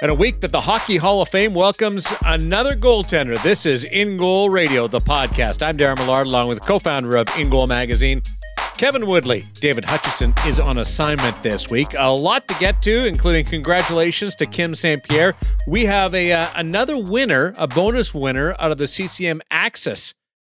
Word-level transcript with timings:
And 0.00 0.12
a 0.12 0.14
week 0.14 0.40
that 0.42 0.52
the 0.52 0.60
Hockey 0.60 0.96
Hall 0.96 1.22
of 1.22 1.28
Fame 1.28 1.54
welcomes 1.54 2.14
another 2.24 2.76
goaltender. 2.76 3.42
This 3.42 3.66
is 3.66 3.82
In 3.82 4.16
Goal 4.16 4.48
Radio, 4.48 4.86
the 4.86 5.00
podcast. 5.00 5.66
I'm 5.66 5.76
Darren 5.76 5.96
Millard, 5.96 6.28
along 6.28 6.46
with 6.46 6.64
co 6.64 6.78
founder 6.78 7.16
of 7.16 7.26
In 7.36 7.50
Goal 7.50 7.66
Magazine, 7.66 8.22
Kevin 8.76 9.08
Woodley. 9.08 9.48
David 9.54 9.84
Hutchison 9.84 10.32
is 10.46 10.60
on 10.60 10.78
assignment 10.78 11.42
this 11.42 11.68
week. 11.68 11.88
A 11.98 12.08
lot 12.08 12.46
to 12.46 12.54
get 12.60 12.80
to, 12.82 13.06
including 13.06 13.44
congratulations 13.44 14.36
to 14.36 14.46
Kim 14.46 14.72
St. 14.72 15.02
Pierre. 15.02 15.34
We 15.66 15.84
have 15.86 16.14
a 16.14 16.30
uh, 16.30 16.46
another 16.54 16.96
winner, 16.96 17.52
a 17.58 17.66
bonus 17.66 18.14
winner 18.14 18.54
out 18.60 18.70
of 18.70 18.78
the 18.78 18.86
CCM 18.86 19.42
Axis 19.50 20.14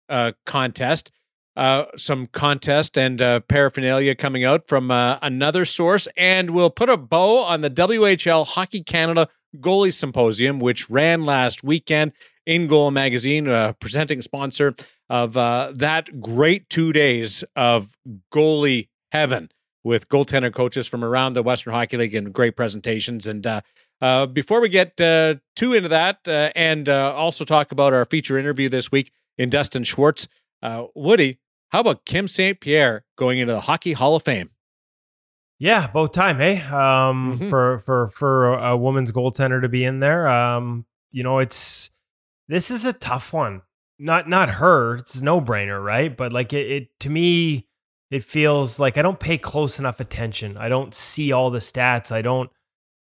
uh, 0.08 0.32
contest. 0.46 1.12
Uh, 1.58 1.86
some 1.96 2.28
contest 2.28 2.96
and 2.96 3.20
uh, 3.20 3.40
paraphernalia 3.40 4.14
coming 4.14 4.44
out 4.44 4.68
from 4.68 4.92
uh, 4.92 5.18
another 5.22 5.64
source, 5.64 6.06
and 6.16 6.50
we'll 6.50 6.70
put 6.70 6.88
a 6.88 6.96
bow 6.96 7.42
on 7.42 7.62
the 7.62 7.70
WHL 7.70 8.46
Hockey 8.46 8.80
Canada 8.80 9.28
Goalie 9.56 9.92
Symposium, 9.92 10.60
which 10.60 10.88
ran 10.88 11.24
last 11.24 11.64
weekend. 11.64 12.12
In 12.46 12.68
Goal 12.68 12.92
Magazine, 12.92 13.48
uh, 13.48 13.72
presenting 13.72 14.22
sponsor 14.22 14.76
of 15.10 15.36
uh, 15.36 15.72
that 15.74 16.20
great 16.20 16.70
two 16.70 16.92
days 16.92 17.42
of 17.56 17.92
goalie 18.32 18.88
heaven 19.10 19.50
with 19.82 20.08
goaltender 20.08 20.54
coaches 20.54 20.86
from 20.86 21.04
around 21.04 21.32
the 21.32 21.42
Western 21.42 21.74
Hockey 21.74 21.96
League 21.96 22.14
and 22.14 22.32
great 22.32 22.56
presentations. 22.56 23.26
And 23.26 23.44
uh, 24.00 24.26
before 24.26 24.60
we 24.60 24.68
get 24.68 24.96
too 24.96 25.72
into 25.74 25.88
that, 25.88 26.20
and 26.28 26.88
also 26.88 27.44
talk 27.44 27.72
about 27.72 27.92
our 27.92 28.04
feature 28.04 28.38
interview 28.38 28.68
this 28.68 28.92
week 28.92 29.10
in 29.36 29.50
Dustin 29.50 29.82
Schwartz, 29.82 30.28
Woody, 30.94 31.38
how 31.70 31.80
about 31.80 32.04
Kim 32.04 32.28
St. 32.28 32.60
Pierre 32.60 33.04
going 33.16 33.38
into 33.38 33.52
the 33.52 33.60
Hockey 33.60 33.92
Hall 33.92 34.16
of 34.16 34.22
Fame? 34.22 34.50
Yeah, 35.58 35.88
both 35.88 36.12
time, 36.12 36.38
hey. 36.38 36.60
Um, 36.62 37.36
mm-hmm. 37.36 37.48
for 37.48 37.80
for 37.80 38.08
for 38.08 38.54
a 38.54 38.76
woman's 38.76 39.10
goaltender 39.10 39.60
to 39.60 39.68
be 39.68 39.84
in 39.84 40.00
there. 40.00 40.28
Um, 40.28 40.86
you 41.10 41.22
know, 41.22 41.38
it's 41.38 41.90
this 42.46 42.70
is 42.70 42.84
a 42.84 42.92
tough 42.92 43.32
one. 43.32 43.62
Not 43.98 44.28
not 44.28 44.50
her. 44.50 44.96
It's 44.96 45.20
no 45.20 45.40
brainer, 45.40 45.82
right? 45.82 46.16
But 46.16 46.32
like 46.32 46.52
it, 46.52 46.70
it 46.70 47.00
to 47.00 47.10
me, 47.10 47.66
it 48.10 48.22
feels 48.22 48.78
like 48.78 48.96
I 48.96 49.02
don't 49.02 49.18
pay 49.18 49.36
close 49.36 49.80
enough 49.80 49.98
attention. 49.98 50.56
I 50.56 50.68
don't 50.68 50.94
see 50.94 51.32
all 51.32 51.50
the 51.50 51.58
stats. 51.58 52.12
I 52.12 52.22
don't. 52.22 52.50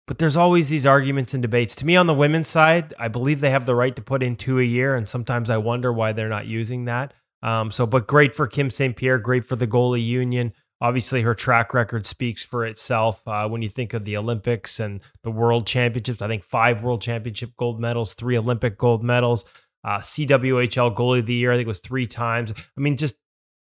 But 0.07 0.17
there's 0.17 0.37
always 0.37 0.69
these 0.69 0.85
arguments 0.85 1.33
and 1.33 1.41
debates. 1.43 1.75
To 1.75 1.85
me, 1.85 1.95
on 1.95 2.07
the 2.07 2.13
women's 2.13 2.47
side, 2.47 2.93
I 2.97 3.07
believe 3.09 3.41
they 3.41 3.49
have 3.49 3.65
the 3.65 3.75
right 3.75 3.95
to 3.95 4.01
put 4.01 4.23
in 4.23 4.35
two 4.35 4.59
a 4.59 4.63
year, 4.63 4.95
and 4.95 5.07
sometimes 5.07 5.49
I 5.49 5.57
wonder 5.57 5.93
why 5.93 6.13
they're 6.13 6.29
not 6.29 6.47
using 6.47 6.85
that. 6.85 7.13
Um, 7.47 7.71
so, 7.71 7.85
but 7.85 8.07
great 8.07 8.35
for 8.35 8.45
Kim 8.45 8.69
St. 8.69 8.93
Pierre, 8.93 9.19
great 9.19 9.45
for 9.45 9.55
the 9.55 9.67
goalie 9.67 10.05
union. 10.05 10.51
Obviously, 10.81 11.21
her 11.21 11.33
track 11.33 11.73
record 11.73 12.05
speaks 12.05 12.43
for 12.43 12.65
itself. 12.65 13.25
Uh, 13.25 13.47
when 13.47 13.61
you 13.61 13.69
think 13.69 13.93
of 13.93 14.03
the 14.03 14.17
Olympics 14.17 14.81
and 14.81 14.99
the 15.23 15.31
World 15.31 15.65
Championships, 15.65 16.21
I 16.21 16.27
think 16.27 16.43
five 16.43 16.83
World 16.83 17.01
Championship 17.01 17.51
gold 17.55 17.79
medals, 17.79 18.13
three 18.13 18.37
Olympic 18.37 18.77
gold 18.77 19.01
medals, 19.01 19.45
uh, 19.85 19.99
CWHL 19.99 20.93
Goalie 20.93 21.19
of 21.19 21.25
the 21.25 21.35
Year, 21.35 21.53
I 21.53 21.55
think 21.55 21.67
it 21.67 21.69
was 21.69 21.79
three 21.79 22.05
times. 22.05 22.51
I 22.51 22.81
mean, 22.81 22.97
just 22.97 23.15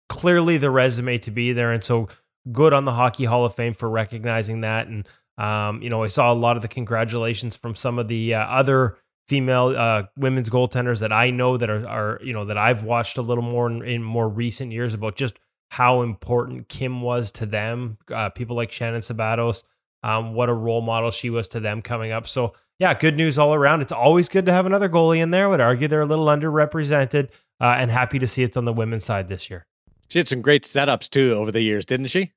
clearly 0.10 0.58
the 0.58 0.72
resume 0.72 1.18
to 1.20 1.32
be 1.32 1.54
there, 1.54 1.72
and 1.72 1.82
so 1.82 2.10
good 2.52 2.74
on 2.74 2.84
the 2.84 2.92
Hockey 2.92 3.24
Hall 3.24 3.46
of 3.46 3.56
Fame 3.56 3.74
for 3.74 3.90
recognizing 3.90 4.62
that. 4.62 4.88
And 4.88 5.08
um, 5.38 5.82
you 5.82 5.90
know, 5.90 6.04
I 6.04 6.08
saw 6.08 6.34
a 6.34 6.36
lot 6.36 6.58
of 6.58 6.62
the 6.62 6.68
congratulations 6.68 7.56
from 7.56 7.76
some 7.76 7.98
of 7.98 8.10
the 8.10 8.34
uh, 8.34 8.42
other 8.42 8.98
female 9.30 9.76
uh, 9.78 10.04
women's 10.18 10.50
goaltenders 10.50 11.00
that 11.00 11.14
I 11.14 11.30
know 11.30 11.56
that 11.56 11.70
are, 11.70 11.88
are 11.88 12.20
you 12.24 12.34
know 12.34 12.46
that 12.46 12.58
I've 12.58 12.84
watched 12.84 13.18
a 13.18 13.22
little 13.22 13.44
more 13.44 13.70
in, 13.70 13.84
in 13.84 14.04
more 14.04 14.28
recent 14.28 14.72
years 14.72 14.96
about 14.96 15.16
just 15.16 15.40
how 15.70 16.02
important 16.02 16.68
Kim 16.68 17.02
was 17.02 17.32
to 17.34 17.46
them. 17.46 18.00
Uh, 18.14 18.30
people 18.30 18.56
like 18.56 18.72
Shannon 18.72 19.02
Szabados, 19.02 19.64
um, 20.02 20.34
what 20.34 20.50
a 20.50 20.54
role 20.54 20.82
model 20.82 21.12
she 21.12 21.30
was 21.30 21.48
to 21.50 21.60
them 21.60 21.84
coming 21.84 22.12
up. 22.12 22.28
So 22.28 22.54
yeah, 22.80 22.94
good 22.96 23.16
news 23.16 23.38
all 23.38 23.54
around. 23.54 23.82
It's 23.82 23.92
always 23.92 24.28
good 24.28 24.48
to 24.48 24.52
have 24.52 24.66
another 24.66 24.90
goalie 24.90 25.22
in 25.22 25.30
there. 25.30 25.46
I 25.46 25.50
would 25.50 25.62
argue 25.62 25.88
they're 25.88 26.02
a 26.02 26.08
little 26.08 26.26
underrepresented, 26.26 27.30
uh, 27.62 27.76
and 27.78 27.92
happy 27.92 28.18
to 28.20 28.28
see 28.28 28.42
it 28.42 28.58
on 28.58 28.66
the 28.66 28.74
women's 28.74 29.06
side 29.06 29.28
this 29.28 29.50
year. 29.50 29.68
She 30.10 30.18
had 30.18 30.28
some 30.28 30.42
great 30.42 30.64
setups 30.64 31.08
too 31.08 31.34
over 31.34 31.52
the 31.52 31.62
years, 31.62 31.86
didn't 31.86 32.08
she? 32.08 32.34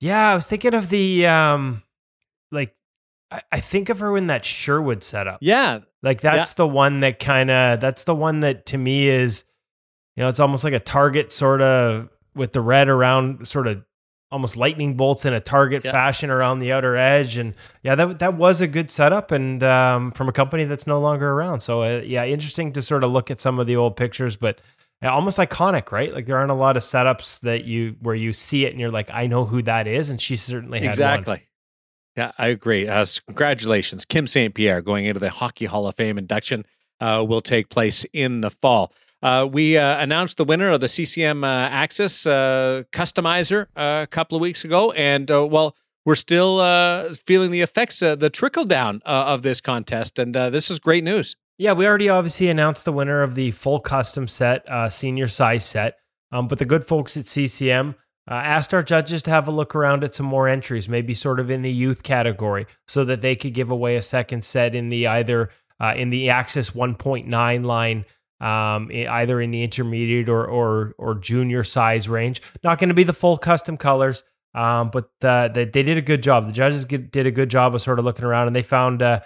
Yeah, 0.00 0.30
I 0.30 0.34
was 0.36 0.46
thinking 0.46 0.74
of 0.74 0.90
the 0.90 1.26
um, 1.26 1.82
like 2.52 2.76
I, 3.52 3.60
think 3.60 3.88
of 3.88 4.00
her 4.00 4.16
in 4.16 4.26
that 4.28 4.44
Sherwood 4.44 5.02
setup. 5.02 5.38
Yeah. 5.40 5.80
Like 6.02 6.20
that's 6.20 6.52
yeah. 6.52 6.56
the 6.56 6.68
one 6.68 7.00
that 7.00 7.18
kind 7.18 7.50
of 7.50 7.80
that's 7.80 8.04
the 8.04 8.14
one 8.14 8.40
that 8.40 8.66
to 8.66 8.78
me 8.78 9.08
is 9.08 9.44
you 10.16 10.22
know, 10.22 10.28
it's 10.28 10.40
almost 10.40 10.64
like 10.64 10.72
a 10.72 10.80
target 10.80 11.32
sort 11.32 11.60
of 11.62 12.08
with 12.34 12.52
the 12.52 12.60
red 12.60 12.88
around 12.88 13.46
sort 13.48 13.66
of 13.66 13.82
almost 14.30 14.56
lightning 14.56 14.96
bolts 14.96 15.24
in 15.24 15.32
a 15.32 15.40
target 15.40 15.84
yeah. 15.84 15.92
fashion 15.92 16.28
around 16.28 16.58
the 16.58 16.72
outer 16.72 16.96
edge 16.96 17.36
and 17.36 17.54
yeah 17.84 17.94
that 17.94 18.18
that 18.18 18.34
was 18.34 18.60
a 18.60 18.66
good 18.66 18.90
setup 18.90 19.30
and 19.30 19.62
um, 19.62 20.10
from 20.10 20.28
a 20.28 20.32
company 20.32 20.64
that's 20.64 20.88
no 20.88 20.98
longer 20.98 21.30
around 21.30 21.60
so 21.60 21.82
uh, 21.82 22.02
yeah 22.04 22.24
interesting 22.24 22.72
to 22.72 22.82
sort 22.82 23.04
of 23.04 23.12
look 23.12 23.30
at 23.30 23.40
some 23.40 23.60
of 23.60 23.68
the 23.68 23.76
old 23.76 23.96
pictures 23.96 24.36
but 24.36 24.60
almost 25.04 25.38
iconic 25.38 25.92
right 25.92 26.12
like 26.12 26.26
there 26.26 26.36
aren't 26.36 26.50
a 26.50 26.54
lot 26.54 26.76
of 26.76 26.82
setups 26.82 27.40
that 27.42 27.64
you 27.64 27.94
where 28.00 28.14
you 28.14 28.32
see 28.32 28.64
it 28.64 28.72
and 28.72 28.80
you're 28.80 28.90
like 28.90 29.08
I 29.12 29.28
know 29.28 29.44
who 29.44 29.62
that 29.62 29.86
is 29.86 30.10
and 30.10 30.20
she 30.20 30.34
certainly 30.34 30.80
had 30.80 30.88
exactly 30.88 31.32
one. 31.34 31.40
Yeah, 32.16 32.32
I 32.38 32.48
agree. 32.48 32.86
Uh, 32.86 33.04
congratulations, 33.26 34.04
Kim 34.04 34.26
St. 34.26 34.54
Pierre, 34.54 34.82
going 34.82 35.06
into 35.06 35.20
the 35.20 35.30
Hockey 35.30 35.64
Hall 35.64 35.86
of 35.86 35.96
Fame 35.96 36.16
induction 36.16 36.64
uh, 37.00 37.24
will 37.26 37.40
take 37.40 37.70
place 37.70 38.06
in 38.12 38.40
the 38.40 38.50
fall. 38.50 38.92
Uh, 39.22 39.48
we 39.50 39.76
uh, 39.76 39.98
announced 39.98 40.36
the 40.36 40.44
winner 40.44 40.70
of 40.70 40.80
the 40.80 40.86
CCM 40.86 41.42
uh, 41.44 41.46
Axis 41.46 42.26
uh, 42.26 42.82
Customizer 42.92 43.66
a 43.74 44.06
couple 44.10 44.36
of 44.36 44.42
weeks 44.42 44.64
ago, 44.64 44.92
and 44.92 45.28
well, 45.30 45.74
we're 46.04 46.14
still 46.14 46.58
feeling 47.26 47.50
the 47.50 47.62
effects, 47.62 48.00
the 48.00 48.30
trickle 48.30 48.64
down 48.64 49.00
of 49.06 49.42
this 49.42 49.60
contest, 49.60 50.18
and 50.18 50.34
this 50.34 50.70
is 50.70 50.78
great 50.78 51.02
news. 51.02 51.36
Yeah, 51.56 51.72
we 51.72 51.86
already 51.86 52.08
obviously 52.08 52.48
announced 52.48 52.84
the 52.84 52.92
winner 52.92 53.22
of 53.22 53.34
the 53.34 53.52
full 53.52 53.80
custom 53.80 54.28
set, 54.28 54.66
senior 54.92 55.26
size 55.26 55.64
set, 55.64 55.96
um, 56.30 56.46
but 56.46 56.58
the 56.58 56.66
good 56.66 56.86
folks 56.86 57.16
at 57.16 57.26
CCM 57.26 57.94
uh, 58.30 58.34
asked 58.34 58.72
our 58.72 58.82
judges 58.82 59.22
to 59.22 59.30
have 59.30 59.46
a 59.46 59.50
look 59.50 59.74
around 59.74 60.02
at 60.02 60.14
some 60.14 60.26
more 60.26 60.48
entries, 60.48 60.88
maybe 60.88 61.12
sort 61.12 61.38
of 61.38 61.50
in 61.50 61.62
the 61.62 61.72
youth 61.72 62.02
category, 62.02 62.66
so 62.88 63.04
that 63.04 63.20
they 63.20 63.36
could 63.36 63.52
give 63.52 63.70
away 63.70 63.96
a 63.96 64.02
second 64.02 64.44
set 64.44 64.74
in 64.74 64.88
the 64.88 65.06
either 65.06 65.50
uh, 65.80 65.92
in 65.96 66.10
the 66.10 66.30
Axis 66.30 66.70
1.9 66.70 67.64
line, 67.64 68.04
um, 68.40 68.90
either 68.92 69.40
in 69.40 69.50
the 69.50 69.62
intermediate 69.62 70.28
or 70.28 70.46
or 70.46 70.94
or 70.98 71.14
junior 71.16 71.64
size 71.64 72.08
range. 72.08 72.40
Not 72.62 72.78
going 72.78 72.88
to 72.88 72.94
be 72.94 73.04
the 73.04 73.12
full 73.12 73.36
custom 73.36 73.76
colors, 73.76 74.24
um, 74.54 74.90
but 74.90 75.10
uh, 75.22 75.48
they, 75.48 75.66
they 75.66 75.82
did 75.82 75.98
a 75.98 76.02
good 76.02 76.22
job. 76.22 76.46
The 76.46 76.52
judges 76.52 76.84
did 76.84 77.26
a 77.26 77.30
good 77.30 77.50
job 77.50 77.74
of 77.74 77.82
sort 77.82 77.98
of 77.98 78.04
looking 78.06 78.24
around, 78.24 78.46
and 78.46 78.56
they 78.56 78.62
found 78.62 79.02
uh, 79.02 79.20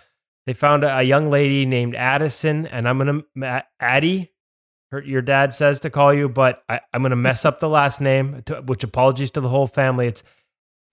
they 0.47 0.55
found 0.55 0.83
a 0.83 1.03
young 1.03 1.31
lady 1.31 1.67
named 1.67 1.95
Addison, 1.95 2.67
and 2.67 2.89
I'm 2.89 2.99
gonna 2.99 3.65
Addie 3.79 4.33
her, 4.91 5.03
your 5.03 5.22
dad 5.22 5.53
says 5.53 5.81
to 5.81 5.91
call 5.91 6.15
you, 6.15 6.28
but 6.28 6.62
I, 6.69 6.81
am 6.94 7.03
going 7.03 7.10
to 7.10 7.16
mess 7.16 7.44
up 7.44 7.60
the 7.60 7.69
last 7.69 8.00
name, 8.00 8.43
to, 8.47 8.62
which 8.62 8.84
apologies 8.84 9.31
to 9.32 9.41
the 9.41 9.49
whole 9.49 9.66
family. 9.66 10.06
It's 10.06 10.22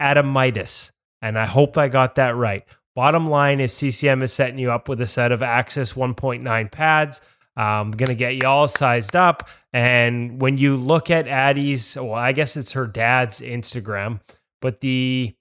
Adamitis. 0.01 0.91
And 1.21 1.39
I 1.39 1.45
hope 1.45 1.77
I 1.77 1.87
got 1.87 2.15
that 2.15 2.35
right. 2.35 2.63
Bottom 2.95 3.29
line 3.29 3.59
is 3.59 3.73
CCM 3.73 4.21
is 4.21 4.31
setting 4.33 4.59
you 4.59 4.71
up 4.71 4.87
with 4.87 5.01
a 5.01 5.07
set 5.07 5.31
of 5.31 5.41
Axis 5.41 5.93
1.9 5.93 6.71
pads. 6.71 7.21
I'm 7.57 7.91
going 7.91 8.07
to 8.07 8.15
get 8.15 8.35
you 8.35 8.47
all 8.47 8.67
sized 8.67 9.15
up. 9.15 9.49
And 9.73 10.41
when 10.41 10.57
you 10.57 10.77
look 10.77 11.09
at 11.09 11.27
Addie's, 11.27 11.95
well, 11.95 12.13
I 12.13 12.31
guess 12.31 12.55
it's 12.55 12.73
her 12.73 12.87
dad's 12.87 13.41
Instagram, 13.41 14.21
but 14.61 14.81
the 14.81 15.35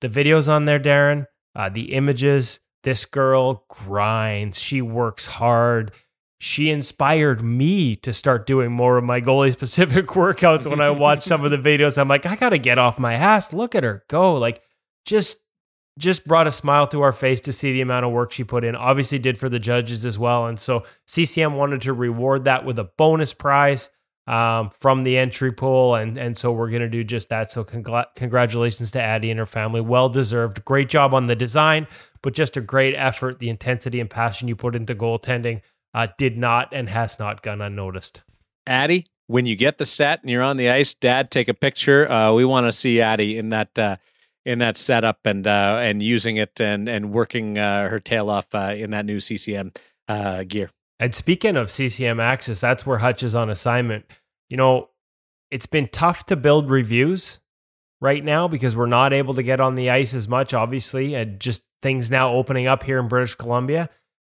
the 0.00 0.08
videos 0.08 0.48
on 0.48 0.64
there, 0.64 0.78
Darren, 0.78 1.26
uh, 1.56 1.68
the 1.68 1.92
images, 1.94 2.60
this 2.84 3.04
girl 3.04 3.64
grinds. 3.68 4.60
She 4.60 4.80
works 4.80 5.26
hard 5.26 5.92
she 6.38 6.70
inspired 6.70 7.42
me 7.42 7.96
to 7.96 8.12
start 8.12 8.46
doing 8.46 8.70
more 8.70 8.96
of 8.96 9.04
my 9.04 9.20
goalie 9.20 9.52
specific 9.52 10.06
workouts 10.08 10.68
when 10.68 10.80
I 10.80 10.90
watch 10.90 11.24
some 11.24 11.44
of 11.44 11.50
the 11.50 11.58
videos. 11.58 11.98
I'm 11.98 12.08
like, 12.08 12.26
I 12.26 12.36
got 12.36 12.50
to 12.50 12.58
get 12.58 12.78
off 12.78 12.98
my 12.98 13.14
ass. 13.14 13.52
Look 13.52 13.74
at 13.74 13.82
her 13.82 14.04
go. 14.08 14.34
Like, 14.36 14.62
just 15.04 15.42
just 15.98 16.24
brought 16.24 16.46
a 16.46 16.52
smile 16.52 16.86
to 16.86 17.02
our 17.02 17.10
face 17.10 17.40
to 17.40 17.52
see 17.52 17.72
the 17.72 17.80
amount 17.80 18.06
of 18.06 18.12
work 18.12 18.30
she 18.30 18.44
put 18.44 18.62
in. 18.62 18.76
Obviously, 18.76 19.18
did 19.18 19.36
for 19.36 19.48
the 19.48 19.58
judges 19.58 20.04
as 20.04 20.16
well. 20.16 20.46
And 20.46 20.60
so 20.60 20.86
CCM 21.06 21.54
wanted 21.54 21.82
to 21.82 21.92
reward 21.92 22.44
that 22.44 22.64
with 22.64 22.78
a 22.78 22.84
bonus 22.84 23.32
prize 23.32 23.90
um, 24.28 24.70
from 24.70 25.02
the 25.02 25.18
entry 25.18 25.52
pool, 25.52 25.96
and 25.96 26.16
and 26.18 26.36
so 26.36 26.52
we're 26.52 26.70
gonna 26.70 26.88
do 26.88 27.02
just 27.02 27.30
that. 27.30 27.50
So 27.50 27.64
congr- 27.64 28.14
congratulations 28.14 28.92
to 28.92 29.02
Addie 29.02 29.30
and 29.30 29.40
her 29.40 29.46
family. 29.46 29.80
Well 29.80 30.08
deserved. 30.08 30.64
Great 30.64 30.88
job 30.88 31.14
on 31.14 31.26
the 31.26 31.34
design, 31.34 31.88
but 32.22 32.34
just 32.34 32.56
a 32.56 32.60
great 32.60 32.94
effort. 32.94 33.40
The 33.40 33.48
intensity 33.48 33.98
and 33.98 34.08
passion 34.08 34.46
you 34.46 34.54
put 34.54 34.76
into 34.76 34.94
goaltending 34.94 35.62
uh, 35.94 36.08
did 36.18 36.36
not 36.36 36.68
and 36.72 36.88
has 36.88 37.18
not 37.18 37.42
gone 37.42 37.60
unnoticed. 37.60 38.22
Addie, 38.66 39.06
when 39.26 39.46
you 39.46 39.56
get 39.56 39.78
the 39.78 39.86
set 39.86 40.20
and 40.22 40.30
you're 40.30 40.42
on 40.42 40.56
the 40.56 40.70
ice, 40.70 40.94
Dad, 40.94 41.30
take 41.30 41.48
a 41.48 41.54
picture. 41.54 42.10
Uh, 42.10 42.32
we 42.32 42.44
want 42.44 42.66
to 42.66 42.72
see 42.72 43.00
Addie 43.00 43.38
in 43.38 43.50
that 43.50 43.78
uh, 43.78 43.96
in 44.44 44.58
that 44.58 44.76
setup 44.76 45.26
and 45.26 45.46
uh, 45.46 45.78
and 45.80 46.02
using 46.02 46.36
it 46.36 46.60
and 46.60 46.88
and 46.88 47.12
working 47.12 47.58
uh, 47.58 47.88
her 47.88 47.98
tail 47.98 48.30
off 48.30 48.54
uh, 48.54 48.74
in 48.76 48.90
that 48.90 49.04
new 49.04 49.20
CCM 49.20 49.72
uh, 50.08 50.44
gear. 50.44 50.70
And 50.98 51.14
speaking 51.14 51.56
of 51.56 51.70
CCM 51.70 52.18
Axis, 52.18 52.60
that's 52.60 52.84
where 52.84 52.98
Hutch 52.98 53.22
is 53.22 53.34
on 53.34 53.50
assignment. 53.50 54.06
You 54.48 54.56
know, 54.56 54.88
it's 55.50 55.66
been 55.66 55.88
tough 55.88 56.26
to 56.26 56.36
build 56.36 56.70
reviews 56.70 57.40
right 58.00 58.24
now 58.24 58.48
because 58.48 58.74
we're 58.74 58.86
not 58.86 59.12
able 59.12 59.34
to 59.34 59.42
get 59.42 59.60
on 59.60 59.74
the 59.74 59.90
ice 59.90 60.14
as 60.14 60.28
much, 60.28 60.54
obviously, 60.54 61.14
and 61.14 61.38
just 61.38 61.62
things 61.82 62.10
now 62.10 62.32
opening 62.32 62.66
up 62.66 62.82
here 62.82 62.98
in 62.98 63.06
British 63.06 63.34
Columbia. 63.34 63.90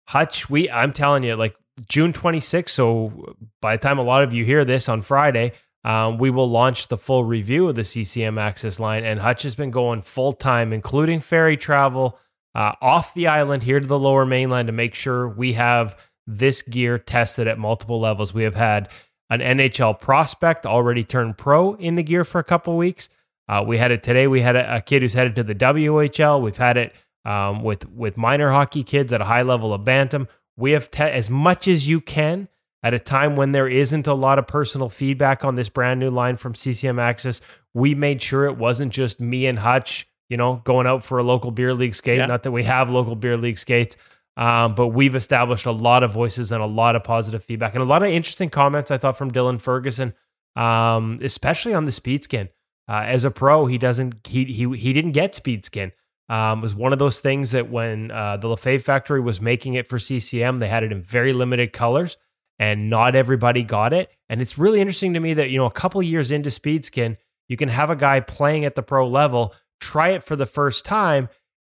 Hutch, 0.09 0.49
we 0.49 0.67
I'm 0.71 0.91
telling 0.91 1.23
you, 1.23 1.35
like 1.35 1.55
June 1.87 2.13
26th. 2.13 2.69
So 2.69 3.35
by 3.61 3.75
the 3.77 3.81
time 3.81 3.99
a 3.99 4.03
lot 4.03 4.23
of 4.23 4.33
you 4.33 4.43
hear 4.43 4.65
this 4.65 4.89
on 4.89 5.03
Friday, 5.03 5.51
um, 5.83 6.17
we 6.17 6.31
will 6.31 6.49
launch 6.49 6.87
the 6.87 6.97
full 6.97 7.25
review 7.25 7.69
of 7.69 7.75
the 7.75 7.83
CCM 7.83 8.39
Axis 8.39 8.79
line. 8.79 9.03
And 9.03 9.19
Hutch 9.19 9.43
has 9.43 9.53
been 9.53 9.69
going 9.69 10.01
full 10.01 10.33
time, 10.33 10.73
including 10.73 11.19
ferry 11.19 11.55
travel 11.57 12.17
uh, 12.55 12.73
off 12.81 13.13
the 13.13 13.27
island 13.27 13.61
here 13.61 13.79
to 13.79 13.85
the 13.85 13.99
lower 13.99 14.25
mainland 14.25 14.65
to 14.65 14.73
make 14.73 14.95
sure 14.95 15.29
we 15.29 15.53
have 15.53 15.95
this 16.25 16.63
gear 16.63 16.97
tested 16.97 17.47
at 17.47 17.59
multiple 17.59 17.99
levels. 17.99 18.33
We 18.33 18.43
have 18.43 18.55
had 18.55 18.89
an 19.29 19.41
NHL 19.41 20.01
prospect 20.01 20.65
already 20.65 21.03
turned 21.03 21.37
pro 21.37 21.75
in 21.75 21.93
the 21.93 22.03
gear 22.03 22.25
for 22.25 22.39
a 22.39 22.43
couple 22.43 22.75
weeks. 22.75 23.09
Uh, 23.47 23.63
we 23.65 23.77
had 23.77 23.91
it 23.91 24.01
today. 24.01 24.25
We 24.25 24.41
had 24.41 24.55
a, 24.55 24.77
a, 24.77 24.81
kid 24.81 25.03
who's 25.03 25.13
headed 25.13 25.35
to 25.35 25.43
the 25.43 25.55
WHL. 25.55 26.41
We've 26.41 26.57
had 26.57 26.77
it 26.77 26.93
um, 27.29 27.63
with 27.63 27.87
with 27.89 28.17
minor 28.17 28.49
hockey 28.51 28.83
kids 28.83 29.13
at 29.13 29.21
a 29.21 29.25
high 29.25 29.43
level 29.43 29.71
of 29.71 29.85
bantam. 29.85 30.27
We 30.57 30.71
have 30.71 30.89
te- 30.89 31.03
as 31.03 31.29
much 31.29 31.67
as 31.67 31.87
you 31.87 32.01
can 32.01 32.49
at 32.81 32.93
a 32.93 32.99
time 32.99 33.35
when 33.35 33.51
there 33.51 33.67
isn't 33.67 34.07
a 34.07 34.13
lot 34.13 34.39
of 34.39 34.47
personal 34.47 34.89
feedback 34.89 35.45
on 35.45 35.53
this 35.55 35.69
brand 35.69 35.99
new 35.99 36.09
line 36.09 36.37
from 36.37 36.55
CCM 36.55 36.97
Axis. 36.97 37.39
We 37.73 37.93
made 37.93 38.21
sure 38.21 38.45
it 38.45 38.57
wasn't 38.57 38.91
just 38.91 39.21
me 39.21 39.45
and 39.45 39.59
Hutch, 39.59 40.07
you 40.27 40.37
know, 40.37 40.61
going 40.65 40.87
out 40.87 41.05
for 41.05 41.19
a 41.19 41.23
local 41.23 41.51
beer 41.51 41.73
league 41.73 41.95
skate. 41.95 42.17
Yeah. 42.17 42.25
Not 42.25 42.43
that 42.43 42.51
we 42.51 42.63
have 42.63 42.89
local 42.89 43.15
beer 43.15 43.37
league 43.37 43.59
skates, 43.59 43.95
um, 44.35 44.73
but 44.73 44.87
we've 44.87 45.15
established 45.15 45.67
a 45.67 45.71
lot 45.71 46.01
of 46.01 46.11
voices 46.11 46.51
and 46.51 46.63
a 46.63 46.67
lot 46.67 46.95
of 46.95 47.03
positive 47.03 47.43
feedback 47.43 47.75
and 47.75 47.83
a 47.83 47.87
lot 47.87 48.01
of 48.01 48.09
interesting 48.09 48.49
comments. 48.49 48.89
I 48.89 48.97
thought 48.97 49.17
from 49.17 49.31
Dylan 49.31 49.61
Ferguson, 49.61 50.15
um, 50.55 51.19
especially 51.21 51.75
on 51.75 51.85
the 51.85 51.91
speed 51.91 52.23
skin. 52.23 52.49
Uh, 52.87 53.03
as 53.05 53.23
a 53.23 53.29
pro, 53.29 53.67
he 53.67 53.77
doesn't 53.77 54.25
he 54.25 54.45
he 54.45 54.67
he 54.75 54.93
didn't 54.93 55.11
get 55.11 55.35
speed 55.35 55.63
skin. 55.63 55.91
Um, 56.29 56.61
was 56.61 56.75
one 56.75 56.93
of 56.93 56.99
those 56.99 57.19
things 57.19 57.51
that 57.51 57.71
when 57.71 58.11
uh, 58.11 58.37
the 58.37 58.47
Lefebvre 58.47 58.83
factory 58.83 59.19
was 59.19 59.41
making 59.41 59.73
it 59.73 59.87
for 59.87 59.97
CCM, 59.97 60.59
they 60.59 60.67
had 60.67 60.83
it 60.83 60.91
in 60.91 61.01
very 61.01 61.33
limited 61.33 61.73
colors, 61.73 62.17
and 62.59 62.89
not 62.89 63.15
everybody 63.15 63.63
got 63.63 63.93
it. 63.93 64.11
And 64.29 64.41
it's 64.41 64.57
really 64.57 64.79
interesting 64.79 65.13
to 65.15 65.19
me 65.19 65.33
that 65.33 65.49
you 65.49 65.57
know 65.57 65.65
a 65.65 65.71
couple 65.71 66.01
years 66.03 66.31
into 66.31 66.51
speed 66.51 66.85
skin, 66.85 67.17
you 67.47 67.57
can 67.57 67.69
have 67.69 67.89
a 67.89 67.95
guy 67.95 68.19
playing 68.19 68.63
at 68.63 68.75
the 68.75 68.83
pro 68.83 69.07
level 69.07 69.53
try 69.81 70.09
it 70.09 70.23
for 70.23 70.35
the 70.35 70.45
first 70.45 70.85
time, 70.85 71.29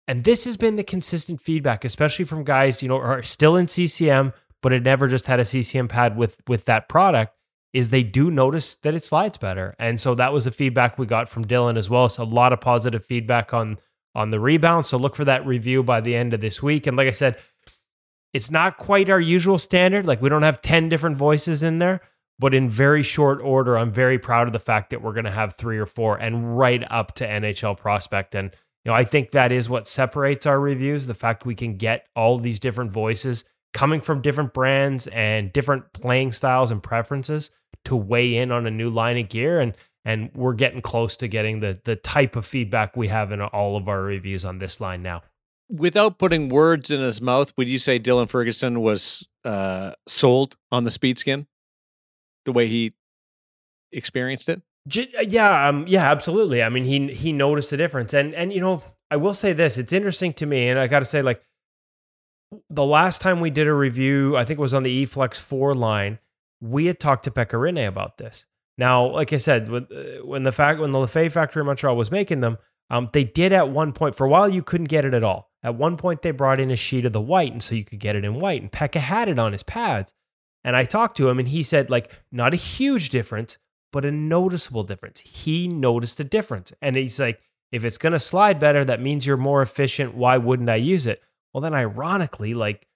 and 0.07 0.25
this 0.25 0.45
has 0.45 0.57
been 0.57 0.77
the 0.77 0.85
consistent 0.85 1.41
feedback, 1.41 1.85
especially 1.85 2.27
from 2.27 2.45
guys 2.45 2.83
you 2.83 2.89
know 2.89 2.99
are 2.99 3.23
still 3.23 3.57
in 3.57 3.69
CCM 3.69 4.35
but 4.63 4.73
had 4.73 4.85
never 4.85 5.09
just 5.09 5.27
had 5.27 5.41
a 5.41 5.45
CCM 5.45 5.89
pad 5.89 6.17
with 6.17 6.41
with 6.47 6.65
that 6.67 6.89
product. 6.89 7.37
Is 7.73 7.89
they 7.89 8.03
do 8.03 8.31
notice 8.31 8.75
that 8.75 8.93
it 8.93 9.03
slides 9.03 9.39
better, 9.39 9.75
and 9.79 9.99
so 9.99 10.15
that 10.15 10.33
was 10.35 10.45
the 10.45 10.51
feedback 10.51 10.99
we 10.99 11.07
got 11.07 11.31
from 11.31 11.47
Dylan 11.47 11.79
as 11.79 11.89
well. 11.89 12.07
So 12.11 12.23
a 12.23 12.25
lot 12.25 12.53
of 12.53 12.61
positive 12.61 13.07
feedback 13.07 13.55
on 13.55 13.79
on 14.15 14.31
the 14.31 14.41
rebound. 14.41 14.87
So 14.87 14.97
look 14.97 15.17
for 15.17 15.25
that 15.25 15.47
review 15.47 15.83
by 15.83 16.01
the 16.01 16.15
end 16.15 16.35
of 16.35 16.41
this 16.41 16.63
week. 16.63 16.87
And 16.87 16.97
like 16.97 17.09
I 17.09 17.13
said, 17.13 17.39
it's 18.33 18.51
not 18.51 18.79
quite 18.79 19.11
our 19.11 19.21
usual 19.21 19.59
standard. 19.59 20.07
Like 20.07 20.23
we 20.23 20.29
don't 20.29 20.43
have 20.43 20.63
10 20.63 20.89
different 20.89 21.17
voices 21.17 21.63
in 21.63 21.79
there, 21.79 22.01
but 22.39 22.55
in 22.55 22.69
very 22.69 23.03
short 23.03 23.41
order, 23.41 23.77
I'm 23.77 23.93
very 23.93 24.19
proud 24.19 24.47
of 24.47 24.53
the 24.53 24.59
fact 24.59 24.91
that 24.91 25.03
we're 25.03 25.13
going 25.13 25.25
to 25.25 25.31
have 25.31 25.55
three 25.55 25.79
or 25.79 25.87
four 25.87 26.17
and 26.17 26.57
right 26.57 26.83
up 26.91 27.15
to 27.17 27.27
NHL 27.27 27.77
prospect. 27.77 28.35
And, 28.35 28.51
you 28.85 28.91
know, 28.91 28.95
I 28.95 29.05
think 29.05 29.31
that 29.31 29.53
is 29.53 29.69
what 29.69 29.89
separates 29.89 30.47
our 30.47 30.61
reviews 30.61 31.07
the 31.07 31.15
fact 31.15 31.47
we 31.47 31.55
can 31.55 31.77
get 31.77 32.07
all 32.17 32.39
these 32.39 32.61
different 32.61 32.91
voices 32.91 33.45
coming 33.75 34.01
from 34.01 34.21
different 34.21 34.53
brands 34.53 35.07
and 35.09 35.53
different 35.53 35.93
playing 35.93 36.33
styles 36.33 36.71
and 36.71 36.83
preferences 36.83 37.51
to 37.85 37.97
weigh 37.97 38.37
in 38.37 38.53
on 38.53 38.67
a 38.67 38.71
new 38.71 38.91
line 38.91 39.19
of 39.19 39.29
gear. 39.29 39.61
And, 39.61 39.75
and 40.05 40.31
we're 40.35 40.55
getting 40.55 40.83
close 40.83 41.17
to 41.17 41.29
getting 41.29 41.61
the 41.61 41.81
the 41.85 41.97
type 41.97 42.37
of 42.37 42.47
feedback 42.47 42.97
we 42.97 43.09
have 43.09 43.33
in 43.33 43.41
all 43.41 43.77
of 43.77 43.89
our 43.89 44.03
reviews 44.03 44.45
on 44.45 44.59
this 44.59 44.81
line 44.81 45.03
now. 45.03 45.23
Without 45.69 46.19
putting 46.19 46.49
words 46.49 46.91
in 46.91 47.01
his 47.01 47.23
mouth, 47.23 47.53
would 47.57 47.69
you 47.69 47.79
say 47.79 47.99
Dylan 47.99 48.29
Ferguson 48.29 48.81
was 48.81 49.27
uh, 49.45 49.93
sold 50.07 50.57
on 50.71 50.85
the 50.85 50.91
speed 50.91 51.19
skin, 51.19 51.47
the 52.45 52.53
way 52.53 52.67
he 52.67 52.93
experienced 53.93 54.49
it? 54.49 54.61
Uh, 54.87 55.23
yeah, 55.29 55.69
um, 55.69 55.87
yeah, 55.87 56.11
absolutely. 56.11 56.63
I 56.63 56.69
mean, 56.69 56.85
he 56.85 57.13
he 57.13 57.33
noticed 57.33 57.71
the 57.71 57.77
difference, 57.77 58.13
and 58.15 58.35
and 58.35 58.53
you 58.53 58.61
know, 58.61 58.83
I 59.11 59.17
will 59.17 59.35
say 59.35 59.53
this: 59.53 59.79
it's 59.79 59.93
interesting 59.93 60.33
to 60.35 60.47
me, 60.47 60.69
and 60.69 60.79
I 60.79 60.89
got 60.89 60.99
to 60.99 61.05
say, 61.05 61.23
like, 61.23 61.43
the 62.69 62.85
last 62.85 63.23
time 63.23 63.41
we 63.41 63.51
did 63.51 63.69
a 63.69 63.73
review, 63.73 64.37
I 64.37 64.45
think 64.45 64.59
it 64.59 64.63
was 64.63 64.75
on 64.75 64.83
the 64.83 65.07
eFlex 65.07 65.39
Four 65.39 65.75
line. 65.75 66.19
We 66.61 66.87
had 66.87 66.99
talked 66.99 67.25
to 67.25 67.31
Pekka 67.31 67.59
Rinne 67.59 67.87
about 67.87 68.19
this, 68.19 68.47
now, 68.79 69.07
like 69.07 69.33
I 69.33 69.37
said, 69.37 69.69
uh, 69.71 69.81
when 70.25 70.45
the 70.45 70.53
fact 70.53 70.81
when 70.81 70.93
the 70.93 70.99
Lefebvre 70.99 71.31
factory 71.31 71.61
in 71.61 71.67
Montreal 71.67 71.97
was 71.97 72.11
making 72.11 72.41
them, 72.41 72.59
um, 72.91 73.11
they 73.13 73.25
did 73.25 73.53
at 73.53 73.69
one 73.69 73.93
point 73.93 74.15
for 74.15 74.27
a 74.27 74.29
while 74.29 74.49
you 74.49 74.63
couldn't 74.63 74.89
get 74.89 75.05
it 75.05 75.15
at 75.15 75.25
all. 75.25 75.51
At 75.63 75.77
one 75.77 75.97
point, 75.97 76.23
they 76.23 76.33
brought 76.33 76.59
in 76.59 76.71
a 76.71 76.77
sheet 76.77 77.05
of 77.05 77.13
the 77.13 77.21
white, 77.21 77.53
and 77.53 77.63
so 77.63 77.75
you 77.75 77.85
could 77.85 78.01
get 78.01 78.17
it 78.17 78.25
in 78.25 78.41
white. 78.41 78.61
And 78.63 78.73
Pekka 78.73 78.99
had 78.99 79.29
it 79.29 79.39
on 79.39 79.53
his 79.53 79.63
pads, 79.63 80.13
and 80.65 80.75
I 80.75 80.85
talked 80.85 81.17
to 81.19 81.29
him, 81.29 81.39
and 81.39 81.49
he 81.49 81.63
said 81.63 81.91
like 81.91 82.11
not 82.33 82.55
a 82.55 82.57
huge 82.57 83.11
difference, 83.11 83.59
but 83.93 84.05
a 84.05 84.11
noticeable 84.11 84.85
difference. 84.85 85.21
He 85.21 85.69
noticed 85.69 86.19
a 86.21 86.25
difference, 86.25 86.73
and 86.81 86.97
he's 86.97 87.21
like, 87.21 87.41
if 87.71 87.85
it's 87.85 87.99
gonna 87.99 88.19
slide 88.19 88.59
better, 88.59 88.85
that 88.85 89.01
means 89.01 89.27
you're 89.27 89.37
more 89.37 89.63
efficient. 89.63 90.15
Why 90.15 90.39
wouldn't 90.39 90.71
I 90.71 90.77
use 90.77 91.07
it? 91.07 91.23
Well, 91.53 91.61
then 91.61 91.75
ironically, 91.75 92.55
like 92.55 92.87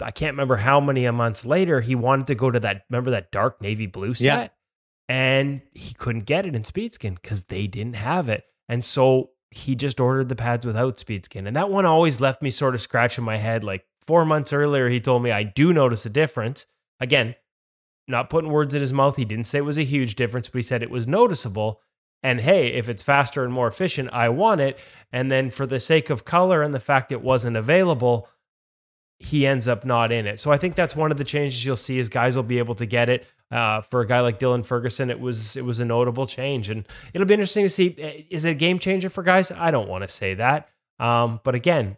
I 0.00 0.10
can't 0.10 0.34
remember 0.34 0.56
how 0.56 0.80
many 0.80 1.10
months 1.10 1.44
later, 1.44 1.80
he 1.80 1.94
wanted 1.94 2.26
to 2.28 2.34
go 2.34 2.50
to 2.50 2.60
that. 2.60 2.84
Remember 2.90 3.10
that 3.10 3.32
dark 3.32 3.60
navy 3.60 3.86
blue 3.86 4.14
set? 4.14 4.24
Yeah 4.24 4.48
and 5.08 5.62
he 5.74 5.94
couldn't 5.94 6.26
get 6.26 6.46
it 6.46 6.54
in 6.54 6.62
Speedskin 6.62 7.14
because 7.20 7.44
they 7.44 7.66
didn't 7.66 7.96
have 7.96 8.28
it. 8.28 8.44
And 8.68 8.84
so 8.84 9.30
he 9.50 9.74
just 9.74 10.00
ordered 10.00 10.28
the 10.28 10.36
pads 10.36 10.66
without 10.66 10.98
Speedskin. 10.98 11.46
And 11.46 11.56
that 11.56 11.70
one 11.70 11.86
always 11.86 12.20
left 12.20 12.42
me 12.42 12.50
sort 12.50 12.74
of 12.74 12.82
scratching 12.82 13.24
my 13.24 13.38
head. 13.38 13.64
Like 13.64 13.86
four 14.06 14.26
months 14.26 14.52
earlier, 14.52 14.88
he 14.88 15.00
told 15.00 15.22
me, 15.22 15.30
I 15.30 15.42
do 15.42 15.72
notice 15.72 16.04
a 16.04 16.10
difference. 16.10 16.66
Again, 17.00 17.34
not 18.06 18.30
putting 18.30 18.50
words 18.50 18.74
in 18.74 18.80
his 18.80 18.92
mouth. 18.92 19.16
He 19.16 19.24
didn't 19.24 19.46
say 19.46 19.58
it 19.58 19.64
was 19.64 19.78
a 19.78 19.84
huge 19.84 20.14
difference, 20.14 20.48
but 20.48 20.58
he 20.58 20.62
said 20.62 20.82
it 20.82 20.90
was 20.90 21.06
noticeable. 21.06 21.80
And 22.22 22.40
hey, 22.40 22.68
if 22.74 22.88
it's 22.88 23.02
faster 23.02 23.44
and 23.44 23.52
more 23.52 23.68
efficient, 23.68 24.10
I 24.12 24.28
want 24.28 24.60
it. 24.60 24.78
And 25.12 25.30
then 25.30 25.50
for 25.50 25.66
the 25.66 25.80
sake 25.80 26.10
of 26.10 26.24
color 26.24 26.62
and 26.62 26.74
the 26.74 26.80
fact 26.80 27.12
it 27.12 27.22
wasn't 27.22 27.56
available, 27.56 28.28
he 29.18 29.46
ends 29.46 29.68
up 29.68 29.84
not 29.84 30.12
in 30.12 30.26
it. 30.26 30.40
So 30.40 30.50
I 30.50 30.58
think 30.58 30.74
that's 30.74 30.96
one 30.96 31.10
of 31.10 31.16
the 31.16 31.24
changes 31.24 31.64
you'll 31.64 31.76
see 31.76 31.98
is 31.98 32.08
guys 32.08 32.36
will 32.36 32.42
be 32.42 32.58
able 32.58 32.74
to 32.76 32.86
get 32.86 33.08
it. 33.08 33.26
Uh, 33.50 33.80
for 33.80 34.02
a 34.02 34.06
guy 34.06 34.20
like 34.20 34.38
Dylan 34.38 34.64
Ferguson, 34.64 35.10
it 35.10 35.20
was 35.20 35.56
it 35.56 35.64
was 35.64 35.80
a 35.80 35.84
notable 35.84 36.26
change, 36.26 36.68
and 36.68 36.86
it'll 37.14 37.26
be 37.26 37.34
interesting 37.34 37.64
to 37.64 37.70
see. 37.70 37.94
Eh, 37.98 38.22
is 38.30 38.44
it 38.44 38.50
a 38.50 38.54
game 38.54 38.78
changer 38.78 39.08
for 39.08 39.22
guys? 39.22 39.50
I 39.50 39.70
don't 39.70 39.88
want 39.88 40.02
to 40.02 40.08
say 40.08 40.34
that, 40.34 40.68
um, 40.98 41.40
but 41.44 41.54
again, 41.54 41.96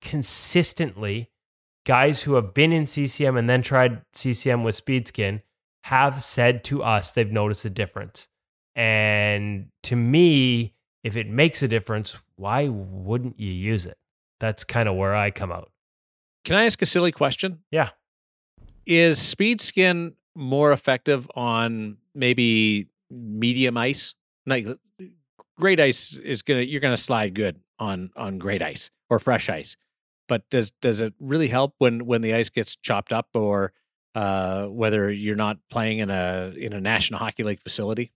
consistently, 0.00 1.30
guys 1.86 2.22
who 2.22 2.34
have 2.34 2.52
been 2.52 2.72
in 2.72 2.86
CCM 2.86 3.36
and 3.36 3.48
then 3.48 3.62
tried 3.62 4.02
CCM 4.12 4.64
with 4.64 4.84
Speedskin 4.84 5.42
have 5.84 6.22
said 6.22 6.64
to 6.64 6.82
us 6.82 7.12
they've 7.12 7.30
noticed 7.30 7.64
a 7.64 7.70
difference. 7.70 8.28
And 8.74 9.68
to 9.84 9.96
me, 9.96 10.74
if 11.02 11.16
it 11.16 11.28
makes 11.28 11.62
a 11.62 11.68
difference, 11.68 12.16
why 12.36 12.68
wouldn't 12.68 13.38
you 13.38 13.50
use 13.50 13.86
it? 13.86 13.98
That's 14.38 14.64
kind 14.64 14.88
of 14.88 14.96
where 14.96 15.14
I 15.14 15.30
come 15.30 15.52
out. 15.52 15.70
Can 16.44 16.56
I 16.56 16.64
ask 16.64 16.80
a 16.82 16.86
silly 16.86 17.12
question? 17.12 17.60
Yeah. 17.70 17.90
Is 18.86 19.18
Speedskin 19.18 20.14
more 20.40 20.72
effective 20.72 21.30
on 21.36 21.98
maybe 22.14 22.88
medium 23.10 23.76
ice. 23.76 24.14
Like 24.46 24.66
great 25.56 25.78
ice 25.78 26.16
is 26.16 26.42
gonna 26.42 26.62
you're 26.62 26.80
gonna 26.80 26.96
slide 26.96 27.34
good 27.34 27.60
on 27.78 28.10
on 28.16 28.38
great 28.38 28.62
ice 28.62 28.90
or 29.10 29.18
fresh 29.18 29.48
ice. 29.48 29.76
But 30.28 30.48
does 30.50 30.70
does 30.80 31.02
it 31.02 31.14
really 31.20 31.48
help 31.48 31.74
when 31.78 32.06
when 32.06 32.22
the 32.22 32.34
ice 32.34 32.48
gets 32.48 32.76
chopped 32.76 33.12
up 33.12 33.28
or 33.34 33.72
uh, 34.14 34.66
whether 34.66 35.10
you're 35.10 35.36
not 35.36 35.58
playing 35.70 35.98
in 35.98 36.10
a 36.10 36.52
in 36.56 36.72
a 36.72 36.80
National 36.80 37.20
Hockey 37.20 37.42
League 37.44 37.60
facility? 37.60 38.12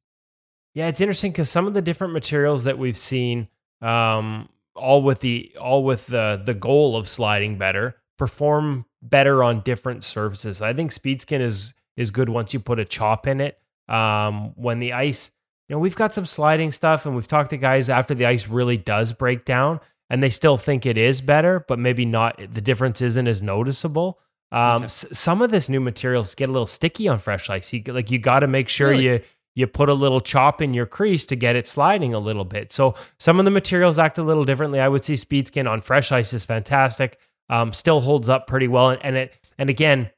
Yeah, 0.74 0.88
it's 0.88 1.00
interesting 1.00 1.30
because 1.30 1.50
some 1.50 1.66
of 1.66 1.74
the 1.74 1.82
different 1.82 2.12
materials 2.12 2.64
that 2.64 2.78
we've 2.78 2.96
seen, 2.96 3.48
um, 3.80 4.48
all 4.74 5.02
with 5.02 5.20
the 5.20 5.54
all 5.60 5.84
with 5.84 6.06
the 6.06 6.40
the 6.42 6.54
goal 6.54 6.96
of 6.96 7.08
sliding 7.08 7.58
better, 7.58 7.96
perform 8.16 8.86
better 9.02 9.44
on 9.44 9.60
different 9.60 10.02
surfaces. 10.02 10.62
I 10.62 10.72
think 10.72 10.90
Speedskin 10.90 11.40
is 11.40 11.74
is 11.96 12.10
good 12.10 12.28
once 12.28 12.52
you 12.52 12.60
put 12.60 12.78
a 12.78 12.84
chop 12.84 13.26
in 13.26 13.40
it. 13.40 13.58
Um, 13.88 14.52
when 14.56 14.78
the 14.78 14.92
ice, 14.92 15.30
you 15.68 15.76
know, 15.76 15.80
we've 15.80 15.96
got 15.96 16.14
some 16.14 16.26
sliding 16.26 16.72
stuff, 16.72 17.06
and 17.06 17.14
we've 17.14 17.26
talked 17.26 17.50
to 17.50 17.56
guys 17.56 17.88
after 17.88 18.14
the 18.14 18.26
ice 18.26 18.48
really 18.48 18.76
does 18.76 19.12
break 19.12 19.44
down, 19.44 19.80
and 20.10 20.22
they 20.22 20.30
still 20.30 20.56
think 20.56 20.86
it 20.86 20.98
is 20.98 21.20
better, 21.20 21.64
but 21.66 21.78
maybe 21.78 22.04
not. 22.04 22.38
The 22.38 22.60
difference 22.60 23.00
isn't 23.00 23.26
as 23.26 23.42
noticeable. 23.42 24.18
Um, 24.52 24.76
okay. 24.76 24.84
s- 24.84 25.06
some 25.12 25.42
of 25.42 25.50
this 25.50 25.68
new 25.68 25.80
materials 25.80 26.34
get 26.34 26.48
a 26.48 26.52
little 26.52 26.66
sticky 26.66 27.08
on 27.08 27.18
fresh 27.18 27.50
ice. 27.50 27.72
You, 27.72 27.82
like 27.88 28.10
you 28.10 28.18
got 28.18 28.40
to 28.40 28.46
make 28.46 28.68
sure 28.68 28.90
really? 28.90 29.04
you 29.04 29.20
you 29.56 29.66
put 29.66 29.88
a 29.88 29.94
little 29.94 30.20
chop 30.20 30.60
in 30.60 30.74
your 30.74 30.86
crease 30.86 31.24
to 31.26 31.36
get 31.36 31.54
it 31.56 31.66
sliding 31.68 32.12
a 32.12 32.18
little 32.18 32.44
bit. 32.44 32.72
So 32.72 32.96
some 33.18 33.38
of 33.38 33.44
the 33.44 33.50
materials 33.52 33.98
act 33.98 34.18
a 34.18 34.22
little 34.22 34.44
differently. 34.44 34.80
I 34.80 34.88
would 34.88 35.04
see 35.04 35.14
speed 35.16 35.46
skin 35.46 35.66
on 35.68 35.80
fresh 35.80 36.10
ice 36.10 36.32
is 36.32 36.44
fantastic. 36.44 37.18
Um, 37.48 37.72
still 37.72 38.00
holds 38.00 38.28
up 38.28 38.46
pretty 38.46 38.68
well, 38.68 38.90
and, 38.90 39.04
and 39.04 39.16
it 39.16 39.38
and 39.58 39.70
again, 39.70 40.10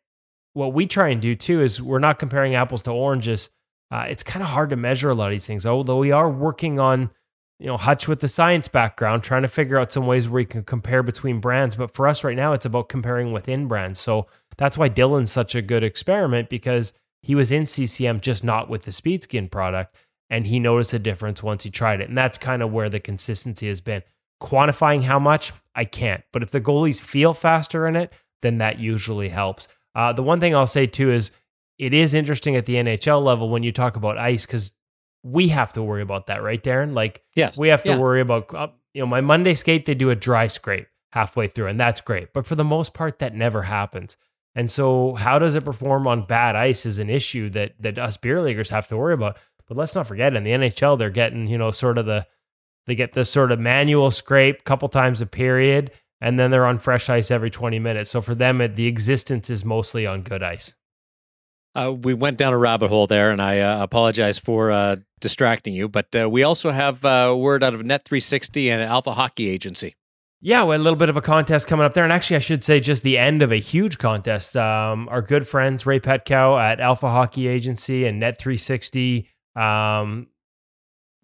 what 0.56 0.72
we 0.72 0.86
try 0.86 1.08
and 1.08 1.20
do 1.20 1.34
too 1.34 1.62
is 1.62 1.82
we're 1.82 1.98
not 1.98 2.18
comparing 2.18 2.54
apples 2.54 2.82
to 2.84 2.90
oranges. 2.90 3.50
Uh, 3.90 4.06
it's 4.08 4.22
kind 4.22 4.42
of 4.42 4.48
hard 4.48 4.70
to 4.70 4.76
measure 4.76 5.10
a 5.10 5.14
lot 5.14 5.26
of 5.26 5.32
these 5.32 5.46
things, 5.46 5.66
although 5.66 5.98
we 5.98 6.10
are 6.10 6.30
working 6.30 6.80
on 6.80 7.10
you 7.58 7.66
know, 7.66 7.76
Hutch 7.76 8.08
with 8.08 8.20
the 8.20 8.28
science 8.28 8.68
background, 8.68 9.22
trying 9.22 9.42
to 9.42 9.48
figure 9.48 9.78
out 9.78 9.92
some 9.92 10.06
ways 10.06 10.28
where 10.28 10.40
you 10.40 10.46
can 10.46 10.64
compare 10.64 11.02
between 11.02 11.40
brands. 11.40 11.76
But 11.76 11.94
for 11.94 12.06
us 12.06 12.25
right 12.25 12.36
now, 12.36 12.52
it's 12.52 12.66
about 12.66 12.88
comparing 12.88 13.32
within 13.32 13.66
brands. 13.68 14.00
So 14.00 14.26
that's 14.56 14.76
why 14.76 14.88
Dylan's 14.88 15.30
such 15.30 15.54
a 15.54 15.62
good 15.62 15.82
experiment 15.82 16.48
because 16.48 16.92
he 17.22 17.34
was 17.34 17.52
in 17.52 17.64
CCM, 17.64 18.20
just 18.20 18.44
not 18.44 18.68
with 18.68 18.82
the 18.82 18.90
Speedskin 18.90 19.50
product. 19.50 19.94
And 20.28 20.46
he 20.46 20.58
noticed 20.58 20.92
a 20.92 20.98
difference 20.98 21.42
once 21.42 21.62
he 21.62 21.70
tried 21.70 22.00
it. 22.00 22.08
And 22.08 22.18
that's 22.18 22.36
kind 22.36 22.62
of 22.62 22.72
where 22.72 22.88
the 22.88 23.00
consistency 23.00 23.68
has 23.68 23.80
been. 23.80 24.02
Quantifying 24.42 25.04
how 25.04 25.18
much, 25.18 25.52
I 25.75 25.84
can't. 25.84 26.25
But 26.32 26.42
if 26.42 26.50
the 26.50 26.60
goalies 26.60 27.00
feel 27.00 27.32
faster 27.32 27.86
in 27.86 27.96
it, 27.96 28.12
then 28.42 28.58
that 28.58 28.78
usually 28.78 29.30
helps. 29.30 29.68
Uh, 29.97 30.12
the 30.12 30.23
one 30.23 30.41
thing 30.41 30.55
I'll 30.55 30.67
say 30.67 30.87
too 30.87 31.11
is 31.11 31.31
it 31.79 31.95
is 31.95 32.12
interesting 32.12 32.55
at 32.55 32.67
the 32.67 32.75
NHL 32.75 33.25
level 33.25 33.49
when 33.49 33.62
you 33.62 33.73
talk 33.73 33.97
about 33.97 34.19
ice 34.19 34.45
because 34.45 34.73
we 35.23 35.49
have 35.49 35.73
to 35.73 35.83
worry 35.83 36.03
about 36.03 36.26
that, 36.26 36.43
right, 36.43 36.62
Darren? 36.62 36.93
Like, 36.93 37.25
yes. 37.35 37.57
we 37.57 37.69
have 37.69 37.83
to 37.85 37.93
yeah. 37.93 37.99
worry 37.99 38.21
about, 38.21 38.55
uh, 38.55 38.69
you 38.93 39.00
know, 39.00 39.07
my 39.07 39.23
Monday 39.23 39.55
skate, 39.55 39.87
they 39.87 39.95
do 39.95 40.11
a 40.11 40.15
dry 40.15 40.49
scrape 40.49 40.87
halfway 41.12 41.49
through, 41.49 41.69
and 41.69 41.81
that's 41.81 42.03
great. 42.03 42.35
But 42.35 42.47
for 42.47 42.55
the 42.57 42.65
most 42.65 42.93
part, 42.93 43.19
that 43.21 43.35
never 43.35 43.62
happens. 43.62 44.19
And 44.55 44.71
so, 44.71 45.15
how 45.15 45.38
does 45.38 45.55
it 45.55 45.65
perform 45.65 46.07
on 46.07 46.26
bad 46.26 46.57
ice 46.57 46.87
is 46.87 46.99
an 46.99 47.11
issue 47.11 47.50
that 47.50 47.75
that 47.81 47.99
us 47.99 48.17
beer 48.17 48.41
leaguers 48.41 48.71
have 48.71 48.87
to 48.88 48.97
worry 48.97 49.15
about. 49.15 49.38
But 49.67 49.76
let's 49.76 49.95
not 49.95 50.07
forget, 50.07 50.35
in 50.35 50.45
the 50.45 50.53
NHL, 50.53 50.99
they're 50.99 51.11
getting, 51.11 51.49
you 51.49 51.59
know, 51.59 51.71
sort 51.71 51.99
of 51.99 52.07
the 52.07 52.26
they 52.87 52.95
get 52.95 53.12
this 53.12 53.29
sort 53.29 53.53
of 53.53 53.59
manual 53.59 54.11
scrape 54.11 54.61
a 54.61 54.62
couple 54.62 54.88
times 54.88 55.21
a 55.21 55.26
period, 55.26 55.91
and 56.20 56.38
then 56.38 56.50
they're 56.50 56.66
on 56.66 56.78
fresh 56.78 57.08
ice 57.08 57.30
every 57.30 57.50
20 57.50 57.78
minutes. 57.78 58.11
So 58.11 58.20
for 58.20 58.35
them, 58.35 58.61
it, 58.61 58.76
the 58.76 58.87
existence 58.87 59.50
is 59.50 59.64
mostly 59.64 60.06
on 60.06 60.23
good 60.23 60.42
ice. 60.42 60.75
Uh, 61.75 61.92
we 61.92 62.14
went 62.14 62.38
down 62.38 62.54
a 62.54 62.58
rabbit 62.58 62.88
hole 62.88 63.06
there, 63.06 63.30
and 63.30 63.40
I 63.40 63.61
uh, 63.61 63.82
apologize 63.82 64.38
for 64.38 64.70
uh, 64.70 64.96
distracting 65.20 65.75
you. 65.75 65.88
But 65.88 66.06
uh, 66.18 66.28
we 66.28 66.42
also 66.42 66.70
have 66.70 67.04
uh, 67.04 67.35
word 67.37 67.62
out 67.62 67.75
of 67.75 67.85
Net 67.85 68.02
360 68.06 68.70
and 68.70 68.80
Alpha 68.80 69.12
Hockey 69.12 69.49
Agency. 69.49 69.94
Yeah, 70.40 70.64
we 70.64 70.73
had 70.73 70.80
a 70.80 70.85
little 70.85 70.99
bit 70.99 71.08
of 71.08 71.16
a 71.16 71.23
contest 71.23 71.66
coming 71.66 71.85
up 71.85 71.94
there. 71.94 72.04
And 72.04 72.12
actually, 72.12 72.37
I 72.37 72.40
should 72.40 72.62
say 72.62 72.80
just 72.80 73.02
the 73.02 73.18
end 73.18 73.42
of 73.42 73.52
a 73.52 73.56
huge 73.56 73.99
contest. 73.99 74.56
Um, 74.56 75.08
our 75.11 75.20
good 75.20 75.49
friends, 75.49 75.85
Ray 75.85 76.00
Petkau 76.00 76.61
at 76.61 76.80
Alpha 76.80 77.11
Hockey 77.11 77.49
Agency 77.49 78.06
and 78.06 78.20
Net 78.20 78.38
360, 78.38 79.28
um, 79.54 80.28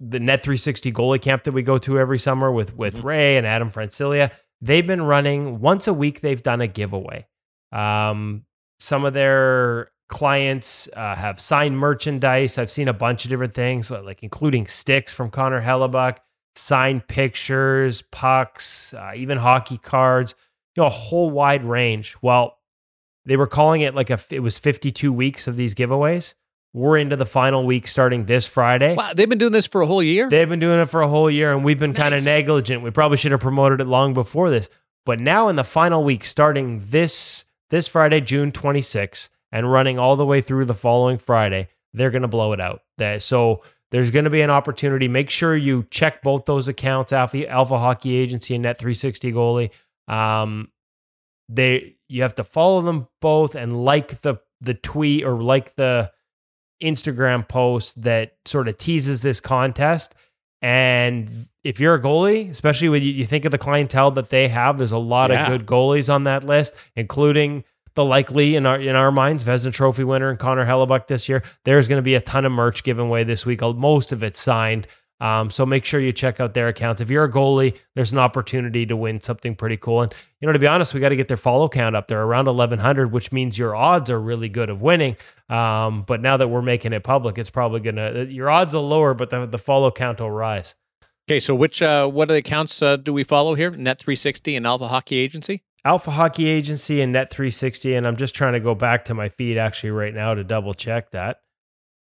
the 0.01 0.19
Net 0.19 0.41
360 0.41 0.93
goalie 0.93 1.23
camp 1.23 1.45
that 1.45 1.53
we 1.53 1.63
go 1.63 1.79
to 1.79 1.99
every 1.99 2.19
summer 2.19 2.51
with, 2.51 2.77
with 2.77 2.97
mm-hmm. 2.97 3.07
Ray 3.07 3.37
and 3.37 3.47
Adam 3.47 3.71
Francilia, 3.71 4.33
they've 4.63 4.87
been 4.87 5.03
running 5.03 5.61
once 5.61 5.87
a 5.87 5.93
week, 5.93 6.21
they've 6.21 6.43
done 6.43 6.61
a 6.63 6.67
giveaway. 6.67 7.27
Um, 7.73 8.45
some 8.79 9.05
of 9.05 9.13
their 9.13 9.91
clients 10.09 10.89
uh, 10.95 11.17
have 11.17 11.41
signed 11.41 11.79
merchandise. 11.79 12.59
I've 12.59 12.71
seen 12.71 12.89
a 12.89 12.93
bunch 12.93 13.25
of 13.25 13.31
different 13.31 13.55
things, 13.55 13.91
like 13.91 14.23
including 14.23 14.67
sticks 14.67 15.13
from 15.13 15.31
Connor 15.31 15.63
Hellebuyck, 15.63 16.19
signed 16.55 17.09
pictures, 17.09 18.03
pucks, 18.03 18.95
uh, 18.95 19.13
even 19.17 19.39
hockey 19.39 19.79
cards. 19.79 20.35
You 20.77 20.83
know, 20.83 20.87
a 20.87 20.91
whole 20.91 21.31
wide 21.31 21.65
range. 21.65 22.17
Well, 22.23 22.59
they 23.25 23.37
were 23.37 23.47
calling 23.47 23.83
it 23.83 23.95
like 23.95 24.11
a 24.11 24.19
it 24.31 24.41
was 24.41 24.59
52 24.59 25.13
weeks 25.13 25.47
of 25.47 25.57
these 25.57 25.75
giveaways. 25.75 26.35
We're 26.75 26.97
into 26.97 27.17
the 27.17 27.27
final 27.27 27.65
week 27.65 27.87
starting 27.87 28.25
this 28.25 28.47
Friday. 28.47 28.95
Wow, 28.95 29.13
they've 29.15 29.29
been 29.29 29.39
doing 29.39 29.53
this 29.53 29.67
for 29.67 29.83
a 29.83 29.87
whole 29.87 30.03
year? 30.03 30.29
They've 30.29 30.49
been 30.49 30.59
doing 30.59 30.81
it 30.81 30.87
for 30.87 31.03
a 31.03 31.09
whole 31.09 31.31
year, 31.31 31.53
and 31.53 31.65
we've 31.65 31.79
been 31.79 31.91
nice. 31.91 31.99
kind 31.99 32.15
of 32.15 32.25
negligent. 32.25 32.83
We 32.83 32.91
probably 32.91 33.19
should 33.19 33.33
have 33.33 33.41
promoted 33.41 33.81
it 33.81 33.87
long 33.87 34.15
before 34.15 34.49
this. 34.49 34.71
But 35.05 35.21
now 35.21 35.49
in 35.49 35.57
the 35.57 35.65
final 35.65 36.03
week, 36.03 36.25
starting 36.25 36.83
this 36.87 37.45
this 37.71 37.89
Friday, 37.89 38.21
June 38.21 38.53
26th, 38.53 39.29
and 39.51 39.71
running 39.71 39.99
all 39.99 40.17
the 40.17 40.27
way 40.27 40.41
through 40.41 40.65
the 40.65 40.75
following 40.75 41.19
Friday, 41.19 41.69
they're 41.93 42.11
going 42.11 42.23
to 42.23 42.29
blow 42.29 42.53
it 42.53 42.61
out. 42.61 42.83
So 43.23 43.63
there's 43.91 44.11
going 44.11 44.25
to 44.25 44.31
be 44.31 44.41
an 44.41 44.51
opportunity. 44.51 45.09
Make 45.09 45.29
sure 45.29 45.55
you 45.55 45.87
check 45.91 46.23
both 46.23 46.47
those 46.47 46.69
accounts, 46.69 47.13
Alpha, 47.13 47.47
Alpha 47.49 47.79
Hockey 47.79 48.17
Agency 48.17 48.55
and 48.55 48.63
Net 48.63 48.79
360 48.79 49.33
Goalie. 49.33 49.71
Um, 50.09 50.71
they 51.49 51.97
you 52.09 52.23
have 52.23 52.35
to 52.37 52.45
follow 52.45 52.81
them 52.81 53.09
both 53.21 53.55
and 53.55 53.85
like 53.85 54.23
the 54.23 54.37
the 54.61 54.75
tweet 54.75 55.25
or 55.25 55.43
like 55.43 55.75
the 55.75 56.11
Instagram 56.83 57.47
post 57.47 58.03
that 58.03 58.37
sort 58.45 58.69
of 58.69 58.79
teases 58.79 59.23
this 59.23 59.41
contest. 59.41 60.15
And 60.61 61.49
if 61.65 61.81
you're 61.81 61.95
a 61.95 62.01
goalie, 62.01 62.51
especially 62.51 62.89
when 62.89 63.03
you, 63.03 63.11
you 63.11 63.27
think 63.27 63.45
of 63.45 63.51
the 63.53 63.59
clientele 63.59 64.13
that 64.13 64.31
they 64.31 64.49
have, 64.49 64.79
there's 64.79 64.93
a 64.93 64.99
lot 64.99 65.31
yeah. 65.31 65.45
of 65.45 65.49
good 65.49 65.67
goalies 65.67 66.13
on 66.13 66.25
that 66.25 66.45
list, 66.45 66.75
including 66.95 67.65
the 67.95 68.05
likely 68.05 68.57
in 68.57 68.65
our 68.65 68.81
in 68.81 68.97
our 68.97 69.13
minds 69.13 69.45
Vezina 69.45 69.73
Trophy 69.73 70.05
winner 70.05 70.31
and 70.31 70.39
Connor 70.39 70.65
Hellebuyck 70.65 71.09
this 71.09 71.29
year. 71.29 71.43
There's 71.65 71.89
going 71.89 71.99
to 71.99 72.03
be 72.03 72.15
a 72.15 72.21
ton 72.21 72.45
of 72.45 72.53
merch 72.53 72.85
given 72.85 73.07
away 73.07 73.25
this 73.25 73.45
week. 73.45 73.61
Most 73.61 74.13
of 74.13 74.23
it 74.23 74.37
signed. 74.37 74.87
Um, 75.23 75.51
so 75.51 75.65
make 75.65 75.85
sure 75.85 76.01
you 76.01 76.13
check 76.13 76.41
out 76.41 76.53
their 76.53 76.67
accounts. 76.67 77.01
If 77.01 77.09
you're 77.09 77.23
a 77.23 77.31
goalie, 77.31 77.79
there's 77.95 78.11
an 78.11 78.19
opportunity 78.19 78.85
to 78.87 78.97
win 78.97 79.21
something 79.21 79.55
pretty 79.55 79.77
cool. 79.77 80.03
And 80.03 80.13
you 80.41 80.47
know, 80.47 80.53
to 80.53 80.59
be 80.59 80.67
honest, 80.67 80.95
we 80.95 81.01
got 81.01 81.11
to 81.11 81.17
get 81.17 81.29
their 81.29 81.37
follow 81.37 81.69
count 81.69 81.95
up 81.95 82.09
there 82.09 82.21
around 82.21 82.47
1100, 82.47 83.13
which 83.13 83.31
means 83.31 83.57
your 83.57 83.77
odds 83.77 84.11
are 84.11 84.21
really 84.21 84.49
good 84.49 84.69
of 84.69 84.83
winning. 84.83 85.17
Um, 85.49 86.03
but 86.03 86.21
now 86.21 86.37
that 86.39 86.49
we're 86.49 86.61
making 86.61 86.93
it 86.93 87.05
public, 87.05 87.39
it's 87.39 87.51
probably 87.51 87.79
gonna 87.79 88.25
your 88.25 88.51
odds 88.51 88.75
will 88.75 88.89
lower, 88.89 89.15
but 89.15 89.31
the 89.31 89.47
the 89.47 89.59
follow 89.59 89.93
count 89.93 90.21
will 90.21 90.31
rise. 90.33 90.75
Okay, 91.29 91.39
so 91.39 91.55
which 91.55 91.83
uh, 91.83 92.09
what 92.09 92.29
are 92.29 92.35
the 92.35 92.41
accounts 92.41 92.83
uh, 92.83 92.97
do 92.97 93.13
we 93.13 93.23
follow 93.23 93.55
here? 93.55 93.71
Net 93.71 94.01
360 94.01 94.57
and 94.57 94.67
Alpha 94.67 94.89
Hockey 94.89 95.17
Agency. 95.17 95.63
Alpha 95.85 96.11
Hockey 96.11 96.47
Agency 96.47 97.01
and 97.01 97.13
Net 97.13 97.31
360, 97.31 97.95
and 97.95 98.09
I'm 98.09 98.17
just 98.17 98.35
trying 98.35 98.55
to 98.55 98.61
go 98.61 98.75
back 98.75 99.05
to 99.05 99.15
my 99.15 99.29
feed 99.29 99.57
actually 99.57 99.91
right 99.91 100.15
now 100.15 100.35
to 100.35 100.43
double 100.43 100.75
check 100.75 101.13
that. 101.13 101.43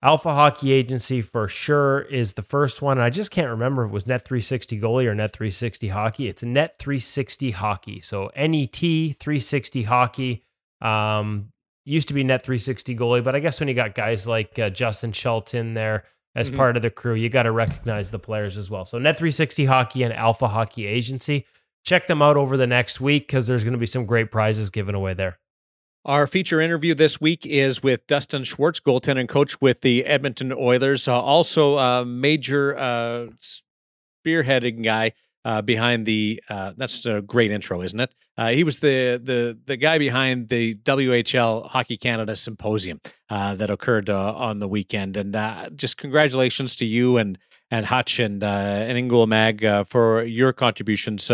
Alpha 0.06 0.36
Hockey 0.36 0.72
Agency 0.72 1.24
for 1.24 1.48
sure 1.48 2.02
is 2.02 2.34
the 2.34 2.44
first 2.44 2.80
one. 2.80 3.00
I 3.00 3.10
just 3.10 3.32
can't 3.32 3.50
remember 3.50 3.86
if 3.86 3.90
it 3.90 3.94
was 3.94 4.06
Net 4.06 4.24
360 4.24 4.80
Goalie 4.80 5.08
or 5.08 5.16
Net 5.16 5.34
360 5.34 5.88
Hockey. 5.88 6.28
It's 6.28 6.44
Net 6.44 6.78
360 6.78 7.50
Hockey. 7.50 8.02
So 8.02 8.30
NET 8.38 8.76
360 8.76 9.82
Hockey. 9.82 10.44
Um, 10.80 11.52
used 11.86 12.08
to 12.10 12.14
be 12.14 12.24
Net 12.24 12.44
360 12.44 12.96
Goalie, 12.96 13.24
but 13.24 13.34
I 13.34 13.40
guess 13.40 13.60
when 13.60 13.68
you 13.68 13.74
got 13.74 13.96
guys 13.96 14.28
like 14.28 14.60
uh, 14.60 14.70
Justin 14.70 15.12
Schultz 15.12 15.56
in 15.56 15.74
there 15.74 16.04
as 16.36 16.50
mm-hmm. 16.50 16.58
part 16.58 16.76
of 16.76 16.84
the 16.84 16.92
crew, 16.92 17.16
you 17.16 17.28
got 17.28 17.44
to 17.44 17.52
recognize 17.52 18.12
the 18.12 18.20
players 18.20 18.58
as 18.58 18.70
well. 18.70 18.86
So 18.86 19.00
Net 19.00 19.18
360 19.18 19.66
Hockey 19.66 20.04
and 20.04 20.14
Alpha 20.14 20.48
Hockey 20.48 20.86
Agency 20.86 21.48
check 21.84 22.06
them 22.06 22.22
out 22.22 22.38
over 22.38 22.58
the 22.58 22.68
next 22.68 23.02
week 23.02 23.26
because 23.26 23.48
there's 23.48 23.64
going 23.64 23.74
to 23.74 23.80
be 23.80 23.88
some 23.88 24.06
great 24.06 24.30
prizes 24.30 24.70
given 24.70 24.94
away 24.94 25.16
there. 25.16 25.40
Our 26.06 26.28
feature 26.28 26.62
interview 26.62 26.94
this 26.94 27.20
week 27.20 27.48
is 27.48 27.82
with 27.82 28.06
Dustin 28.06 28.44
Schwartz, 28.44 28.80
goaltending 28.80 29.28
coach 29.28 29.60
with 29.60 29.82
the 29.82 30.06
Edmonton 30.06 30.54
Oilers, 30.54 31.08
uh, 31.08 31.20
also 31.20 31.80
a 31.80 32.06
major 32.06 32.78
uh, 32.78 33.30
spearheading 34.24 34.84
guy 34.84 35.14
uh, 35.46 35.64
behind 35.64 36.06
the. 36.06 36.44
Uh, 36.48 36.74
that's 36.78 37.08
a 37.08 37.22
great 37.22 37.50
intro, 37.50 37.82
isn't 37.82 38.00
it? 38.00 38.14
Uh, 38.38 38.50
he 38.50 38.64
was 38.64 38.82
the 38.82 39.20
the 39.24 39.58
the 39.66 39.78
guy 39.78 39.98
behind 39.98 40.50
the 40.50 40.76
WHL 40.76 41.66
Hockey 41.66 41.98
Canada 41.98 42.36
Symposium 42.36 43.02
uh, 43.32 43.56
that 43.56 43.72
occurred 43.72 44.08
on 44.08 44.60
the 44.60 44.68
weekend, 44.68 45.18
and 45.18 45.36
just 45.76 45.98
congratulations 45.98 46.76
to 46.76 46.86
you 46.86 47.18
and 47.18 47.40
and 47.72 47.84
Hutch 47.84 48.20
and 48.20 48.44
and 48.44 48.96
In 48.96 49.28
Mag 49.28 49.88
for 49.88 50.24
your 50.24 50.54
contributions 50.54 51.32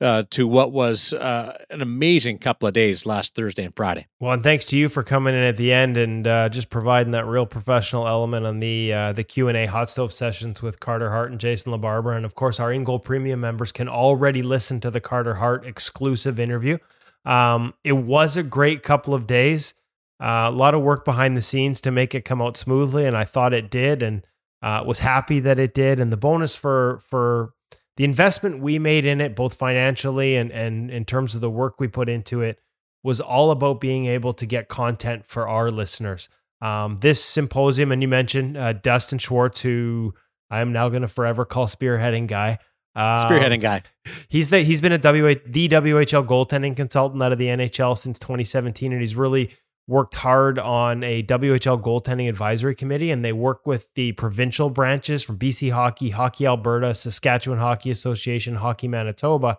uh, 0.00 0.24
to 0.30 0.46
what 0.46 0.72
was 0.72 1.12
uh, 1.12 1.56
an 1.70 1.80
amazing 1.80 2.38
couple 2.38 2.66
of 2.66 2.74
days 2.74 3.06
last 3.06 3.34
Thursday 3.34 3.64
and 3.64 3.74
Friday. 3.76 4.06
Well, 4.20 4.32
and 4.32 4.42
thanks 4.42 4.66
to 4.66 4.76
you 4.76 4.88
for 4.88 5.02
coming 5.02 5.34
in 5.34 5.42
at 5.42 5.56
the 5.56 5.72
end 5.72 5.96
and 5.96 6.26
uh, 6.26 6.48
just 6.48 6.68
providing 6.68 7.12
that 7.12 7.26
real 7.26 7.46
professional 7.46 8.08
element 8.08 8.44
on 8.44 8.60
the 8.60 8.92
uh, 8.92 9.12
the 9.12 9.24
Q 9.24 9.48
and 9.48 9.56
A 9.56 9.66
hot 9.66 9.90
stove 9.90 10.12
sessions 10.12 10.62
with 10.62 10.80
Carter 10.80 11.10
Hart 11.10 11.30
and 11.30 11.40
Jason 11.40 11.72
LaBarbera, 11.72 12.16
and 12.16 12.24
of 12.24 12.34
course 12.34 12.58
our 12.58 12.72
In 12.72 12.84
Goal 12.84 12.98
Premium 12.98 13.40
members 13.40 13.72
can 13.72 13.88
already 13.88 14.42
listen 14.42 14.80
to 14.80 14.90
the 14.90 15.00
Carter 15.00 15.34
Hart 15.34 15.66
exclusive 15.66 16.40
interview. 16.40 16.78
Um, 17.24 17.74
it 17.84 17.92
was 17.92 18.36
a 18.36 18.42
great 18.42 18.82
couple 18.82 19.14
of 19.14 19.26
days, 19.26 19.74
uh, 20.20 20.46
a 20.48 20.50
lot 20.50 20.74
of 20.74 20.82
work 20.82 21.04
behind 21.04 21.36
the 21.36 21.42
scenes 21.42 21.80
to 21.82 21.90
make 21.90 22.14
it 22.14 22.24
come 22.24 22.42
out 22.42 22.56
smoothly, 22.56 23.06
and 23.06 23.16
I 23.16 23.24
thought 23.24 23.54
it 23.54 23.70
did, 23.70 24.02
and 24.02 24.26
was 24.62 25.00
happy 25.00 25.40
that 25.40 25.58
it 25.58 25.74
did. 25.74 26.00
And 26.00 26.12
the 26.12 26.16
bonus 26.16 26.56
for 26.56 27.00
for 27.08 27.54
the 27.96 28.04
investment 28.04 28.60
we 28.60 28.78
made 28.78 29.06
in 29.06 29.20
it, 29.20 29.36
both 29.36 29.54
financially 29.54 30.36
and, 30.36 30.50
and 30.50 30.90
in 30.90 31.04
terms 31.04 31.34
of 31.34 31.40
the 31.40 31.50
work 31.50 31.78
we 31.78 31.88
put 31.88 32.08
into 32.08 32.42
it, 32.42 32.58
was 33.02 33.20
all 33.20 33.50
about 33.50 33.80
being 33.80 34.06
able 34.06 34.32
to 34.34 34.46
get 34.46 34.68
content 34.68 35.26
for 35.26 35.46
our 35.46 35.70
listeners. 35.70 36.28
Um, 36.60 36.96
this 37.00 37.22
symposium, 37.22 37.92
and 37.92 38.00
you 38.00 38.08
mentioned 38.08 38.56
uh, 38.56 38.72
Dustin 38.72 39.18
Schwartz, 39.18 39.60
who 39.60 40.14
I 40.50 40.60
am 40.60 40.72
now 40.72 40.88
going 40.88 41.02
to 41.02 41.08
forever 41.08 41.44
call 41.44 41.66
spearheading 41.66 42.26
guy. 42.26 42.58
Um, 42.96 43.18
spearheading 43.18 43.60
guy. 43.60 43.82
He's 44.28 44.50
the 44.50 44.60
he's 44.60 44.80
been 44.80 44.92
a 44.92 44.98
WH, 44.98 45.40
the 45.46 45.68
WHL 45.68 46.26
goaltending 46.26 46.76
consultant 46.76 47.22
out 47.22 47.32
of 47.32 47.38
the 47.38 47.48
NHL 47.48 47.98
since 47.98 48.18
2017, 48.18 48.92
and 48.92 49.00
he's 49.00 49.14
really 49.14 49.50
worked 49.86 50.14
hard 50.14 50.58
on 50.58 51.02
a 51.02 51.22
WHL 51.22 51.80
goaltending 51.82 52.28
advisory 52.28 52.74
committee, 52.74 53.10
and 53.10 53.24
they 53.24 53.32
work 53.32 53.66
with 53.66 53.88
the 53.94 54.12
provincial 54.12 54.70
branches 54.70 55.22
from 55.22 55.38
BC 55.38 55.72
Hockey, 55.72 56.10
Hockey 56.10 56.46
Alberta, 56.46 56.94
Saskatchewan 56.94 57.58
Hockey 57.58 57.90
Association, 57.90 58.56
Hockey 58.56 58.88
Manitoba 58.88 59.58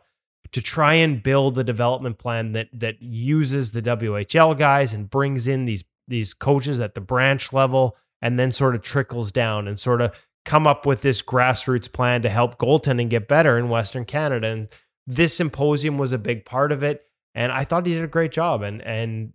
to 0.52 0.62
try 0.62 0.94
and 0.94 1.22
build 1.22 1.58
a 1.58 1.64
development 1.64 2.18
plan 2.18 2.54
that 2.54 2.70
that 2.72 3.02
uses 3.02 3.72
the 3.72 3.82
WHL 3.82 4.58
guys 4.58 4.94
and 4.94 5.10
brings 5.10 5.48
in 5.48 5.66
these 5.66 5.84
these 6.08 6.34
coaches 6.34 6.80
at 6.80 6.96
the 6.96 7.02
branch 7.02 7.52
level 7.52 7.98
and 8.22 8.40
then 8.40 8.52
sort 8.52 8.76
of 8.76 8.82
trickles 8.82 9.32
down 9.32 9.68
and 9.68 9.80
sort 9.80 10.02
of 10.02 10.12
come 10.46 10.68
up 10.68 10.86
with 10.86 11.02
this 11.02 11.22
grassroots 11.22 11.92
plan 11.92 12.22
to 12.22 12.30
help 12.30 12.58
goaltending 12.58 13.10
get 13.10 13.28
better 13.28 13.58
in 13.58 13.68
Western 13.68 14.06
Canada. 14.06 14.48
And 14.48 14.68
this 15.08 15.36
symposium 15.36 15.98
was 15.98 16.14
a 16.14 16.18
big 16.18 16.46
part 16.46 16.72
of 16.72 16.84
it. 16.84 17.04
And 17.34 17.52
I 17.52 17.64
thought 17.64 17.86
he 17.86 17.94
did 17.94 18.04
a 18.04 18.08
great 18.08 18.32
job. 18.32 18.62
And 18.62 18.82
and 18.82 19.34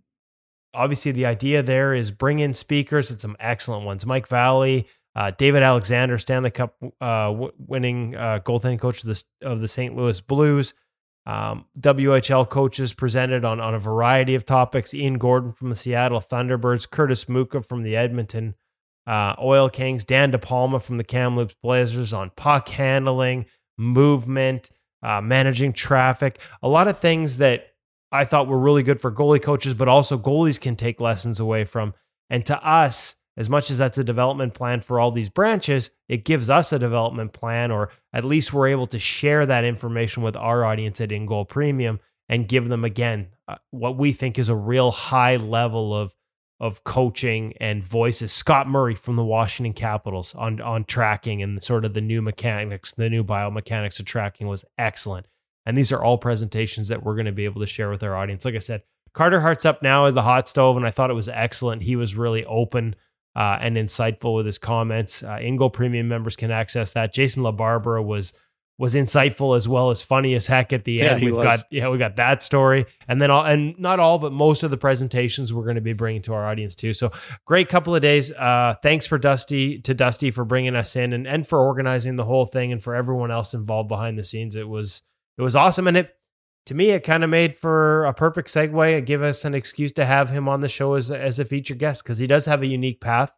obviously 0.73 1.11
the 1.11 1.25
idea 1.25 1.61
there 1.63 1.93
is 1.93 2.11
bring 2.11 2.39
in 2.39 2.53
speakers. 2.53 3.09
and 3.09 3.19
some 3.19 3.35
excellent 3.39 3.85
ones. 3.85 4.05
Mike 4.05 4.27
Valley, 4.27 4.87
uh, 5.15 5.31
David 5.37 5.63
Alexander, 5.63 6.17
Stanley 6.17 6.51
Cup 6.51 6.75
uh, 7.01 7.33
winning 7.57 8.15
uh, 8.15 8.39
goaltending 8.43 8.79
coach 8.79 9.03
of 9.03 9.09
the 9.09 9.23
of 9.41 9.61
the 9.61 9.67
St. 9.67 9.95
Louis 9.95 10.19
Blues. 10.21 10.73
Um, 11.27 11.65
WHL 11.79 12.49
coaches 12.49 12.93
presented 12.93 13.45
on 13.45 13.59
on 13.59 13.75
a 13.75 13.79
variety 13.79 14.35
of 14.35 14.45
topics. 14.45 14.93
Ian 14.93 15.17
Gordon 15.17 15.51
from 15.53 15.69
the 15.69 15.75
Seattle 15.75 16.19
Thunderbirds, 16.21 16.89
Curtis 16.89 17.29
Muka 17.29 17.61
from 17.61 17.83
the 17.83 17.95
Edmonton 17.95 18.55
uh, 19.07 19.35
Oil 19.41 19.69
Kings, 19.69 20.03
Dan 20.03 20.31
DePalma 20.31 20.81
from 20.81 20.97
the 20.97 21.03
Kamloops 21.03 21.55
Blazers 21.61 22.13
on 22.13 22.31
puck 22.35 22.69
handling, 22.69 23.45
movement, 23.77 24.69
uh, 25.03 25.21
managing 25.21 25.73
traffic, 25.73 26.39
a 26.61 26.69
lot 26.69 26.87
of 26.87 26.97
things 26.97 27.37
that 27.37 27.70
I 28.11 28.25
thought 28.25 28.47
were 28.47 28.59
really 28.59 28.83
good 28.83 28.99
for 28.99 29.11
goalie 29.11 29.41
coaches, 29.41 29.73
but 29.73 29.87
also 29.87 30.17
goalies 30.17 30.59
can 30.59 30.75
take 30.75 30.99
lessons 30.99 31.39
away 31.39 31.63
from. 31.63 31.93
And 32.29 32.45
to 32.45 32.61
us, 32.65 33.15
as 33.37 33.49
much 33.49 33.71
as 33.71 33.77
that's 33.77 33.97
a 33.97 34.03
development 34.03 34.53
plan 34.53 34.81
for 34.81 34.99
all 34.99 35.11
these 35.11 35.29
branches, 35.29 35.91
it 36.09 36.25
gives 36.25 36.49
us 36.49 36.73
a 36.73 36.79
development 36.79 37.33
plan, 37.33 37.71
or 37.71 37.89
at 38.11 38.25
least 38.25 38.51
we're 38.51 38.67
able 38.67 38.87
to 38.87 38.99
share 38.99 39.45
that 39.45 39.63
information 39.63 40.23
with 40.23 40.35
our 40.35 40.65
audience 40.65 40.99
at 40.99 41.11
In 41.11 41.25
Goal 41.25 41.45
Premium 41.45 41.99
and 42.27 42.47
give 42.47 42.67
them 42.67 42.83
again 42.83 43.27
uh, 43.47 43.55
what 43.71 43.97
we 43.97 44.11
think 44.11 44.37
is 44.37 44.49
a 44.49 44.55
real 44.55 44.91
high 44.91 45.37
level 45.37 45.95
of 45.95 46.15
of 46.59 46.83
coaching 46.83 47.55
and 47.59 47.83
voices. 47.83 48.31
Scott 48.31 48.67
Murray 48.67 48.93
from 48.93 49.15
the 49.15 49.23
Washington 49.23 49.73
Capitals 49.73 50.35
on 50.35 50.61
on 50.61 50.83
tracking 50.83 51.41
and 51.41 51.63
sort 51.63 51.85
of 51.85 51.93
the 51.93 52.01
new 52.01 52.21
mechanics, 52.21 52.91
the 52.91 53.09
new 53.09 53.23
biomechanics 53.23 53.99
of 53.99 54.05
tracking 54.05 54.47
was 54.47 54.63
excellent. 54.77 55.25
And 55.65 55.77
these 55.77 55.91
are 55.91 56.03
all 56.03 56.17
presentations 56.17 56.87
that 56.87 57.03
we're 57.03 57.15
going 57.15 57.25
to 57.27 57.31
be 57.31 57.45
able 57.45 57.61
to 57.61 57.67
share 57.67 57.89
with 57.89 58.03
our 58.03 58.15
audience. 58.15 58.45
Like 58.45 58.55
I 58.55 58.59
said, 58.59 58.83
Carter 59.13 59.41
Hart's 59.41 59.65
up 59.65 59.83
now 59.83 60.05
as 60.05 60.13
the 60.13 60.21
hot 60.23 60.47
stove, 60.49 60.77
and 60.77 60.85
I 60.85 60.91
thought 60.91 61.11
it 61.11 61.15
was 61.15 61.29
excellent. 61.29 61.83
He 61.83 61.95
was 61.95 62.15
really 62.15 62.45
open 62.45 62.95
uh, 63.35 63.57
and 63.61 63.77
insightful 63.77 64.35
with 64.35 64.45
his 64.45 64.57
comments. 64.57 65.21
Uh, 65.23 65.37
In 65.41 65.57
Goal 65.57 65.69
Premium 65.69 66.07
members 66.07 66.35
can 66.35 66.51
access 66.51 66.93
that. 66.93 67.13
Jason 67.13 67.43
LaBarbera 67.43 68.03
was 68.03 68.33
was 68.77 68.95
insightful 68.95 69.55
as 69.55 69.67
well 69.67 69.91
as 69.91 70.01
funny 70.01 70.33
as 70.33 70.47
heck 70.47 70.73
at 70.73 70.85
the 70.85 70.93
Yeah, 70.93 71.11
end. 71.11 71.23
We've 71.23 71.37
was. 71.37 71.45
got 71.45 71.59
yeah, 71.69 71.89
we 71.89 71.99
got 71.99 72.15
that 72.15 72.41
story, 72.41 72.87
and 73.07 73.21
then 73.21 73.29
all 73.29 73.45
and 73.45 73.77
not 73.77 73.99
all, 73.99 74.17
but 74.17 74.31
most 74.31 74.63
of 74.63 74.71
the 74.71 74.77
presentations 74.77 75.53
we're 75.53 75.65
going 75.65 75.75
to 75.75 75.81
be 75.81 75.93
bringing 75.93 76.23
to 76.23 76.33
our 76.33 76.47
audience 76.47 76.73
too. 76.73 76.93
So 76.93 77.11
great 77.45 77.69
couple 77.69 77.93
of 77.93 78.01
days. 78.01 78.31
Uh, 78.31 78.73
thanks 78.81 79.05
for 79.05 79.19
Dusty 79.19 79.79
to 79.81 79.93
Dusty 79.93 80.31
for 80.31 80.43
bringing 80.45 80.75
us 80.75 80.95
in 80.95 81.13
and 81.13 81.27
and 81.27 81.45
for 81.45 81.59
organizing 81.59 82.15
the 82.15 82.25
whole 82.25 82.47
thing 82.47 82.71
and 82.71 82.81
for 82.81 82.95
everyone 82.95 83.29
else 83.29 83.53
involved 83.53 83.87
behind 83.87 84.17
the 84.17 84.23
scenes. 84.23 84.55
It 84.55 84.67
was 84.67 85.03
it 85.37 85.41
was 85.41 85.55
awesome, 85.55 85.87
and 85.87 85.97
it 85.97 86.15
to 86.67 86.73
me 86.73 86.91
it 86.91 87.03
kind 87.03 87.23
of 87.23 87.29
made 87.29 87.57
for 87.57 88.05
a 88.05 88.13
perfect 88.13 88.47
segue 88.47 88.97
and 88.97 89.07
give 89.07 89.23
us 89.23 89.45
an 89.45 89.55
excuse 89.55 89.91
to 89.93 90.05
have 90.05 90.29
him 90.29 90.47
on 90.47 90.59
the 90.59 90.69
show 90.69 90.93
as 90.93 91.11
as 91.11 91.39
a 91.39 91.45
feature 91.45 91.75
guest 91.75 92.03
because 92.03 92.19
he 92.19 92.27
does 92.27 92.45
have 92.45 92.61
a 92.61 92.67
unique 92.67 93.01
path. 93.01 93.31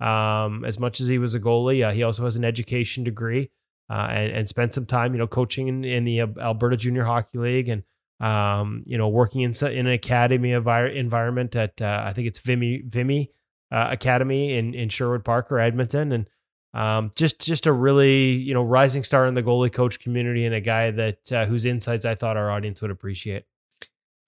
Um, 0.00 0.64
as 0.64 0.78
much 0.78 1.00
as 1.00 1.06
he 1.06 1.18
was 1.18 1.34
a 1.34 1.40
goalie, 1.40 1.86
uh, 1.86 1.92
he 1.92 2.02
also 2.02 2.24
has 2.24 2.36
an 2.36 2.44
education 2.44 3.04
degree 3.04 3.50
uh, 3.88 4.08
and, 4.10 4.32
and 4.32 4.48
spent 4.48 4.74
some 4.74 4.86
time, 4.86 5.12
you 5.12 5.18
know, 5.18 5.28
coaching 5.28 5.68
in, 5.68 5.84
in 5.84 6.04
the 6.04 6.20
Alberta 6.20 6.76
Junior 6.76 7.04
Hockey 7.04 7.38
League 7.38 7.68
and, 7.68 7.84
um, 8.20 8.82
you 8.86 8.98
know, 8.98 9.08
working 9.08 9.42
in, 9.42 9.54
in 9.66 9.86
an 9.86 9.92
academy 9.92 10.50
envir- 10.50 10.94
environment 10.94 11.54
at, 11.54 11.80
uh, 11.80 12.02
I 12.04 12.12
think 12.12 12.26
it's 12.26 12.40
Vimy, 12.40 12.82
Vimy 12.86 13.30
uh, 13.70 13.88
Academy 13.90 14.54
in, 14.54 14.74
in 14.74 14.88
Sherwood 14.88 15.24
Park 15.24 15.52
or 15.52 15.60
Edmonton. 15.60 16.10
And 16.10 16.28
um, 16.74 17.12
just, 17.16 17.40
just 17.40 17.66
a 17.66 17.72
really, 17.72 18.32
you 18.32 18.52
know, 18.52 18.62
rising 18.62 19.04
star 19.04 19.26
in 19.26 19.34
the 19.34 19.42
goalie 19.42 19.72
coach 19.72 20.00
community 20.00 20.44
and 20.44 20.54
a 20.54 20.60
guy 20.60 20.90
that, 20.90 21.32
uh, 21.32 21.46
whose 21.46 21.64
insights 21.64 22.04
I 22.04 22.14
thought 22.14 22.36
our 22.36 22.50
audience 22.50 22.82
would 22.82 22.90
appreciate. 22.90 23.44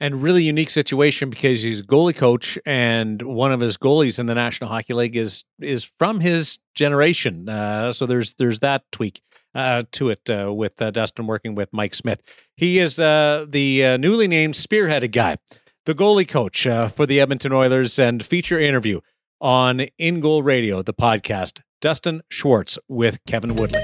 and 0.00 0.22
really 0.22 0.42
unique 0.44 0.70
situation 0.70 1.30
because 1.30 1.62
he's 1.62 1.80
a 1.80 1.84
goalie 1.84 2.14
coach 2.14 2.58
and 2.66 3.22
one 3.22 3.50
of 3.52 3.60
his 3.60 3.76
goalies 3.76 4.18
in 4.20 4.26
the 4.26 4.34
National 4.34 4.68
Hockey 4.68 4.94
League 4.94 5.16
is 5.16 5.44
is 5.60 5.84
from 5.98 6.20
his 6.20 6.58
generation. 6.74 7.48
Uh, 7.48 7.92
so 7.92 8.06
there's 8.06 8.34
there's 8.34 8.60
that 8.60 8.82
tweak 8.92 9.22
uh, 9.54 9.82
to 9.92 10.10
it 10.10 10.28
uh, 10.28 10.52
with 10.52 10.80
uh, 10.82 10.90
Dustin 10.90 11.26
working 11.26 11.54
with 11.54 11.70
Mike 11.72 11.94
Smith. 11.94 12.20
He 12.56 12.78
is 12.78 13.00
uh, 13.00 13.46
the 13.48 13.96
newly 13.98 14.28
named 14.28 14.54
spearheaded 14.54 15.12
guy, 15.12 15.38
the 15.86 15.94
goalie 15.94 16.28
coach 16.28 16.64
for 16.92 17.06
the 17.06 17.20
Edmonton 17.20 17.52
Oilers, 17.52 17.98
and 17.98 18.24
feature 18.24 18.60
interview 18.60 19.00
on 19.40 19.80
In 19.98 20.20
Goal 20.20 20.42
Radio, 20.42 20.82
the 20.82 20.94
podcast. 20.94 21.60
Dustin 21.80 22.22
Schwartz 22.30 22.78
with 22.88 23.18
Kevin 23.26 23.56
Woodley. 23.56 23.82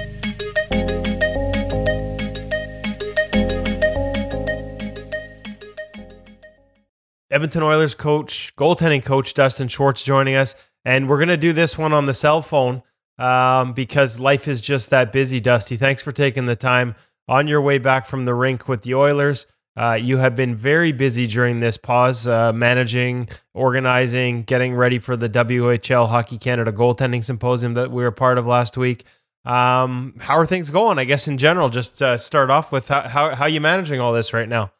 Edmonton 7.29 7.63
Oilers 7.63 7.95
coach, 7.95 8.53
goaltending 8.55 9.03
coach 9.03 9.33
Dustin 9.33 9.67
Schwartz 9.67 10.03
joining 10.03 10.35
us. 10.35 10.55
And 10.85 11.09
we're 11.09 11.17
going 11.17 11.29
to 11.29 11.37
do 11.37 11.53
this 11.53 11.77
one 11.77 11.93
on 11.93 12.05
the 12.05 12.13
cell 12.13 12.41
phone 12.41 12.83
um, 13.17 13.73
because 13.73 14.19
life 14.19 14.47
is 14.47 14.61
just 14.61 14.89
that 14.91 15.11
busy, 15.11 15.39
Dusty. 15.39 15.77
Thanks 15.77 16.01
for 16.01 16.11
taking 16.11 16.45
the 16.45 16.55
time 16.55 16.95
on 17.27 17.47
your 17.47 17.61
way 17.61 17.77
back 17.77 18.05
from 18.05 18.25
the 18.25 18.33
rink 18.35 18.67
with 18.67 18.83
the 18.83 18.93
Oilers. 18.93 19.47
Uh, 19.75 19.93
you 19.93 20.17
have 20.17 20.35
been 20.35 20.55
very 20.55 20.91
busy 20.91 21.25
during 21.25 21.59
this 21.59 21.77
pause, 21.77 22.27
uh, 22.27 22.53
managing, 22.53 23.27
organizing, 23.53 24.43
getting 24.43 24.75
ready 24.75 24.99
for 24.99 25.17
the 25.17 25.27
WHL 25.27 26.09
Hockey 26.09 26.37
Canada 26.37 26.71
Goaltending 26.71 27.23
Symposium 27.23 27.73
that 27.73 27.89
we 27.89 28.03
were 28.03 28.11
part 28.11 28.37
of 28.37 28.45
last 28.45 28.77
week. 28.77 29.03
Um, 29.45 30.15
how 30.19 30.37
are 30.37 30.45
things 30.45 30.69
going? 30.69 30.99
I 30.99 31.05
guess 31.05 31.27
in 31.27 31.37
general, 31.37 31.69
just 31.69 32.01
uh, 32.01 32.17
start 32.17 32.49
off 32.49 32.71
with 32.71 32.87
how, 32.87 33.01
how 33.01 33.35
how 33.35 33.45
you 33.45 33.59
managing 33.59 33.99
all 33.99 34.13
this 34.13 34.31
right 34.31 34.47
now. 34.47 34.71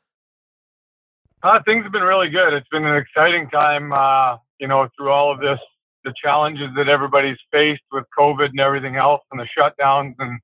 Uh, 1.41 1.59
things 1.65 1.83
have 1.83 1.91
been 1.91 2.03
really 2.03 2.29
good. 2.29 2.53
It's 2.53 2.67
been 2.69 2.85
an 2.85 2.95
exciting 2.95 3.49
time, 3.49 3.91
uh, 3.91 4.37
you 4.59 4.67
know, 4.67 4.87
through 4.95 5.09
all 5.09 5.33
of 5.33 5.41
this, 5.41 5.59
the 6.05 6.13
challenges 6.23 6.69
that 6.77 6.87
everybody's 6.87 7.37
faced 7.51 7.81
with 7.91 8.05
COVID 8.17 8.49
and 8.49 8.59
everything 8.61 8.95
else, 8.95 9.21
and 9.31 9.39
the 9.39 9.47
shutdowns 9.57 10.13
and 10.19 10.39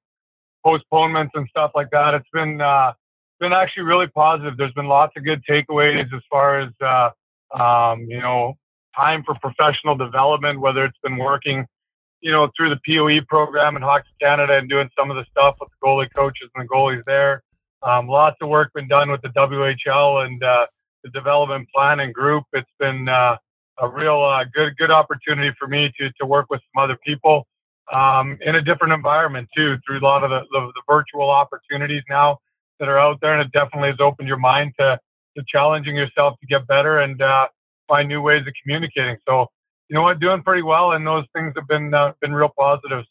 postponements 0.65 1.31
and 1.35 1.47
stuff 1.49 1.71
like 1.73 1.89
that. 1.91 2.13
It's 2.13 2.27
been 2.33 2.59
uh, 2.59 2.91
been 3.39 3.54
actually 3.54 3.84
really 3.84 4.08
positive. 4.08 4.58
There's 4.58 4.73
been 4.73 4.88
lots 4.88 5.13
of 5.17 5.23
good 5.23 5.43
takeaways 5.49 6.13
as 6.13 6.21
far 6.30 6.60
as 6.60 6.69
uh, 6.82 7.10
um, 7.58 8.02
you 8.02 8.19
know 8.19 8.56
time 8.95 9.23
for 9.23 9.36
professional 9.36 9.95
development, 9.95 10.60
whether 10.60 10.84
it's 10.84 10.97
been 11.04 11.17
working, 11.17 11.65
you 12.21 12.32
know, 12.32 12.49
through 12.56 12.69
the 12.69 12.80
POE 12.86 13.23
program 13.28 13.75
in 13.75 13.82
Hockey 13.82 14.10
Canada 14.21 14.58
and 14.58 14.69
doing 14.69 14.89
some 14.97 15.10
of 15.10 15.15
the 15.15 15.25
stuff 15.32 15.56
with 15.60 15.69
the 15.69 15.88
goalie 15.88 16.13
coaches 16.13 16.49
and 16.56 16.65
the 16.65 16.69
goalies 16.69 17.04
there. 17.06 17.43
Um, 17.82 18.08
lots 18.08 18.36
of 18.41 18.49
work 18.49 18.73
been 18.73 18.88
done 18.88 19.10
with 19.10 19.21
the 19.21 19.30
WHL 19.30 20.25
and 20.25 20.43
uh, 20.43 20.67
the 21.04 21.10
development 21.12 21.69
planning 21.73 22.12
group. 22.12 22.43
It's 22.52 22.69
been 22.78 23.08
uh, 23.08 23.38
a 23.80 23.88
real 23.88 24.21
uh, 24.21 24.43
good 24.54 24.75
good 24.78 24.91
opportunity 24.91 25.56
for 25.58 25.67
me 25.67 25.91
to 25.97 26.12
to 26.19 26.25
work 26.25 26.47
with 26.49 26.62
some 26.73 26.84
other 26.84 26.97
people 27.06 27.47
um, 27.91 28.38
in 28.41 28.56
a 28.56 28.62
different 28.62 28.93
environment 28.93 29.47
too, 29.56 29.78
through 29.86 29.99
a 29.99 30.06
lot 30.06 30.23
of 30.23 30.30
the, 30.30 30.41
the, 30.52 30.71
the 30.75 30.82
virtual 30.88 31.30
opportunities 31.30 32.04
now 32.10 32.38
that 32.79 32.87
are 32.87 32.99
out 32.99 33.19
there, 33.21 33.33
and 33.33 33.41
it 33.41 33.51
definitely 33.51 33.89
has 33.89 33.99
opened 33.99 34.27
your 34.27 34.37
mind 34.37 34.73
to 34.79 34.99
to 35.37 35.43
challenging 35.47 35.95
yourself 35.95 36.39
to 36.39 36.47
get 36.47 36.67
better 36.67 36.99
and 36.99 37.21
uh, 37.21 37.47
find 37.87 38.07
new 38.07 38.21
ways 38.21 38.41
of 38.47 38.53
communicating. 38.63 39.17
So 39.27 39.47
you 39.89 39.95
know 39.95 40.03
what, 40.03 40.19
doing 40.19 40.43
pretty 40.43 40.61
well, 40.61 40.91
and 40.91 41.05
those 41.05 41.25
things 41.35 41.53
have 41.55 41.67
been 41.67 41.93
uh, 41.93 42.13
been 42.21 42.33
real 42.33 42.51
positives. 42.57 43.07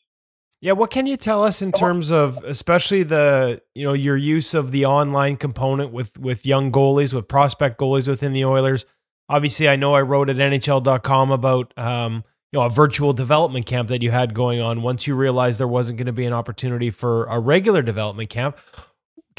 Yeah, 0.61 0.73
what 0.73 0.91
can 0.91 1.07
you 1.07 1.17
tell 1.17 1.45
us 1.45 1.63
in 1.63 1.71
terms 1.71 2.11
of 2.11 2.43
especially 2.45 3.05
the 3.05 3.63
you 3.75 3.85
know 3.85 3.93
your 3.93 4.17
use 4.17 4.55
of 4.55 4.73
the 4.73 4.87
online 4.87 5.37
component 5.37 5.93
with 5.93 6.19
with 6.19 6.45
young 6.45 6.73
goalies, 6.73 7.15
with 7.15 7.29
prospect 7.29 7.79
goalies 7.79 8.09
within 8.09 8.33
the 8.33 8.45
Oilers? 8.45 8.85
Obviously, 9.29 9.69
I 9.69 9.77
know 9.77 9.95
I 9.95 10.03
wrote 10.03 10.31
at 10.31 10.37
NHL.com 10.37 11.31
about 11.31 11.75
um, 11.77 12.25
you 12.53 12.59
know 12.59 12.67
a 12.67 12.71
virtual 12.71 13.13
development 13.13 13.67
camp 13.67 13.89
that 13.89 14.03
you 14.03 14.11
had 14.11 14.35
going 14.35 14.61
on. 14.61 14.83
Once 14.83 15.07
you 15.07 15.15
realized 15.15 15.61
there 15.61 15.69
wasn't 15.69 15.99
going 15.99 16.07
to 16.07 16.13
be 16.13 16.25
an 16.25 16.33
opportunity 16.33 16.91
for 16.91 17.27
a 17.27 17.39
regular 17.39 17.83
development 17.83 18.29
camp, 18.29 18.59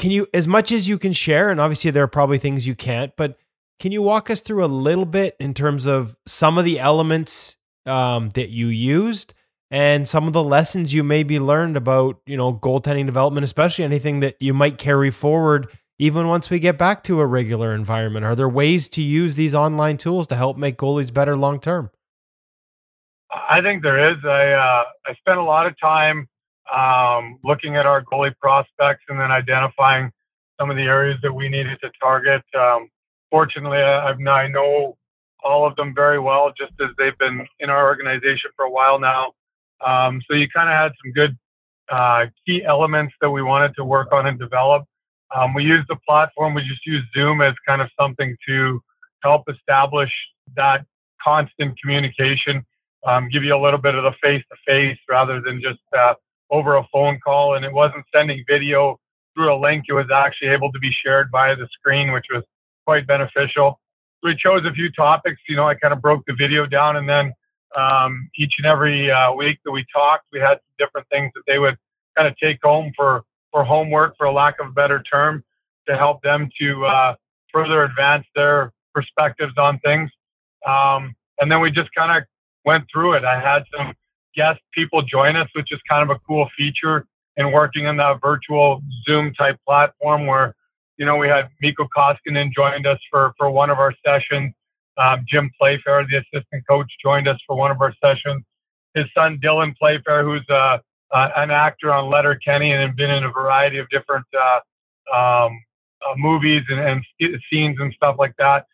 can 0.00 0.10
you, 0.10 0.26
as 0.34 0.48
much 0.48 0.72
as 0.72 0.88
you 0.88 0.98
can 0.98 1.12
share, 1.12 1.50
and 1.50 1.60
obviously 1.60 1.90
there 1.90 2.02
are 2.02 2.08
probably 2.08 2.38
things 2.38 2.66
you 2.66 2.74
can't, 2.74 3.12
but 3.16 3.38
can 3.78 3.92
you 3.92 4.02
walk 4.02 4.30
us 4.30 4.40
through 4.40 4.64
a 4.64 4.66
little 4.66 5.04
bit 5.04 5.36
in 5.38 5.54
terms 5.54 5.86
of 5.86 6.16
some 6.26 6.58
of 6.58 6.64
the 6.64 6.80
elements 6.80 7.56
um, 7.86 8.30
that 8.30 8.48
you 8.48 8.66
used? 8.66 9.34
and 9.72 10.08
some 10.08 10.26
of 10.26 10.32
the 10.32 10.42
lessons 10.42 10.92
you 10.92 11.04
maybe 11.04 11.38
learned 11.38 11.76
about 11.76 12.20
you 12.26 12.36
know 12.36 12.52
goaltending 12.52 13.06
development 13.06 13.44
especially 13.44 13.84
anything 13.84 14.18
that 14.18 14.36
you 14.40 14.52
might 14.52 14.78
carry 14.78 15.12
forward 15.12 15.68
even 16.00 16.26
once 16.26 16.50
we 16.50 16.58
get 16.58 16.76
back 16.76 17.04
to 17.04 17.20
a 17.20 17.26
regular 17.26 17.72
environment 17.72 18.24
are 18.24 18.34
there 18.34 18.48
ways 18.48 18.88
to 18.88 19.00
use 19.00 19.36
these 19.36 19.54
online 19.54 19.96
tools 19.96 20.26
to 20.26 20.34
help 20.34 20.56
make 20.56 20.76
goalies 20.76 21.14
better 21.14 21.36
long 21.36 21.60
term 21.60 21.88
I 23.48 23.60
think 23.60 23.82
there 23.82 24.10
is. 24.10 24.16
I 24.24 24.52
uh, 24.52 24.84
I 25.06 25.14
spent 25.14 25.38
a 25.38 25.44
lot 25.44 25.66
of 25.66 25.78
time 25.78 26.28
um, 26.74 27.38
looking 27.44 27.76
at 27.76 27.86
our 27.86 28.02
goalie 28.04 28.36
prospects 28.40 29.04
and 29.08 29.20
then 29.20 29.30
identifying 29.30 30.10
some 30.58 30.70
of 30.70 30.76
the 30.76 30.82
areas 30.82 31.18
that 31.22 31.32
we 31.32 31.48
needed 31.48 31.78
to 31.82 31.90
target. 32.00 32.42
Um, 32.58 32.88
fortunately, 33.30 33.78
I, 33.78 34.12
I 34.12 34.48
know 34.48 34.96
all 35.42 35.66
of 35.66 35.74
them 35.76 35.94
very 35.94 36.18
well, 36.18 36.52
just 36.56 36.72
as 36.80 36.88
they've 36.98 37.16
been 37.18 37.46
in 37.60 37.70
our 37.70 37.86
organization 37.86 38.50
for 38.56 38.66
a 38.66 38.70
while 38.70 38.98
now. 38.98 39.32
Um, 39.84 40.20
so 40.28 40.36
you 40.36 40.46
kind 40.54 40.68
of 40.68 40.74
had 40.74 40.92
some 41.02 41.12
good 41.12 41.36
uh, 41.90 42.26
key 42.46 42.62
elements 42.64 43.14
that 43.20 43.30
we 43.30 43.42
wanted 43.42 43.74
to 43.76 43.84
work 43.84 44.12
on 44.12 44.26
and 44.26 44.38
develop. 44.38 44.84
Um, 45.34 45.54
we 45.54 45.64
used 45.64 45.88
the 45.88 45.96
platform. 46.06 46.54
We 46.54 46.62
just 46.62 46.84
used 46.86 47.06
Zoom 47.14 47.40
as 47.40 47.54
kind 47.66 47.80
of 47.80 47.88
something 47.98 48.36
to 48.46 48.80
help 49.22 49.44
establish 49.48 50.10
that 50.56 50.84
constant 51.22 51.80
communication, 51.80 52.64
um, 53.06 53.28
give 53.28 53.44
you 53.44 53.54
a 53.54 53.62
little 53.62 53.78
bit 53.80 53.94
of 53.94 54.04
the 54.04 54.12
face 54.22 54.42
to 54.50 54.56
face 54.66 54.98
rather 55.08 55.40
than 55.40 55.60
just 55.60 55.80
uh, 55.96 56.14
over 56.50 56.76
a 56.76 56.86
phone 56.92 57.18
call. 57.24 57.54
And 57.54 57.64
it 57.64 57.72
wasn't 57.72 58.04
sending 58.14 58.44
video 58.48 58.98
through 59.34 59.54
a 59.54 59.58
link. 59.58 59.84
It 59.88 59.92
was 59.92 60.06
actually 60.12 60.48
able 60.48 60.72
to 60.72 60.78
be 60.78 60.90
shared 61.04 61.28
via 61.30 61.56
the 61.56 61.68
screen, 61.72 62.12
which 62.12 62.26
was 62.32 62.42
quite 62.86 63.06
beneficial. 63.06 63.78
We 64.22 64.36
chose 64.36 64.64
a 64.66 64.72
few 64.72 64.90
topics. 64.92 65.40
You 65.48 65.56
know, 65.56 65.68
I 65.68 65.74
kind 65.74 65.94
of 65.94 66.02
broke 66.02 66.24
the 66.26 66.34
video 66.34 66.66
down 66.66 66.96
and 66.96 67.08
then 67.08 67.32
um, 67.76 68.28
each 68.36 68.54
and 68.58 68.66
every 68.66 69.10
uh, 69.10 69.32
week 69.32 69.60
that 69.64 69.70
we 69.70 69.84
talked, 69.92 70.24
we 70.32 70.40
had 70.40 70.58
different 70.78 71.06
things 71.08 71.30
that 71.34 71.42
they 71.46 71.58
would 71.58 71.76
kind 72.16 72.26
of 72.28 72.36
take 72.38 72.58
home 72.62 72.92
for 72.96 73.22
for 73.52 73.64
homework, 73.64 74.16
for 74.16 74.30
lack 74.30 74.60
of 74.60 74.68
a 74.68 74.72
better 74.72 75.02
term, 75.02 75.42
to 75.88 75.96
help 75.96 76.22
them 76.22 76.48
to 76.60 76.86
uh, 76.86 77.14
further 77.52 77.82
advance 77.82 78.24
their 78.36 78.72
perspectives 78.94 79.54
on 79.56 79.78
things. 79.80 80.08
Um, 80.66 81.14
and 81.40 81.50
then 81.50 81.60
we 81.60 81.70
just 81.70 81.90
kind 81.96 82.16
of 82.16 82.24
went 82.64 82.84
through 82.92 83.14
it. 83.14 83.24
I 83.24 83.40
had 83.40 83.64
some 83.76 83.92
guest 84.34 84.60
people 84.72 85.02
join 85.02 85.36
us, 85.36 85.48
which 85.54 85.72
is 85.72 85.80
kind 85.88 86.08
of 86.08 86.14
a 86.14 86.20
cool 86.26 86.48
feature 86.56 87.06
in 87.36 87.52
working 87.52 87.86
in 87.86 87.96
that 87.96 88.20
virtual 88.22 88.82
Zoom 89.08 89.32
type 89.34 89.58
platform 89.66 90.26
where, 90.26 90.54
you 90.96 91.06
know, 91.06 91.16
we 91.16 91.28
had 91.28 91.48
Mikko 91.60 91.88
Koskinen 91.96 92.52
joined 92.52 92.86
us 92.86 92.98
for, 93.10 93.32
for 93.38 93.50
one 93.50 93.70
of 93.70 93.78
our 93.78 93.94
sessions. 94.04 94.52
Um, 94.98 95.24
Jim 95.28 95.50
Playfair, 95.58 96.06
the 96.06 96.16
assistant 96.16 96.64
coach, 96.68 96.90
joined 97.02 97.28
us 97.28 97.38
for 97.46 97.56
one 97.56 97.70
of 97.70 97.80
our 97.80 97.94
sessions. 98.02 98.44
His 98.94 99.06
son 99.16 99.38
Dylan 99.42 99.76
Playfair, 99.76 100.24
who's 100.24 100.44
uh, 100.50 100.78
uh, 101.12 101.28
an 101.36 101.50
actor 101.50 101.92
on 101.92 102.10
Letter 102.10 102.34
Kenny 102.44 102.72
and 102.72 102.94
been 102.96 103.10
in 103.10 103.24
a 103.24 103.30
variety 103.30 103.78
of 103.78 103.88
different 103.88 104.26
uh, 104.34 104.60
um, 105.16 105.58
uh, 106.06 106.14
movies 106.16 106.62
and, 106.68 106.80
and, 106.80 107.04
scenes 107.50 107.76
and 107.80 107.92
stuff 107.94 108.16
like 108.18 108.34
that, 108.38 108.66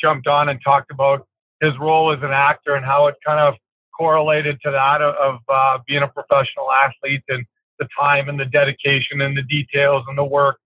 jumped 0.00 0.26
on 0.26 0.48
and 0.48 0.60
talked 0.62 0.90
about 0.90 1.26
his 1.60 1.72
role 1.78 2.12
as 2.12 2.18
an 2.22 2.30
actor 2.30 2.74
and 2.74 2.84
how 2.84 3.06
it 3.06 3.14
kind 3.24 3.40
of 3.40 3.54
correlated 3.98 4.58
to 4.64 4.70
that 4.70 5.02
of, 5.02 5.40
uh, 5.48 5.78
being 5.86 6.02
a 6.02 6.08
professional 6.08 6.68
athlete 6.84 7.22
and 7.28 7.44
the 7.78 7.88
time 7.98 8.28
and 8.28 8.38
the 8.38 8.44
dedication 8.44 9.20
and 9.20 9.36
the 9.36 9.42
details 9.42 10.04
and 10.08 10.16
the 10.16 10.24
work 10.24 10.58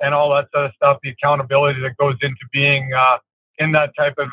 and 0.00 0.14
all 0.14 0.30
that 0.30 0.48
sort 0.54 0.66
of 0.66 0.72
stuff, 0.74 0.98
the 1.02 1.10
accountability 1.10 1.80
that 1.80 1.96
goes 1.96 2.16
into 2.22 2.44
being 2.52 2.90
in 3.58 3.72
that 3.72 3.90
type 3.96 4.14
of, 4.18 4.28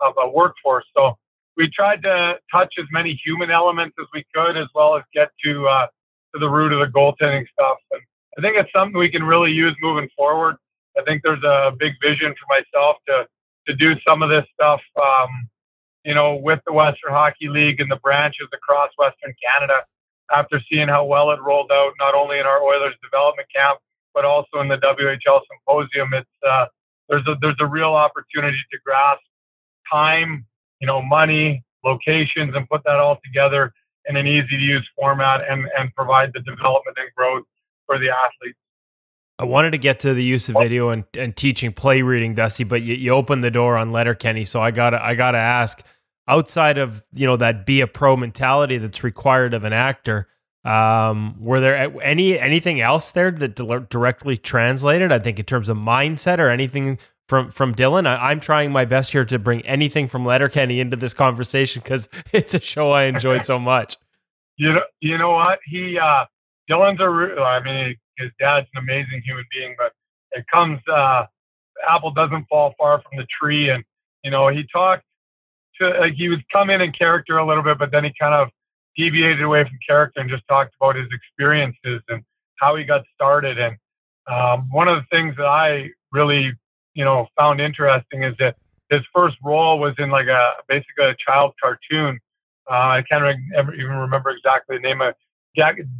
of 0.00 0.14
a 0.22 0.28
workforce. 0.28 0.84
So 0.96 1.16
we 1.56 1.70
tried 1.70 2.02
to 2.02 2.38
touch 2.52 2.74
as 2.78 2.84
many 2.92 3.18
human 3.24 3.50
elements 3.50 3.96
as 4.00 4.06
we 4.12 4.24
could, 4.34 4.56
as 4.56 4.68
well 4.74 4.96
as 4.96 5.02
get 5.14 5.30
to 5.44 5.66
uh, 5.66 5.86
to 6.34 6.40
the 6.40 6.48
root 6.48 6.72
of 6.72 6.80
the 6.80 6.92
goaltending 6.92 7.46
stuff. 7.52 7.78
And 7.92 8.02
I 8.36 8.42
think 8.42 8.56
it's 8.56 8.70
something 8.72 8.98
we 8.98 9.10
can 9.10 9.24
really 9.24 9.52
use 9.52 9.74
moving 9.80 10.08
forward. 10.16 10.56
I 10.98 11.02
think 11.02 11.22
there's 11.22 11.42
a 11.42 11.72
big 11.78 11.94
vision 12.02 12.34
for 12.38 12.46
myself 12.48 12.96
to 13.08 13.26
to 13.68 13.74
do 13.74 13.94
some 14.06 14.22
of 14.22 14.28
this 14.28 14.44
stuff, 14.54 14.80
um, 15.02 15.48
you 16.06 16.14
know, 16.14 16.36
with 16.36 16.60
the 16.66 16.72
Western 16.72 17.12
Hockey 17.12 17.48
League 17.48 17.80
and 17.80 17.90
the 17.90 17.96
branches 17.96 18.48
across 18.54 18.90
Western 18.96 19.34
Canada. 19.44 19.84
After 20.32 20.60
seeing 20.70 20.88
how 20.88 21.04
well 21.04 21.30
it 21.30 21.40
rolled 21.40 21.70
out, 21.70 21.92
not 22.00 22.14
only 22.14 22.38
in 22.38 22.46
our 22.46 22.60
Oilers 22.62 22.94
development 23.02 23.48
camp, 23.54 23.78
but 24.14 24.24
also 24.24 24.60
in 24.60 24.68
the 24.68 24.78
WHL 24.78 25.40
symposium, 25.50 26.14
it's 26.14 26.30
uh, 26.48 26.66
there's 27.08 27.26
a 27.28 27.36
there's 27.40 27.60
a 27.60 27.66
real 27.66 27.94
opportunity 27.94 28.58
to 28.72 28.78
grasp 28.84 29.20
time 29.90 30.46
you 30.80 30.86
know, 30.86 31.02
money, 31.02 31.64
locations, 31.84 32.54
and 32.54 32.68
put 32.68 32.82
that 32.84 32.96
all 32.96 33.18
together 33.24 33.72
in 34.08 34.16
an 34.16 34.26
easy 34.26 34.48
to 34.48 34.56
use 34.56 34.88
format 34.98 35.40
and, 35.48 35.66
and 35.78 35.94
provide 35.94 36.30
the 36.32 36.40
development 36.40 36.96
and 36.98 37.08
growth 37.16 37.44
for 37.86 37.98
the 37.98 38.08
athletes. 38.08 38.58
I 39.38 39.44
wanted 39.44 39.72
to 39.72 39.78
get 39.78 40.00
to 40.00 40.14
the 40.14 40.24
use 40.24 40.48
of 40.48 40.56
video 40.58 40.88
and, 40.88 41.04
and 41.16 41.36
teaching 41.36 41.72
play 41.72 42.00
reading, 42.00 42.34
Dusty, 42.34 42.64
but 42.64 42.82
you, 42.82 42.94
you 42.94 43.10
opened 43.10 43.44
the 43.44 43.50
door 43.50 43.76
on 43.76 43.92
Letterkenny, 43.92 44.46
so 44.46 44.62
I 44.62 44.70
gotta 44.70 45.02
I 45.02 45.14
gotta 45.14 45.38
ask. 45.38 45.82
Outside 46.28 46.78
of 46.78 47.02
you 47.14 47.26
know 47.26 47.36
that 47.36 47.66
be 47.66 47.80
a 47.80 47.86
pro 47.86 48.16
mentality 48.16 48.78
that's 48.78 49.04
required 49.04 49.54
of 49.54 49.64
an 49.64 49.72
actor, 49.72 50.28
um, 50.64 51.36
were 51.38 51.60
there 51.60 51.92
any 52.02 52.38
anything 52.38 52.80
else 52.80 53.10
there 53.10 53.30
that 53.30 53.54
directly 53.88 54.36
translated? 54.36 55.12
I 55.12 55.20
think 55.20 55.38
in 55.38 55.44
terms 55.44 55.68
of 55.68 55.76
mindset 55.76 56.38
or 56.38 56.48
anything 56.48 56.98
from 57.28 57.50
from 57.50 57.74
Dylan. 57.74 58.06
I, 58.06 58.30
am 58.32 58.40
trying 58.40 58.72
my 58.72 58.84
best 58.84 59.12
here 59.12 59.24
to 59.24 59.38
bring 59.38 59.62
anything 59.62 60.08
from 60.08 60.24
Letterkenny 60.24 60.80
into 60.80 60.96
this 60.96 61.14
conversation 61.14 61.82
because 61.82 62.08
it's 62.32 62.54
a 62.54 62.60
show 62.60 62.90
I 62.90 63.04
enjoyed 63.04 63.44
so 63.44 63.58
much. 63.58 63.96
You 64.56 64.72
know, 64.74 64.82
you 65.00 65.18
know 65.18 65.32
what? 65.32 65.58
He 65.66 65.98
uh, 65.98 66.24
Dylan's 66.70 67.00
a. 67.00 67.40
I 67.42 67.62
mean, 67.62 67.96
his 68.18 68.30
dad's 68.40 68.66
an 68.74 68.82
amazing 68.82 69.22
human 69.24 69.44
being, 69.52 69.74
but 69.78 69.92
it 70.32 70.44
comes. 70.52 70.80
Uh, 70.88 71.26
apple 71.88 72.10
doesn't 72.10 72.46
fall 72.48 72.74
far 72.78 73.02
from 73.02 73.18
the 73.18 73.26
tree, 73.40 73.70
and 73.70 73.84
you 74.24 74.30
know, 74.30 74.48
he 74.48 74.64
talked. 74.72 75.04
Like, 75.80 76.14
he 76.14 76.28
would 76.28 76.42
come 76.52 76.70
in 76.70 76.80
in 76.80 76.92
character 76.92 77.38
a 77.38 77.46
little 77.46 77.62
bit, 77.62 77.78
but 77.78 77.90
then 77.90 78.04
he 78.04 78.12
kind 78.18 78.34
of 78.34 78.48
deviated 78.96 79.42
away 79.42 79.64
from 79.64 79.78
character 79.86 80.20
and 80.20 80.30
just 80.30 80.46
talked 80.48 80.74
about 80.80 80.96
his 80.96 81.08
experiences 81.12 82.02
and 82.08 82.22
how 82.58 82.76
he 82.76 82.84
got 82.84 83.04
started. 83.14 83.58
And 83.58 83.76
um, 84.26 84.68
one 84.70 84.88
of 84.88 84.96
the 84.96 85.06
things 85.16 85.36
that 85.36 85.46
I 85.46 85.90
really 86.12 86.52
you 86.94 87.04
know 87.04 87.28
found 87.36 87.60
interesting 87.60 88.24
is 88.24 88.34
that 88.38 88.56
his 88.90 89.02
first 89.14 89.36
role 89.44 89.78
was 89.78 89.94
in 89.98 90.10
like 90.10 90.26
a 90.26 90.52
basically 90.68 91.04
a 91.04 91.16
child 91.16 91.52
cartoon. 91.62 92.18
Uh, 92.68 92.98
I 92.98 93.04
can't 93.08 93.22
re- 93.22 93.78
even 93.78 93.96
remember 93.96 94.30
exactly 94.30 94.78
the 94.78 94.82
name 94.82 95.00
of 95.00 95.14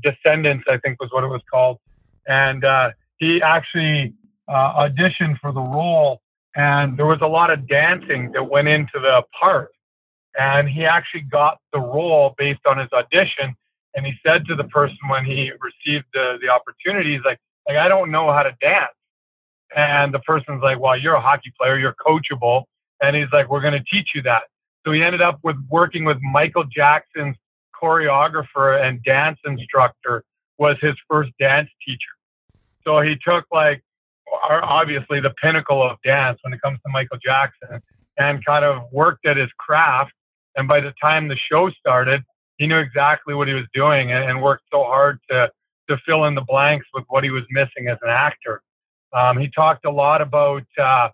Descendants, 0.02 0.64
I 0.68 0.78
think 0.78 1.00
was 1.00 1.10
what 1.12 1.24
it 1.24 1.28
was 1.28 1.40
called. 1.50 1.78
And 2.26 2.64
uh, 2.64 2.90
he 3.18 3.40
actually 3.40 4.14
uh, 4.48 4.88
auditioned 4.88 5.38
for 5.40 5.52
the 5.52 5.60
role, 5.60 6.20
and 6.56 6.98
there 6.98 7.06
was 7.06 7.18
a 7.20 7.26
lot 7.26 7.50
of 7.50 7.68
dancing 7.68 8.32
that 8.32 8.42
went 8.44 8.66
into 8.66 8.94
the 8.94 9.22
part. 9.38 9.70
And 10.38 10.68
he 10.68 10.84
actually 10.84 11.20
got 11.20 11.58
the 11.72 11.80
role 11.80 12.34
based 12.36 12.60
on 12.66 12.78
his 12.78 12.88
audition. 12.92 13.54
And 13.94 14.06
he 14.06 14.14
said 14.24 14.46
to 14.46 14.54
the 14.54 14.64
person 14.64 14.96
when 15.08 15.24
he 15.24 15.52
received 15.60 16.06
the, 16.12 16.38
the 16.40 16.48
opportunity, 16.48 17.14
he's 17.14 17.24
like, 17.24 17.38
like, 17.68 17.76
I 17.76 17.88
don't 17.88 18.10
know 18.10 18.32
how 18.32 18.42
to 18.42 18.52
dance. 18.60 18.92
And 19.76 20.14
the 20.14 20.20
person's 20.20 20.62
like, 20.62 20.78
well, 20.78 20.98
you're 20.98 21.14
a 21.14 21.20
hockey 21.20 21.52
player, 21.58 21.78
you're 21.78 21.94
coachable. 22.06 22.64
And 23.02 23.14
he's 23.14 23.28
like, 23.32 23.50
we're 23.50 23.60
going 23.60 23.74
to 23.74 23.84
teach 23.90 24.10
you 24.14 24.22
that. 24.22 24.44
So 24.84 24.92
he 24.92 25.02
ended 25.02 25.20
up 25.20 25.38
with 25.42 25.56
working 25.68 26.04
with 26.04 26.18
Michael 26.22 26.64
Jackson's 26.64 27.36
choreographer 27.82 28.82
and 28.82 29.02
dance 29.02 29.38
instructor 29.44 30.24
was 30.58 30.76
his 30.80 30.94
first 31.10 31.30
dance 31.38 31.68
teacher. 31.84 31.98
So 32.84 33.00
he 33.00 33.16
took 33.22 33.44
like 33.52 33.82
obviously 34.50 35.20
the 35.20 35.34
pinnacle 35.42 35.82
of 35.82 35.98
dance 36.04 36.38
when 36.42 36.52
it 36.52 36.60
comes 36.60 36.78
to 36.84 36.92
Michael 36.92 37.18
Jackson 37.24 37.80
and 38.18 38.44
kind 38.44 38.64
of 38.64 38.82
worked 38.92 39.26
at 39.26 39.36
his 39.36 39.50
craft. 39.58 40.12
And 40.56 40.66
by 40.66 40.80
the 40.80 40.92
time 41.00 41.28
the 41.28 41.36
show 41.50 41.70
started, 41.70 42.22
he 42.56 42.66
knew 42.66 42.78
exactly 42.78 43.34
what 43.34 43.48
he 43.48 43.54
was 43.54 43.66
doing 43.74 44.12
and, 44.12 44.24
and 44.24 44.42
worked 44.42 44.64
so 44.72 44.84
hard 44.84 45.18
to 45.30 45.50
to 45.88 45.96
fill 46.04 46.24
in 46.24 46.34
the 46.34 46.40
blanks 46.40 46.86
with 46.92 47.04
what 47.08 47.22
he 47.22 47.30
was 47.30 47.44
missing 47.50 47.86
as 47.88 47.98
an 48.02 48.08
actor. 48.08 48.60
Um, 49.12 49.38
he 49.38 49.48
talked 49.48 49.84
a 49.84 49.90
lot 49.90 50.20
about 50.20 50.64
uh, 50.82 51.10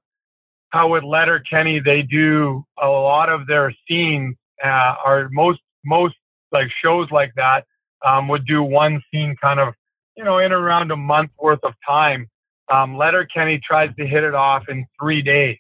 how 0.71 0.89
with 0.89 1.05
Letterkenny 1.05 1.79
they 1.79 2.03
do 2.03 2.65
a 2.81 2.89
lot 2.89 3.29
of 3.29 3.47
their 3.47 3.75
scenes 3.87 4.35
uh, 4.65 4.95
are 5.05 5.29
most 5.31 5.61
most 5.85 6.15
like 6.53 6.69
shows 6.83 7.11
like 7.11 7.33
that 7.37 7.65
um, 8.05 8.29
would 8.29 8.47
do 8.47 8.63
one 8.63 9.03
scene 9.11 9.37
kind 9.41 9.61
of 9.61 9.75
you 10.17 10.25
know 10.25 10.39
in 10.39 10.53
around 10.53 10.91
a 10.91 10.97
month 10.97 11.31
worth 11.39 11.63
of 11.63 11.75
time. 11.87 12.29
Um, 12.71 12.97
Letterkenny 12.97 13.61
tries 13.63 13.95
to 13.97 14.07
hit 14.07 14.25
it 14.25 14.35
off 14.35 14.65
in 14.69 14.87
three 15.01 15.23
days, 15.23 15.59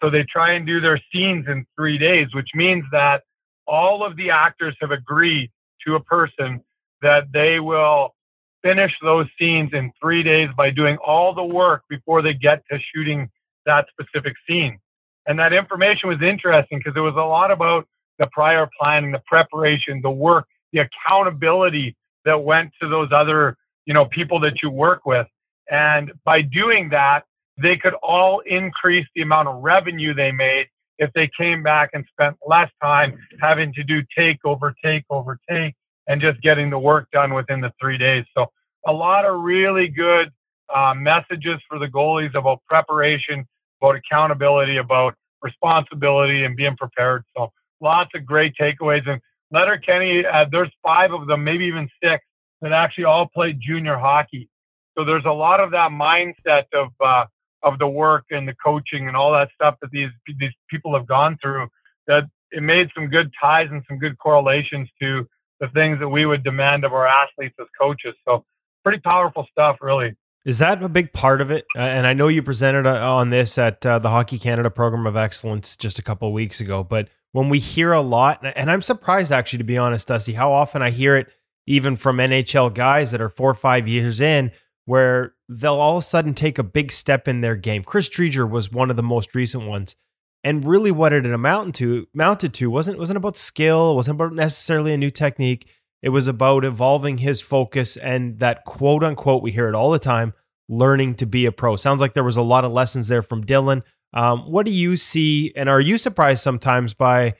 so 0.00 0.10
they 0.10 0.24
try 0.24 0.52
and 0.52 0.66
do 0.66 0.80
their 0.80 1.00
scenes 1.12 1.46
in 1.48 1.66
three 1.76 1.98
days, 1.98 2.28
which 2.34 2.48
means 2.54 2.84
that 2.92 3.22
all 3.66 4.04
of 4.04 4.16
the 4.16 4.30
actors 4.30 4.76
have 4.80 4.90
agreed 4.90 5.50
to 5.86 5.94
a 5.96 6.00
person 6.00 6.62
that 7.02 7.24
they 7.32 7.60
will 7.60 8.14
finish 8.62 8.92
those 9.02 9.26
scenes 9.38 9.70
in 9.72 9.92
three 10.00 10.22
days 10.22 10.48
by 10.56 10.70
doing 10.70 10.96
all 10.98 11.34
the 11.34 11.44
work 11.44 11.82
before 11.88 12.22
they 12.22 12.32
get 12.32 12.62
to 12.70 12.78
shooting 12.94 13.28
that 13.66 13.86
specific 13.90 14.34
scene. 14.48 14.78
And 15.26 15.38
that 15.38 15.52
information 15.52 16.08
was 16.08 16.20
interesting 16.22 16.78
because 16.78 16.96
it 16.96 17.00
was 17.00 17.14
a 17.14 17.26
lot 17.26 17.50
about 17.50 17.86
the 18.18 18.26
prior 18.32 18.68
planning, 18.78 19.12
the 19.12 19.22
preparation, 19.26 20.00
the 20.02 20.10
work, 20.10 20.46
the 20.72 20.80
accountability 20.80 21.96
that 22.24 22.42
went 22.42 22.72
to 22.80 22.88
those 22.88 23.08
other, 23.12 23.56
you 23.86 23.94
know, 23.94 24.06
people 24.06 24.40
that 24.40 24.62
you 24.62 24.70
work 24.70 25.04
with. 25.04 25.26
And 25.74 26.12
by 26.24 26.42
doing 26.42 26.90
that, 26.90 27.24
they 27.60 27.76
could 27.76 27.94
all 27.94 28.40
increase 28.46 29.06
the 29.16 29.22
amount 29.22 29.48
of 29.48 29.60
revenue 29.60 30.14
they 30.14 30.30
made 30.30 30.66
if 30.98 31.12
they 31.14 31.28
came 31.36 31.64
back 31.64 31.90
and 31.94 32.04
spent 32.12 32.36
less 32.46 32.70
time 32.80 33.18
having 33.40 33.72
to 33.72 33.82
do 33.82 34.00
take 34.16 34.38
over 34.44 34.72
take 34.84 35.02
over 35.10 35.36
take 35.50 35.74
and 36.06 36.20
just 36.20 36.40
getting 36.42 36.70
the 36.70 36.78
work 36.78 37.08
done 37.12 37.34
within 37.34 37.60
the 37.60 37.72
three 37.80 37.98
days. 37.98 38.24
So 38.36 38.46
a 38.86 38.92
lot 38.92 39.24
of 39.24 39.42
really 39.42 39.88
good 39.88 40.30
uh, 40.72 40.94
messages 40.94 41.58
for 41.68 41.80
the 41.80 41.86
goalies 41.86 42.36
about 42.36 42.60
preparation, 42.68 43.44
about 43.82 43.96
accountability, 43.96 44.76
about 44.76 45.14
responsibility 45.42 46.44
and 46.44 46.54
being 46.54 46.76
prepared. 46.76 47.24
So 47.36 47.50
lots 47.80 48.10
of 48.14 48.24
great 48.24 48.54
takeaways. 48.60 49.08
And 49.08 49.20
Letterkenny, 49.50 50.24
uh, 50.24 50.44
there's 50.52 50.70
five 50.84 51.12
of 51.12 51.26
them, 51.26 51.42
maybe 51.42 51.64
even 51.64 51.88
six, 52.00 52.24
that 52.62 52.72
actually 52.72 53.04
all 53.04 53.26
played 53.26 53.58
junior 53.60 53.96
hockey. 53.96 54.48
So 54.96 55.04
there's 55.04 55.24
a 55.24 55.32
lot 55.32 55.60
of 55.60 55.70
that 55.72 55.90
mindset 55.90 56.64
of 56.72 56.88
uh, 57.04 57.24
of 57.62 57.78
the 57.78 57.88
work 57.88 58.26
and 58.30 58.46
the 58.46 58.54
coaching 58.64 59.08
and 59.08 59.16
all 59.16 59.32
that 59.32 59.48
stuff 59.54 59.76
that 59.80 59.90
these 59.90 60.10
these 60.38 60.52
people 60.68 60.94
have 60.94 61.06
gone 61.06 61.38
through. 61.42 61.68
That 62.06 62.24
it 62.50 62.62
made 62.62 62.90
some 62.94 63.08
good 63.08 63.32
ties 63.40 63.68
and 63.70 63.82
some 63.88 63.98
good 63.98 64.18
correlations 64.18 64.88
to 65.00 65.26
the 65.60 65.68
things 65.68 65.98
that 66.00 66.08
we 66.08 66.26
would 66.26 66.44
demand 66.44 66.84
of 66.84 66.92
our 66.92 67.06
athletes 67.06 67.54
as 67.60 67.66
coaches. 67.80 68.14
So 68.26 68.44
pretty 68.82 69.00
powerful 69.00 69.46
stuff, 69.50 69.78
really. 69.80 70.14
Is 70.44 70.58
that 70.58 70.82
a 70.82 70.88
big 70.90 71.12
part 71.12 71.40
of 71.40 71.50
it? 71.50 71.64
And 71.74 72.06
I 72.06 72.12
know 72.12 72.28
you 72.28 72.42
presented 72.42 72.86
uh, 72.86 73.14
on 73.16 73.30
this 73.30 73.56
at 73.56 73.84
uh, 73.86 73.98
the 73.98 74.10
Hockey 74.10 74.38
Canada 74.38 74.70
Program 74.70 75.06
of 75.06 75.16
Excellence 75.16 75.74
just 75.74 75.98
a 75.98 76.02
couple 76.02 76.30
weeks 76.32 76.60
ago, 76.60 76.84
but 76.84 77.08
when 77.32 77.48
we 77.48 77.58
hear 77.58 77.92
a 77.92 78.00
lot, 78.00 78.44
and 78.54 78.70
I'm 78.70 78.82
surprised 78.82 79.32
actually, 79.32 79.58
to 79.58 79.64
be 79.64 79.78
honest, 79.78 80.06
Dusty, 80.06 80.34
how 80.34 80.52
often 80.52 80.82
I 80.82 80.90
hear 80.90 81.16
it 81.16 81.32
even 81.66 81.96
from 81.96 82.18
NHL 82.18 82.72
guys 82.74 83.10
that 83.10 83.20
are 83.20 83.30
four 83.30 83.50
or 83.50 83.54
five 83.54 83.88
years 83.88 84.20
in, 84.20 84.52
where 84.86 85.34
they'll 85.48 85.74
all 85.74 85.96
of 85.96 86.02
a 86.02 86.04
sudden 86.04 86.34
take 86.34 86.58
a 86.58 86.62
big 86.62 86.92
step 86.92 87.26
in 87.26 87.40
their 87.40 87.56
game. 87.56 87.82
Chris 87.82 88.08
Driedger 88.08 88.48
was 88.48 88.72
one 88.72 88.90
of 88.90 88.96
the 88.96 89.02
most 89.02 89.34
recent 89.34 89.66
ones. 89.66 89.96
And 90.42 90.66
really 90.66 90.90
what 90.90 91.14
it 91.14 91.24
amounted 91.24 91.74
to 91.76 92.48
to 92.58 92.70
wasn't 92.70 92.98
wasn't 92.98 93.16
about 93.16 93.38
skill, 93.38 93.92
it 93.92 93.94
wasn't 93.94 94.16
about 94.16 94.34
necessarily 94.34 94.92
a 94.92 94.98
new 94.98 95.10
technique. 95.10 95.70
It 96.02 96.10
was 96.10 96.28
about 96.28 96.66
evolving 96.66 97.18
his 97.18 97.40
focus 97.40 97.96
and 97.96 98.38
that 98.40 98.66
quote 98.66 99.02
unquote, 99.02 99.42
we 99.42 99.52
hear 99.52 99.68
it 99.68 99.74
all 99.74 99.90
the 99.90 99.98
time, 99.98 100.34
learning 100.68 101.14
to 101.16 101.26
be 101.26 101.46
a 101.46 101.52
pro. 101.52 101.76
Sounds 101.76 102.02
like 102.02 102.12
there 102.12 102.22
was 102.22 102.36
a 102.36 102.42
lot 102.42 102.66
of 102.66 102.72
lessons 102.72 103.08
there 103.08 103.22
from 103.22 103.42
Dylan. 103.44 103.82
Um, 104.12 104.40
what 104.50 104.66
do 104.66 104.72
you 104.72 104.96
see, 104.96 105.52
and 105.56 105.68
are 105.68 105.80
you 105.80 105.96
surprised 105.96 106.42
sometimes 106.42 106.92
by, 106.92 107.34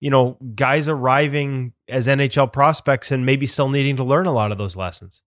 you 0.00 0.10
know, 0.10 0.36
guys 0.54 0.86
arriving 0.86 1.72
as 1.88 2.06
NHL 2.06 2.52
prospects 2.52 3.10
and 3.10 3.26
maybe 3.26 3.46
still 3.46 3.70
needing 3.70 3.96
to 3.96 4.04
learn 4.04 4.26
a 4.26 4.32
lot 4.32 4.52
of 4.52 4.58
those 4.58 4.76
lessons? 4.76 5.22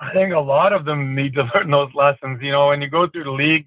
I 0.00 0.12
think 0.12 0.34
a 0.34 0.40
lot 0.40 0.72
of 0.72 0.84
them 0.84 1.14
need 1.14 1.34
to 1.34 1.48
learn 1.54 1.70
those 1.70 1.94
lessons. 1.94 2.40
You 2.42 2.52
know, 2.52 2.68
when 2.68 2.82
you 2.82 2.90
go 2.90 3.08
through 3.08 3.24
the 3.24 3.30
league, 3.30 3.66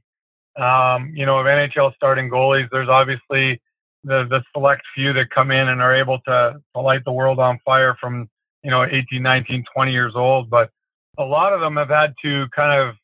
um, 0.57 1.11
you 1.15 1.25
know, 1.25 1.39
of 1.39 1.45
NHL 1.45 1.95
starting 1.95 2.29
goalies, 2.29 2.67
there's 2.71 2.89
obviously 2.89 3.61
the 4.03 4.25
the 4.29 4.41
select 4.53 4.81
few 4.95 5.13
that 5.13 5.29
come 5.29 5.51
in 5.51 5.67
and 5.67 5.81
are 5.81 5.95
able 5.95 6.19
to, 6.19 6.61
to 6.75 6.81
light 6.81 7.03
the 7.05 7.11
world 7.11 7.39
on 7.39 7.59
fire 7.65 7.95
from 7.99 8.29
you 8.63 8.71
know 8.71 8.85
18 8.85 9.21
19 9.21 9.63
20 9.73 9.91
years 9.91 10.13
old 10.15 10.49
but 10.49 10.69
a 11.17 11.23
lot 11.23 11.53
of 11.53 11.59
them 11.59 11.75
have 11.75 11.89
had 11.89 12.13
to 12.23 12.45
kind 12.55 12.79
of 12.79 12.95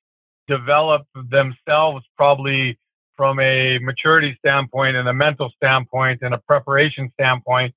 develop 0.47 1.05
themselves 1.29 2.05
probably 2.15 2.77
from 3.17 3.39
a 3.39 3.77
maturity 3.79 4.35
standpoint 4.39 4.95
and 4.95 5.07
a 5.07 5.13
mental 5.13 5.51
standpoint 5.55 6.19
and 6.21 6.33
a 6.33 6.37
preparation 6.39 7.09
standpoint 7.13 7.73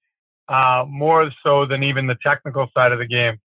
uh, 0.49 0.85
more 0.89 1.31
so 1.43 1.67
than 1.67 1.83
even 1.83 2.07
the 2.07 2.17
technical 2.23 2.69
side 2.75 2.93
of 2.93 2.99
the 2.99 3.07
game 3.07 3.39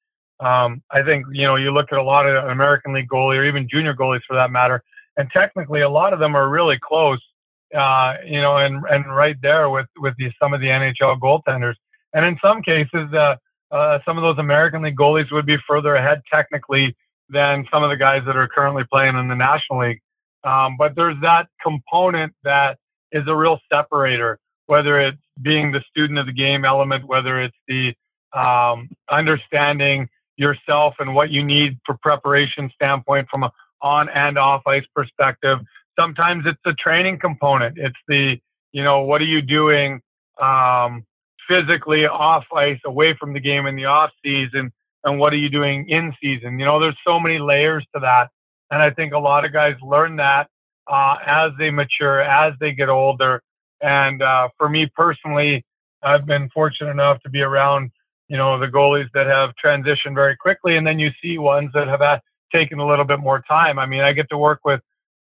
um, 0.41 0.81
i 0.91 1.01
think 1.01 1.25
you 1.31 1.45
know 1.45 1.55
you 1.55 1.71
look 1.71 1.91
at 1.91 1.97
a 1.97 2.03
lot 2.03 2.27
of 2.27 2.49
american 2.49 2.93
league 2.93 3.09
goalie 3.09 3.37
or 3.37 3.45
even 3.45 3.67
junior 3.69 3.93
goalies 3.93 4.21
for 4.27 4.35
that 4.35 4.51
matter 4.51 4.83
and 5.17 5.29
technically 5.31 5.81
a 5.81 5.89
lot 5.89 6.13
of 6.13 6.19
them 6.19 6.35
are 6.35 6.49
really 6.49 6.77
close 6.81 7.19
uh, 7.75 8.15
you 8.25 8.41
know, 8.41 8.57
and 8.57 8.83
and 8.89 9.15
right 9.15 9.37
there 9.41 9.69
with 9.69 9.87
with 9.97 10.15
the, 10.17 10.31
some 10.41 10.53
of 10.53 10.59
the 10.59 10.67
NHL 10.67 11.19
goaltenders, 11.19 11.75
and 12.13 12.25
in 12.25 12.37
some 12.43 12.61
cases, 12.61 13.13
uh, 13.13 13.35
uh, 13.71 13.99
some 14.05 14.17
of 14.17 14.23
those 14.23 14.37
American 14.37 14.81
League 14.81 14.97
goalies 14.97 15.31
would 15.31 15.45
be 15.45 15.57
further 15.67 15.95
ahead 15.95 16.21
technically 16.31 16.95
than 17.29 17.65
some 17.71 17.83
of 17.83 17.89
the 17.89 17.95
guys 17.95 18.23
that 18.25 18.35
are 18.35 18.47
currently 18.47 18.83
playing 18.91 19.15
in 19.15 19.29
the 19.29 19.35
National 19.35 19.87
League. 19.87 20.01
Um, 20.43 20.75
but 20.77 20.95
there's 20.95 21.15
that 21.21 21.47
component 21.63 22.33
that 22.43 22.77
is 23.11 23.23
a 23.27 23.35
real 23.35 23.59
separator, 23.71 24.37
whether 24.65 24.99
it's 24.99 25.17
being 25.41 25.71
the 25.71 25.81
student 25.89 26.19
of 26.19 26.25
the 26.25 26.33
game 26.33 26.65
element, 26.65 27.05
whether 27.05 27.41
it's 27.41 27.55
the 27.67 27.93
um, 28.37 28.89
understanding 29.09 30.09
yourself 30.41 30.95
and 30.99 31.13
what 31.15 31.29
you 31.29 31.43
need 31.43 31.79
for 31.85 31.95
preparation 32.01 32.71
standpoint 32.75 33.27
from 33.29 33.43
a 33.43 33.51
on 33.81 34.09
and 34.09 34.37
off 34.37 34.61
ice 34.67 34.85
perspective, 34.93 35.59
Sometimes 35.99 36.45
it's 36.45 36.59
the 36.63 36.73
training 36.73 37.19
component. 37.19 37.77
It's 37.77 37.97
the, 38.07 38.37
you 38.71 38.83
know, 38.83 39.01
what 39.01 39.21
are 39.21 39.25
you 39.25 39.41
doing 39.41 40.01
um, 40.41 41.05
physically 41.47 42.05
off 42.05 42.45
ice, 42.55 42.79
away 42.85 43.15
from 43.19 43.33
the 43.33 43.39
game 43.39 43.65
in 43.65 43.75
the 43.75 43.85
off 43.85 44.11
season, 44.23 44.71
and 45.03 45.19
what 45.19 45.33
are 45.33 45.37
you 45.37 45.49
doing 45.49 45.87
in 45.89 46.13
season? 46.21 46.59
You 46.59 46.65
know, 46.65 46.79
there's 46.79 46.97
so 47.05 47.19
many 47.19 47.39
layers 47.39 47.85
to 47.93 47.99
that, 47.99 48.29
and 48.71 48.81
I 48.81 48.89
think 48.91 49.13
a 49.13 49.19
lot 49.19 49.43
of 49.43 49.51
guys 49.51 49.75
learn 49.83 50.15
that 50.17 50.47
uh, 50.89 51.17
as 51.25 51.51
they 51.59 51.69
mature, 51.69 52.21
as 52.21 52.53
they 52.59 52.71
get 52.71 52.89
older. 52.89 53.41
And 53.81 54.21
uh, 54.21 54.49
for 54.57 54.69
me 54.69 54.89
personally, 54.95 55.65
I've 56.03 56.25
been 56.25 56.49
fortunate 56.49 56.91
enough 56.91 57.21
to 57.23 57.29
be 57.29 57.41
around, 57.41 57.91
you 58.31 58.37
know, 58.37 58.57
the 58.57 58.65
goalies 58.65 59.09
that 59.13 59.27
have 59.27 59.51
transitioned 59.61 60.15
very 60.15 60.37
quickly, 60.37 60.77
and 60.77 60.87
then 60.87 60.97
you 60.97 61.11
see 61.21 61.37
ones 61.37 61.69
that 61.73 61.89
have 61.89 62.21
taken 62.49 62.79
a 62.79 62.87
little 62.87 63.03
bit 63.03 63.19
more 63.19 63.43
time. 63.45 63.77
I 63.77 63.85
mean, 63.85 63.99
I 63.99 64.13
get 64.13 64.29
to 64.29 64.37
work 64.37 64.61
with 64.63 64.79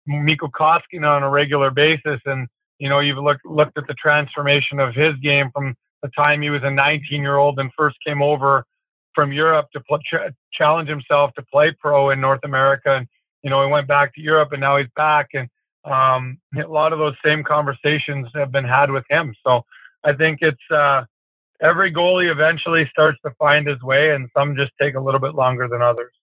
Mikko 0.07 0.47
Koskinen 0.47 1.07
on 1.07 1.21
a 1.21 1.29
regular 1.29 1.69
basis. 1.69 2.19
And, 2.25 2.47
you 2.79 2.89
know, 2.89 2.99
you've 2.99 3.19
looked, 3.19 3.45
looked 3.45 3.77
at 3.77 3.85
the 3.85 3.93
transformation 3.93 4.79
of 4.79 4.95
his 4.95 5.13
game 5.21 5.51
from 5.53 5.75
the 6.01 6.09
time 6.09 6.41
he 6.41 6.49
was 6.49 6.63
a 6.63 6.71
19 6.71 7.21
year 7.21 7.37
old 7.37 7.59
and 7.59 7.69
first 7.77 7.97
came 8.03 8.23
over 8.23 8.65
from 9.13 9.31
Europe 9.31 9.67
to 9.73 9.79
pl- 9.81 9.99
ch- 9.99 10.33
challenge 10.51 10.89
himself 10.89 11.31
to 11.35 11.43
play 11.53 11.75
pro 11.79 12.09
in 12.09 12.19
North 12.19 12.41
America. 12.43 12.95
And, 12.95 13.07
you 13.43 13.51
know, 13.51 13.63
he 13.63 13.71
went 13.71 13.87
back 13.87 14.15
to 14.15 14.21
Europe 14.21 14.53
and 14.53 14.61
now 14.61 14.77
he's 14.77 14.89
back. 14.95 15.27
And 15.35 15.47
um, 15.85 16.39
a 16.57 16.67
lot 16.67 16.93
of 16.93 16.97
those 16.97 17.15
same 17.23 17.43
conversations 17.43 18.27
have 18.33 18.51
been 18.51 18.65
had 18.65 18.89
with 18.89 19.05
him. 19.07 19.35
So 19.45 19.61
I 20.03 20.13
think 20.13 20.39
it's, 20.41 20.57
uh, 20.71 21.03
every 21.61 21.93
goalie 21.93 22.31
eventually 22.31 22.87
starts 22.91 23.17
to 23.25 23.31
find 23.39 23.67
his 23.67 23.81
way 23.81 24.11
and 24.11 24.29
some 24.35 24.55
just 24.55 24.71
take 24.79 24.95
a 24.95 24.99
little 24.99 25.19
bit 25.19 25.35
longer 25.35 25.67
than 25.67 25.81
others. 25.81 26.13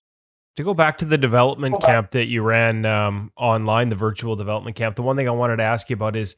To 0.57 0.63
go 0.63 0.75
back 0.75 0.99
to 0.99 1.05
the 1.05 1.19
development 1.19 1.77
okay. 1.77 1.87
camp 1.87 2.13
that 2.13 2.27
you 2.27 2.43
ran 2.43 2.87
um, 2.87 3.33
online, 3.37 3.89
the 3.89 3.97
virtual 3.97 4.37
development 4.37 4.77
camp, 4.77 4.95
the 4.95 5.03
one 5.03 5.17
thing 5.17 5.29
I 5.29 5.33
wanted 5.33 5.57
to 5.57 5.65
ask 5.65 5.91
you 5.91 5.95
about 5.95 6.15
is 6.15 6.37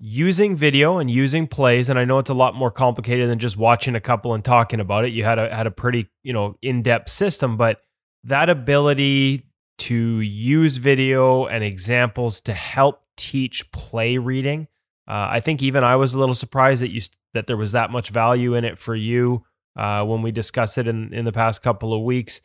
using 0.00 0.56
video 0.56 0.98
and 0.98 1.10
using 1.10 1.46
plays. 1.46 1.88
And 1.88 1.98
I 1.98 2.04
know 2.04 2.18
it's 2.18 2.30
a 2.30 2.34
lot 2.34 2.54
more 2.54 2.70
complicated 2.70 3.28
than 3.28 3.38
just 3.38 3.56
watching 3.56 3.94
a 3.94 4.00
couple 4.00 4.34
and 4.34 4.44
talking 4.44 4.80
about 4.80 5.04
it. 5.04 5.12
You 5.12 5.24
had 5.24 5.38
a 5.38 5.54
had 5.54 5.66
a 5.66 5.70
pretty 5.70 6.08
you 6.22 6.32
know 6.32 6.56
in 6.62 6.82
depth 6.82 7.10
system, 7.10 7.56
but 7.56 7.80
that 8.24 8.48
ability 8.48 9.44
to 9.78 10.20
use 10.20 10.76
video 10.76 11.46
and 11.46 11.62
examples 11.62 12.40
to 12.42 12.52
help 12.52 13.02
teach 13.16 13.70
play 13.70 14.18
reading. 14.18 14.68
Uh, 15.06 15.26
I 15.30 15.40
think 15.40 15.62
even 15.62 15.84
I 15.84 15.96
was 15.96 16.14
a 16.14 16.18
little 16.18 16.34
surprised 16.34 16.82
that 16.82 16.90
you 16.90 17.00
that 17.34 17.46
there 17.46 17.56
was 17.56 17.72
that 17.72 17.90
much 17.90 18.10
value 18.10 18.54
in 18.54 18.64
it 18.64 18.78
for 18.78 18.94
you 18.94 19.44
uh, 19.76 20.04
when 20.04 20.22
we 20.22 20.32
discussed 20.32 20.78
it 20.78 20.88
in 20.88 21.12
in 21.12 21.24
the 21.24 21.32
past 21.32 21.62
couple 21.62 21.94
of 21.94 22.02
weeks 22.02 22.40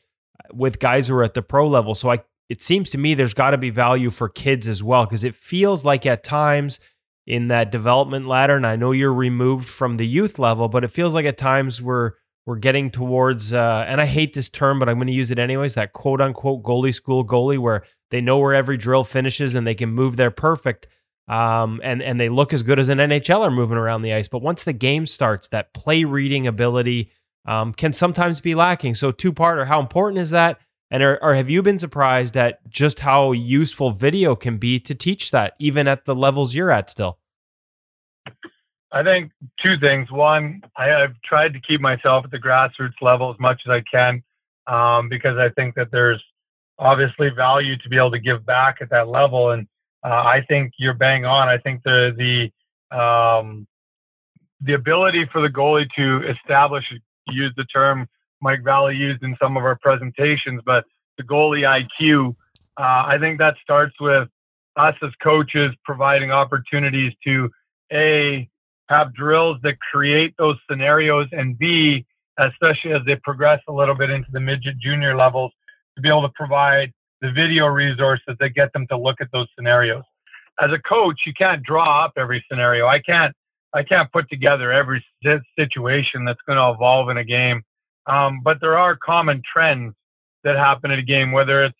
with 0.51 0.79
guys 0.79 1.07
who 1.07 1.15
are 1.15 1.23
at 1.23 1.33
the 1.33 1.41
pro 1.41 1.67
level. 1.67 1.95
So 1.95 2.11
I 2.11 2.19
it 2.49 2.61
seems 2.61 2.89
to 2.91 2.97
me 2.97 3.13
there's 3.13 3.33
got 3.33 3.51
to 3.51 3.57
be 3.57 3.69
value 3.69 4.09
for 4.09 4.29
kids 4.29 4.67
as 4.67 4.83
well 4.83 5.05
because 5.05 5.23
it 5.23 5.35
feels 5.35 5.85
like 5.85 6.05
at 6.05 6.23
times 6.23 6.79
in 7.25 7.47
that 7.47 7.71
development 7.71 8.25
ladder 8.25 8.55
and 8.55 8.67
I 8.67 8.75
know 8.75 8.91
you're 8.91 9.13
removed 9.13 9.69
from 9.69 9.95
the 9.95 10.05
youth 10.05 10.37
level, 10.39 10.67
but 10.67 10.83
it 10.83 10.91
feels 10.91 11.13
like 11.13 11.25
at 11.25 11.37
times 11.37 11.81
we're 11.81 12.11
we're 12.45 12.57
getting 12.57 12.91
towards 12.91 13.53
uh, 13.53 13.85
and 13.87 14.01
I 14.01 14.05
hate 14.05 14.33
this 14.33 14.49
term, 14.49 14.77
but 14.77 14.89
I'm 14.89 14.97
going 14.97 15.07
to 15.07 15.13
use 15.13 15.31
it 15.31 15.39
anyways, 15.39 15.75
that 15.75 15.93
quote 15.93 16.19
unquote 16.19 16.63
goalie 16.63 16.93
school 16.93 17.25
goalie 17.25 17.57
where 17.59 17.83
they 18.11 18.21
know 18.21 18.37
where 18.37 18.53
every 18.53 18.77
drill 18.77 19.05
finishes 19.05 19.55
and 19.55 19.65
they 19.65 19.75
can 19.75 19.89
move 19.89 20.17
there 20.17 20.31
perfect. 20.31 20.87
Um, 21.27 21.79
and 21.83 22.01
and 22.01 22.19
they 22.19 22.29
look 22.29 22.53
as 22.53 22.63
good 22.63 22.79
as 22.79 22.89
an 22.89 22.97
NHLer 22.97 23.53
moving 23.53 23.77
around 23.77 24.01
the 24.01 24.13
ice. 24.13 24.27
But 24.27 24.41
once 24.41 24.63
the 24.63 24.73
game 24.73 25.07
starts, 25.07 25.47
that 25.49 25.73
play 25.73 26.03
reading 26.03 26.47
ability, 26.47 27.11
um, 27.45 27.73
can 27.73 27.93
sometimes 27.93 28.41
be 28.41 28.55
lacking. 28.55 28.95
So, 28.95 29.11
two 29.11 29.31
part 29.31 29.57
or 29.57 29.65
how 29.65 29.79
important 29.79 30.19
is 30.19 30.31
that? 30.31 30.59
And 30.91 31.01
or, 31.01 31.17
or 31.23 31.33
have 31.33 31.49
you 31.49 31.63
been 31.63 31.79
surprised 31.79 32.37
at 32.37 32.69
just 32.69 32.99
how 32.99 33.31
useful 33.31 33.91
video 33.91 34.35
can 34.35 34.57
be 34.57 34.79
to 34.81 34.93
teach 34.93 35.31
that, 35.31 35.53
even 35.57 35.87
at 35.87 36.05
the 36.05 36.13
levels 36.13 36.53
you're 36.53 36.71
at 36.71 36.89
still? 36.89 37.17
I 38.91 39.01
think 39.01 39.31
two 39.61 39.77
things. 39.79 40.11
One, 40.11 40.61
I, 40.77 40.85
have 40.85 41.15
tried 41.25 41.53
to 41.53 41.59
keep 41.59 41.81
myself 41.81 42.25
at 42.25 42.31
the 42.31 42.37
grassroots 42.37 43.01
level 43.01 43.31
as 43.31 43.39
much 43.39 43.59
as 43.65 43.71
I 43.71 43.81
can 43.91 44.21
um, 44.67 45.09
because 45.09 45.37
I 45.37 45.49
think 45.49 45.73
that 45.75 45.89
there's 45.91 46.23
obviously 46.77 47.29
value 47.29 47.75
to 47.77 47.89
be 47.89 47.97
able 47.97 48.11
to 48.11 48.19
give 48.19 48.45
back 48.45 48.77
at 48.81 48.91
that 48.91 49.07
level. 49.07 49.49
And 49.49 49.67
uh, 50.03 50.09
I 50.09 50.43
think 50.47 50.73
you're 50.77 50.93
bang 50.93 51.25
on. 51.25 51.47
I 51.47 51.57
think 51.57 51.81
the 51.83 52.13
the 52.17 52.97
um, 52.97 53.67
the 54.61 54.73
ability 54.73 55.27
for 55.31 55.41
the 55.41 55.47
goalie 55.47 55.87
to 55.95 56.27
establish 56.29 56.85
use 57.29 57.53
the 57.55 57.65
term 57.65 58.07
Mike 58.41 58.63
Valley 58.63 58.95
used 58.95 59.23
in 59.23 59.35
some 59.41 59.55
of 59.57 59.63
our 59.63 59.77
presentations, 59.81 60.61
but 60.65 60.85
the 61.17 61.23
goalie 61.23 61.63
IQ. 62.01 62.35
Uh, 62.75 63.05
I 63.07 63.17
think 63.19 63.37
that 63.37 63.55
starts 63.61 63.95
with 63.99 64.27
us 64.75 64.95
as 65.03 65.11
coaches 65.21 65.71
providing 65.85 66.31
opportunities 66.31 67.13
to 67.23 67.49
a 67.91 68.49
have 68.89 69.13
drills 69.13 69.57
that 69.63 69.79
create 69.79 70.33
those 70.37 70.57
scenarios, 70.69 71.27
and 71.31 71.57
b 71.57 72.05
especially 72.39 72.91
as 72.91 73.01
they 73.05 73.15
progress 73.17 73.61
a 73.67 73.71
little 73.71 73.95
bit 73.95 74.09
into 74.09 74.29
the 74.31 74.39
midget 74.39 74.77
junior 74.79 75.15
levels, 75.15 75.51
to 75.95 76.01
be 76.01 76.09
able 76.09 76.23
to 76.23 76.33
provide 76.35 76.91
the 77.23 77.31
video 77.31 77.67
resources 77.67 78.35
that 78.39 78.49
get 78.49 78.71
them 78.73 78.85
to 78.87 78.97
look 78.97 79.21
at 79.21 79.29
those 79.31 79.47
scenarios. 79.55 80.03
As 80.61 80.71
a 80.71 80.79
coach, 80.79 81.21
you 81.25 81.33
can't 81.33 81.63
draw 81.63 82.03
up 82.05 82.11
every 82.17 82.45
scenario. 82.51 82.85
I 82.85 82.99
can't 82.99 83.33
I 83.73 83.81
can't 83.81 84.11
put 84.11 84.29
together 84.29 84.71
every 84.71 85.03
situation 85.57 86.25
that's 86.25 86.41
going 86.45 86.57
to 86.57 86.75
evolve 86.75 87.09
in 87.09 87.17
a 87.17 87.23
game. 87.23 87.63
Um, 88.05 88.41
but 88.43 88.59
there 88.61 88.77
are 88.77 88.95
common 88.95 89.41
trends 89.51 89.95
that 90.43 90.55
happen 90.57 90.91
in 90.91 90.99
a 90.99 91.03
game, 91.03 91.31
whether 91.31 91.63
it's 91.63 91.77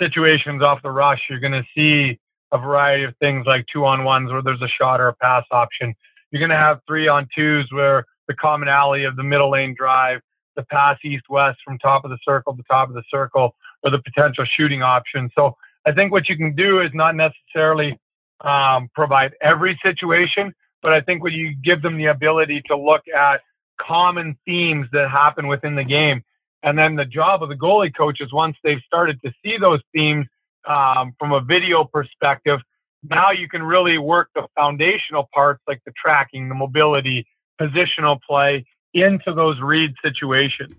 situations 0.00 0.62
off 0.62 0.82
the 0.82 0.90
rush, 0.90 1.20
you're 1.30 1.38
going 1.38 1.52
to 1.52 1.64
see 1.72 2.18
a 2.52 2.58
variety 2.58 3.04
of 3.04 3.14
things 3.18 3.46
like 3.46 3.64
two 3.72 3.84
on 3.84 4.02
ones 4.02 4.32
where 4.32 4.42
there's 4.42 4.62
a 4.62 4.68
shot 4.68 5.00
or 5.00 5.08
a 5.08 5.14
pass 5.14 5.44
option. 5.52 5.94
You're 6.30 6.40
going 6.40 6.50
to 6.50 6.56
have 6.56 6.80
three 6.88 7.06
on 7.06 7.28
twos 7.34 7.68
where 7.70 8.04
the 8.26 8.34
commonality 8.34 9.04
of 9.04 9.14
the 9.14 9.22
middle 9.22 9.50
lane 9.50 9.74
drive, 9.78 10.20
the 10.56 10.64
pass 10.64 10.98
east 11.04 11.24
west 11.28 11.58
from 11.64 11.78
top 11.78 12.04
of 12.04 12.10
the 12.10 12.18
circle 12.24 12.56
to 12.56 12.62
top 12.64 12.88
of 12.88 12.94
the 12.94 13.04
circle, 13.10 13.54
or 13.82 13.90
the 13.90 13.98
potential 13.98 14.44
shooting 14.56 14.82
option. 14.82 15.30
So 15.34 15.56
I 15.86 15.92
think 15.92 16.12
what 16.12 16.28
you 16.28 16.36
can 16.36 16.54
do 16.54 16.80
is 16.80 16.90
not 16.94 17.14
necessarily 17.14 17.98
um, 18.40 18.90
provide 18.94 19.32
every 19.40 19.78
situation, 19.82 20.52
but 20.82 20.92
I 20.92 21.00
think 21.00 21.22
when 21.22 21.32
you 21.32 21.54
give 21.62 21.82
them 21.82 21.96
the 21.96 22.06
ability 22.06 22.62
to 22.66 22.76
look 22.76 23.02
at 23.08 23.40
common 23.80 24.36
themes 24.44 24.86
that 24.92 25.10
happen 25.10 25.46
within 25.46 25.74
the 25.74 25.84
game. 25.84 26.22
And 26.62 26.78
then 26.78 26.96
the 26.96 27.04
job 27.04 27.42
of 27.42 27.48
the 27.48 27.54
goalie 27.54 27.94
coach 27.94 28.20
is 28.20 28.32
once 28.32 28.56
they've 28.64 28.80
started 28.86 29.20
to 29.22 29.32
see 29.44 29.56
those 29.58 29.80
themes 29.94 30.26
um, 30.66 31.14
from 31.18 31.32
a 31.32 31.40
video 31.40 31.84
perspective, 31.84 32.60
now 33.08 33.30
you 33.30 33.48
can 33.48 33.62
really 33.62 33.98
work 33.98 34.30
the 34.34 34.46
foundational 34.56 35.28
parts 35.32 35.62
like 35.68 35.80
the 35.86 35.92
tracking, 35.92 36.48
the 36.48 36.54
mobility, 36.54 37.26
positional 37.60 38.18
play 38.28 38.64
into 39.02 39.32
those 39.34 39.60
read 39.60 39.94
situations. 40.02 40.72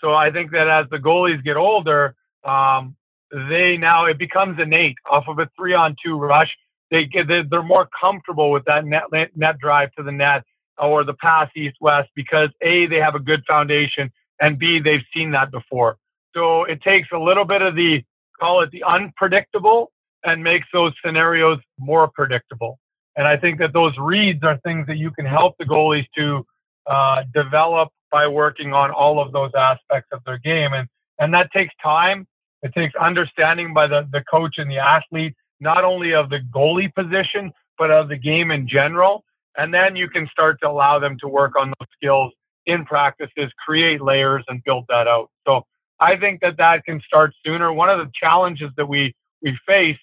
So 0.00 0.14
I 0.14 0.30
think 0.30 0.50
that 0.52 0.68
as 0.68 0.86
the 0.90 0.96
goalies 0.96 1.42
get 1.44 1.56
older, 1.56 2.14
um, 2.44 2.96
they 3.30 3.76
now 3.76 4.06
it 4.06 4.18
becomes 4.18 4.58
innate 4.58 4.96
off 5.10 5.24
of 5.28 5.38
a 5.38 5.48
three 5.56 5.74
on 5.74 5.94
two 6.04 6.18
rush. 6.18 6.50
They 6.90 7.04
get 7.04 7.28
they're 7.28 7.62
more 7.62 7.88
comfortable 8.00 8.50
with 8.50 8.64
that 8.64 8.84
net 8.84 9.04
net 9.36 9.58
drive 9.58 9.92
to 9.92 10.02
the 10.02 10.12
net 10.12 10.42
or 10.78 11.04
the 11.04 11.14
pass 11.14 11.48
east 11.54 11.76
west 11.80 12.08
because 12.16 12.48
a 12.62 12.86
they 12.86 12.96
have 12.96 13.14
a 13.14 13.20
good 13.20 13.44
foundation 13.46 14.10
and 14.40 14.58
b 14.58 14.80
they've 14.80 15.04
seen 15.14 15.30
that 15.32 15.50
before. 15.52 15.96
So 16.34 16.64
it 16.64 16.82
takes 16.82 17.08
a 17.12 17.18
little 17.18 17.44
bit 17.44 17.62
of 17.62 17.76
the 17.76 18.02
call 18.40 18.62
it 18.62 18.70
the 18.70 18.82
unpredictable 18.84 19.92
and 20.24 20.42
makes 20.42 20.66
those 20.72 20.92
scenarios 21.04 21.58
more 21.78 22.08
predictable. 22.08 22.78
And 23.16 23.26
I 23.26 23.36
think 23.36 23.58
that 23.58 23.72
those 23.72 23.92
reads 23.98 24.42
are 24.42 24.58
things 24.58 24.86
that 24.86 24.96
you 24.96 25.10
can 25.10 25.26
help 25.26 25.56
the 25.58 25.64
goalies 25.64 26.06
to 26.16 26.44
uh, 26.86 27.22
develop 27.34 27.88
by 28.10 28.26
working 28.26 28.72
on 28.72 28.90
all 28.90 29.20
of 29.20 29.32
those 29.32 29.52
aspects 29.56 30.08
of 30.12 30.20
their 30.24 30.38
game. 30.38 30.72
And, 30.72 30.88
and 31.18 31.32
that 31.34 31.50
takes 31.52 31.74
time. 31.82 32.26
It 32.62 32.74
takes 32.74 32.94
understanding 32.96 33.72
by 33.72 33.86
the, 33.86 34.08
the 34.12 34.22
coach 34.30 34.56
and 34.58 34.70
the 34.70 34.78
athlete, 34.78 35.34
not 35.60 35.84
only 35.84 36.12
of 36.12 36.28
the 36.30 36.40
goalie 36.54 36.92
position, 36.94 37.52
but 37.78 37.90
of 37.90 38.08
the 38.08 38.16
game 38.16 38.50
in 38.50 38.68
general. 38.68 39.24
And 39.56 39.72
then 39.72 39.96
you 39.96 40.08
can 40.08 40.28
start 40.28 40.58
to 40.62 40.68
allow 40.68 40.98
them 40.98 41.16
to 41.20 41.28
work 41.28 41.52
on 41.58 41.68
those 41.68 41.88
skills 41.96 42.32
in 42.66 42.84
practices, 42.84 43.50
create 43.64 44.00
layers, 44.00 44.44
and 44.48 44.62
build 44.64 44.84
that 44.88 45.08
out. 45.08 45.30
So 45.46 45.64
I 45.98 46.16
think 46.16 46.40
that 46.40 46.56
that 46.58 46.84
can 46.84 47.00
start 47.00 47.32
sooner. 47.44 47.72
One 47.72 47.88
of 47.88 47.98
the 47.98 48.10
challenges 48.14 48.70
that 48.76 48.86
we 48.86 49.14
we 49.42 49.58
face, 49.66 49.96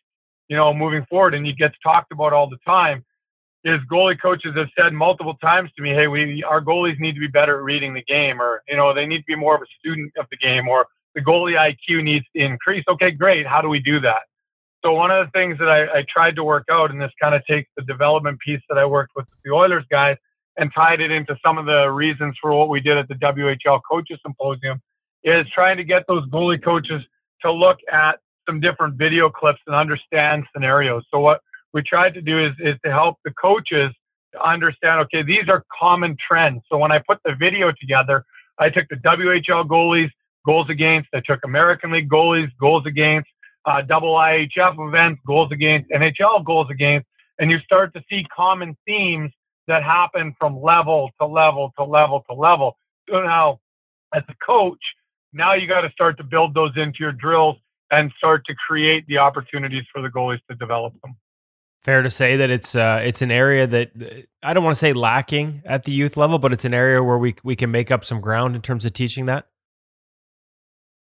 you 0.47 0.57
know, 0.57 0.73
moving 0.73 1.05
forward, 1.09 1.35
and 1.35 1.45
it 1.45 1.57
gets 1.57 1.75
talked 1.83 2.11
about 2.11 2.33
all 2.33 2.49
the 2.49 2.57
time, 2.65 3.05
is 3.67 3.79
goalie 3.91 4.19
coaches 4.21 4.53
have 4.55 4.67
said 4.77 4.93
multiple 4.93 5.35
times 5.35 5.71
to 5.75 5.81
me, 5.81 5.89
"Hey, 5.89 6.07
we 6.07 6.43
our 6.43 6.61
goalies 6.61 6.99
need 6.99 7.13
to 7.13 7.19
be 7.19 7.27
better 7.27 7.57
at 7.57 7.63
reading 7.63 7.93
the 7.93 8.03
game, 8.03 8.41
or 8.41 8.63
you 8.67 8.75
know, 8.75 8.93
they 8.93 9.05
need 9.05 9.19
to 9.19 9.25
be 9.27 9.35
more 9.35 9.55
of 9.55 9.61
a 9.61 9.65
student 9.79 10.11
of 10.17 10.25
the 10.29 10.37
game, 10.37 10.67
or 10.67 10.85
the 11.15 11.21
goalie 11.21 11.57
IQ 11.57 12.03
needs 12.03 12.25
to 12.35 12.41
increase." 12.43 12.83
Okay, 12.87 13.11
great. 13.11 13.45
How 13.47 13.61
do 13.61 13.69
we 13.69 13.79
do 13.79 13.99
that? 14.01 14.23
So 14.85 14.93
one 14.93 15.11
of 15.11 15.25
the 15.25 15.31
things 15.31 15.57
that 15.59 15.69
I, 15.69 15.99
I 15.99 16.05
tried 16.07 16.35
to 16.35 16.43
work 16.43 16.65
out, 16.71 16.91
and 16.91 17.01
this 17.01 17.11
kind 17.21 17.35
of 17.35 17.45
takes 17.45 17.69
the 17.75 17.83
development 17.83 18.39
piece 18.39 18.61
that 18.69 18.77
I 18.77 18.85
worked 18.85 19.11
with 19.15 19.27
the 19.43 19.51
Oilers 19.51 19.85
guys 19.89 20.17
and 20.57 20.71
tied 20.73 21.01
it 21.01 21.11
into 21.11 21.35
some 21.45 21.57
of 21.57 21.65
the 21.65 21.89
reasons 21.89 22.35
for 22.41 22.53
what 22.53 22.69
we 22.69 22.79
did 22.79 22.97
at 22.97 23.07
the 23.07 23.15
WHL 23.15 23.81
Coaches 23.89 24.19
Symposium, 24.23 24.81
is 25.23 25.45
trying 25.53 25.77
to 25.77 25.83
get 25.83 26.03
those 26.07 26.25
goalie 26.29 26.63
coaches 26.63 27.01
to 27.41 27.51
look 27.51 27.77
at 27.91 28.19
some 28.47 28.59
different 28.59 28.95
video 28.95 29.29
clips 29.29 29.59
and 29.67 29.75
understand 29.75 30.45
scenarios. 30.53 31.03
So 31.11 31.19
what 31.19 31.41
we 31.77 31.83
tried 31.83 32.15
to 32.15 32.21
do 32.21 32.43
is, 32.43 32.53
is 32.59 32.75
to 32.83 32.91
help 32.91 33.17
the 33.23 33.31
coaches 33.39 33.91
to 34.33 34.41
understand, 34.41 34.99
okay, 35.01 35.21
these 35.21 35.47
are 35.47 35.63
common 35.79 36.17
trends. 36.27 36.63
So 36.69 36.77
when 36.79 36.91
I 36.91 36.99
put 37.07 37.19
the 37.23 37.35
video 37.35 37.71
together, 37.79 38.25
I 38.57 38.71
took 38.71 38.87
the 38.89 38.95
WHL 38.95 39.67
goalies, 39.67 40.09
goals 40.43 40.71
against, 40.71 41.09
I 41.13 41.21
took 41.23 41.39
American 41.45 41.91
League 41.91 42.09
goalies, 42.09 42.49
goals 42.59 42.87
against, 42.87 43.29
uh, 43.65 43.83
double 43.83 44.15
IHF 44.15 44.87
events, 44.87 45.21
goals 45.27 45.51
against, 45.51 45.91
NHL 45.91 46.43
goals 46.43 46.67
against, 46.71 47.05
and 47.37 47.51
you 47.51 47.59
start 47.59 47.93
to 47.93 48.01
see 48.09 48.25
common 48.35 48.75
themes 48.87 49.31
that 49.67 49.83
happen 49.83 50.33
from 50.39 50.59
level 50.59 51.11
to 51.21 51.27
level 51.27 51.73
to 51.77 51.83
level 51.83 52.23
to 52.27 52.35
level. 52.35 52.75
So 53.07 53.21
now, 53.21 53.59
as 54.15 54.23
a 54.29 54.35
coach, 54.43 54.79
now 55.31 55.53
you 55.53 55.67
got 55.67 55.81
to 55.81 55.91
start 55.91 56.17
to 56.17 56.23
build 56.23 56.55
those 56.55 56.71
into 56.75 56.97
your 57.01 57.11
drills 57.11 57.57
and 57.91 58.11
start 58.17 58.45
to 58.47 58.55
create 58.67 59.05
the 59.07 59.19
opportunities 59.19 59.83
for 59.93 60.01
the 60.01 60.07
goalies 60.07 60.39
to 60.49 60.55
develop 60.55 60.93
them. 61.03 61.15
Fair 61.83 62.01
to 62.01 62.09
say 62.09 62.35
that 62.37 62.49
it's 62.49 62.75
uh, 62.75 63.01
it's 63.03 63.21
an 63.21 63.31
area 63.31 63.65
that 63.65 63.91
I 64.43 64.53
don't 64.53 64.63
want 64.63 64.75
to 64.75 64.79
say 64.79 64.93
lacking 64.93 65.61
at 65.65 65.83
the 65.83 65.91
youth 65.91 66.17
level, 66.17 66.37
but 66.37 66.51
it's 66.51 66.65
an 66.65 66.73
area 66.73 67.01
where 67.01 67.17
we 67.17 67.35
we 67.43 67.55
can 67.55 67.71
make 67.71 67.91
up 67.91 68.03
some 68.03 68.19
ground 68.19 68.55
in 68.55 68.61
terms 68.61 68.85
of 68.85 68.93
teaching 68.93 69.25
that. 69.27 69.47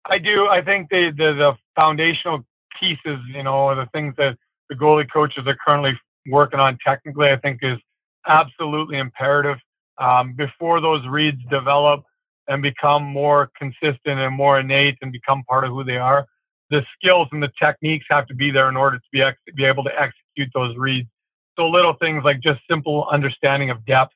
I 0.07 0.19
do. 0.19 0.49
I 0.49 0.63
think 0.63 0.89
the 0.91 1.13
the, 1.17 1.33
the 1.35 1.53
foundational 1.77 2.45
pieces, 2.81 3.19
you 3.33 3.43
know, 3.43 3.75
the 3.75 3.87
things 3.93 4.15
that 4.19 4.37
the 4.69 4.75
goalie 4.75 5.11
coaches 5.11 5.45
are 5.47 5.57
currently 5.65 5.93
working 6.29 6.59
on 6.59 6.79
technically, 6.85 7.29
I 7.29 7.37
think 7.37 7.61
is 7.63 7.79
absolutely 8.27 8.99
imperative. 8.99 9.59
Um, 9.99 10.35
before 10.35 10.81
those 10.81 11.07
reads 11.07 11.39
develop 11.51 12.03
and 12.49 12.63
become 12.63 13.05
more 13.05 13.51
consistent 13.57 14.19
and 14.19 14.35
more 14.35 14.59
innate 14.59 14.97
and 15.03 15.13
become 15.13 15.45
part 15.45 15.65
of 15.65 15.71
who 15.71 15.85
they 15.85 15.99
are, 15.99 16.27
the 16.71 16.83
skills 16.97 17.29
and 17.33 17.43
the 17.43 17.51
techniques 17.63 18.07
have 18.11 18.27
to 18.27 18.35
be 18.35 18.51
there 18.51 18.69
in 18.69 18.77
order 18.77 18.99
to 18.99 19.05
be 19.13 19.23
ex- 19.23 19.39
be 19.55 19.65
able 19.65 19.85
to 19.85 19.91
execute 19.91 20.24
those 20.55 20.77
reads. 20.77 21.09
So 21.57 21.69
little 21.69 21.95
things 21.95 22.25
like 22.25 22.41
just 22.41 22.61
simple 22.69 23.07
understanding 23.11 23.71
of 23.71 23.85
depth, 23.87 24.13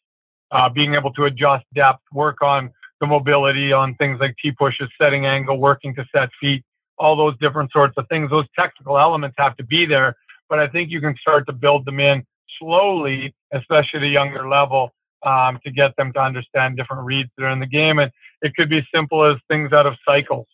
uh, 0.50 0.68
being 0.68 0.94
able 0.94 1.12
to 1.14 1.24
adjust 1.24 1.64
depth, 1.74 2.02
work 2.12 2.42
on 2.42 2.70
the 3.00 3.06
mobility 3.06 3.72
on 3.72 3.94
things 3.96 4.18
like 4.20 4.34
T 4.42 4.50
pushes, 4.50 4.88
setting 5.00 5.26
angle, 5.26 5.58
working 5.58 5.94
to 5.94 6.04
set 6.14 6.30
feet, 6.40 6.64
all 6.98 7.14
those 7.16 7.38
different 7.38 7.70
sorts 7.70 7.94
of 7.96 8.08
things. 8.08 8.30
Those 8.30 8.46
technical 8.58 8.98
elements 8.98 9.36
have 9.38 9.56
to 9.56 9.64
be 9.64 9.86
there, 9.86 10.16
but 10.48 10.58
I 10.58 10.66
think 10.66 10.90
you 10.90 11.00
can 11.00 11.16
start 11.20 11.46
to 11.46 11.52
build 11.52 11.84
them 11.84 12.00
in 12.00 12.24
slowly, 12.58 13.34
especially 13.52 14.00
at 14.00 14.02
a 14.02 14.08
younger 14.08 14.48
level, 14.48 14.92
um, 15.24 15.60
to 15.64 15.70
get 15.70 15.94
them 15.96 16.12
to 16.14 16.20
understand 16.20 16.76
different 16.76 17.04
reads 17.04 17.30
that 17.36 17.44
are 17.44 17.50
in 17.50 17.60
the 17.60 17.66
game. 17.66 18.00
And 18.00 18.10
it 18.42 18.54
could 18.56 18.68
be 18.68 18.84
simple 18.92 19.24
as 19.24 19.36
things 19.48 19.72
out 19.72 19.86
of 19.86 19.94
cycles 20.04 20.46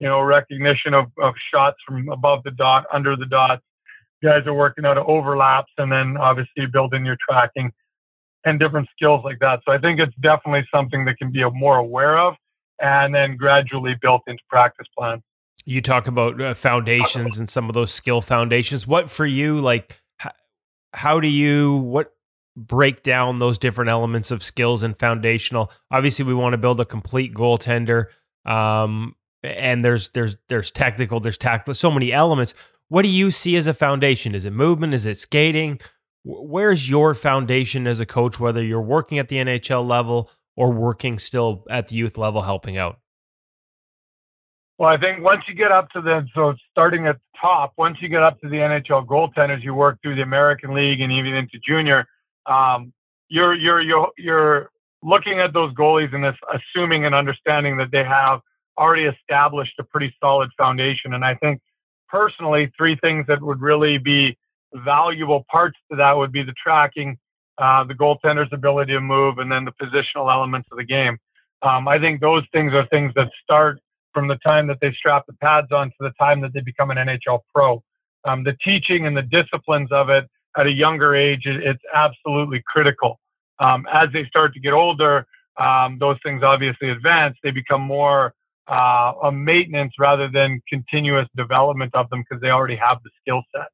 you 0.00 0.08
know, 0.08 0.20
recognition 0.22 0.94
of, 0.94 1.06
of 1.18 1.34
shots 1.52 1.76
from 1.86 2.08
above 2.08 2.42
the 2.42 2.50
dot, 2.50 2.86
under 2.92 3.16
the 3.16 3.26
dots. 3.26 3.62
Guys 4.22 4.46
are 4.46 4.54
working 4.54 4.84
out 4.84 4.98
of 4.98 5.06
overlaps 5.08 5.72
and 5.78 5.90
then 5.90 6.16
obviously 6.16 6.66
building 6.66 7.04
your 7.04 7.16
tracking 7.28 7.72
and 8.44 8.58
different 8.58 8.88
skills 8.94 9.22
like 9.24 9.38
that. 9.40 9.60
So 9.66 9.72
I 9.72 9.78
think 9.78 10.00
it's 10.00 10.14
definitely 10.20 10.66
something 10.74 11.04
that 11.04 11.18
can 11.18 11.30
be 11.30 11.44
more 11.50 11.76
aware 11.76 12.18
of 12.18 12.34
and 12.80 13.14
then 13.14 13.36
gradually 13.36 13.94
built 14.00 14.22
into 14.26 14.42
practice 14.48 14.86
plans. 14.96 15.22
You 15.66 15.82
talk 15.82 16.08
about 16.08 16.40
uh, 16.40 16.54
foundations 16.54 17.38
and 17.38 17.50
some 17.50 17.68
of 17.68 17.74
those 17.74 17.92
skill 17.92 18.22
foundations. 18.22 18.86
What 18.86 19.10
for 19.10 19.26
you, 19.26 19.60
like, 19.60 20.00
how, 20.16 20.32
how 20.94 21.20
do 21.20 21.28
you, 21.28 21.76
what 21.76 22.14
break 22.56 23.02
down 23.02 23.38
those 23.38 23.58
different 23.58 23.90
elements 23.90 24.30
of 24.30 24.42
skills 24.42 24.82
and 24.82 24.98
foundational? 24.98 25.70
Obviously, 25.90 26.24
we 26.24 26.34
want 26.34 26.54
to 26.54 26.58
build 26.58 26.80
a 26.80 26.86
complete 26.86 27.34
goaltender. 27.34 28.06
Um, 28.46 29.16
and 29.42 29.84
there's 29.84 30.10
there's 30.10 30.36
there's 30.48 30.70
technical, 30.70 31.20
there's 31.20 31.38
tactical, 31.38 31.74
so 31.74 31.90
many 31.90 32.12
elements. 32.12 32.54
What 32.90 33.02
do 33.02 33.08
you 33.08 33.30
see 33.30 33.54
as 33.54 33.68
a 33.68 33.72
foundation? 33.72 34.34
Is 34.34 34.44
it 34.44 34.52
movement? 34.52 34.94
Is 34.94 35.06
it 35.06 35.16
skating? 35.16 35.80
Where's 36.24 36.90
your 36.90 37.14
foundation 37.14 37.86
as 37.86 38.00
a 38.00 38.04
coach, 38.04 38.40
whether 38.40 38.62
you're 38.64 38.82
working 38.82 39.16
at 39.20 39.28
the 39.28 39.36
NHL 39.36 39.86
level 39.86 40.28
or 40.56 40.72
working 40.72 41.20
still 41.20 41.64
at 41.70 41.86
the 41.86 41.94
youth 41.94 42.18
level, 42.18 42.42
helping 42.42 42.76
out? 42.76 42.98
Well, 44.76 44.88
I 44.88 44.96
think 44.96 45.22
once 45.22 45.44
you 45.46 45.54
get 45.54 45.70
up 45.70 45.88
to 45.90 46.00
the 46.00 46.26
so 46.34 46.54
starting 46.72 47.06
at 47.06 47.14
the 47.14 47.38
top, 47.40 47.74
once 47.76 47.98
you 48.00 48.08
get 48.08 48.24
up 48.24 48.40
to 48.40 48.48
the 48.48 48.56
NHL 48.56 49.06
goaltenders, 49.06 49.62
you 49.62 49.72
work 49.72 49.98
through 50.02 50.16
the 50.16 50.22
American 50.22 50.74
League 50.74 51.00
and 51.00 51.12
even 51.12 51.34
into 51.34 51.60
junior. 51.64 52.08
Um, 52.46 52.92
you're 53.28 53.54
you're 53.54 53.80
you're 53.80 54.08
you're 54.18 54.70
looking 55.00 55.38
at 55.38 55.52
those 55.52 55.72
goalies 55.74 56.12
and 56.12 56.34
assuming 56.52 57.06
and 57.06 57.14
understanding 57.14 57.76
that 57.76 57.92
they 57.92 58.02
have 58.02 58.40
already 58.76 59.04
established 59.04 59.74
a 59.78 59.84
pretty 59.84 60.12
solid 60.18 60.50
foundation. 60.58 61.14
And 61.14 61.24
I 61.24 61.36
think 61.36 61.60
personally, 62.10 62.72
three 62.76 62.96
things 62.96 63.26
that 63.28 63.40
would 63.40 63.60
really 63.60 63.98
be 63.98 64.36
valuable 64.74 65.44
parts 65.50 65.78
to 65.90 65.96
that 65.96 66.16
would 66.16 66.32
be 66.32 66.42
the 66.42 66.54
tracking, 66.62 67.18
uh, 67.58 67.84
the 67.84 67.94
goaltender's 67.94 68.52
ability 68.52 68.92
to 68.92 69.00
move, 69.00 69.38
and 69.38 69.50
then 69.50 69.64
the 69.64 69.72
positional 69.72 70.32
elements 70.32 70.68
of 70.70 70.78
the 70.78 70.84
game. 70.84 71.18
Um, 71.62 71.88
I 71.88 71.98
think 71.98 72.20
those 72.20 72.44
things 72.52 72.72
are 72.72 72.86
things 72.86 73.12
that 73.16 73.30
start 73.42 73.80
from 74.14 74.28
the 74.28 74.36
time 74.36 74.66
that 74.66 74.78
they 74.80 74.92
strap 74.92 75.24
the 75.26 75.34
pads 75.34 75.70
on 75.72 75.88
to 75.88 75.96
the 76.00 76.12
time 76.18 76.40
that 76.40 76.52
they 76.52 76.60
become 76.60 76.90
an 76.90 76.96
NHL 76.96 77.40
pro. 77.54 77.82
Um, 78.24 78.44
the 78.44 78.56
teaching 78.64 79.06
and 79.06 79.16
the 79.16 79.22
disciplines 79.22 79.90
of 79.92 80.10
it 80.10 80.28
at 80.56 80.66
a 80.66 80.72
younger 80.72 81.14
age, 81.14 81.42
it's 81.46 81.82
absolutely 81.94 82.62
critical. 82.66 83.20
Um, 83.60 83.86
as 83.92 84.08
they 84.12 84.24
start 84.24 84.54
to 84.54 84.60
get 84.60 84.72
older, 84.72 85.26
um, 85.58 85.98
those 85.98 86.16
things 86.24 86.42
obviously 86.42 86.90
advance. 86.90 87.36
They 87.42 87.50
become 87.50 87.82
more 87.82 88.34
uh, 88.70 89.12
a 89.24 89.32
maintenance 89.32 89.94
rather 89.98 90.28
than 90.28 90.62
continuous 90.68 91.26
development 91.36 91.94
of 91.94 92.08
them 92.10 92.20
because 92.20 92.40
they 92.40 92.50
already 92.50 92.76
have 92.76 92.98
the 93.02 93.10
skill 93.20 93.42
set. 93.54 93.66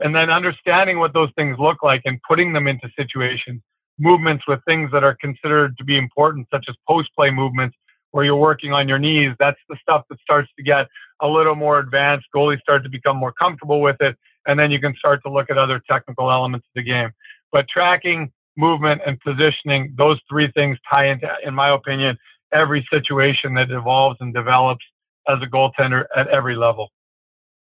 And 0.00 0.14
then 0.14 0.30
understanding 0.30 0.98
what 0.98 1.12
those 1.12 1.30
things 1.36 1.58
look 1.58 1.82
like 1.82 2.02
and 2.04 2.18
putting 2.26 2.52
them 2.52 2.66
into 2.66 2.88
situations, 2.96 3.60
movements 3.98 4.44
with 4.46 4.60
things 4.64 4.90
that 4.92 5.04
are 5.04 5.16
considered 5.20 5.76
to 5.78 5.84
be 5.84 5.98
important, 5.98 6.46
such 6.52 6.66
as 6.68 6.76
post 6.88 7.10
play 7.16 7.30
movements 7.30 7.76
where 8.12 8.24
you're 8.24 8.36
working 8.36 8.72
on 8.72 8.88
your 8.88 8.98
knees. 8.98 9.34
That's 9.38 9.58
the 9.68 9.76
stuff 9.82 10.04
that 10.08 10.18
starts 10.20 10.48
to 10.56 10.62
get 10.62 10.86
a 11.20 11.28
little 11.28 11.56
more 11.56 11.78
advanced. 11.78 12.26
Goalies 12.34 12.60
start 12.60 12.84
to 12.84 12.88
become 12.88 13.16
more 13.16 13.32
comfortable 13.32 13.80
with 13.80 13.96
it. 14.00 14.16
And 14.46 14.58
then 14.58 14.70
you 14.70 14.80
can 14.80 14.94
start 14.96 15.20
to 15.26 15.30
look 15.30 15.50
at 15.50 15.58
other 15.58 15.82
technical 15.90 16.30
elements 16.30 16.66
of 16.66 16.70
the 16.76 16.82
game. 16.82 17.10
But 17.52 17.66
tracking, 17.68 18.32
movement, 18.56 19.02
and 19.04 19.20
positioning, 19.20 19.94
those 19.98 20.18
three 20.28 20.50
things 20.52 20.78
tie 20.90 21.08
into, 21.08 21.28
in 21.44 21.54
my 21.54 21.74
opinion, 21.74 22.16
every 22.52 22.86
situation 22.90 23.54
that 23.54 23.70
evolves 23.70 24.18
and 24.20 24.32
develops 24.34 24.84
as 25.28 25.38
a 25.42 25.46
goaltender 25.46 26.04
at 26.16 26.28
every 26.28 26.56
level. 26.56 26.90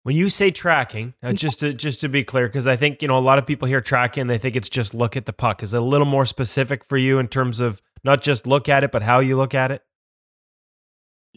When 0.03 0.17
you 0.17 0.27
say 0.29 0.51
tracking, 0.51 1.13
uh, 1.23 1.31
just 1.31 1.59
to 1.61 1.73
just 1.73 2.01
to 2.01 2.09
be 2.09 2.25
clear, 2.25 2.47
because 2.47 2.67
I 2.67 2.75
think 2.75 3.01
you 3.01 3.07
know 3.07 3.15
a 3.15 3.23
lot 3.23 3.39
of 3.39 3.45
people 3.45 3.69
hear 3.69 3.79
tracking, 3.79 4.27
they 4.27 4.37
think 4.37 4.57
it's 4.57 4.67
just 4.67 4.93
look 4.93 5.15
at 5.15 5.25
the 5.25 5.31
puck. 5.31 5.63
Is 5.63 5.73
it 5.73 5.77
a 5.77 5.85
little 5.85 6.05
more 6.05 6.25
specific 6.25 6.83
for 6.83 6.97
you 6.97 7.19
in 7.19 7.29
terms 7.29 7.61
of 7.61 7.81
not 8.03 8.21
just 8.21 8.45
look 8.45 8.67
at 8.67 8.83
it, 8.83 8.91
but 8.91 9.03
how 9.03 9.19
you 9.19 9.37
look 9.37 9.53
at 9.53 9.71
it? 9.71 9.81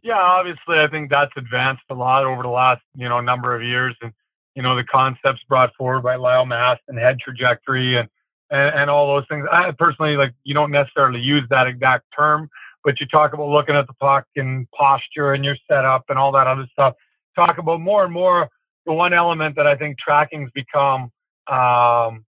Yeah, 0.02 0.18
obviously, 0.18 0.78
I 0.78 0.88
think 0.88 1.10
that's 1.10 1.30
advanced 1.36 1.84
a 1.90 1.94
lot 1.94 2.24
over 2.24 2.42
the 2.42 2.48
last 2.48 2.82
you 2.96 3.08
know 3.08 3.20
number 3.20 3.54
of 3.54 3.62
years, 3.62 3.96
and 4.02 4.12
you 4.56 4.62
know 4.62 4.74
the 4.74 4.84
concepts 4.84 5.42
brought 5.48 5.72
forward 5.76 6.02
by 6.02 6.16
Lyle 6.16 6.46
Mast 6.46 6.82
and 6.88 6.98
head 6.98 7.18
trajectory 7.20 7.96
and, 7.96 8.08
and 8.50 8.80
and 8.80 8.90
all 8.90 9.14
those 9.14 9.26
things. 9.28 9.46
I 9.50 9.70
personally 9.78 10.16
like 10.16 10.34
you 10.42 10.54
don't 10.54 10.72
necessarily 10.72 11.20
use 11.20 11.44
that 11.50 11.68
exact 11.68 12.06
term, 12.16 12.50
but 12.86 13.00
you 13.00 13.06
talk 13.06 13.34
about 13.34 13.48
looking 13.48 13.74
at 13.74 13.88
the 13.88 13.92
puck 13.94 14.24
and 14.36 14.70
posture 14.70 15.34
and 15.34 15.44
your 15.44 15.56
setup 15.68 16.04
and 16.08 16.16
all 16.16 16.30
that 16.30 16.46
other 16.46 16.66
stuff. 16.70 16.94
Talk 17.34 17.58
about 17.58 17.80
more 17.80 18.04
and 18.04 18.14
more 18.14 18.48
the 18.86 18.92
one 18.92 19.12
element 19.12 19.56
that 19.56 19.66
I 19.66 19.74
think 19.74 19.98
tracking's 19.98 20.52
become 20.54 21.10
um, 21.50 22.24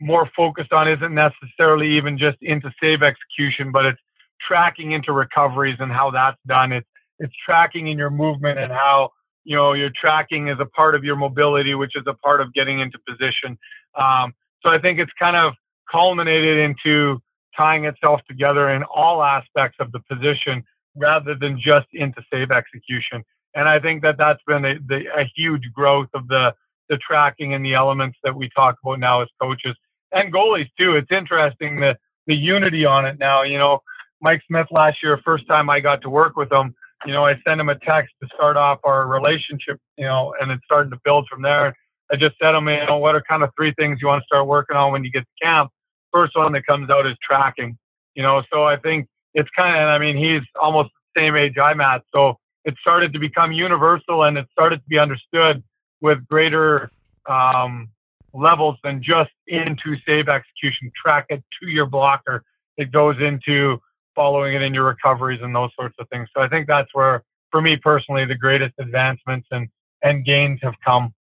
more 0.00 0.28
focused 0.34 0.72
on 0.72 0.88
isn't 0.88 1.14
necessarily 1.14 1.98
even 1.98 2.16
just 2.16 2.38
into 2.40 2.72
save 2.82 3.02
execution, 3.02 3.70
but 3.70 3.84
it's 3.84 4.00
tracking 4.40 4.92
into 4.92 5.12
recoveries 5.12 5.76
and 5.80 5.92
how 5.92 6.10
that's 6.10 6.38
done. 6.46 6.72
It's 6.72 6.88
it's 7.18 7.34
tracking 7.44 7.88
in 7.88 7.98
your 7.98 8.08
movement 8.08 8.58
and 8.58 8.72
how 8.72 9.10
you 9.44 9.54
know 9.54 9.74
your 9.74 9.90
tracking 10.00 10.48
is 10.48 10.56
a 10.58 10.66
part 10.66 10.94
of 10.94 11.04
your 11.04 11.16
mobility, 11.16 11.74
which 11.74 11.94
is 11.94 12.04
a 12.06 12.14
part 12.14 12.40
of 12.40 12.54
getting 12.54 12.80
into 12.80 12.98
position. 13.06 13.58
Um, 13.98 14.32
so 14.62 14.70
I 14.70 14.78
think 14.78 14.98
it's 14.98 15.12
kind 15.18 15.36
of 15.36 15.52
culminated 15.92 16.56
into 16.56 17.20
tying 17.56 17.84
itself 17.84 18.20
together 18.28 18.70
in 18.70 18.82
all 18.84 19.22
aspects 19.22 19.76
of 19.80 19.92
the 19.92 20.00
position 20.00 20.62
rather 20.96 21.34
than 21.34 21.58
just 21.60 21.86
into 21.92 22.22
save 22.32 22.50
execution. 22.50 23.22
And 23.54 23.68
I 23.68 23.80
think 23.80 24.02
that 24.02 24.16
that's 24.18 24.42
been 24.46 24.64
a, 24.64 24.74
the, 24.86 25.04
a 25.16 25.30
huge 25.36 25.70
growth 25.72 26.08
of 26.14 26.28
the, 26.28 26.54
the 26.88 26.98
tracking 26.98 27.54
and 27.54 27.64
the 27.64 27.74
elements 27.74 28.18
that 28.24 28.34
we 28.34 28.48
talk 28.54 28.76
about 28.84 29.00
now 29.00 29.22
as 29.22 29.28
coaches 29.40 29.76
and 30.12 30.32
goalies 30.32 30.68
too. 30.78 30.96
It's 30.96 31.10
interesting 31.10 31.80
the, 31.80 31.96
the 32.26 32.34
unity 32.34 32.84
on 32.84 33.06
it 33.06 33.18
now. 33.18 33.42
You 33.42 33.58
know, 33.58 33.80
Mike 34.20 34.42
Smith 34.46 34.66
last 34.70 34.98
year, 35.02 35.20
first 35.24 35.46
time 35.46 35.70
I 35.70 35.80
got 35.80 36.02
to 36.02 36.10
work 36.10 36.36
with 36.36 36.52
him, 36.52 36.74
you 37.06 37.12
know, 37.12 37.24
I 37.24 37.40
sent 37.46 37.60
him 37.60 37.68
a 37.68 37.78
text 37.78 38.14
to 38.22 38.28
start 38.34 38.56
off 38.56 38.78
our 38.84 39.06
relationship, 39.06 39.78
you 39.96 40.04
know, 40.04 40.34
and 40.40 40.50
it's 40.50 40.62
starting 40.64 40.90
to 40.90 41.00
build 41.04 41.26
from 41.30 41.42
there. 41.42 41.74
I 42.12 42.16
just 42.16 42.36
said 42.40 42.52
to 42.52 42.58
him, 42.58 42.68
you 42.68 42.86
know, 42.86 42.98
what 42.98 43.14
are 43.14 43.22
kind 43.22 43.42
of 43.42 43.50
three 43.56 43.72
things 43.78 44.00
you 44.02 44.08
want 44.08 44.22
to 44.22 44.26
start 44.26 44.46
working 44.46 44.76
on 44.76 44.92
when 44.92 45.04
you 45.04 45.10
get 45.10 45.20
to 45.20 45.44
camp? 45.44 45.70
First 46.12 46.36
one 46.36 46.52
that 46.52 46.66
comes 46.66 46.90
out 46.90 47.06
is 47.06 47.16
tracking, 47.22 47.78
you 48.14 48.22
know, 48.22 48.42
so 48.52 48.64
I 48.64 48.76
think 48.76 49.08
it's 49.34 49.48
kind 49.56 49.76
of, 49.76 49.88
I 49.88 49.98
mean, 49.98 50.16
he's 50.16 50.42
almost 50.60 50.90
the 51.14 51.20
same 51.20 51.36
age 51.36 51.54
I'm 51.58 51.80
at. 51.80 52.02
So 52.12 52.36
it 52.64 52.74
started 52.80 53.12
to 53.12 53.18
become 53.18 53.52
universal 53.52 54.24
and 54.24 54.36
it 54.36 54.46
started 54.52 54.78
to 54.78 54.88
be 54.88 54.98
understood 54.98 55.62
with 56.00 56.26
greater 56.26 56.90
um, 57.28 57.88
levels 58.32 58.76
than 58.82 59.02
just 59.02 59.30
into 59.46 59.96
save 60.06 60.28
execution. 60.28 60.90
Track 61.00 61.26
it 61.28 61.42
to 61.60 61.68
your 61.68 61.86
blocker. 61.86 62.42
It 62.76 62.92
goes 62.92 63.16
into 63.20 63.80
following 64.14 64.54
it 64.54 64.62
in 64.62 64.74
your 64.74 64.84
recoveries 64.84 65.40
and 65.42 65.54
those 65.54 65.70
sorts 65.78 65.94
of 65.98 66.08
things. 66.08 66.28
So 66.34 66.42
I 66.42 66.48
think 66.48 66.66
that's 66.66 66.88
where, 66.92 67.22
for 67.50 67.62
me 67.62 67.76
personally, 67.76 68.24
the 68.24 68.34
greatest 68.34 68.74
advancements 68.78 69.46
and, 69.50 69.68
and 70.02 70.24
gains 70.24 70.60
have 70.62 70.74
come. 70.84 71.14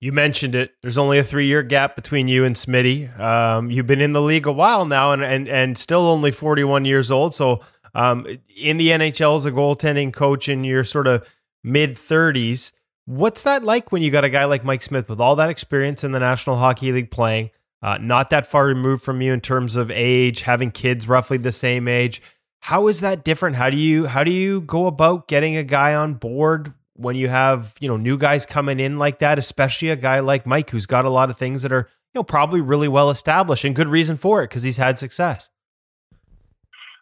You 0.00 0.12
mentioned 0.12 0.54
it. 0.54 0.72
There's 0.80 0.98
only 0.98 1.18
a 1.18 1.24
three 1.24 1.46
year 1.46 1.62
gap 1.62 1.96
between 1.96 2.28
you 2.28 2.44
and 2.44 2.54
Smitty. 2.54 3.18
Um, 3.18 3.70
you've 3.70 3.86
been 3.86 4.00
in 4.00 4.12
the 4.12 4.22
league 4.22 4.46
a 4.46 4.52
while 4.52 4.84
now 4.84 5.12
and, 5.12 5.24
and, 5.24 5.48
and 5.48 5.76
still 5.76 6.02
only 6.02 6.30
41 6.30 6.84
years 6.84 7.10
old. 7.10 7.34
So 7.34 7.60
um, 7.94 8.26
in 8.56 8.76
the 8.76 8.88
NHL 8.88 9.36
as 9.36 9.46
a 9.46 9.50
goaltending 9.50 10.12
coach 10.12 10.48
in 10.48 10.62
your 10.62 10.84
sort 10.84 11.08
of 11.08 11.26
mid 11.64 11.96
30s, 11.96 12.72
what's 13.06 13.42
that 13.42 13.64
like 13.64 13.90
when 13.90 14.02
you 14.02 14.10
got 14.10 14.24
a 14.24 14.30
guy 14.30 14.44
like 14.44 14.64
Mike 14.64 14.82
Smith 14.82 15.08
with 15.08 15.20
all 15.20 15.34
that 15.36 15.50
experience 15.50 16.04
in 16.04 16.12
the 16.12 16.20
National 16.20 16.56
Hockey 16.56 16.92
League 16.92 17.10
playing, 17.10 17.50
uh, 17.82 17.98
not 17.98 18.30
that 18.30 18.46
far 18.46 18.66
removed 18.66 19.02
from 19.02 19.20
you 19.20 19.32
in 19.32 19.40
terms 19.40 19.74
of 19.74 19.90
age, 19.90 20.42
having 20.42 20.70
kids 20.70 21.08
roughly 21.08 21.38
the 21.38 21.52
same 21.52 21.88
age? 21.88 22.22
How 22.60 22.86
is 22.86 23.00
that 23.00 23.24
different? 23.24 23.56
How 23.56 23.70
do 23.70 23.76
you 23.76 24.06
how 24.06 24.24
do 24.24 24.32
you 24.32 24.60
go 24.60 24.86
about 24.86 25.28
getting 25.28 25.56
a 25.56 25.64
guy 25.64 25.94
on 25.94 26.14
board 26.14 26.74
when 26.98 27.16
you 27.16 27.28
have 27.28 27.74
you 27.80 27.88
know 27.88 27.96
new 27.96 28.18
guys 28.18 28.44
coming 28.44 28.80
in 28.80 28.98
like 28.98 29.20
that, 29.20 29.38
especially 29.38 29.88
a 29.90 29.96
guy 29.96 30.20
like 30.20 30.46
Mike 30.46 30.70
who's 30.70 30.86
got 30.86 31.04
a 31.04 31.10
lot 31.10 31.30
of 31.30 31.36
things 31.36 31.62
that 31.62 31.72
are 31.72 31.88
you 32.12 32.18
know 32.18 32.24
probably 32.24 32.60
really 32.60 32.88
well 32.88 33.10
established 33.10 33.64
and 33.64 33.74
good 33.74 33.88
reason 33.88 34.16
for 34.16 34.42
it 34.42 34.48
because 34.48 34.64
he's 34.64 34.76
had 34.76 34.98
success. 34.98 35.50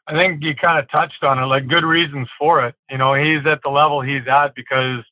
I 0.09 0.12
think 0.14 0.42
you 0.42 0.55
kind 0.55 0.78
of 0.78 0.88
touched 0.90 1.24
on 1.24 1.38
it, 1.38 1.47
like 1.47 1.66
good 1.66 1.84
reasons 1.84 2.28
for 2.38 2.64
it. 2.64 2.74
You 2.90 2.99
know, 2.99 3.14
he's 3.14 3.44
at 3.47 3.61
the 3.64 3.70
level 3.70 4.01
he's 4.01 4.26
at 4.28 4.55
because, 4.55 5.03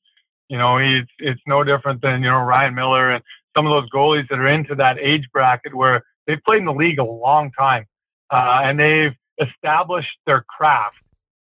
you 0.49 0.57
know, 0.57 0.79
he's 0.79 1.05
it's 1.19 1.41
no 1.47 1.65
different 1.65 2.01
than 2.01 2.23
you 2.23 2.31
know 2.31 2.43
Ryan 2.43 2.75
Miller 2.75 3.11
and 3.11 3.25
some 3.57 3.67
of 3.67 3.71
those 3.71 3.91
goalies 3.91 4.29
that 4.29 4.39
are 4.39 4.49
into 4.49 4.75
that 4.77 4.99
age 4.99 5.29
bracket 5.33 5.75
where 5.75 6.05
they've 6.27 6.43
played 6.45 6.59
in 6.59 6.67
the 6.67 6.73
league 6.73 6.99
a 6.99 7.05
long 7.05 7.51
time 7.53 7.87
uh, 8.31 8.61
and 8.63 8.79
they've 8.79 9.15
established 9.41 10.17
their 10.27 10.45
craft 10.49 10.97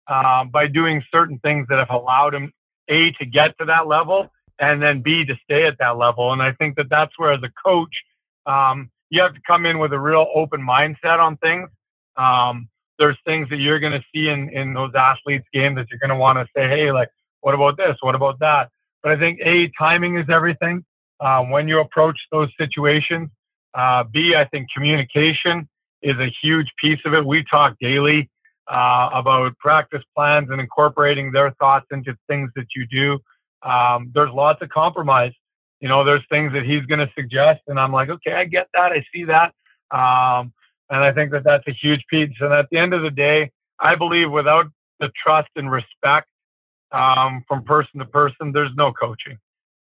uh, 0.09 0.45
by 0.45 0.66
doing 0.66 1.03
certain 1.11 1.38
things 1.40 1.66
that 1.68 1.78
have 1.78 1.90
allowed 1.90 2.32
them 2.34 2.53
a 2.93 3.12
to 3.18 3.24
get 3.24 3.57
to 3.59 3.64
that 3.66 3.86
level 3.86 4.30
and 4.59 4.82
then 4.82 5.03
b 5.03 5.24
to 5.24 5.34
stay 5.45 5.66
at 5.66 5.76
that 5.78 5.97
level. 5.97 6.32
And 6.32 6.43
I 6.43 6.53
think 6.53 6.76
that 6.76 6.88
that's 6.90 7.12
where 7.18 7.32
as 7.32 7.43
a 7.43 7.53
coach, 7.66 7.95
um, 8.47 8.90
you 9.11 9.20
have 9.22 9.34
to 9.34 9.40
come 9.47 9.66
in 9.66 9.78
with 9.78 9.93
a 9.93 9.99
real 9.99 10.26
open 10.34 10.61
mindset 10.74 11.18
on 11.18 11.36
things. 11.38 11.68
Um, 12.16 12.68
there's 12.99 13.18
things 13.26 13.49
that 13.51 13.57
you're 13.57 13.80
going 13.80 13.93
to 13.93 14.05
see 14.14 14.28
in, 14.28 14.49
in 14.51 14.74
those 14.74 14.93
athletes' 14.95 15.47
games 15.53 15.76
that 15.76 15.86
you're 15.90 15.99
going 15.99 16.16
to 16.16 16.22
want 16.26 16.38
to 16.38 16.47
say, 16.57 16.68
hey, 16.68 16.93
like, 16.93 17.09
what 17.40 17.55
about 17.55 17.76
this? 17.76 17.97
What 18.01 18.14
about 18.14 18.38
that? 18.40 18.70
But 19.03 19.12
I 19.12 19.18
think 19.18 19.40
A, 19.45 19.70
timing 19.78 20.18
is 20.18 20.26
everything 20.30 20.84
uh, 21.20 21.43
when 21.43 21.68
you 21.68 21.80
approach 21.80 22.18
those 22.30 22.49
situations. 22.57 23.28
Uh, 23.74 24.05
B, 24.05 24.34
I 24.36 24.45
think 24.45 24.68
communication 24.74 25.68
is 26.03 26.16
a 26.18 26.30
huge 26.43 26.68
piece 26.80 27.01
of 27.05 27.14
it. 27.14 27.24
We 27.24 27.45
talk 27.51 27.76
daily 27.80 28.30
uh, 28.68 29.10
about 29.12 29.56
practice 29.58 30.02
plans 30.16 30.48
and 30.50 30.60
incorporating 30.60 31.32
their 31.32 31.50
thoughts 31.52 31.86
into 31.90 32.16
things 32.28 32.50
that 32.56 32.66
you 32.74 32.86
do. 32.86 33.18
Um, 33.68 34.10
there's 34.14 34.32
lots 34.32 34.62
of 34.62 34.68
compromise. 34.68 35.32
You 35.80 35.88
know, 35.88 36.04
there's 36.04 36.22
things 36.30 36.52
that 36.52 36.64
he's 36.64 36.84
going 36.86 37.00
to 37.00 37.10
suggest, 37.14 37.62
and 37.66 37.78
I'm 37.78 37.92
like, 37.92 38.08
okay, 38.08 38.32
I 38.34 38.44
get 38.44 38.68
that, 38.74 38.92
I 38.92 39.04
see 39.12 39.24
that. 39.24 39.52
Um, 39.90 40.52
and 40.90 41.02
I 41.02 41.12
think 41.12 41.32
that 41.32 41.44
that's 41.44 41.66
a 41.66 41.72
huge 41.72 42.04
piece. 42.08 42.30
And 42.40 42.52
at 42.52 42.68
the 42.70 42.78
end 42.78 42.94
of 42.94 43.02
the 43.02 43.10
day, 43.10 43.50
I 43.80 43.94
believe 43.94 44.30
without 44.30 44.66
the 45.00 45.10
trust 45.22 45.48
and 45.56 45.70
respect 45.70 46.28
um, 46.92 47.44
from 47.48 47.64
person 47.64 47.98
to 47.98 48.06
person, 48.06 48.52
there's 48.52 48.70
no 48.76 48.92
coaching. 48.92 49.38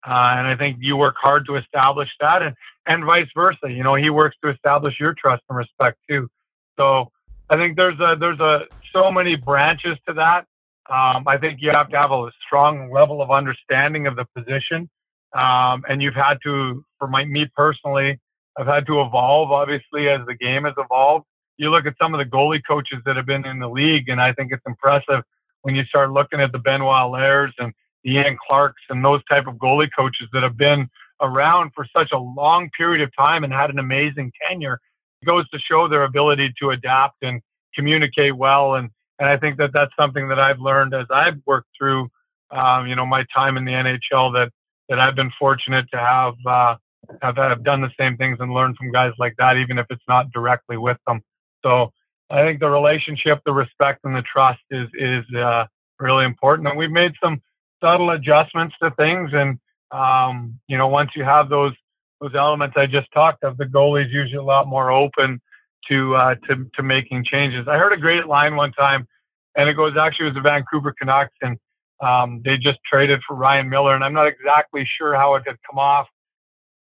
Uh, 0.08 0.36
and 0.38 0.48
I 0.48 0.56
think 0.56 0.78
you 0.80 0.96
work 0.96 1.16
hard 1.20 1.46
to 1.48 1.58
establish 1.58 2.10
that, 2.22 2.42
and 2.42 2.56
and 2.86 3.04
vice 3.04 3.28
versa. 3.36 3.70
You 3.70 3.84
know, 3.84 3.96
he 3.96 4.10
works 4.10 4.38
to 4.44 4.50
establish 4.50 4.98
your 5.00 5.14
trust 5.14 5.44
and 5.50 5.58
respect 5.58 5.98
too. 6.10 6.30
So 6.78 7.12
I 7.50 7.58
think 7.58 7.76
there's 7.76 8.00
a 8.00 8.16
there's 8.20 8.40
a 8.40 8.66
so 8.94 9.12
many 9.12 9.36
branches 9.36 9.98
to 10.08 10.14
that. 10.14 10.46
Um, 10.90 11.28
I 11.28 11.38
think 11.38 11.62
you 11.62 11.72
have 11.72 11.90
to 11.90 11.98
have 11.98 12.12
a 12.12 12.32
strong 12.46 12.92
level 12.92 13.22
of 13.22 13.30
understanding 13.30 14.08
of 14.08 14.16
the 14.16 14.26
position, 14.36 14.90
um, 15.34 15.84
and 15.88 16.02
you've 16.02 16.16
had 16.16 16.40
to, 16.44 16.84
for 16.98 17.08
my, 17.08 17.26
me 17.26 17.48
personally, 17.56 18.20
I've 18.58 18.66
had 18.66 18.88
to 18.88 19.02
evolve, 19.02 19.52
obviously, 19.52 20.10
as 20.10 20.22
the 20.26 20.34
game 20.34 20.64
has 20.64 20.74
evolved. 20.78 21.26
You 21.58 21.70
look 21.70 21.86
at 21.86 21.94
some 22.02 22.14
of 22.14 22.20
the 22.20 22.26
goalie 22.26 22.62
coaches 22.68 23.00
that 23.06 23.16
have 23.18 23.26
been 23.26 23.46
in 23.46 23.60
the 23.60 23.70
league, 23.70 24.10
and 24.10 24.20
I 24.20 24.34
think 24.34 24.52
it's 24.52 24.64
impressive 24.66 25.24
when 25.62 25.76
you 25.76 25.84
start 25.86 26.12
looking 26.12 26.40
at 26.40 26.52
the 26.52 26.60
Benoit 26.60 27.04
Allaires 27.04 27.54
and 27.60 27.74
the 28.04 28.12
Ian 28.12 28.38
Clarks 28.48 28.82
and 28.90 29.04
those 29.04 29.24
type 29.26 29.46
of 29.46 29.56
goalie 29.56 29.90
coaches 29.96 30.28
that 30.34 30.42
have 30.42 30.58
been 30.58 30.90
around 31.22 31.72
for 31.76 31.86
such 31.96 32.12
a 32.14 32.18
long 32.18 32.70
period 32.78 33.02
of 33.02 33.16
time 33.16 33.44
and 33.44 33.54
had 33.54 33.70
an 33.70 33.78
amazing 33.78 34.32
tenure. 34.48 34.80
It 35.22 35.26
goes 35.26 35.50
to 35.50 35.60
show 35.60 35.88
their 35.88 36.04
ability 36.04 36.54
to 36.62 36.72
adapt 36.72 37.24
and 37.24 37.42
communicate 37.76 38.36
well. 38.36 38.76
And, 38.76 38.90
and 39.20 39.30
I 39.30 39.38
think 39.38 39.58
that 39.58 39.72
that's 39.74 39.92
something 39.98 40.28
that 40.30 40.40
I've 40.40 40.60
learned 40.60 40.94
as 40.94 41.08
I've 41.14 41.40
worked 41.46 41.70
through, 41.78 42.10
um, 42.52 42.88
you 42.88 42.96
know, 42.96 43.06
my 43.06 43.26
time 43.34 43.58
in 43.58 43.66
the 43.66 43.72
NHL 43.72 44.34
that, 44.34 44.52
that 44.88 45.00
I've 45.00 45.16
been 45.16 45.32
fortunate 45.38 45.86
to 45.92 46.00
have, 46.00 46.34
uh, 46.46 46.76
have, 47.22 47.38
have 47.38 47.64
done 47.64 47.82
the 47.82 47.92
same 48.00 48.18
things 48.18 48.38
and 48.40 48.54
learned 48.54 48.78
from 48.78 48.92
guys 48.92 49.14
like 49.20 49.36
that, 49.38 49.58
even 49.58 49.78
if 49.78 49.86
it's 49.90 50.04
not 50.08 50.32
directly 50.32 50.78
with 50.78 50.98
them. 51.06 51.22
So 51.64 51.92
I 52.30 52.44
think 52.44 52.60
the 52.60 52.70
relationship, 52.70 53.42
the 53.46 53.54
respect, 53.54 54.02
and 54.04 54.16
the 54.16 54.22
trust 54.22 54.62
is 54.70 54.88
is 54.94 55.26
uh, 55.36 55.66
really 56.00 56.26
important. 56.26 56.68
And 56.68 56.78
we've 56.78 56.92
made 56.92 57.14
some 57.22 57.42
subtle 57.82 58.12
adjustments 58.12 58.76
to 58.82 58.92
things. 58.92 59.32
And 59.34 59.60
um, 59.92 60.60
you 60.68 60.78
know, 60.78 60.88
once 60.88 61.12
you 61.16 61.24
have 61.24 61.50
those 61.50 61.74
those 62.22 62.36
elements 62.36 62.76
I 62.78 62.86
just 62.86 63.12
talked 63.14 63.44
of, 63.44 63.58
the 63.58 63.66
goalie's 63.66 64.12
usually 64.12 64.38
a 64.38 64.44
lot 64.44 64.68
more 64.68 64.92
open 64.92 65.42
to 65.88 66.16
uh, 66.16 66.36
to 66.48 66.70
to 66.76 66.84
making 66.84 67.26
changes. 67.26 67.68
I 67.68 67.78
heard 67.78 67.94
a 67.94 67.98
great 67.98 68.28
line 68.28 68.56
one 68.56 68.72
time, 68.74 69.08
and 69.56 69.70
it 69.70 69.74
goes 69.76 69.94
actually 69.98 70.28
it 70.28 70.30
was 70.30 70.36
the 70.36 70.42
Vancouver 70.42 70.94
Canucks, 70.98 71.36
and 71.42 71.58
um, 72.02 72.42
they 72.44 72.58
just 72.58 72.80
traded 72.90 73.22
for 73.28 73.36
Ryan 73.36 73.70
Miller, 73.70 73.96
and 73.96 74.04
I'm 74.04 74.14
not 74.14 74.28
exactly 74.28 74.88
sure 74.98 75.16
how 75.16 75.36
it 75.36 75.44
had 75.46 75.58
come 75.70 75.80
off, 75.80 76.08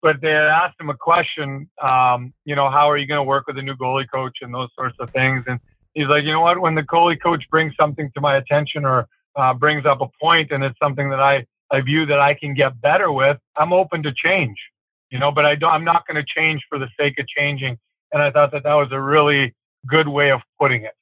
but 0.01 0.21
they 0.21 0.31
had 0.31 0.45
asked 0.45 0.79
him 0.79 0.89
a 0.89 0.97
question, 0.97 1.69
um, 1.81 2.33
you 2.45 2.55
know, 2.55 2.69
how 2.69 2.89
are 2.89 2.97
you 2.97 3.07
going 3.07 3.19
to 3.19 3.23
work 3.23 3.47
with 3.47 3.57
a 3.57 3.61
new 3.61 3.75
goalie 3.75 4.09
coach? 4.09 4.37
and 4.41 4.53
those 4.53 4.69
sorts 4.77 4.95
of 4.99 5.09
things, 5.11 5.43
and 5.47 5.59
he's 5.93 6.07
like, 6.07 6.23
you 6.23 6.31
know 6.31 6.41
what, 6.41 6.59
when 6.59 6.75
the 6.75 6.83
goalie 6.83 7.21
coach 7.21 7.43
brings 7.49 7.73
something 7.79 8.11
to 8.13 8.21
my 8.21 8.37
attention 8.37 8.85
or 8.85 9.07
uh, 9.35 9.53
brings 9.53 9.85
up 9.85 10.01
a 10.01 10.07
point, 10.21 10.51
and 10.51 10.63
it's 10.63 10.77
something 10.79 11.09
that 11.09 11.19
I 11.19 11.45
I 11.71 11.81
view 11.81 12.05
that 12.05 12.19
I 12.19 12.35
can 12.35 12.53
get 12.53 12.79
better 12.81 13.11
with, 13.11 13.37
I'm 13.57 13.73
open 13.73 14.03
to 14.03 14.13
change, 14.13 14.57
you 15.13 15.19
know, 15.19 15.31
but 15.31 15.45
I 15.45 15.55
don't, 15.55 15.71
I'm 15.71 15.85
not 15.85 16.05
going 16.07 16.21
to 16.21 16.25
change 16.35 16.61
for 16.67 16.77
the 16.77 16.89
sake 16.99 17.17
of 17.19 17.27
changing 17.27 17.77
and 18.13 18.21
I 18.21 18.31
thought 18.31 18.51
that 18.51 18.63
that 18.63 18.75
was 18.75 18.89
a 18.91 19.01
really 19.01 19.53
good 19.87 20.07
way 20.07 20.31
of 20.31 20.39
putting 20.59 20.83
it. 20.83 20.93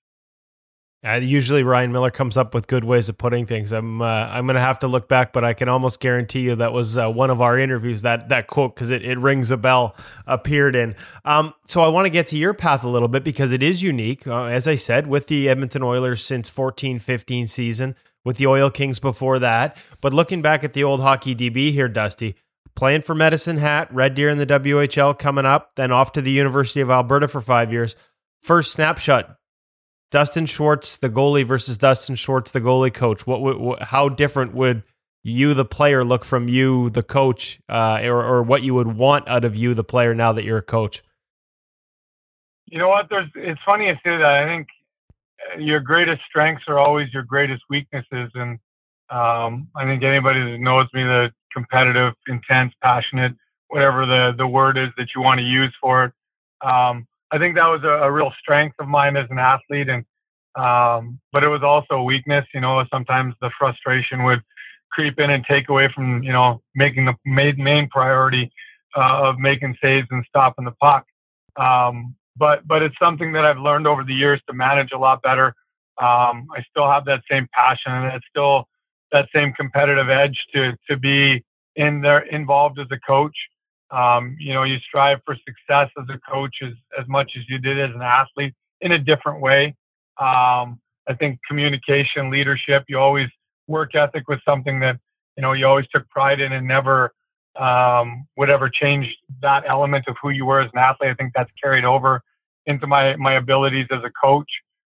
Uh, 1.04 1.14
usually 1.14 1.64
Ryan 1.64 1.92
Miller 1.92 2.12
comes 2.12 2.38
up 2.38 2.54
with 2.54 2.68
good 2.68 2.84
ways 2.84 3.10
of 3.10 3.18
putting 3.18 3.48
things. 3.48 3.72
I'm 3.72 4.04
uh, 4.04 4.06
I'm 4.06 4.46
gonna 4.46 4.60
have 4.60 4.78
to 4.80 4.88
look 4.88 5.08
back, 5.08 5.34
but 5.34 5.44
I 5.44 5.54
can 5.54 5.68
almost 5.68 6.00
guarantee 6.00 6.42
you 6.42 6.56
that 6.56 6.74
was 6.74 6.96
uh, 6.96 7.10
one 7.10 7.32
of 7.32 7.42
our 7.42 7.58
interviews 7.58 8.04
that 8.04 8.30
that 8.30 8.46
quote 8.46 8.76
because 8.76 8.92
it, 8.92 9.04
it 9.04 9.18
rings 9.18 9.50
a 9.50 9.58
bell 9.58 9.96
appeared 10.28 10.76
in. 10.76 10.96
Um, 11.26 11.56
so 11.66 11.82
I 11.82 11.88
want 11.88 12.06
to 12.06 12.12
get 12.12 12.28
to 12.28 12.38
your 12.38 12.54
path 12.54 12.84
a 12.84 12.88
little 12.88 13.08
bit 13.08 13.24
because 13.24 13.52
it 13.52 13.64
is 13.64 13.82
unique, 13.82 14.28
uh, 14.28 14.44
as 14.44 14.68
I 14.68 14.76
said, 14.76 15.08
with 15.08 15.26
the 15.26 15.50
Edmonton 15.50 15.82
Oilers 15.82 16.24
since 16.24 16.52
14-15 16.52 17.50
season, 17.50 17.96
with 18.24 18.38
the 18.38 18.46
Oil 18.46 18.70
Kings 18.70 19.00
before 19.00 19.40
that. 19.40 19.76
But 20.02 20.14
looking 20.14 20.44
back 20.44 20.64
at 20.64 20.74
the 20.74 20.84
old 20.84 21.02
hockey 21.02 21.34
DB 21.34 21.72
here, 21.72 21.90
Dusty, 21.90 22.36
playing 22.76 23.02
for 23.02 23.16
Medicine 23.16 23.58
Hat, 23.58 23.94
Red 23.94 24.16
Deer 24.16 24.30
in 24.30 24.38
the 24.38 24.46
WHL 24.46 25.18
coming 25.18 25.46
up, 25.46 25.72
then 25.76 25.92
off 25.92 26.12
to 26.14 26.22
the 26.22 26.32
University 26.32 26.82
of 26.82 26.90
Alberta 26.90 27.28
for 27.28 27.42
five 27.42 27.72
years. 27.72 27.96
First 28.42 28.72
snapshot 28.72 29.38
Dustin 30.12 30.46
Schwartz, 30.46 30.98
the 30.98 31.10
goalie, 31.10 31.46
versus 31.46 31.78
Dustin 31.78 32.16
Schwartz, 32.16 32.52
the 32.52 32.60
goalie 32.60 32.94
coach. 32.94 33.26
What, 33.26 33.42
what 33.42 33.82
how 33.84 34.10
different 34.10 34.54
would 34.54 34.84
you, 35.24 35.54
the 35.54 35.66
player, 35.66 36.04
look 36.04 36.26
from 36.26 36.50
you, 36.50 36.90
the 36.90 37.04
coach, 37.04 37.62
uh, 37.70 38.02
or, 38.04 38.24
or 38.24 38.44
what 38.44 38.62
you 38.64 38.74
would 38.74 38.98
want 38.98 39.28
out 39.28 39.46
of 39.46 39.56
you, 39.56 39.74
the 39.74 39.84
player, 39.84 40.14
now 40.14 40.34
that 40.34 40.44
you're 40.44 40.58
a 40.58 40.64
coach? 40.64 41.02
You 42.66 42.78
know 42.78 42.90
what? 42.90 43.08
There's. 43.10 43.30
It's 43.36 43.62
funny 43.66 43.88
you 43.88 43.94
say 43.96 44.18
that. 44.18 44.24
I 44.24 44.46
think 44.46 44.68
your 45.58 45.80
greatest 45.80 46.22
strengths 46.30 46.64
are 46.68 46.78
always 46.78 47.14
your 47.14 47.24
greatest 47.24 47.64
weaknesses, 47.70 48.32
and 48.36 48.60
um, 49.10 49.70
I 49.76 49.86
think 49.86 50.04
anybody 50.04 50.40
that 50.40 50.58
knows 50.60 50.88
me, 50.94 51.04
the 51.04 51.32
competitive, 51.54 52.14
intense, 52.28 52.74
passionate, 52.82 53.34
whatever 53.68 54.06
the, 54.06 54.34
the 54.38 54.48
word 54.48 54.78
is 54.78 54.90
that 54.98 55.08
you 55.16 55.22
want 55.22 55.40
to 55.40 55.46
use 55.46 55.74
for 55.82 56.06
it. 56.06 56.12
Um, 56.68 57.08
I 57.32 57.38
think 57.38 57.56
that 57.56 57.68
was 57.68 57.82
a, 57.84 58.06
a, 58.06 58.12
real 58.12 58.32
strength 58.40 58.76
of 58.80 58.88
mine 58.88 59.16
as 59.16 59.28
an 59.30 59.40
athlete. 59.40 59.88
And, 59.88 60.06
um, 60.56 61.20
but 61.32 61.44
it 61.44 61.48
was 61.48 61.64
also 61.64 61.96
a 61.96 62.04
weakness, 62.04 62.46
you 62.54 62.60
know, 62.60 62.84
sometimes 62.92 63.34
the 63.42 63.50
frustration 63.58 64.24
would 64.24 64.42
creep 64.92 65.18
in 65.20 65.30
and 65.30 65.46
take 65.46 65.70
away 65.70 65.90
from, 65.96 66.22
you 66.22 66.34
know, 66.34 66.62
making 66.76 67.06
the 67.06 67.14
main, 67.26 67.56
main 67.58 67.88
priority 67.90 68.52
uh, 68.96 69.30
of 69.30 69.40
making 69.40 69.78
saves 69.82 70.08
and 70.12 70.26
stopping 70.28 70.66
the 70.66 70.72
puck. 70.72 71.06
Um, 71.56 72.16
but, 72.36 72.68
but 72.68 72.82
it's 72.82 72.96
something 73.00 73.32
that 73.34 73.46
I've 73.46 73.58
learned 73.58 73.88
over 73.88 74.04
the 74.04 74.14
years 74.14 74.42
to 74.48 74.54
manage 74.54 74.92
a 74.92 74.98
lot 74.98 75.22
better. 75.22 75.48
Um, 75.98 76.48
I 76.56 76.64
still 76.70 76.90
have 76.90 77.06
that 77.06 77.22
same 77.30 77.48
passion 77.54 77.94
and 77.94 78.14
it's 78.14 78.26
still 78.30 78.68
that 79.12 79.28
same 79.34 79.54
competitive 79.54 80.10
edge 80.10 80.38
to 80.54 80.74
to 80.90 80.98
be 80.98 81.44
in 81.76 82.02
there 82.02 82.20
involved 82.20 82.80
as 82.80 82.88
a 82.92 83.00
coach. 83.00 83.36
Um, 83.92 84.38
you 84.40 84.54
know, 84.54 84.64
you 84.64 84.78
strive 84.80 85.20
for 85.26 85.36
success 85.36 85.90
as 86.00 86.06
a 86.10 86.20
coach 86.30 86.56
as 86.64 86.74
as 87.00 87.08
much 87.08 87.32
as 87.38 87.44
you 87.50 87.58
did 87.58 87.80
as 87.80 87.94
an 87.96 88.02
athlete 88.02 88.54
in 88.82 88.94
a 88.94 89.00
different 89.00 89.42
way. 89.42 89.76
Um, 90.18 90.80
I 91.08 91.14
think 91.18 91.40
communication, 91.48 92.30
leadership, 92.30 92.84
you 92.88 93.00
always 93.00 93.30
work 93.68 93.96
ethic 93.96 94.28
was 94.28 94.40
something 94.46 94.80
that 94.80 94.98
you 95.36 95.42
know 95.42 95.54
you 95.54 95.66
always 95.66 95.88
took 95.94 96.08
pride 96.10 96.40
in 96.40 96.54
and 96.54 96.68
never 96.68 97.14
um, 97.60 98.28
would 98.38 98.50
ever 98.50 98.70
change 98.70 99.08
that 99.42 99.64
element 99.68 100.06
of 100.08 100.16
who 100.22 100.30
you 100.30 100.46
were 100.46 100.62
as 100.62 100.70
an 100.74 100.80
athlete. 100.80 101.12
I 101.12 101.14
think 101.16 101.34
that's 101.36 101.52
carried 101.62 101.86
over 101.86 102.22
into 102.66 102.88
my 102.88 103.16
my 103.18 103.34
abilities 103.34 103.88
as 103.92 104.02
a 104.04 104.12
coach. 104.12 104.50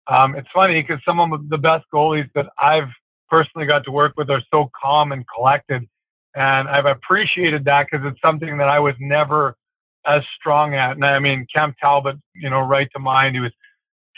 Um, 0.08 0.34
it's 0.34 0.48
funny 0.52 0.82
because 0.82 1.00
some 1.04 1.20
of 1.20 1.48
the 1.48 1.58
best 1.58 1.84
goalies 1.94 2.28
that 2.34 2.46
I've 2.58 2.88
personally 3.32 3.66
got 3.66 3.82
to 3.82 3.90
work 3.90 4.12
with 4.18 4.28
are 4.28 4.42
so 4.52 4.70
calm 4.80 5.10
and 5.10 5.24
collected. 5.34 5.88
And 6.34 6.68
I've 6.68 6.84
appreciated 6.84 7.64
that 7.64 7.86
because 7.90 8.06
it's 8.06 8.20
something 8.20 8.58
that 8.58 8.68
I 8.68 8.78
was 8.78 8.94
never 9.00 9.56
as 10.06 10.22
strong 10.38 10.74
at. 10.74 10.96
And 10.96 11.04
I 11.04 11.18
mean, 11.18 11.46
Cam 11.52 11.74
Talbot, 11.80 12.16
you 12.34 12.50
know, 12.50 12.60
right 12.60 12.88
to 12.92 12.98
mind. 12.98 13.34
He 13.34 13.40
was 13.40 13.52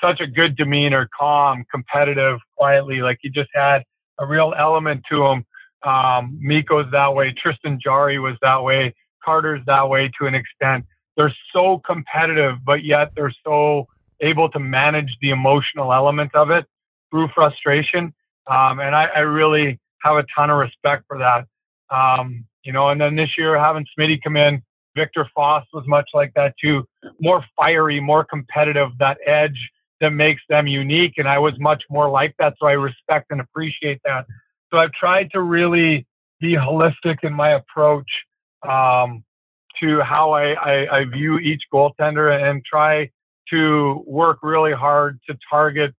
such 0.03 0.21
a 0.21 0.27
good 0.27 0.57
demeanor, 0.57 1.09
calm, 1.17 1.65
competitive, 1.71 2.41
quietly. 2.57 3.03
Like 3.03 3.19
he 3.23 3.31
just 3.31 3.51
had 3.55 3.85
a 4.19 4.27
real 4.27 4.53
element 4.59 5.05
to 5.11 5.25
him. 5.25 5.45
Um, 5.87 6.37
Mikko's 6.41 6.91
that 6.91 7.15
way. 7.15 7.33
Tristan 7.41 7.79
Jarry 7.81 8.19
was 8.19 8.35
that 8.43 8.65
way. 8.65 8.95
Carter's 9.25 9.63
that 9.67 9.89
way 9.89 10.11
to 10.19 10.27
an 10.27 10.35
extent. 10.35 10.87
They're 11.17 11.35
so 11.53 11.81
competitive, 11.87 12.57
but 12.67 12.83
yet 12.83 13.13
they're 13.15 13.35
so 13.47 13.87
able 14.21 14.49
to 14.51 14.59
manage 14.59 15.17
the 15.21 15.31
emotional 15.31 15.93
element 15.93 16.35
of 16.35 16.51
it 16.51 16.67
through 17.11 17.29
frustration. 17.33 18.13
Um, 18.47 18.81
and 18.81 18.95
I, 18.95 19.07
I, 19.07 19.21
really 19.21 19.79
have 20.03 20.17
a 20.17 20.25
ton 20.37 20.51
of 20.51 20.59
respect 20.59 21.05
for 21.09 21.19
that. 21.19 21.47
Um, 21.95 22.45
you 22.63 22.73
know, 22.73 22.91
and 22.91 23.01
then 23.01 23.17
this 23.17 23.31
year 23.39 23.59
having 23.59 23.87
Smitty 23.99 24.23
come 24.23 24.37
in, 24.37 24.63
Viktor 24.95 25.29
Fasth 25.37 25.67
was 25.73 25.85
much 25.87 26.09
like 26.15 26.33
that 26.35 26.55
too. 26.61 26.85
More 27.21 27.45
fiery, 27.57 28.01
more 28.01 28.25
competitive, 28.25 28.91
that 28.99 29.19
edge 29.27 29.59
that 30.01 30.11
makes 30.11 30.43
them 30.49 30.67
unique. 30.67 31.15
And 31.17 31.29
I 31.29 31.39
was 31.39 31.55
much 31.59 31.83
more 31.91 32.09
like 32.11 32.35
that. 32.39 32.55
So 32.61 32.67
I 32.67 32.73
respect 32.73 33.27
and 33.31 33.41
appreciate 33.41 34.01
that. 34.05 34.27
So 34.71 34.79
I've 34.79 34.93
tried 34.93 35.31
to 35.33 35.41
really 35.41 36.07
be 36.41 36.55
holistic 36.55 37.19
in 37.23 37.33
my 37.33 37.51
approach 37.51 38.11
um, 38.69 39.25
to 39.81 40.01
how 40.01 40.33
I, 40.33 40.53
I, 40.53 40.99
I 40.99 41.05
view 41.05 41.39
each 41.39 41.63
goaltender 41.73 42.31
and 42.43 42.63
try 42.65 43.11
to 43.51 44.03
work 44.07 44.39
really 44.43 44.73
hard 44.73 45.21
to 45.29 45.37
target 45.49 45.95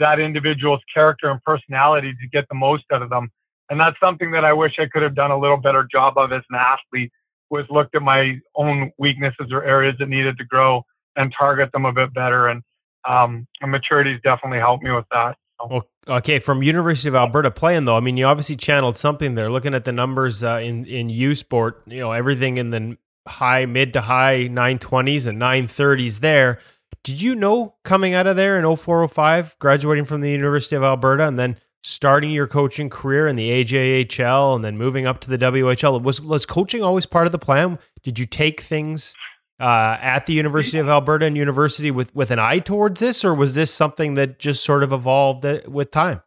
that 0.00 0.18
individual's 0.18 0.80
character 0.92 1.30
and 1.30 1.42
personality 1.42 2.12
to 2.20 2.28
get 2.28 2.46
the 2.48 2.54
most 2.54 2.84
out 2.92 3.02
of 3.02 3.10
them. 3.10 3.30
And 3.70 3.78
that's 3.78 3.96
something 4.00 4.32
that 4.32 4.44
I 4.44 4.52
wish 4.52 4.74
I 4.78 4.86
could 4.86 5.02
have 5.02 5.14
done 5.14 5.30
a 5.30 5.38
little 5.38 5.56
better 5.56 5.86
job 5.90 6.18
of 6.18 6.32
as 6.32 6.42
an 6.50 6.58
athlete 6.58 7.12
was 7.50 7.64
looked 7.70 7.94
at 7.94 8.02
my 8.02 8.38
own 8.56 8.92
weaknesses 8.98 9.48
or 9.52 9.64
areas 9.64 9.94
that 9.98 10.08
needed 10.08 10.38
to 10.38 10.44
grow 10.44 10.84
and 11.16 11.32
target 11.36 11.70
them 11.72 11.84
a 11.84 11.92
bit 11.92 12.12
better. 12.12 12.48
And 12.48 12.62
um, 13.08 13.46
and 13.62 13.70
maturity 13.70 14.12
has 14.12 14.20
definitely 14.22 14.58
helped 14.58 14.84
me 14.84 14.90
with 14.90 15.06
that. 15.10 15.36
Well, 15.68 15.86
okay, 16.08 16.38
from 16.38 16.62
University 16.62 17.08
of 17.08 17.14
Alberta 17.14 17.50
playing 17.50 17.84
though, 17.84 17.96
I 17.96 18.00
mean, 18.00 18.16
you 18.16 18.26
obviously 18.26 18.56
channeled 18.56 18.96
something 18.96 19.34
there. 19.36 19.50
Looking 19.50 19.74
at 19.74 19.84
the 19.84 19.92
numbers 19.92 20.42
uh, 20.42 20.58
in 20.62 20.84
in 20.84 21.08
U 21.08 21.34
Sport, 21.34 21.82
you 21.86 22.00
know, 22.00 22.12
everything 22.12 22.58
in 22.58 22.70
the 22.70 22.96
high, 23.26 23.66
mid 23.66 23.92
to 23.94 24.02
high 24.02 24.48
920s 24.50 25.26
and 25.26 25.40
930s 25.40 26.20
there. 26.20 26.58
Did 27.02 27.22
you 27.22 27.34
know 27.34 27.76
coming 27.84 28.14
out 28.14 28.26
of 28.26 28.36
there 28.36 28.58
in 28.58 28.76
0405, 28.76 29.58
graduating 29.58 30.04
from 30.04 30.20
the 30.20 30.30
University 30.30 30.76
of 30.76 30.82
Alberta, 30.82 31.26
and 31.26 31.38
then 31.38 31.56
starting 31.82 32.30
your 32.30 32.46
coaching 32.46 32.90
career 32.90 33.26
in 33.26 33.36
the 33.36 33.50
AJHL 33.50 34.54
and 34.54 34.64
then 34.64 34.76
moving 34.76 35.06
up 35.06 35.20
to 35.20 35.30
the 35.30 35.38
WHL, 35.38 36.02
was 36.02 36.20
was 36.20 36.44
coaching 36.44 36.82
always 36.82 37.06
part 37.06 37.26
of 37.26 37.32
the 37.32 37.38
plan? 37.38 37.78
Did 38.02 38.18
you 38.18 38.26
take 38.26 38.60
things 38.60 39.14
uh, 39.60 39.98
at 40.00 40.26
the 40.26 40.32
University 40.32 40.78
of 40.78 40.88
Alberta 40.88 41.26
and 41.26 41.36
University 41.36 41.90
with 41.90 42.14
with 42.14 42.30
an 42.30 42.38
eye 42.38 42.58
towards 42.58 43.00
this, 43.00 43.24
or 43.24 43.34
was 43.34 43.54
this 43.54 43.72
something 43.72 44.14
that 44.14 44.38
just 44.38 44.64
sort 44.64 44.82
of 44.82 44.92
evolved 44.92 45.44
uh, 45.44 45.60
with 45.66 45.90
time? 45.90 46.22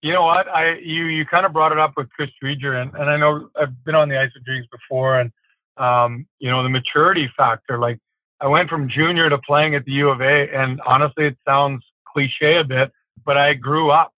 You 0.00 0.12
know 0.12 0.24
what? 0.24 0.48
I 0.48 0.78
you 0.82 1.04
you 1.04 1.24
kind 1.26 1.46
of 1.46 1.52
brought 1.52 1.72
it 1.72 1.78
up 1.78 1.94
with 1.96 2.10
Chris 2.10 2.30
Driedger, 2.42 2.80
and, 2.80 2.92
and 2.94 3.10
I 3.10 3.16
know 3.16 3.48
I've 3.60 3.84
been 3.84 3.94
on 3.94 4.08
the 4.08 4.18
ice 4.18 4.30
with 4.34 4.44
Dreams 4.44 4.66
before, 4.72 5.20
and 5.20 5.32
um, 5.76 6.26
you 6.38 6.50
know 6.50 6.62
the 6.62 6.68
maturity 6.68 7.30
factor. 7.36 7.78
Like 7.78 7.98
I 8.42 8.48
went 8.48 8.68
from 8.68 8.88
junior 8.88 9.30
to 9.30 9.38
playing 9.38 9.76
at 9.76 9.84
the 9.84 9.92
U 9.92 10.08
of 10.10 10.20
A, 10.20 10.48
and 10.52 10.80
honestly, 10.84 11.26
it 11.26 11.36
sounds 11.46 11.84
cliche 12.04 12.58
a 12.58 12.64
bit, 12.64 12.90
but 13.24 13.36
I 13.36 13.54
grew 13.54 13.92
up. 13.92 14.12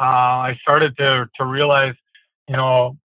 Uh, 0.00 0.52
I 0.52 0.58
started 0.62 0.96
to 0.98 1.28
to 1.36 1.44
realize, 1.44 1.94
you 2.48 2.56
know, 2.56 2.96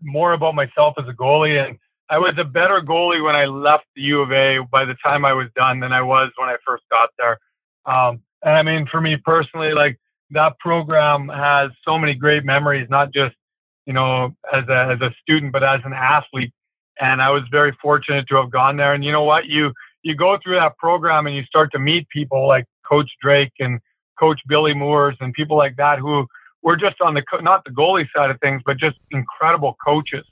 more 0.00 0.34
about 0.34 0.54
myself 0.54 0.94
as 0.98 1.08
a 1.08 1.12
goalie, 1.12 1.66
and 1.66 1.76
I 2.08 2.18
was 2.18 2.34
a 2.38 2.44
better 2.44 2.80
goalie 2.80 3.24
when 3.24 3.34
I 3.34 3.46
left 3.46 3.86
the 3.96 4.02
U 4.02 4.20
of 4.20 4.30
A 4.30 4.60
by 4.70 4.84
the 4.84 4.94
time 5.04 5.24
I 5.24 5.32
was 5.32 5.48
done 5.56 5.80
than 5.80 5.92
I 5.92 6.00
was 6.00 6.30
when 6.36 6.48
I 6.48 6.56
first 6.64 6.84
got 6.88 7.08
there. 7.18 7.40
Um, 7.84 8.22
and 8.44 8.54
I 8.54 8.62
mean, 8.62 8.86
for 8.86 9.00
me 9.00 9.16
personally, 9.16 9.72
like 9.72 9.98
that 10.30 10.56
program 10.60 11.28
has 11.28 11.72
so 11.84 11.98
many 11.98 12.14
great 12.14 12.44
memories, 12.44 12.86
not 12.88 13.12
just 13.12 13.34
you 13.86 13.94
know 13.94 14.32
as 14.52 14.62
a 14.68 14.92
as 14.92 15.00
a 15.00 15.12
student, 15.22 15.52
but 15.52 15.64
as 15.64 15.80
an 15.84 15.92
athlete 15.92 16.52
and 17.00 17.22
I 17.22 17.30
was 17.30 17.42
very 17.50 17.76
fortunate 17.80 18.26
to 18.28 18.36
have 18.36 18.50
gone 18.50 18.76
there. 18.76 18.94
And 18.94 19.04
you 19.04 19.12
know 19.12 19.24
what? 19.24 19.46
You 19.46 19.72
you 20.02 20.16
go 20.16 20.38
through 20.42 20.56
that 20.56 20.76
program 20.78 21.26
and 21.26 21.36
you 21.36 21.44
start 21.44 21.70
to 21.72 21.78
meet 21.78 22.08
people 22.08 22.46
like 22.46 22.64
Coach 22.88 23.10
Drake 23.20 23.52
and 23.60 23.80
Coach 24.18 24.40
Billy 24.48 24.74
Moores 24.74 25.16
and 25.20 25.32
people 25.32 25.56
like 25.56 25.76
that 25.76 25.98
who 25.98 26.26
were 26.62 26.76
just 26.76 27.00
on 27.00 27.14
the 27.14 27.22
not 27.40 27.64
the 27.64 27.70
goalie 27.70 28.06
side 28.14 28.30
of 28.30 28.40
things, 28.40 28.62
but 28.64 28.78
just 28.78 28.96
incredible 29.10 29.76
coaches. 29.84 30.24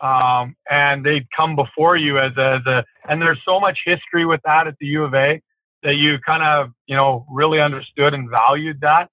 Um, 0.00 0.54
and 0.70 1.04
they'd 1.04 1.26
come 1.34 1.56
before 1.56 1.96
you 1.96 2.18
as 2.18 2.32
a, 2.36 2.56
as 2.56 2.66
a, 2.66 2.84
and 3.08 3.20
there's 3.20 3.40
so 3.46 3.58
much 3.58 3.78
history 3.84 4.26
with 4.26 4.40
that 4.44 4.66
at 4.66 4.74
the 4.78 4.86
U 4.88 5.04
of 5.04 5.14
A 5.14 5.40
that 5.82 5.94
you 5.94 6.18
kind 6.18 6.42
of, 6.42 6.72
you 6.86 6.94
know, 6.94 7.26
really 7.30 7.60
understood 7.60 8.12
and 8.12 8.28
valued 8.28 8.80
that. 8.82 9.08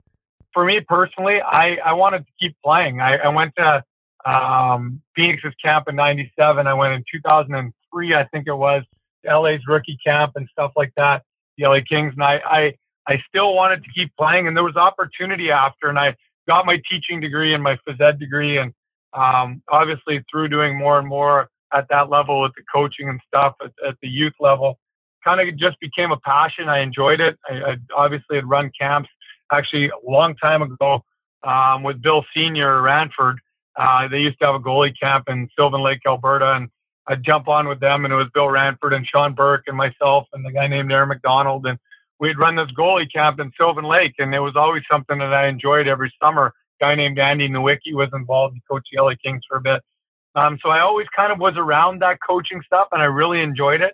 For 0.53 0.65
me 0.65 0.81
personally, 0.81 1.41
I, 1.41 1.75
I 1.85 1.93
wanted 1.93 2.25
to 2.25 2.31
keep 2.39 2.57
playing. 2.63 2.99
I, 2.99 3.15
I 3.15 3.29
went 3.29 3.53
to 3.57 3.83
um, 4.25 5.01
Phoenix's 5.15 5.53
camp 5.63 5.87
in 5.87 5.95
97. 5.95 6.67
I 6.67 6.73
went 6.73 6.93
in 6.93 7.03
2003, 7.11 8.15
I 8.15 8.23
think 8.25 8.47
it 8.47 8.53
was, 8.53 8.83
LA's 9.25 9.61
rookie 9.67 9.97
camp 10.05 10.33
and 10.35 10.47
stuff 10.51 10.71
like 10.75 10.91
that, 10.97 11.23
the 11.57 11.67
LA 11.67 11.79
Kings. 11.87 12.13
And 12.13 12.23
I, 12.23 12.41
I, 12.45 12.73
I 13.07 13.21
still 13.27 13.53
wanted 13.53 13.83
to 13.83 13.89
keep 13.93 14.15
playing 14.17 14.47
and 14.47 14.55
there 14.55 14.63
was 14.63 14.75
opportunity 14.75 15.51
after 15.51 15.89
and 15.89 15.99
I 15.99 16.15
got 16.47 16.65
my 16.65 16.81
teaching 16.89 17.19
degree 17.19 17.53
and 17.53 17.63
my 17.63 17.77
phys 17.87 17.99
ed 18.01 18.19
degree. 18.19 18.57
And 18.57 18.73
um, 19.13 19.61
obviously 19.69 20.23
through 20.31 20.49
doing 20.49 20.77
more 20.77 20.99
and 20.99 21.07
more 21.07 21.49
at 21.73 21.87
that 21.89 22.09
level 22.09 22.41
with 22.41 22.53
the 22.55 22.63
coaching 22.73 23.09
and 23.09 23.19
stuff 23.27 23.55
at, 23.63 23.71
at 23.87 23.95
the 24.01 24.07
youth 24.07 24.33
level, 24.39 24.79
kind 25.23 25.39
of 25.39 25.57
just 25.57 25.79
became 25.79 26.11
a 26.11 26.19
passion. 26.19 26.69
I 26.69 26.79
enjoyed 26.79 27.19
it. 27.21 27.37
I, 27.49 27.71
I 27.71 27.75
obviously 27.95 28.35
had 28.35 28.49
run 28.49 28.71
camps 28.79 29.09
actually 29.51 29.87
a 29.87 30.09
long 30.09 30.35
time 30.35 30.61
ago 30.61 31.03
um, 31.43 31.83
with 31.83 32.01
Bill 32.01 32.25
Senior 32.35 32.81
Ranford. 32.81 33.39
Uh, 33.75 34.07
they 34.07 34.19
used 34.19 34.39
to 34.39 34.45
have 34.45 34.55
a 34.55 34.59
goalie 34.59 34.93
camp 34.99 35.25
in 35.27 35.49
Sylvan 35.57 35.81
Lake, 35.81 36.01
Alberta, 36.05 36.53
and 36.53 36.69
I'd 37.07 37.23
jump 37.23 37.47
on 37.47 37.67
with 37.67 37.79
them, 37.79 38.05
and 38.05 38.13
it 38.13 38.17
was 38.17 38.27
Bill 38.33 38.49
Ranford 38.49 38.93
and 38.93 39.05
Sean 39.05 39.33
Burke 39.33 39.63
and 39.67 39.75
myself 39.75 40.27
and 40.33 40.45
the 40.45 40.51
guy 40.51 40.67
named 40.67 40.91
Aaron 40.91 41.09
McDonald, 41.09 41.65
and 41.65 41.77
we'd 42.19 42.37
run 42.37 42.55
this 42.55 42.69
goalie 42.77 43.11
camp 43.11 43.39
in 43.39 43.51
Sylvan 43.57 43.85
Lake, 43.85 44.13
and 44.19 44.33
it 44.33 44.39
was 44.39 44.55
always 44.55 44.83
something 44.89 45.17
that 45.19 45.33
I 45.33 45.47
enjoyed 45.47 45.87
every 45.87 46.13
summer. 46.21 46.47
A 46.47 46.83
guy 46.83 46.95
named 46.95 47.19
Andy 47.19 47.49
Nowicki 47.49 47.93
was 47.93 48.09
involved. 48.13 48.55
He 48.55 48.61
coached 48.69 48.87
the 48.91 49.01
LA 49.01 49.13
Kings 49.23 49.41
for 49.49 49.57
a 49.57 49.61
bit. 49.61 49.81
Um, 50.35 50.57
so 50.63 50.69
I 50.69 50.79
always 50.79 51.07
kind 51.15 51.31
of 51.31 51.39
was 51.39 51.53
around 51.57 52.01
that 52.01 52.19
coaching 52.25 52.61
stuff, 52.65 52.87
and 52.91 53.01
I 53.01 53.05
really 53.05 53.41
enjoyed 53.41 53.81
it. 53.81 53.93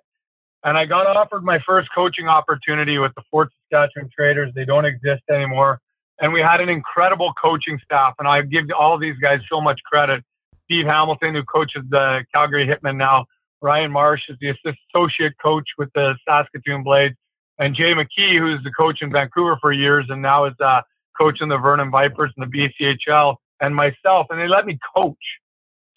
And 0.63 0.77
I 0.77 0.85
got 0.85 1.07
offered 1.07 1.43
my 1.43 1.59
first 1.65 1.89
coaching 1.95 2.27
opportunity 2.27 2.97
with 2.97 3.13
the 3.15 3.23
Fort 3.31 3.49
Saskatchewan 3.71 4.09
Traders. 4.15 4.51
They 4.53 4.65
don't 4.65 4.85
exist 4.85 5.23
anymore. 5.31 5.79
And 6.21 6.33
we 6.33 6.41
had 6.41 6.59
an 6.59 6.69
incredible 6.69 7.33
coaching 7.41 7.79
staff. 7.83 8.13
And 8.19 8.27
I 8.27 8.41
give 8.41 8.65
all 8.77 8.97
these 8.97 9.17
guys 9.21 9.39
so 9.49 9.61
much 9.61 9.79
credit. 9.83 10.23
Steve 10.65 10.85
Hamilton, 10.85 11.33
who 11.33 11.43
coaches 11.43 11.83
the 11.89 12.23
Calgary 12.33 12.67
Hitmen 12.67 12.97
now, 12.97 13.25
Ryan 13.61 13.91
Marsh 13.91 14.21
is 14.29 14.37
the 14.39 14.53
associate 14.93 15.33
coach 15.41 15.67
with 15.77 15.89
the 15.93 16.15
Saskatoon 16.27 16.83
Blades, 16.83 17.15
and 17.57 17.75
Jay 17.75 17.93
McKee, 17.93 18.39
who's 18.39 18.63
the 18.63 18.71
coach 18.71 19.01
in 19.01 19.11
Vancouver 19.11 19.57
for 19.59 19.73
years 19.73 20.05
and 20.09 20.21
now 20.21 20.45
is 20.45 20.53
uh, 20.63 20.81
coaching 21.19 21.49
the 21.49 21.57
Vernon 21.57 21.91
Vipers 21.91 22.31
in 22.37 22.49
the 22.49 22.69
BCHL, 22.79 23.35
and 23.61 23.75
myself. 23.75 24.27
And 24.29 24.39
they 24.39 24.47
let 24.47 24.65
me 24.65 24.79
coach. 24.95 25.17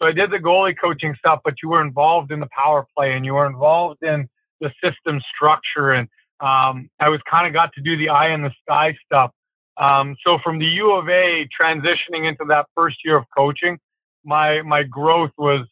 So 0.01 0.07
I 0.07 0.11
did 0.11 0.31
the 0.31 0.37
goalie 0.37 0.75
coaching 0.79 1.15
stuff, 1.17 1.39
but 1.45 1.55
you 1.63 1.69
were 1.69 1.81
involved 1.81 2.31
in 2.31 2.39
the 2.39 2.49
power 2.55 2.85
play 2.95 3.13
and 3.13 3.25
you 3.25 3.35
were 3.35 3.45
involved 3.45 4.03
in 4.03 4.27
the 4.59 4.69
system 4.83 5.21
structure. 5.33 5.91
And 5.91 6.09
um, 6.41 6.89
I 6.99 7.07
was 7.09 7.21
kind 7.29 7.47
of 7.47 7.53
got 7.53 7.71
to 7.73 7.81
do 7.81 7.95
the 7.95 8.09
eye 8.09 8.33
in 8.33 8.41
the 8.41 8.51
sky 8.63 8.97
stuff. 9.05 9.31
Um, 9.77 10.15
so 10.25 10.37
from 10.43 10.59
the 10.59 10.65
U 10.65 10.93
of 10.93 11.09
A 11.09 11.47
transitioning 11.59 12.27
into 12.27 12.45
that 12.49 12.67
first 12.75 12.97
year 13.03 13.17
of 13.17 13.25
coaching, 13.35 13.77
my 14.23 14.61
my 14.61 14.83
growth 14.83 15.31
was, 15.37 15.65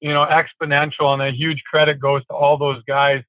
you 0.00 0.12
know, 0.12 0.26
exponential, 0.26 1.12
and 1.12 1.22
a 1.22 1.32
huge 1.32 1.62
credit 1.70 2.00
goes 2.00 2.24
to 2.26 2.34
all 2.34 2.56
those 2.56 2.82
guys, 2.84 3.22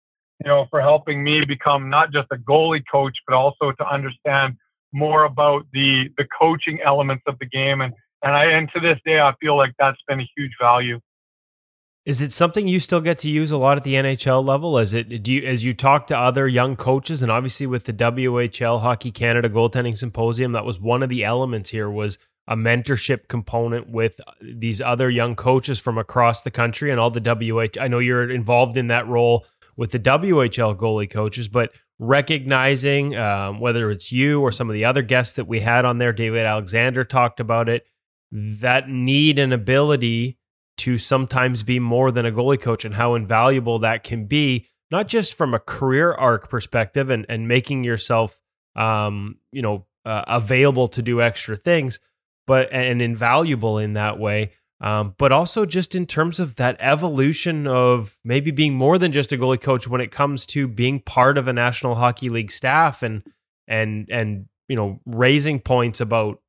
you 0.44 0.48
know, 0.50 0.68
for 0.70 0.82
helping 0.82 1.24
me 1.24 1.44
become 1.46 1.90
not 1.90 2.12
just 2.12 2.28
a 2.32 2.38
goalie 2.38 2.84
coach, 2.92 3.18
but 3.28 3.36
also 3.36 3.72
to 3.72 3.88
understand 3.88 4.56
more 4.94 5.24
about 5.24 5.66
the 5.74 6.10
the 6.18 6.28
coaching 6.40 6.80
elements 6.86 7.24
of 7.28 7.38
the 7.40 7.46
game. 7.46 7.82
And 7.82 7.94
and 8.24 8.34
I 8.34 8.46
and 8.46 8.70
to 8.74 8.80
this 8.80 9.00
day, 9.06 9.20
I 9.20 9.34
feel 9.42 9.58
like 9.58 9.74
that's 9.80 10.02
been 10.08 10.22
a 10.22 10.30
huge 10.38 10.54
value. 10.60 11.00
Is 12.04 12.20
it 12.20 12.34
something 12.34 12.68
you 12.68 12.80
still 12.80 13.02
get 13.02 13.20
to 13.20 13.30
use 13.30 13.52
a 13.52 13.58
lot 13.58 13.78
at 13.78 13.84
the 13.84 13.94
NHL 13.94 14.44
level? 14.44 14.80
As 14.80 14.94
it 14.94 15.22
do 15.22 15.32
you 15.32 15.48
as 15.48 15.64
you 15.64 15.74
talk 15.74 16.08
to 16.08 16.18
other 16.18 16.48
young 16.48 16.76
coaches, 16.76 17.22
and 17.22 17.32
obviously 17.32 17.68
with 17.68 17.84
the 17.84 17.94
WHL 17.94 18.82
Hockey 18.82 19.12
Canada 19.12 19.50
Goaltending 19.50 19.96
Symposium, 19.96 20.52
that 20.54 20.66
was 20.66 20.80
one 20.80 21.04
of 21.04 21.10
the 21.10 21.24
elements 21.24 21.70
here 21.70 21.90
was 21.90 22.18
a 22.48 22.56
mentorship 22.56 23.28
component 23.28 23.90
with 23.90 24.20
these 24.42 24.82
other 24.82 25.12
young 25.12 25.36
coaches 25.36 25.80
from 25.80 26.00
across 26.00 26.42
the 26.42 26.50
country 26.50 26.90
and 26.90 27.00
all 27.00 27.12
the 27.12 27.22
WH. 27.22 27.80
I 27.80 27.88
know 27.88 28.00
you're 28.00 28.30
involved 28.30 28.78
in 28.78 28.88
that 28.88 29.08
role 29.08 29.46
with 29.78 29.92
the 29.92 30.00
WHL 30.00 30.76
goalie 30.76 31.10
coaches, 31.10 31.48
but 31.48 31.72
recognizing 32.00 33.16
um, 33.16 33.60
whether 33.60 33.92
it's 33.92 34.12
you 34.12 34.42
or 34.42 34.52
some 34.52 34.70
of 34.70 34.74
the 34.74 34.86
other 34.86 35.04
guests 35.04 35.36
that 35.36 35.48
we 35.48 35.60
had 35.60 35.86
on 35.86 36.00
there, 36.00 36.12
David 36.12 36.46
Alexander 36.46 37.04
talked 37.04 37.40
about 37.40 37.70
it, 37.70 37.86
that 38.32 38.90
need 38.90 39.38
and 39.38 39.54
ability 39.54 40.40
to 40.78 40.98
sometimes 40.98 41.64
be 41.64 41.80
more 41.80 42.12
than 42.12 42.26
a 42.26 42.32
goalie 42.32 42.60
coach 42.60 42.86
and 42.86 42.96
how 42.96 43.16
invaluable 43.16 43.80
that 43.80 44.04
can 44.04 44.26
be, 44.26 44.68
not 44.90 45.08
just 45.08 45.34
from 45.36 45.54
a 45.54 45.60
career 45.60 46.14
arc 46.14 46.50
perspective 46.50 47.10
and, 47.10 47.26
and 47.30 47.48
making 47.48 47.84
yourself, 47.84 48.40
um, 48.76 49.38
you 49.52 49.62
know, 49.62 49.86
uh, 50.06 50.24
available 50.28 50.88
to 50.88 51.02
do 51.02 51.22
extra 51.22 51.56
things, 51.56 52.00
but 52.48 52.72
and 52.72 53.02
invaluable 53.02 53.78
in 53.78 53.94
that 53.94 54.20
way. 54.20 54.52
Um, 54.82 55.14
but 55.20 55.32
also 55.32 55.68
just 55.68 55.94
in 55.94 56.08
terms 56.08 56.40
of 56.40 56.56
that 56.56 56.76
evolution 56.80 57.68
of 57.68 58.18
maybe 58.24 58.50
being 58.50 58.74
more 58.74 58.98
than 58.98 59.12
just 59.12 59.32
a 59.32 59.38
goalie 59.38 59.62
coach 59.62 59.88
when 59.88 60.02
it 60.02 60.12
comes 60.12 60.48
to 60.48 60.68
being 60.68 61.00
part 61.00 61.38
of 61.38 61.48
a 61.48 61.54
National 61.54 61.94
Hockey 61.94 62.30
League 62.30 62.52
staff 62.52 63.04
and 63.04 63.22
and 63.68 64.10
and 64.10 64.48
you 64.68 64.76
know 64.76 65.00
raising 65.06 65.60
points 65.60 66.02
about 66.02 66.42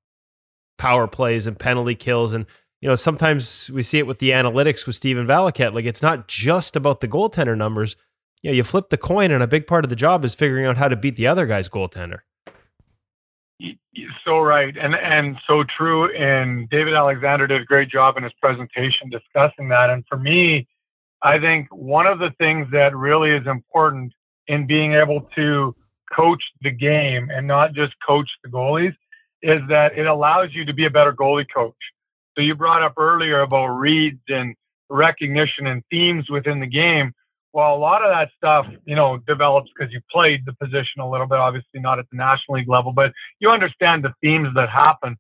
power 0.79 1.07
plays 1.07 1.47
and 1.47 1.59
penalty 1.59 1.95
kills 1.95 2.33
and 2.33 2.47
you 2.83 2.89
know, 2.89 2.97
sometimes 2.97 3.71
we 3.71 3.85
see 3.85 4.01
it 4.01 4.09
with 4.09 4.19
the 4.19 4.31
analytics 4.31 4.87
with 4.87 4.97
Steven 4.97 5.25
Valiquette. 5.25 5.73
Like 5.73 5.85
it's 5.85 6.03
not 6.03 6.27
just 6.27 6.75
about 6.75 7.01
the 7.01 7.07
goaltender 7.07 7.57
numbers. 7.57 7.95
You 8.43 8.51
know, 8.51 8.57
you 8.57 8.65
flip 8.65 8.91
the 8.91 8.99
coin, 8.99 9.31
and 9.31 9.41
a 9.41 9.47
big 9.47 9.69
part 9.69 9.85
of 9.85 9.89
the 9.89 9.97
job 9.97 10.25
is 10.25 10.35
figuring 10.35 10.67
out 10.67 10.77
how 10.77 10.89
to 10.89 10.97
beat 10.97 11.15
the 11.15 11.29
other 11.29 11.47
guy's 11.47 11.69
goaltender. 11.69 12.19
So 14.25 14.41
right, 14.41 14.77
and 14.77 14.97
and 14.97 15.37
so 15.47 15.63
true. 15.79 16.13
And 16.17 16.69
David 16.71 16.95
Alexander 16.95 17.47
did 17.47 17.63
a 17.63 17.65
great 17.65 17.89
job 17.89 18.17
in 18.17 18.25
his 18.25 18.33
presentation 18.41 19.11
discussing 19.11 19.69
that. 19.69 19.89
And 19.89 20.05
for 20.09 20.19
me, 20.19 20.67
I 21.23 21.39
think 21.39 21.69
one 21.71 22.09
of 22.09 22.19
the 22.19 22.31
things 22.39 22.67
that 22.73 22.97
really 22.97 23.31
is 23.31 23.47
important 23.47 24.13
in 24.49 24.67
being 24.67 24.95
able 24.95 25.29
to 25.37 25.77
coach 26.13 26.43
the 26.63 26.71
game 26.71 27.31
and 27.31 27.47
not 27.47 27.75
just 27.75 27.93
coach 28.05 28.29
the 28.43 28.51
goalies 28.51 28.95
is 29.41 29.61
that 29.69 29.97
it 29.97 30.07
allows 30.07 30.49
you 30.53 30.65
to 30.65 30.73
be 30.73 30.87
a 30.87 30.91
better 30.91 31.13
goalie 31.13 31.47
coach. 31.55 31.77
So 32.35 32.43
you 32.43 32.55
brought 32.55 32.83
up 32.83 32.95
earlier 32.97 33.41
about 33.41 33.67
reads 33.67 34.21
and 34.29 34.55
recognition 34.89 35.67
and 35.67 35.83
themes 35.91 36.31
within 36.31 36.61
the 36.61 36.67
game. 36.67 37.13
Well, 37.53 37.75
a 37.75 37.77
lot 37.77 38.03
of 38.03 38.11
that 38.11 38.31
stuff, 38.37 38.67
you 38.87 38.95
know, 38.95 39.19
develops 39.27 39.71
because 39.77 39.93
you 39.93 40.01
played 40.11 40.47
the 40.47 40.55
position 40.55 41.01
a 41.01 41.11
little 41.11 41.27
bit, 41.27 41.39
obviously 41.39 41.81
not 41.81 41.99
at 41.99 42.07
the 42.11 42.17
National 42.17 42.59
League 42.59 42.69
level, 42.69 42.93
but 42.93 43.13
you 43.41 43.51
understand 43.51 44.05
the 44.05 44.15
themes 44.23 44.49
that 44.55 44.71
happen. 44.71 45.17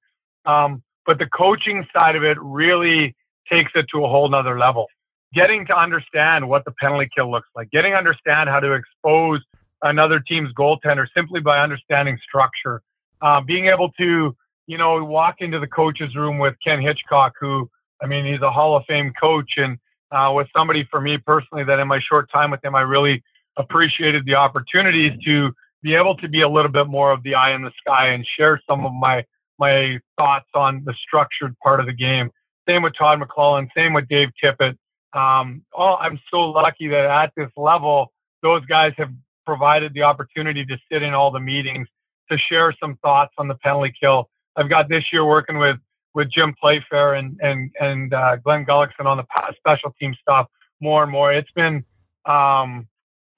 Um, 0.46 0.82
but 1.04 1.18
the 1.18 1.26
coaching 1.26 1.86
side 1.92 2.16
of 2.16 2.24
it 2.24 2.38
really 2.40 3.14
takes 3.50 3.72
it 3.74 3.86
to 3.92 4.04
a 4.04 4.08
whole 4.08 4.28
nother 4.30 4.58
level. 4.58 4.86
Getting 5.34 5.66
to 5.66 5.76
understand 5.76 6.48
what 6.48 6.64
the 6.64 6.72
penalty 6.72 7.08
kill 7.14 7.30
looks 7.30 7.48
like, 7.54 7.70
getting 7.70 7.92
to 7.92 7.98
understand 7.98 8.48
how 8.48 8.60
to 8.60 8.72
expose 8.72 9.40
another 9.82 10.20
team's 10.20 10.52
goaltender 10.54 11.06
simply 11.14 11.40
by 11.40 11.58
understanding 11.58 12.18
structure, 12.26 12.82
uh, 13.20 13.40
being 13.40 13.66
able 13.66 13.90
to 13.92 14.34
you 14.66 14.78
know, 14.78 14.94
we 14.94 15.02
walk 15.02 15.36
into 15.40 15.58
the 15.58 15.66
coach's 15.66 16.14
room 16.14 16.38
with 16.38 16.54
Ken 16.64 16.80
Hitchcock, 16.80 17.34
who, 17.40 17.68
I 18.02 18.06
mean, 18.06 18.24
he's 18.24 18.42
a 18.42 18.50
Hall 18.50 18.76
of 18.76 18.84
Fame 18.86 19.12
coach 19.20 19.52
and 19.56 19.78
uh, 20.12 20.30
was 20.30 20.46
somebody 20.54 20.86
for 20.90 21.00
me 21.00 21.18
personally 21.18 21.64
that 21.64 21.78
in 21.78 21.88
my 21.88 22.00
short 22.00 22.30
time 22.30 22.50
with 22.50 22.64
him, 22.64 22.74
I 22.74 22.82
really 22.82 23.22
appreciated 23.56 24.24
the 24.26 24.34
opportunities 24.34 25.12
to 25.24 25.52
be 25.82 25.94
able 25.94 26.16
to 26.16 26.28
be 26.28 26.42
a 26.42 26.48
little 26.48 26.70
bit 26.70 26.86
more 26.86 27.10
of 27.12 27.22
the 27.22 27.34
eye 27.34 27.52
in 27.54 27.62
the 27.62 27.72
sky 27.78 28.08
and 28.08 28.26
share 28.36 28.60
some 28.68 28.86
of 28.86 28.92
my 28.92 29.24
my 29.58 29.98
thoughts 30.18 30.48
on 30.54 30.82
the 30.84 30.94
structured 31.06 31.56
part 31.58 31.78
of 31.78 31.86
the 31.86 31.92
game. 31.92 32.30
Same 32.68 32.82
with 32.82 32.94
Todd 32.98 33.20
McLellan, 33.20 33.68
same 33.76 33.92
with 33.92 34.08
Dave 34.08 34.28
Tippett. 34.42 34.76
Um, 35.12 35.62
all, 35.72 35.98
I'm 36.00 36.18
so 36.30 36.40
lucky 36.40 36.88
that 36.88 37.04
at 37.04 37.32
this 37.36 37.50
level, 37.56 38.12
those 38.42 38.64
guys 38.66 38.92
have 38.96 39.10
provided 39.44 39.92
the 39.94 40.02
opportunity 40.02 40.64
to 40.64 40.76
sit 40.90 41.02
in 41.02 41.14
all 41.14 41.30
the 41.30 41.40
meetings, 41.40 41.86
to 42.30 42.38
share 42.38 42.74
some 42.80 42.96
thoughts 43.02 43.32
on 43.38 43.46
the 43.46 43.54
penalty 43.56 43.92
kill, 43.98 44.30
I've 44.56 44.68
got 44.68 44.88
this 44.88 45.04
year 45.12 45.24
working 45.24 45.58
with 45.58 45.76
with 46.14 46.30
Jim 46.30 46.54
Playfair 46.60 47.14
and 47.14 47.38
and 47.42 47.70
and 47.80 48.14
uh, 48.14 48.36
Glen 48.36 48.64
Gulutzan 48.64 49.06
on 49.06 49.16
the 49.16 49.26
special 49.56 49.94
team 49.98 50.14
stuff 50.20 50.46
more 50.80 51.02
and 51.02 51.12
more. 51.12 51.32
It's 51.32 51.50
been 51.52 51.84
um, 52.26 52.86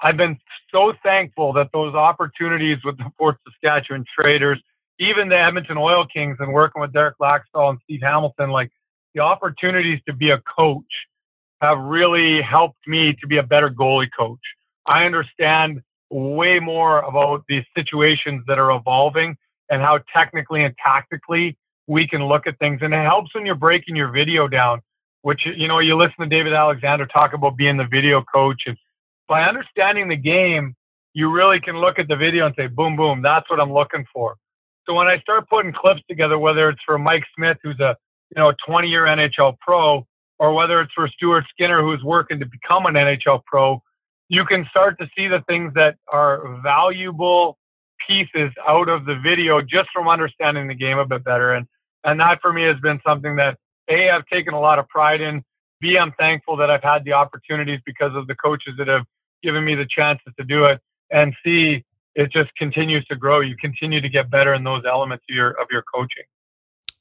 I've 0.03 0.17
been 0.17 0.39
so 0.71 0.93
thankful 1.03 1.53
that 1.55 1.69
those 1.73 1.95
opportunities 1.95 2.79
with 2.85 2.99
the 2.99 3.11
Fort 3.17 3.39
Saskatchewan 3.45 4.05
Traders, 4.19 4.61
even 4.99 5.29
the 5.29 5.39
Edmonton 5.39 5.79
Oil 5.79 6.07
Kings, 6.07 6.37
and 6.41 6.53
working 6.53 6.81
with 6.83 6.93
Derek 6.93 7.17
Laxdal 7.19 7.71
and 7.71 7.79
Steve 7.85 8.01
Hamilton, 8.03 8.51
like 8.51 8.71
the 9.15 9.21
opportunities 9.21 10.01
to 10.07 10.13
be 10.13 10.31
a 10.31 10.41
coach 10.41 10.85
have 11.61 11.79
really 11.79 12.43
helped 12.43 12.87
me 12.87 13.15
to 13.21 13.27
be 13.27 13.39
a 13.39 13.43
better 13.43 13.71
goalie 13.71 14.11
coach. 14.17 14.41
I 14.87 15.05
understand 15.05 15.81
way 16.11 16.59
more 16.59 17.01
about 17.01 17.45
the 17.49 17.65
situations 17.75 18.45
that 18.47 18.59
are 18.59 18.73
evolving 18.73 19.37
and 19.71 19.83
how 19.83 20.01
technically 20.15 20.65
and 20.65 20.75
tactically 20.83 21.57
we 21.87 22.07
can 22.07 22.25
look 22.25 22.47
at 22.47 22.59
things. 22.59 22.81
And 22.83 22.95
it 22.95 23.05
helps 23.05 23.35
when 23.35 23.47
you're 23.47 23.55
breaking 23.55 23.97
your 23.97 24.11
video 24.11 24.49
down, 24.49 24.81
which, 25.23 25.43
you 25.45 25.69
know, 25.69 25.79
you 25.79 25.97
listen 25.97 26.17
to 26.21 26.27
David 26.27 26.53
Alexander 26.53 27.07
talk 27.07 27.33
about 27.33 27.57
being 27.57 27.77
the 27.77 27.87
video 27.87 28.23
coach. 28.23 28.63
And 28.67 28.77
by 29.29 29.45
understanding 29.45 30.09
the 30.09 30.17
game, 30.17 30.75
you 31.13 31.31
really 31.31 31.61
can 31.61 31.79
look 31.79 31.99
at 31.99 32.09
the 32.09 32.17
video 32.17 32.47
and 32.47 32.55
say, 32.57 32.67
boom, 32.67 32.97
boom, 32.97 33.23
that's 33.23 33.49
what 33.49 33.61
I'm 33.61 33.73
looking 33.73 34.05
for. 34.13 34.37
So 34.87 34.95
when 34.95 35.07
I 35.07 35.19
start 35.21 35.49
putting 35.49 35.73
clips 35.73 36.03
together, 36.09 36.39
whether 36.39 36.69
it's 36.69 36.83
for 36.85 36.99
Mike 36.99 37.25
Smith, 37.37 37.57
who's 37.63 37.81
a 37.81 37.97
you 38.35 38.43
know 38.43 38.53
20 38.67 38.89
year 38.89 39.05
NHL 39.05 39.59
pro, 39.61 40.07
or 40.39 40.53
whether 40.55 40.81
it's 40.81 40.93
for 40.93 41.09
Stuart 41.09 41.45
Skinner, 41.51 41.81
who's 41.83 42.03
working 42.03 42.39
to 42.41 42.47
become 42.47 42.87
an 42.87 42.95
NHL 42.95 43.43
pro, 43.47 43.83
you 44.29 44.45
can 44.45 44.67
start 44.71 44.99
to 44.99 45.09
see 45.17 45.29
the 45.29 45.43
things 45.49 45.73
that 45.75 45.97
are 46.13 46.61
valuable 46.63 47.57
pieces 48.07 48.53
out 48.67 48.89
of 48.89 49.05
the 49.05 49.17
video 49.17 49.61
just 49.61 49.89
from 49.93 50.09
understanding 50.09 50.69
the 50.69 50.75
game 50.75 50.99
a 50.99 51.05
bit 51.05 51.25
better. 51.25 51.55
And 51.55 51.67
and 52.05 52.21
that 52.21 52.41
for 52.43 52.53
me 52.53 52.63
has 52.65 52.79
been 52.81 53.01
something 53.07 53.37
that 53.37 53.59
a 53.89 54.11
I've 54.11 54.27
taken 54.27 54.55
a 54.55 54.61
lot 54.61 54.79
of 54.79 54.89
pride 54.89 55.21
in. 55.21 55.43
B 55.81 55.99
I'm 55.99 56.13
thankful 56.13 56.57
that 56.59 56.71
I've 56.71 56.83
had 56.83 57.05
the 57.05 57.13
opportunities 57.13 57.81
because 57.85 58.15
of 58.15 58.27
the 58.27 58.35
coaches 58.35 58.75
that 58.79 58.89
have 58.89 59.05
given 59.43 59.65
me 59.65 59.75
the 59.75 59.87
chances 59.87 60.33
to 60.39 60.45
do 60.45 60.65
it. 60.65 60.81
And 61.11 61.35
C 61.45 61.85
it 62.15 62.31
just 62.31 62.55
continues 62.57 63.05
to 63.07 63.17
grow. 63.17 63.41
You 63.41 63.57
continue 63.57 64.01
to 64.01 64.09
get 64.09 64.31
better 64.31 64.55
in 64.55 64.65
those 64.65 64.85
elements 64.89 65.25
of 65.29 65.35
your 65.35 65.51
of 65.51 65.67
your 65.71 65.83
coaching. 65.93 66.25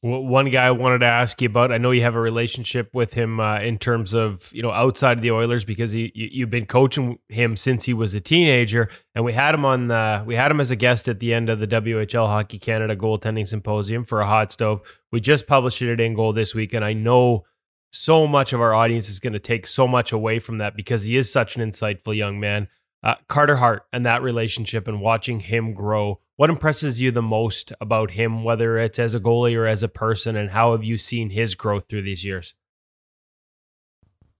Well, 0.03 0.21
one 0.21 0.49
guy 0.49 0.65
I 0.65 0.71
wanted 0.71 0.99
to 0.99 1.05
ask 1.05 1.41
you 1.41 1.47
about. 1.47 1.71
I 1.71 1.77
know 1.77 1.91
you 1.91 2.01
have 2.01 2.15
a 2.15 2.19
relationship 2.19 2.93
with 2.93 3.13
him 3.13 3.39
uh, 3.39 3.61
in 3.61 3.77
terms 3.77 4.13
of 4.13 4.51
you 4.51 4.61
know 4.61 4.71
outside 4.71 5.17
of 5.17 5.21
the 5.21 5.31
Oilers 5.31 5.63
because 5.63 5.93
he, 5.93 6.11
you, 6.13 6.43
have 6.43 6.51
been 6.51 6.65
coaching 6.65 7.19
him 7.29 7.55
since 7.55 7.85
he 7.85 7.93
was 7.93 8.13
a 8.13 8.19
teenager, 8.19 8.89
and 9.15 9.23
we 9.23 9.31
had 9.31 9.55
him 9.55 9.63
on 9.63 9.87
the, 9.87 10.21
we 10.27 10.35
had 10.35 10.51
him 10.51 10.59
as 10.59 10.71
a 10.71 10.75
guest 10.75 11.07
at 11.07 11.21
the 11.21 11.33
end 11.33 11.47
of 11.47 11.59
the 11.59 11.67
WHL 11.67 12.27
Hockey 12.27 12.59
Canada 12.59 12.97
Goaltending 12.97 13.47
Symposium 13.47 14.03
for 14.03 14.19
a 14.19 14.27
hot 14.27 14.51
stove. 14.51 14.81
We 15.13 15.21
just 15.21 15.47
published 15.47 15.81
it 15.81 16.01
In 16.01 16.15
Goal 16.15 16.33
this 16.33 16.53
week, 16.53 16.73
and 16.73 16.83
I 16.83 16.91
know 16.91 17.45
so 17.89 18.27
much 18.27 18.51
of 18.51 18.59
our 18.59 18.73
audience 18.73 19.07
is 19.07 19.21
going 19.21 19.33
to 19.33 19.39
take 19.39 19.65
so 19.65 19.87
much 19.87 20.11
away 20.11 20.39
from 20.39 20.57
that 20.57 20.75
because 20.75 21.05
he 21.05 21.15
is 21.15 21.31
such 21.31 21.55
an 21.55 21.71
insightful 21.71 22.13
young 22.13 22.41
man. 22.41 22.67
Uh, 23.01 23.15
Carter 23.29 23.55
Hart 23.55 23.83
and 23.93 24.05
that 24.05 24.21
relationship 24.21 24.85
and 24.85 24.99
watching 24.99 25.39
him 25.39 25.73
grow. 25.73 26.19
What 26.35 26.49
impresses 26.49 26.99
you 26.99 27.11
the 27.11 27.21
most 27.21 27.73
about 27.79 28.11
him, 28.11 28.43
whether 28.43 28.77
it's 28.79 28.97
as 28.97 29.13
a 29.13 29.19
goalie 29.19 29.55
or 29.55 29.67
as 29.67 29.83
a 29.83 29.87
person, 29.87 30.35
and 30.35 30.49
how 30.49 30.71
have 30.71 30.83
you 30.83 30.97
seen 30.97 31.29
his 31.29 31.53
growth 31.53 31.85
through 31.87 32.01
these 32.01 32.25
years? 32.25 32.55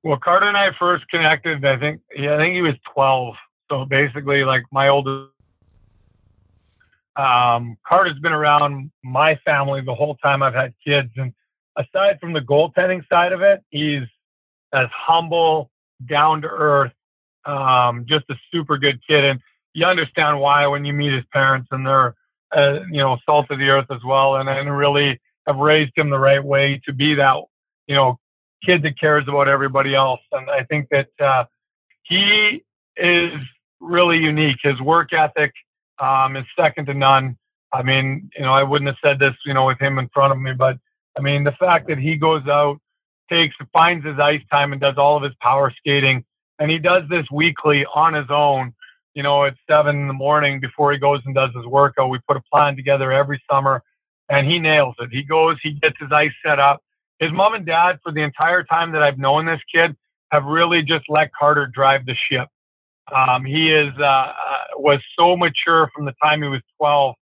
Well, 0.01 0.17
Carter 0.17 0.47
and 0.47 0.57
I 0.57 0.71
first 0.79 1.07
connected. 1.09 1.63
I 1.63 1.79
think, 1.79 2.01
yeah, 2.15 2.33
I 2.33 2.37
think 2.37 2.55
he 2.55 2.61
was 2.61 2.73
12. 2.93 3.35
So 3.69 3.85
basically, 3.85 4.43
like 4.43 4.63
my 4.71 4.89
oldest. 4.89 5.29
Um, 7.15 7.77
Carter's 7.87 8.17
been 8.19 8.33
around 8.33 8.91
my 9.03 9.35
family 9.45 9.81
the 9.81 9.93
whole 9.93 10.15
time 10.15 10.41
I've 10.41 10.55
had 10.55 10.73
kids, 10.85 11.11
and 11.15 11.31
aside 11.77 12.19
from 12.19 12.33
the 12.33 12.39
goaltending 12.39 13.07
side 13.07 13.31
of 13.31 13.41
it, 13.41 13.61
he's 13.69 14.03
as 14.73 14.87
humble, 14.91 15.69
down 16.09 16.41
to 16.41 16.47
earth, 16.47 16.91
um, 17.45 18.05
just 18.07 18.25
a 18.31 18.35
super 18.51 18.79
good 18.79 18.99
kid, 19.07 19.23
and 19.23 19.39
you 19.73 19.85
understand 19.85 20.39
why 20.39 20.65
when 20.67 20.85
you 20.85 20.93
meet 20.93 21.13
his 21.13 21.25
parents, 21.31 21.67
and 21.71 21.85
they're 21.85 22.15
uh, 22.55 22.81
you 22.91 22.99
know 22.99 23.17
salt 23.25 23.47
of 23.49 23.59
the 23.59 23.69
earth 23.69 23.87
as 23.89 24.03
well, 24.05 24.35
and 24.35 24.49
and 24.49 24.75
really 24.75 25.19
have 25.47 25.57
raised 25.57 25.91
him 25.95 26.09
the 26.09 26.19
right 26.19 26.43
way 26.43 26.81
to 26.85 26.93
be 26.93 27.15
that 27.15 27.37
you 27.87 27.95
know 27.95 28.19
kid 28.65 28.81
that 28.83 28.99
cares 28.99 29.25
about 29.27 29.47
everybody 29.47 29.93
else. 29.93 30.21
And 30.31 30.49
I 30.49 30.63
think 30.63 30.87
that 30.89 31.09
uh, 31.19 31.45
he 32.03 32.63
is 32.95 33.33
really 33.79 34.17
unique. 34.17 34.57
His 34.63 34.79
work 34.79 35.11
ethic 35.11 35.51
um, 35.99 36.37
is 36.37 36.45
second 36.57 36.85
to 36.85 36.93
none. 36.93 37.37
I 37.73 37.83
mean, 37.83 38.29
you 38.37 38.43
know, 38.43 38.53
I 38.53 38.63
wouldn't 38.63 38.87
have 38.87 38.97
said 39.03 39.19
this, 39.19 39.33
you 39.45 39.53
know, 39.53 39.65
with 39.65 39.79
him 39.79 39.97
in 39.99 40.07
front 40.13 40.31
of 40.31 40.39
me, 40.39 40.53
but 40.53 40.77
I 41.17 41.21
mean, 41.21 41.43
the 41.43 41.51
fact 41.53 41.87
that 41.87 41.97
he 41.97 42.15
goes 42.15 42.47
out, 42.47 42.79
takes, 43.29 43.55
finds 43.73 44.05
his 44.05 44.19
ice 44.19 44.41
time, 44.51 44.71
and 44.71 44.81
does 44.81 44.97
all 44.97 45.17
of 45.17 45.23
his 45.23 45.33
power 45.41 45.73
skating 45.75 46.23
and 46.59 46.71
he 46.71 46.79
does 46.79 47.03
this 47.09 47.25
weekly 47.31 47.85
on 47.93 48.13
his 48.13 48.27
own. 48.29 48.73
You 49.13 49.23
know, 49.23 49.45
at 49.45 49.55
seven 49.69 49.95
in 50.01 50.07
the 50.07 50.13
morning 50.13 50.59
before 50.59 50.91
he 50.91 50.97
goes 50.97 51.21
and 51.25 51.35
does 51.35 51.51
his 51.55 51.65
workout. 51.65 52.09
We 52.09 52.19
put 52.27 52.37
a 52.37 52.41
plan 52.51 52.75
together 52.75 53.11
every 53.11 53.41
summer, 53.49 53.83
and 54.29 54.47
he 54.47 54.59
nails 54.59 54.95
it. 54.99 55.09
He 55.11 55.23
goes, 55.23 55.57
he 55.61 55.73
gets 55.73 55.95
his 55.99 56.11
ice 56.11 56.31
set 56.45 56.59
up. 56.59 56.81
His 57.19 57.31
mom 57.31 57.53
and 57.53 57.65
dad, 57.65 57.99
for 58.03 58.11
the 58.11 58.21
entire 58.21 58.63
time 58.63 58.91
that 58.93 59.03
I've 59.03 59.19
known 59.19 59.45
this 59.45 59.61
kid, 59.73 59.95
have 60.31 60.45
really 60.45 60.81
just 60.81 61.05
let 61.09 61.31
Carter 61.33 61.67
drive 61.67 62.05
the 62.05 62.15
ship. 62.29 62.47
Um, 63.13 63.45
he 63.45 63.71
is 63.71 63.93
uh, 63.99 64.03
uh 64.03 64.33
was 64.77 64.99
so 65.19 65.35
mature 65.37 65.89
from 65.93 66.05
the 66.05 66.13
time 66.23 66.41
he 66.41 66.47
was 66.47 66.61
12 66.77 67.15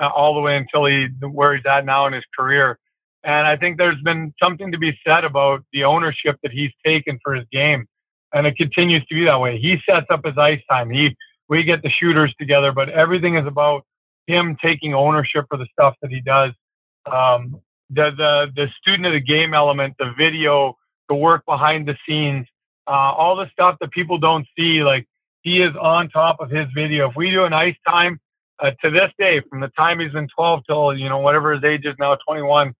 uh, 0.00 0.08
all 0.08 0.34
the 0.34 0.40
way 0.40 0.56
until 0.56 0.84
he 0.84 1.06
where 1.22 1.54
he's 1.54 1.64
at 1.64 1.84
now 1.86 2.06
in 2.06 2.12
his 2.12 2.24
career. 2.36 2.78
And 3.22 3.46
I 3.46 3.56
think 3.56 3.78
there's 3.78 4.00
been 4.02 4.34
something 4.42 4.72
to 4.72 4.78
be 4.78 4.98
said 5.06 5.24
about 5.24 5.64
the 5.72 5.84
ownership 5.84 6.36
that 6.42 6.52
he's 6.52 6.72
taken 6.84 7.18
for 7.22 7.34
his 7.34 7.46
game 7.52 7.86
and 8.32 8.46
it 8.46 8.56
continues 8.56 9.04
to 9.06 9.14
be 9.14 9.24
that 9.24 9.40
way. 9.40 9.58
He 9.58 9.78
sets 9.88 10.06
up 10.10 10.24
his 10.24 10.36
ice 10.38 10.60
time. 10.68 10.90
He 10.90 11.16
we 11.50 11.62
get 11.64 11.82
the 11.82 11.90
shooters 11.90 12.34
together, 12.38 12.72
but 12.72 12.88
everything 12.88 13.36
is 13.36 13.46
about 13.46 13.84
him 14.26 14.56
taking 14.62 14.94
ownership 14.94 15.44
for 15.50 15.58
the 15.58 15.66
stuff 15.72 15.94
that 16.00 16.10
he 16.10 16.20
does. 16.20 16.52
Um, 17.10 17.60
the 17.90 18.10
the 18.16 18.46
the 18.56 18.68
student 18.80 19.06
of 19.06 19.12
the 19.12 19.20
game 19.20 19.52
element, 19.52 19.94
the 19.98 20.12
video, 20.16 20.78
the 21.10 21.14
work 21.14 21.44
behind 21.44 21.86
the 21.86 21.96
scenes, 22.08 22.46
uh, 22.86 23.12
all 23.12 23.36
the 23.36 23.50
stuff 23.52 23.76
that 23.80 23.90
people 23.90 24.16
don't 24.16 24.46
see. 24.56 24.82
Like 24.82 25.06
he 25.42 25.60
is 25.60 25.74
on 25.78 26.08
top 26.08 26.40
of 26.40 26.50
his 26.50 26.66
video. 26.74 27.10
If 27.10 27.16
we 27.16 27.30
do 27.30 27.44
an 27.44 27.52
ice 27.52 27.76
time 27.86 28.18
uh, 28.60 28.70
to 28.82 28.90
this 28.90 29.10
day, 29.18 29.42
from 29.50 29.60
the 29.60 29.68
time 29.76 30.00
he's 30.00 30.12
been 30.12 30.28
12 30.34 30.62
till 30.66 30.96
you 30.96 31.08
know 31.08 31.18
whatever 31.18 31.52
his 31.52 31.64
age 31.64 31.84
is 31.84 31.96
now, 31.98 32.16
21, 32.26 32.72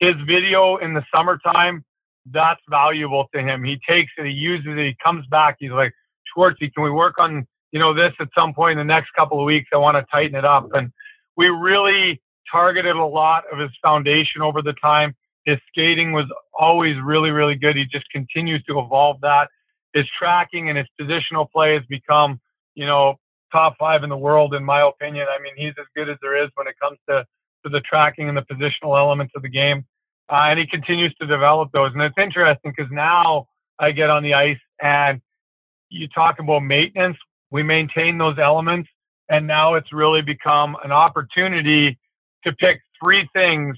his 0.00 0.14
video 0.26 0.78
in 0.78 0.94
the 0.94 1.04
summertime 1.14 1.84
that's 2.32 2.60
valuable 2.68 3.26
to 3.34 3.40
him. 3.42 3.62
He 3.64 3.78
takes 3.88 4.12
it, 4.16 4.26
he 4.26 4.32
uses 4.32 4.66
it, 4.68 4.78
he 4.78 4.96
comes 5.02 5.26
back. 5.26 5.56
He's 5.58 5.70
like, 5.70 5.92
Schwartzy, 6.34 6.72
can 6.72 6.82
we 6.82 6.90
work 6.90 7.18
on, 7.18 7.46
you 7.74 7.80
know, 7.80 7.92
this 7.92 8.12
at 8.20 8.28
some 8.34 8.54
point 8.54 8.78
in 8.78 8.86
the 8.86 8.92
next 8.92 9.10
couple 9.14 9.38
of 9.38 9.44
weeks? 9.44 9.68
I 9.72 9.76
want 9.76 9.96
to 9.96 10.06
tighten 10.10 10.36
it 10.36 10.44
up. 10.44 10.68
And 10.72 10.90
we 11.36 11.48
really 11.48 12.22
targeted 12.50 12.96
a 12.96 13.04
lot 13.04 13.44
of 13.52 13.58
his 13.58 13.70
foundation 13.82 14.40
over 14.40 14.62
the 14.62 14.74
time. 14.74 15.14
His 15.44 15.58
skating 15.68 16.12
was 16.12 16.26
always 16.58 16.96
really, 17.02 17.30
really 17.30 17.56
good. 17.56 17.76
He 17.76 17.84
just 17.84 18.08
continues 18.10 18.62
to 18.64 18.78
evolve 18.78 19.20
that. 19.22 19.48
His 19.92 20.06
tracking 20.18 20.70
and 20.70 20.78
his 20.78 20.86
positional 20.98 21.50
play 21.50 21.74
has 21.74 21.82
become, 21.88 22.40
you 22.74 22.86
know, 22.86 23.16
top 23.52 23.74
five 23.78 24.04
in 24.04 24.08
the 24.08 24.16
world, 24.16 24.54
in 24.54 24.64
my 24.64 24.80
opinion. 24.88 25.26
I 25.28 25.42
mean, 25.42 25.52
he's 25.56 25.74
as 25.78 25.86
good 25.94 26.08
as 26.08 26.16
there 26.22 26.42
is 26.42 26.50
when 26.54 26.66
it 26.68 26.76
comes 26.80 26.98
to, 27.08 27.26
to 27.64 27.68
the 27.68 27.80
tracking 27.80 28.28
and 28.28 28.36
the 28.36 28.42
positional 28.42 28.96
elements 28.96 29.34
of 29.36 29.42
the 29.42 29.48
game 29.50 29.84
uh, 30.30 30.46
and 30.48 30.58
he 30.58 30.66
continues 30.66 31.14
to 31.20 31.26
develop 31.26 31.70
those. 31.72 31.92
And 31.92 32.02
it's 32.02 32.16
interesting 32.18 32.72
because 32.76 32.90
now 32.90 33.48
I 33.78 33.90
get 33.90 34.10
on 34.10 34.22
the 34.22 34.34
ice 34.34 34.58
and 34.80 35.20
you 35.90 36.08
talk 36.08 36.38
about 36.38 36.60
maintenance. 36.60 37.16
We 37.54 37.62
maintain 37.62 38.18
those 38.18 38.36
elements, 38.36 38.88
and 39.28 39.46
now 39.46 39.74
it's 39.74 39.92
really 39.92 40.22
become 40.22 40.76
an 40.82 40.90
opportunity 40.90 41.96
to 42.42 42.52
pick 42.52 42.80
three 43.00 43.28
things 43.32 43.76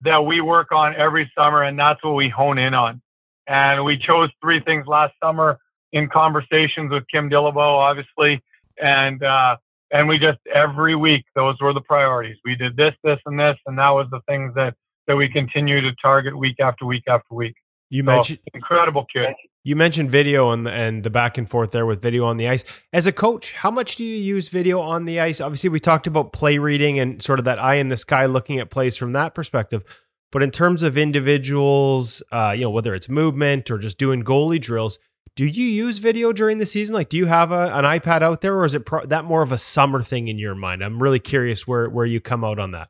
that 0.00 0.24
we 0.24 0.40
work 0.40 0.72
on 0.72 0.94
every 0.96 1.30
summer, 1.36 1.64
and 1.64 1.78
that's 1.78 2.02
what 2.02 2.14
we 2.14 2.30
hone 2.30 2.56
in 2.56 2.72
on. 2.72 3.02
And 3.46 3.84
we 3.84 3.98
chose 3.98 4.30
three 4.40 4.60
things 4.60 4.86
last 4.86 5.12
summer 5.22 5.58
in 5.92 6.08
conversations 6.08 6.90
with 6.90 7.04
Kim 7.12 7.28
Dillabaugh, 7.28 7.90
obviously, 7.90 8.42
and 8.82 9.22
uh, 9.22 9.58
and 9.92 10.08
we 10.08 10.18
just 10.18 10.38
every 10.54 10.96
week 10.96 11.26
those 11.34 11.60
were 11.60 11.74
the 11.74 11.82
priorities. 11.82 12.38
We 12.46 12.54
did 12.54 12.78
this, 12.78 12.94
this, 13.04 13.18
and 13.26 13.38
this, 13.38 13.58
and 13.66 13.78
that 13.78 13.90
was 13.90 14.06
the 14.10 14.20
things 14.26 14.54
that 14.54 14.74
that 15.06 15.16
we 15.16 15.28
continue 15.28 15.82
to 15.82 15.92
target 16.00 16.34
week 16.34 16.60
after 16.60 16.86
week 16.86 17.04
after 17.06 17.34
week. 17.34 17.56
You 17.90 18.04
mentioned 18.04 18.40
incredible 18.52 19.06
kid. 19.12 19.34
You 19.64 19.76
mentioned 19.76 20.10
video 20.10 20.50
and 20.50 20.66
the, 20.66 20.70
and 20.70 21.02
the 21.02 21.10
back 21.10 21.36
and 21.36 21.48
forth 21.48 21.72
there 21.72 21.86
with 21.86 22.00
video 22.00 22.24
on 22.24 22.36
the 22.36 22.48
ice. 22.48 22.64
As 22.92 23.06
a 23.06 23.12
coach, 23.12 23.52
how 23.52 23.70
much 23.70 23.96
do 23.96 24.04
you 24.04 24.16
use 24.16 24.48
video 24.48 24.80
on 24.80 25.04
the 25.04 25.20
ice? 25.20 25.40
Obviously, 25.40 25.68
we 25.68 25.80
talked 25.80 26.06
about 26.06 26.32
play 26.32 26.58
reading 26.58 26.98
and 26.98 27.22
sort 27.22 27.38
of 27.38 27.44
that 27.46 27.58
eye 27.58 27.74
in 27.74 27.88
the 27.88 27.96
sky 27.96 28.26
looking 28.26 28.58
at 28.58 28.70
plays 28.70 28.96
from 28.96 29.12
that 29.12 29.34
perspective. 29.34 29.82
But 30.30 30.42
in 30.42 30.50
terms 30.50 30.82
of 30.82 30.98
individuals, 30.98 32.22
uh, 32.30 32.52
you 32.54 32.62
know, 32.62 32.70
whether 32.70 32.94
it's 32.94 33.08
movement 33.08 33.70
or 33.70 33.78
just 33.78 33.98
doing 33.98 34.22
goalie 34.22 34.60
drills, 34.60 34.98
do 35.36 35.46
you 35.46 35.66
use 35.66 35.98
video 35.98 36.32
during 36.32 36.58
the 36.58 36.66
season? 36.66 36.94
Like, 36.94 37.08
do 37.08 37.16
you 37.16 37.26
have 37.26 37.52
a, 37.52 37.74
an 37.74 37.84
iPad 37.84 38.22
out 38.22 38.40
there, 38.40 38.56
or 38.56 38.64
is 38.64 38.74
it 38.74 38.84
pro- 38.84 39.06
that 39.06 39.24
more 39.24 39.42
of 39.42 39.52
a 39.52 39.58
summer 39.58 40.02
thing 40.02 40.28
in 40.28 40.38
your 40.38 40.54
mind? 40.54 40.82
I'm 40.82 41.02
really 41.02 41.20
curious 41.20 41.66
where 41.66 41.88
where 41.88 42.06
you 42.06 42.20
come 42.20 42.44
out 42.44 42.58
on 42.58 42.72
that. 42.72 42.88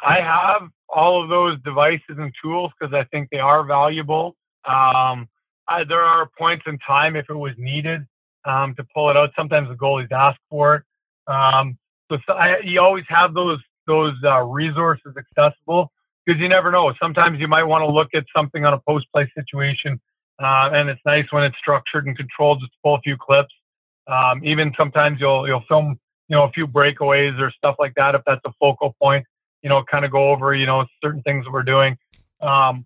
I 0.00 0.20
have 0.20 0.70
all 0.96 1.22
of 1.22 1.28
those 1.28 1.58
devices 1.62 2.16
and 2.18 2.32
tools 2.42 2.72
because 2.78 2.92
I 2.94 3.04
think 3.12 3.28
they 3.30 3.38
are 3.38 3.64
valuable. 3.64 4.34
Um, 4.64 5.28
I, 5.68 5.84
there 5.88 6.02
are 6.02 6.28
points 6.38 6.64
in 6.66 6.78
time 6.78 7.14
if 7.14 7.26
it 7.28 7.34
was 7.34 7.52
needed 7.58 8.00
um, 8.44 8.74
to 8.76 8.86
pull 8.94 9.10
it 9.10 9.16
out. 9.16 9.30
Sometimes 9.36 9.68
the 9.68 9.74
goalies 9.74 10.10
ask 10.10 10.40
for 10.50 10.76
it. 10.76 10.82
Um, 11.32 11.78
so, 12.10 12.18
so 12.26 12.32
I, 12.32 12.60
you 12.60 12.80
always 12.80 13.04
have 13.08 13.34
those 13.34 13.60
those 13.86 14.14
uh, 14.24 14.40
resources 14.42 15.14
accessible 15.16 15.92
because 16.24 16.40
you 16.40 16.48
never 16.48 16.72
know. 16.72 16.92
Sometimes 17.00 17.38
you 17.38 17.46
might 17.46 17.62
want 17.62 17.82
to 17.82 17.92
look 17.92 18.08
at 18.14 18.24
something 18.34 18.64
on 18.64 18.74
a 18.74 18.80
post 18.88 19.06
play 19.12 19.30
situation 19.36 20.00
uh, 20.42 20.70
and 20.72 20.88
it's 20.88 21.00
nice 21.06 21.24
when 21.30 21.44
it's 21.44 21.56
structured 21.58 22.06
and 22.06 22.16
controlled. 22.16 22.60
Just 22.60 22.72
pull 22.82 22.94
a 22.94 23.00
few 23.00 23.16
clips. 23.16 23.54
Um, 24.06 24.44
even 24.44 24.72
sometimes 24.76 25.18
you'll 25.20 25.46
you'll 25.48 25.64
film 25.68 25.98
you 26.28 26.36
know 26.36 26.44
a 26.44 26.52
few 26.52 26.66
breakaways 26.66 27.38
or 27.40 27.50
stuff 27.50 27.76
like 27.78 27.94
that 27.96 28.14
if 28.14 28.22
that's 28.26 28.42
a 28.44 28.52
focal 28.60 28.94
point. 29.00 29.24
You 29.66 29.70
know, 29.70 29.82
kind 29.90 30.04
of 30.04 30.12
go 30.12 30.30
over 30.30 30.54
you 30.54 30.64
know 30.64 30.86
certain 31.02 31.22
things 31.22 31.44
that 31.44 31.50
we're 31.50 31.64
doing. 31.64 31.98
Um, 32.40 32.84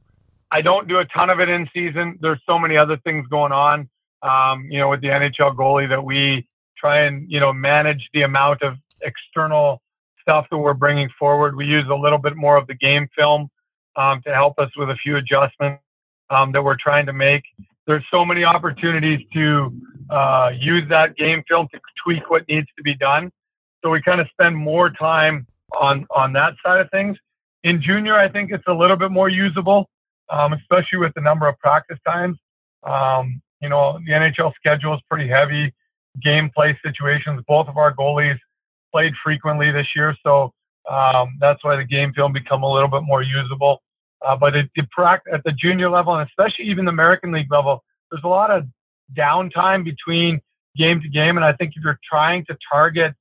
I 0.51 0.63
don't 0.63 0.89
do 0.89 0.99
a 0.99 1.05
ton 1.05 1.29
of 1.29 1.39
it 1.39 1.51
in 1.51 1.69
season. 1.75 2.19
There's 2.23 2.41
so 2.47 2.59
many 2.59 2.79
other 2.79 2.97
things 3.05 3.27
going 3.29 3.53
on. 3.53 3.91
Um, 4.23 4.65
you 4.71 4.79
know, 4.79 4.89
with 4.89 5.03
the 5.03 5.09
NHL 5.09 5.55
goalie 5.57 5.91
that 5.91 6.03
we 6.03 6.49
try 6.79 7.03
and 7.03 7.31
you 7.31 7.39
know 7.39 7.53
manage 7.53 8.09
the 8.15 8.23
amount 8.23 8.63
of 8.63 8.79
external 9.03 9.83
stuff 10.23 10.47
that 10.51 10.57
we're 10.57 10.73
bringing 10.73 11.11
forward. 11.19 11.55
We 11.55 11.67
use 11.67 11.85
a 11.91 11.95
little 11.95 12.17
bit 12.17 12.35
more 12.35 12.57
of 12.57 12.67
the 12.67 12.75
game 12.75 13.09
film 13.15 13.51
um, 13.97 14.23
to 14.25 14.33
help 14.33 14.59
us 14.59 14.71
with 14.77 14.89
a 14.89 14.97
few 14.97 15.17
adjustments 15.17 15.83
um, 16.31 16.53
that 16.53 16.63
we're 16.63 16.77
trying 16.77 17.05
to 17.07 17.13
make. 17.13 17.43
There's 17.87 18.05
so 18.11 18.25
many 18.25 18.45
opportunities 18.45 19.21
to 19.35 19.71
uh, 20.09 20.51
use 20.57 20.89
that 20.89 21.17
game 21.17 21.43
film 21.47 21.69
to 21.75 21.81
tweak 22.03 22.31
what 22.31 22.49
needs 22.49 22.69
to 22.77 22.83
be 22.83 22.95
done. 22.95 23.31
So 23.83 23.91
we 23.91 24.01
kind 24.01 24.21
of 24.21 24.29
spend 24.33 24.57
more 24.57 24.91
time 24.91 25.47
on 25.79 26.07
on 26.15 26.33
that 26.35 26.55
side 26.65 26.81
of 26.81 26.91
things. 26.91 27.17
In 27.63 27.83
junior, 27.83 28.19
I 28.19 28.29
think 28.29 28.51
it's 28.53 28.65
a 28.67 28.73
little 28.73 28.97
bit 28.97 29.11
more 29.11 29.29
usable, 29.29 29.89
um, 30.31 30.53
especially 30.53 30.99
with 30.99 31.13
the 31.15 31.21
number 31.21 31.47
of 31.47 31.59
practice 31.59 31.99
times. 32.07 32.39
Um, 32.83 33.43
you 33.61 33.69
know, 33.69 33.99
the 34.07 34.13
NHL 34.13 34.53
schedule 34.55 34.95
is 34.95 35.01
pretty 35.11 35.29
heavy. 35.29 35.75
Gameplay 36.25 36.75
situations. 36.83 37.43
Both 37.47 37.69
of 37.69 37.77
our 37.77 37.95
goalies 37.95 38.39
played 38.93 39.13
frequently 39.23 39.71
this 39.71 39.87
year, 39.95 40.17
so 40.25 40.53
um, 40.91 41.37
that's 41.41 41.63
why 41.63 41.77
the 41.77 41.85
game 41.85 42.13
film 42.15 42.33
become 42.33 42.63
a 42.63 42.73
little 42.73 42.89
bit 42.89 43.03
more 43.03 43.23
usable. 43.23 43.83
Uh, 44.27 44.37
but 44.37 44.55
it, 44.55 44.71
it 44.75 44.87
at 45.33 45.45
the 45.45 45.53
junior 45.53 45.89
level 45.89 46.15
and 46.15 46.29
especially 46.29 46.67
even 46.67 46.85
the 46.85 46.91
American 46.91 47.33
League 47.33 47.51
level, 47.51 47.83
there's 48.11 48.25
a 48.25 48.29
lot 48.29 48.51
of 48.51 48.65
downtime 49.17 49.85
between 49.85 50.41
game 50.77 51.01
to 51.01 51.09
game. 51.09 51.37
And 51.37 51.45
I 51.45 51.53
think 51.53 51.73
if 51.77 51.83
you're 51.83 51.99
trying 52.09 52.45
to 52.47 52.57
target 52.71 53.15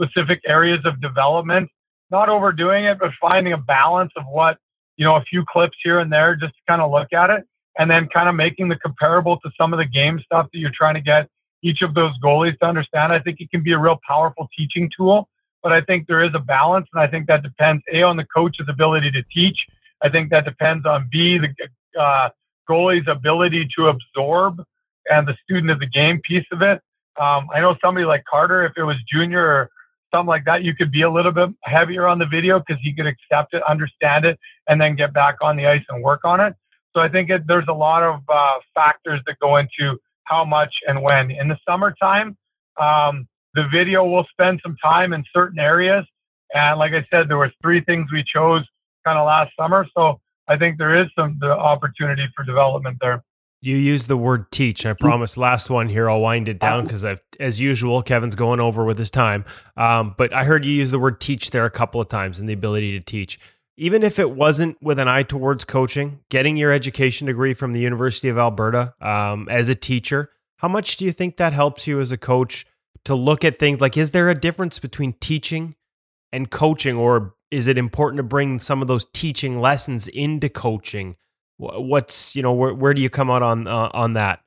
specific 0.00 0.40
areas 0.46 0.80
of 0.84 1.00
development, 1.00 1.68
not 2.14 2.28
overdoing 2.28 2.84
it, 2.84 2.96
but 3.00 3.10
finding 3.20 3.52
a 3.52 3.58
balance 3.58 4.12
of 4.16 4.24
what, 4.28 4.56
you 4.96 5.04
know, 5.04 5.16
a 5.16 5.22
few 5.22 5.44
clips 5.52 5.76
here 5.82 5.98
and 5.98 6.12
there 6.12 6.36
just 6.36 6.54
to 6.54 6.60
kind 6.68 6.80
of 6.80 6.92
look 6.92 7.12
at 7.12 7.28
it 7.28 7.44
and 7.76 7.90
then 7.90 8.08
kind 8.14 8.28
of 8.28 8.36
making 8.36 8.68
the 8.68 8.76
comparable 8.76 9.36
to 9.40 9.50
some 9.58 9.72
of 9.72 9.78
the 9.78 9.84
game 9.84 10.20
stuff 10.24 10.46
that 10.52 10.58
you're 10.60 10.78
trying 10.82 10.94
to 10.94 11.00
get 11.00 11.28
each 11.62 11.82
of 11.82 11.92
those 11.94 12.12
goalies 12.22 12.56
to 12.60 12.66
understand. 12.66 13.12
I 13.12 13.18
think 13.18 13.40
it 13.40 13.50
can 13.50 13.64
be 13.64 13.72
a 13.72 13.78
real 13.78 13.98
powerful 14.06 14.48
teaching 14.56 14.88
tool, 14.96 15.28
but 15.60 15.72
I 15.72 15.80
think 15.80 16.06
there 16.06 16.22
is 16.22 16.30
a 16.34 16.38
balance. 16.38 16.86
And 16.92 17.02
I 17.02 17.08
think 17.08 17.26
that 17.26 17.42
depends 17.42 17.82
A, 17.92 18.02
on 18.02 18.16
the 18.16 18.26
coach's 18.36 18.68
ability 18.68 19.10
to 19.10 19.22
teach. 19.34 19.58
I 20.00 20.08
think 20.08 20.30
that 20.30 20.44
depends 20.44 20.86
on 20.86 21.08
B, 21.10 21.38
the 21.38 22.00
uh, 22.00 22.28
goalie's 22.70 23.08
ability 23.08 23.68
to 23.76 23.88
absorb 23.88 24.62
and 25.10 25.26
the 25.26 25.36
student 25.42 25.70
of 25.72 25.80
the 25.80 25.86
game 25.86 26.20
piece 26.28 26.46
of 26.52 26.62
it. 26.62 26.80
Um, 27.20 27.48
I 27.52 27.60
know 27.60 27.76
somebody 27.82 28.06
like 28.06 28.24
Carter, 28.30 28.64
if 28.64 28.72
it 28.76 28.84
was 28.84 28.96
junior 29.12 29.44
or 29.44 29.70
something 30.14 30.28
like 30.28 30.44
that, 30.44 30.62
you 30.62 30.74
could 30.74 30.92
be 30.92 31.02
a 31.02 31.10
little 31.10 31.32
bit 31.32 31.50
heavier 31.62 32.06
on 32.06 32.18
the 32.18 32.26
video 32.26 32.60
because 32.60 32.80
he 32.82 32.94
could 32.94 33.06
accept 33.06 33.54
it, 33.54 33.62
understand 33.68 34.24
it, 34.24 34.38
and 34.68 34.80
then 34.80 34.94
get 34.94 35.12
back 35.12 35.36
on 35.42 35.56
the 35.56 35.66
ice 35.66 35.82
and 35.88 36.02
work 36.02 36.20
on 36.24 36.40
it. 36.40 36.54
So 36.94 37.02
I 37.02 37.08
think 37.08 37.30
it, 37.30 37.42
there's 37.46 37.66
a 37.68 37.74
lot 37.74 38.02
of 38.02 38.20
uh, 38.28 38.58
factors 38.74 39.20
that 39.26 39.38
go 39.40 39.56
into 39.56 39.98
how 40.24 40.44
much 40.44 40.72
and 40.86 41.02
when. 41.02 41.30
In 41.32 41.48
the 41.48 41.58
summertime, 41.68 42.36
um, 42.80 43.26
the 43.54 43.64
video 43.72 44.04
will 44.04 44.26
spend 44.30 44.60
some 44.62 44.76
time 44.82 45.12
in 45.12 45.24
certain 45.32 45.58
areas. 45.58 46.04
And 46.54 46.78
like 46.78 46.92
I 46.92 47.04
said, 47.10 47.28
there 47.28 47.36
were 47.36 47.52
three 47.60 47.80
things 47.80 48.12
we 48.12 48.24
chose 48.24 48.62
kind 49.04 49.18
of 49.18 49.26
last 49.26 49.52
summer. 49.58 49.86
So 49.96 50.20
I 50.48 50.56
think 50.56 50.78
there 50.78 51.00
is 51.00 51.08
some 51.18 51.38
the 51.40 51.50
opportunity 51.50 52.26
for 52.36 52.44
development 52.44 52.98
there. 53.00 53.22
You 53.64 53.76
use 53.76 54.08
the 54.08 54.16
word 54.18 54.52
teach. 54.52 54.84
I 54.84 54.92
promise. 54.92 55.38
Last 55.38 55.70
one 55.70 55.88
here. 55.88 56.10
I'll 56.10 56.20
wind 56.20 56.50
it 56.50 56.58
down 56.58 56.84
because 56.84 57.02
I've, 57.02 57.22
as 57.40 57.62
usual, 57.62 58.02
Kevin's 58.02 58.34
going 58.34 58.60
over 58.60 58.84
with 58.84 58.98
his 58.98 59.10
time. 59.10 59.46
Um, 59.74 60.14
but 60.18 60.34
I 60.34 60.44
heard 60.44 60.66
you 60.66 60.72
use 60.74 60.90
the 60.90 60.98
word 60.98 61.18
teach 61.18 61.48
there 61.48 61.64
a 61.64 61.70
couple 61.70 61.98
of 61.98 62.08
times 62.08 62.38
and 62.38 62.46
the 62.46 62.52
ability 62.52 62.92
to 62.98 63.02
teach. 63.02 63.40
Even 63.78 64.02
if 64.02 64.18
it 64.18 64.32
wasn't 64.32 64.76
with 64.82 64.98
an 64.98 65.08
eye 65.08 65.22
towards 65.22 65.64
coaching, 65.64 66.20
getting 66.28 66.58
your 66.58 66.72
education 66.72 67.26
degree 67.26 67.54
from 67.54 67.72
the 67.72 67.80
University 67.80 68.28
of 68.28 68.36
Alberta 68.36 68.92
um, 69.00 69.48
as 69.48 69.70
a 69.70 69.74
teacher, 69.74 70.28
how 70.58 70.68
much 70.68 70.98
do 70.98 71.06
you 71.06 71.12
think 71.12 71.38
that 71.38 71.54
helps 71.54 71.86
you 71.86 72.00
as 72.00 72.12
a 72.12 72.18
coach 72.18 72.66
to 73.06 73.14
look 73.14 73.46
at 73.46 73.58
things 73.58 73.80
like, 73.80 73.96
is 73.96 74.10
there 74.10 74.28
a 74.28 74.38
difference 74.38 74.78
between 74.78 75.14
teaching 75.20 75.74
and 76.32 76.50
coaching, 76.50 76.98
or 76.98 77.34
is 77.50 77.66
it 77.66 77.78
important 77.78 78.18
to 78.18 78.24
bring 78.24 78.58
some 78.58 78.82
of 78.82 78.88
those 78.88 79.06
teaching 79.14 79.58
lessons 79.58 80.06
into 80.06 80.50
coaching? 80.50 81.16
What's 81.56 82.34
you 82.34 82.42
know 82.42 82.52
where 82.52 82.74
where 82.74 82.94
do 82.94 83.00
you 83.00 83.10
come 83.10 83.30
out 83.30 83.42
on 83.42 83.66
uh, 83.66 83.90
on 83.92 84.14
that? 84.14 84.40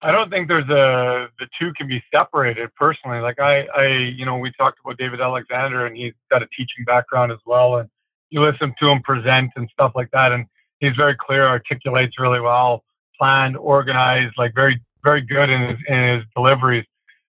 I 0.00 0.12
don't 0.12 0.30
think 0.30 0.46
there's 0.46 0.68
a 0.68 1.28
the 1.40 1.48
two 1.60 1.72
can 1.76 1.88
be 1.88 2.02
separated 2.12 2.72
personally. 2.76 3.20
Like 3.20 3.40
I 3.40 3.66
I 3.74 3.86
you 4.16 4.24
know 4.24 4.38
we 4.38 4.52
talked 4.52 4.78
about 4.84 4.96
David 4.96 5.20
Alexander 5.20 5.86
and 5.86 5.96
he's 5.96 6.14
got 6.30 6.42
a 6.42 6.46
teaching 6.56 6.84
background 6.86 7.32
as 7.32 7.38
well 7.44 7.78
and 7.78 7.88
you 8.30 8.42
listen 8.42 8.74
to 8.78 8.88
him 8.88 9.02
present 9.02 9.50
and 9.56 9.68
stuff 9.72 9.92
like 9.96 10.10
that 10.12 10.32
and 10.32 10.46
he's 10.80 10.94
very 10.96 11.16
clear, 11.18 11.46
articulates 11.46 12.18
really 12.18 12.40
well, 12.40 12.84
planned, 13.18 13.56
organized, 13.56 14.34
like 14.38 14.54
very 14.54 14.80
very 15.02 15.20
good 15.20 15.50
in 15.50 15.68
his 15.68 15.78
in 15.88 16.16
his 16.16 16.24
deliveries. 16.34 16.86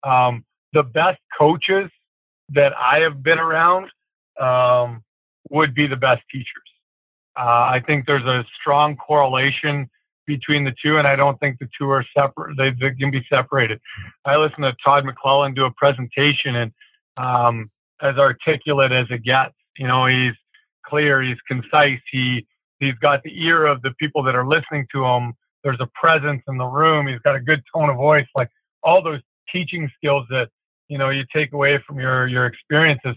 Um, 0.02 0.44
the 0.72 0.82
best 0.82 1.20
coaches 1.36 1.90
that 2.50 2.72
I 2.78 2.98
have 3.00 3.22
been 3.22 3.38
around 3.38 3.90
um, 4.40 5.02
would 5.50 5.74
be 5.74 5.86
the 5.86 5.96
best 5.96 6.22
teachers. 6.30 6.63
Uh, 7.36 7.42
I 7.72 7.82
think 7.86 8.06
there's 8.06 8.24
a 8.24 8.44
strong 8.60 8.96
correlation 8.96 9.90
between 10.26 10.64
the 10.64 10.74
two, 10.82 10.98
and 10.98 11.06
I 11.06 11.16
don't 11.16 11.38
think 11.40 11.58
the 11.58 11.68
two 11.78 11.90
are 11.90 12.04
separate. 12.16 12.56
They, 12.56 12.70
they 12.70 12.94
can 12.94 13.10
be 13.10 13.24
separated. 13.28 13.80
I 14.24 14.36
listened 14.36 14.64
to 14.64 14.74
Todd 14.84 15.04
McLellan 15.04 15.54
do 15.54 15.64
a 15.64 15.70
presentation, 15.72 16.56
and 16.56 16.72
um, 17.16 17.70
as 18.00 18.16
articulate 18.16 18.92
as 18.92 19.06
it 19.10 19.22
gets, 19.22 19.54
you 19.76 19.86
know, 19.86 20.06
he's 20.06 20.34
clear, 20.86 21.22
he's 21.22 21.38
concise, 21.48 22.00
he 22.10 22.46
he's 22.80 22.94
got 23.00 23.22
the 23.22 23.44
ear 23.44 23.66
of 23.66 23.82
the 23.82 23.92
people 23.92 24.22
that 24.22 24.34
are 24.34 24.46
listening 24.46 24.86
to 24.92 25.04
him. 25.04 25.34
There's 25.62 25.80
a 25.80 25.88
presence 25.94 26.42
in 26.48 26.58
the 26.58 26.66
room. 26.66 27.06
He's 27.06 27.20
got 27.20 27.36
a 27.36 27.40
good 27.40 27.62
tone 27.74 27.88
of 27.88 27.96
voice, 27.96 28.26
like 28.34 28.50
all 28.82 29.02
those 29.02 29.20
teaching 29.50 29.90
skills 29.96 30.26
that 30.30 30.48
you 30.88 30.98
know 30.98 31.10
you 31.10 31.24
take 31.34 31.52
away 31.52 31.82
from 31.86 31.98
your 31.98 32.26
your 32.26 32.46
experiences. 32.46 33.16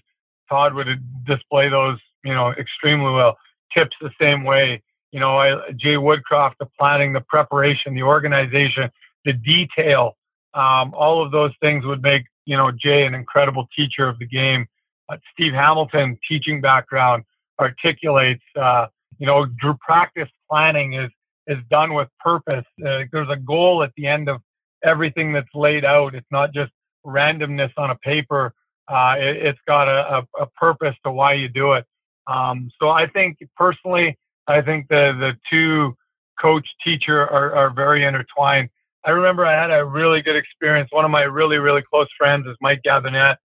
Todd 0.49 0.73
would 0.73 0.87
display 1.25 1.69
those 1.69 1.99
you 2.23 2.33
know 2.33 2.51
extremely 2.51 3.11
well. 3.11 3.37
Tips 3.73 3.95
the 4.01 4.11
same 4.19 4.43
way. 4.43 4.81
You 5.11 5.19
know, 5.19 5.37
I, 5.37 5.71
Jay 5.71 5.95
Woodcroft, 5.95 6.55
the 6.59 6.67
planning, 6.79 7.13
the 7.13 7.21
preparation, 7.21 7.93
the 7.93 8.03
organization, 8.03 8.89
the 9.25 9.33
detail, 9.33 10.17
um, 10.53 10.93
all 10.93 11.23
of 11.23 11.31
those 11.31 11.51
things 11.61 11.85
would 11.85 12.01
make 12.01 12.23
you 12.45 12.57
know 12.57 12.71
Jay 12.71 13.05
an 13.05 13.13
incredible 13.13 13.67
teacher 13.75 14.07
of 14.07 14.19
the 14.19 14.25
game. 14.25 14.67
Uh, 15.09 15.17
Steve 15.33 15.53
Hamilton, 15.53 16.17
teaching 16.27 16.61
background, 16.61 17.23
articulates. 17.59 18.43
Uh, 18.59 18.87
you 19.19 19.25
know, 19.25 19.45
practice 19.81 20.29
planning 20.49 20.93
is 20.93 21.11
is 21.47 21.57
done 21.69 21.93
with 21.93 22.09
purpose. 22.19 22.65
Uh, 22.85 23.03
there's 23.11 23.29
a 23.29 23.37
goal 23.37 23.83
at 23.83 23.91
the 23.95 24.05
end 24.07 24.29
of 24.29 24.41
everything 24.83 25.31
that's 25.31 25.47
laid 25.53 25.85
out. 25.85 26.13
It's 26.13 26.27
not 26.31 26.53
just 26.53 26.71
randomness 27.05 27.71
on 27.77 27.89
a 27.89 27.95
paper. 27.95 28.53
Uh, 28.87 29.15
it, 29.17 29.45
has 29.45 29.55
got 29.67 29.87
a, 29.87 30.17
a, 30.17 30.43
a, 30.43 30.45
purpose 30.57 30.95
to 31.03 31.11
why 31.11 31.33
you 31.33 31.49
do 31.49 31.73
it. 31.73 31.85
Um, 32.27 32.69
so 32.79 32.89
I 32.89 33.07
think 33.07 33.37
personally, 33.55 34.17
I 34.47 34.61
think 34.61 34.87
the 34.89 35.13
the 35.19 35.33
two 35.49 35.95
coach 36.39 36.67
teacher 36.83 37.21
are, 37.21 37.55
are 37.55 37.69
very 37.69 38.05
intertwined. 38.05 38.69
I 39.05 39.11
remember 39.11 39.45
I 39.45 39.59
had 39.59 39.71
a 39.71 39.85
really 39.85 40.21
good 40.21 40.35
experience. 40.35 40.89
One 40.91 41.05
of 41.05 41.11
my 41.11 41.23
really 41.23 41.59
really 41.59 41.83
close 41.89 42.07
friends 42.17 42.45
is 42.47 42.55
Mike 42.61 42.81
Gabinet, 42.85 43.37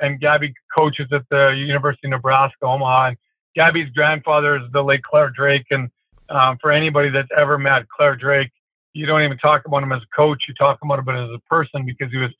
and 0.00 0.20
Gabby 0.20 0.52
coaches 0.74 1.08
at 1.12 1.22
the 1.30 1.54
University 1.56 2.08
of 2.08 2.12
Nebraska 2.12 2.64
Omaha. 2.64 3.08
And 3.08 3.16
Gabby's 3.54 3.90
grandfather 3.90 4.56
is 4.56 4.62
the 4.72 4.82
late 4.82 5.02
Clare 5.02 5.30
Drake, 5.30 5.66
and 5.70 5.90
um, 6.28 6.58
for 6.60 6.72
anybody 6.72 7.08
that's 7.10 7.28
ever 7.36 7.56
met 7.56 7.88
Clare 7.88 8.16
Drake, 8.16 8.50
you 8.92 9.06
don't 9.06 9.22
even 9.22 9.38
talk 9.38 9.62
about 9.66 9.82
him 9.82 9.92
as 9.92 10.02
a 10.02 10.16
coach. 10.16 10.44
You 10.48 10.54
talk 10.54 10.78
about 10.82 10.98
him 10.98 11.08
as 11.08 11.30
a 11.30 11.40
person 11.48 11.86
because 11.86 12.10
he 12.10 12.18
was 12.18 12.30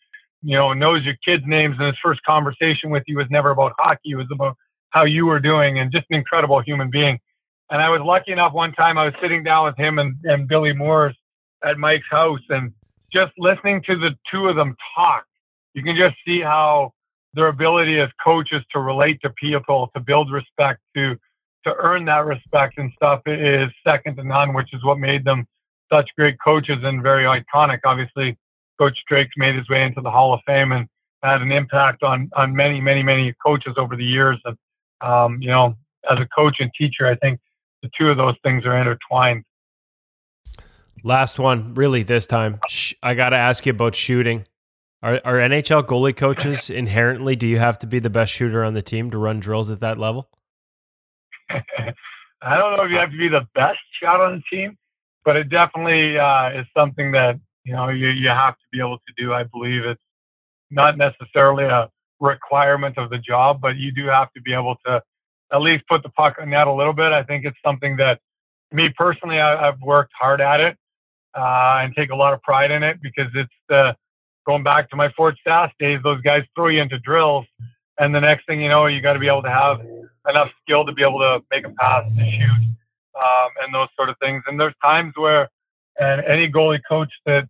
you 0.42 0.56
know, 0.56 0.72
knows 0.72 1.04
your 1.04 1.16
kids' 1.24 1.42
names, 1.46 1.76
and 1.78 1.86
his 1.86 1.96
first 2.02 2.22
conversation 2.22 2.90
with 2.90 3.02
you 3.06 3.16
was 3.16 3.26
never 3.30 3.50
about 3.50 3.72
hockey. 3.78 4.10
It 4.10 4.16
was 4.16 4.28
about 4.30 4.56
how 4.96 5.04
you 5.04 5.26
were 5.26 5.38
doing, 5.38 5.78
and 5.78 5.92
just 5.92 6.06
an 6.08 6.16
incredible 6.16 6.58
human 6.60 6.88
being. 6.90 7.18
And 7.70 7.82
I 7.82 7.90
was 7.90 8.00
lucky 8.00 8.32
enough 8.32 8.54
one 8.54 8.72
time 8.72 8.96
I 8.96 9.04
was 9.04 9.14
sitting 9.20 9.44
down 9.44 9.66
with 9.66 9.76
him 9.76 9.98
and, 9.98 10.16
and 10.24 10.48
Billy 10.48 10.72
Moores 10.72 11.14
at 11.62 11.76
Mike's 11.76 12.06
house, 12.10 12.40
and 12.48 12.72
just 13.12 13.32
listening 13.36 13.82
to 13.88 13.94
the 13.98 14.12
two 14.30 14.48
of 14.48 14.56
them 14.56 14.74
talk, 14.94 15.24
you 15.74 15.82
can 15.82 15.96
just 15.96 16.16
see 16.26 16.40
how 16.40 16.92
their 17.34 17.48
ability 17.48 18.00
as 18.00 18.08
coaches 18.24 18.62
to 18.72 18.80
relate 18.80 19.20
to 19.20 19.30
people, 19.30 19.90
to 19.94 20.00
build 20.00 20.32
respect, 20.32 20.80
to 20.96 21.14
to 21.66 21.74
earn 21.78 22.04
that 22.06 22.24
respect 22.24 22.78
and 22.78 22.90
stuff 22.94 23.20
is 23.26 23.68
second 23.84 24.16
to 24.16 24.24
none, 24.24 24.54
which 24.54 24.72
is 24.72 24.82
what 24.84 24.98
made 24.98 25.24
them 25.24 25.44
such 25.92 26.08
great 26.16 26.36
coaches 26.42 26.78
and 26.84 27.02
very 27.02 27.24
iconic. 27.24 27.80
Obviously, 27.84 28.38
Coach 28.78 28.96
Drake's 29.08 29.36
made 29.36 29.56
his 29.56 29.68
way 29.68 29.82
into 29.82 30.00
the 30.00 30.10
Hall 30.10 30.32
of 30.32 30.40
Fame 30.46 30.70
and 30.72 30.86
had 31.22 31.42
an 31.42 31.52
impact 31.52 32.02
on 32.02 32.30
on 32.34 32.56
many, 32.56 32.80
many, 32.80 33.02
many 33.02 33.34
coaches 33.44 33.74
over 33.76 33.94
the 33.96 34.04
years. 34.16 34.38
And 34.46 34.56
um, 35.00 35.38
you 35.40 35.50
know, 35.50 35.74
as 36.10 36.18
a 36.18 36.26
coach 36.26 36.56
and 36.60 36.70
teacher, 36.78 37.06
I 37.06 37.16
think 37.16 37.40
the 37.82 37.90
two 37.98 38.08
of 38.08 38.16
those 38.16 38.34
things 38.42 38.64
are 38.64 38.76
intertwined. 38.76 39.44
Last 41.02 41.38
one, 41.38 41.74
really, 41.74 42.02
this 42.02 42.26
time. 42.26 42.60
I 43.02 43.14
got 43.14 43.30
to 43.30 43.36
ask 43.36 43.66
you 43.66 43.70
about 43.70 43.94
shooting. 43.94 44.44
Are, 45.02 45.20
are 45.24 45.34
NHL 45.34 45.84
goalie 45.84 46.16
coaches 46.16 46.70
inherently, 46.82 47.36
do 47.36 47.46
you 47.46 47.58
have 47.58 47.78
to 47.78 47.86
be 47.86 47.98
the 47.98 48.10
best 48.10 48.32
shooter 48.32 48.64
on 48.64 48.74
the 48.74 48.82
team 48.82 49.10
to 49.10 49.18
run 49.18 49.40
drills 49.40 49.70
at 49.70 49.80
that 49.80 49.98
level? 49.98 50.28
I 51.50 52.58
don't 52.58 52.76
know 52.76 52.84
if 52.84 52.90
you 52.90 52.98
have 52.98 53.10
to 53.10 53.16
be 53.16 53.28
the 53.28 53.46
best 53.54 53.78
shot 54.02 54.20
on 54.20 54.36
the 54.36 54.56
team, 54.56 54.76
but 55.24 55.36
it 55.36 55.48
definitely 55.48 56.18
uh, 56.18 56.50
is 56.60 56.66
something 56.76 57.12
that 57.12 57.38
you 57.64 57.72
know 57.72 57.88
you, 57.88 58.08
you 58.08 58.28
have 58.28 58.54
to 58.54 58.64
be 58.72 58.78
able 58.78 58.98
to 58.98 59.12
do. 59.16 59.32
I 59.32 59.44
believe 59.44 59.84
it's 59.84 60.00
not 60.70 60.98
necessarily 60.98 61.64
a 61.64 61.88
requirement 62.20 62.98
of 62.98 63.10
the 63.10 63.18
job, 63.18 63.60
but 63.60 63.76
you 63.76 63.92
do 63.92 64.06
have 64.06 64.32
to 64.32 64.40
be 64.40 64.52
able 64.52 64.76
to 64.86 65.02
at 65.52 65.60
least 65.60 65.84
put 65.88 66.02
the 66.02 66.08
puck 66.10 66.36
on 66.40 66.50
net 66.50 66.66
a 66.66 66.72
little 66.72 66.92
bit. 66.92 67.12
I 67.12 67.22
think 67.22 67.44
it's 67.44 67.58
something 67.64 67.96
that 67.96 68.20
me 68.72 68.88
personally, 68.96 69.40
I, 69.40 69.64
have 69.64 69.80
worked 69.80 70.12
hard 70.18 70.40
at 70.40 70.60
it 70.60 70.76
uh, 71.36 71.80
and 71.82 71.94
take 71.94 72.10
a 72.10 72.16
lot 72.16 72.32
of 72.32 72.42
pride 72.42 72.70
in 72.70 72.82
it 72.82 73.00
because 73.00 73.30
it's 73.34 73.52
the 73.68 73.94
going 74.46 74.62
back 74.62 74.90
to 74.90 74.96
my 74.96 75.10
Fort 75.16 75.36
Sask 75.46 75.72
days. 75.78 76.00
Those 76.02 76.20
guys 76.22 76.42
throw 76.54 76.68
you 76.68 76.82
into 76.82 76.98
drills, 76.98 77.46
and 77.98 78.14
the 78.14 78.20
next 78.20 78.46
thing 78.46 78.60
you 78.60 78.68
know, 78.68 78.86
you 78.86 79.00
got 79.00 79.12
to 79.12 79.18
be 79.18 79.28
able 79.28 79.42
to 79.42 79.50
have 79.50 79.80
enough 80.28 80.48
skill 80.62 80.84
to 80.84 80.92
be 80.92 81.02
able 81.02 81.18
to 81.20 81.40
make 81.50 81.64
a 81.64 81.70
pass 81.70 82.04
to 82.16 82.30
shoot 82.30 82.76
um, 83.16 83.48
and 83.62 83.74
those 83.74 83.88
sort 83.96 84.08
of 84.08 84.16
things. 84.18 84.42
And 84.46 84.58
there's 84.58 84.74
times 84.82 85.12
where, 85.16 85.48
and 85.98 86.24
any 86.24 86.50
goalie 86.50 86.80
coach 86.88 87.12
that 87.24 87.48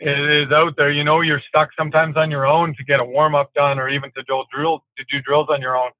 is 0.00 0.50
out 0.50 0.74
there, 0.76 0.90
you 0.90 1.04
know, 1.04 1.20
you're 1.20 1.42
stuck 1.48 1.70
sometimes 1.78 2.16
on 2.16 2.30
your 2.30 2.46
own 2.46 2.74
to 2.76 2.84
get 2.84 3.00
a 3.00 3.04
warm 3.04 3.34
up 3.34 3.52
done 3.54 3.78
or 3.78 3.88
even 3.88 4.10
to 4.16 4.22
do 4.24 4.42
drills 4.52 4.80
to 4.98 5.04
do 5.10 5.20
drills 5.22 5.48
on 5.50 5.60
your 5.60 5.76
own. 5.76 5.90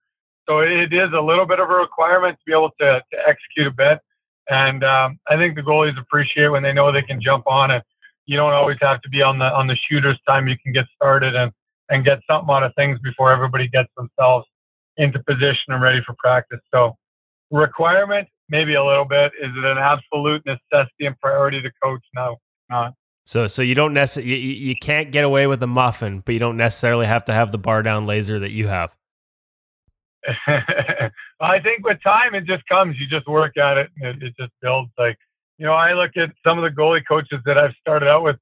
So 0.48 0.60
it 0.60 0.92
is 0.92 1.10
a 1.14 1.20
little 1.20 1.46
bit 1.46 1.60
of 1.60 1.70
a 1.70 1.74
requirement 1.74 2.38
to 2.38 2.42
be 2.46 2.52
able 2.52 2.70
to, 2.80 3.02
to 3.12 3.18
execute 3.28 3.66
a 3.66 3.70
bit. 3.70 4.00
And 4.48 4.82
um, 4.82 5.20
I 5.28 5.36
think 5.36 5.54
the 5.54 5.62
goalies 5.62 5.98
appreciate 6.00 6.48
when 6.48 6.62
they 6.62 6.72
know 6.72 6.90
they 6.90 7.02
can 7.02 7.20
jump 7.20 7.46
on 7.46 7.70
it. 7.70 7.84
You 8.26 8.36
don't 8.36 8.52
always 8.52 8.78
have 8.80 9.00
to 9.02 9.08
be 9.08 9.22
on 9.22 9.38
the 9.38 9.44
on 9.44 9.66
the 9.66 9.76
shooter's 9.88 10.18
time. 10.26 10.48
You 10.48 10.56
can 10.62 10.72
get 10.72 10.86
started 10.96 11.34
and 11.34 11.52
and 11.90 12.04
get 12.04 12.20
something 12.28 12.52
out 12.52 12.62
of 12.62 12.72
things 12.76 12.98
before 13.00 13.32
everybody 13.32 13.68
gets 13.68 13.90
themselves 13.96 14.46
into 14.96 15.22
position 15.24 15.72
and 15.72 15.82
ready 15.82 16.00
for 16.06 16.14
practice. 16.18 16.60
So 16.72 16.96
requirement, 17.50 18.28
maybe 18.48 18.74
a 18.74 18.84
little 18.84 19.04
bit. 19.04 19.32
Is 19.40 19.50
it 19.56 19.64
an 19.64 19.78
absolute 19.78 20.44
necessity 20.46 21.06
and 21.06 21.18
priority 21.20 21.60
to 21.62 21.70
coach? 21.82 22.02
No, 22.14 22.36
not. 22.68 22.94
So, 23.24 23.46
so 23.46 23.62
you 23.62 23.74
don't 23.74 23.92
necessarily 23.92 24.34
you, 24.36 24.68
you 24.68 24.74
can't 24.76 25.12
get 25.12 25.24
away 25.24 25.46
with 25.46 25.62
a 25.62 25.66
muffin, 25.66 26.22
but 26.24 26.32
you 26.32 26.38
don't 26.38 26.56
necessarily 26.56 27.06
have 27.06 27.24
to 27.26 27.32
have 27.32 27.52
the 27.52 27.58
bar 27.58 27.82
down 27.82 28.06
laser 28.06 28.38
that 28.38 28.50
you 28.50 28.68
have. 28.68 28.94
I 31.40 31.60
think 31.60 31.84
with 31.84 32.02
time 32.02 32.34
it 32.34 32.44
just 32.44 32.66
comes. 32.66 32.96
You 32.98 33.06
just 33.06 33.26
work 33.26 33.56
at 33.56 33.78
it, 33.78 33.90
and 33.96 34.22
it, 34.22 34.28
it, 34.28 34.34
just 34.38 34.52
builds. 34.60 34.90
Like 34.98 35.18
you 35.58 35.66
know, 35.66 35.72
I 35.72 35.92
look 35.92 36.16
at 36.16 36.30
some 36.44 36.58
of 36.58 36.64
the 36.64 36.76
goalie 36.76 37.06
coaches 37.06 37.40
that 37.46 37.56
I've 37.56 37.74
started 37.80 38.08
out 38.08 38.22
with 38.22 38.36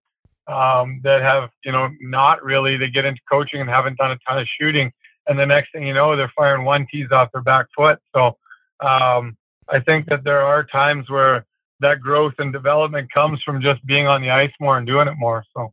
um, 0.46 1.00
that 1.04 1.22
have 1.22 1.50
you 1.64 1.72
know 1.72 1.88
not 2.00 2.42
really. 2.42 2.76
They 2.76 2.88
get 2.88 3.04
into 3.04 3.20
coaching 3.30 3.60
and 3.60 3.70
haven't 3.70 3.98
done 3.98 4.10
a 4.10 4.18
ton 4.28 4.38
of 4.38 4.48
shooting, 4.60 4.90
and 5.26 5.38
the 5.38 5.46
next 5.46 5.72
thing 5.72 5.86
you 5.86 5.94
know, 5.94 6.16
they're 6.16 6.32
firing 6.36 6.64
one 6.64 6.86
tees 6.90 7.08
off 7.12 7.30
their 7.32 7.42
back 7.42 7.66
foot. 7.76 7.98
So 8.14 8.36
um, 8.80 9.36
I 9.68 9.80
think 9.84 10.06
that 10.06 10.24
there 10.24 10.42
are 10.42 10.64
times 10.64 11.08
where 11.10 11.44
that 11.80 12.00
growth 12.00 12.34
and 12.38 12.52
development 12.52 13.12
comes 13.12 13.42
from 13.42 13.62
just 13.62 13.84
being 13.86 14.06
on 14.06 14.20
the 14.22 14.30
ice 14.30 14.52
more 14.60 14.78
and 14.78 14.86
doing 14.86 15.08
it 15.08 15.14
more. 15.18 15.44
So. 15.56 15.72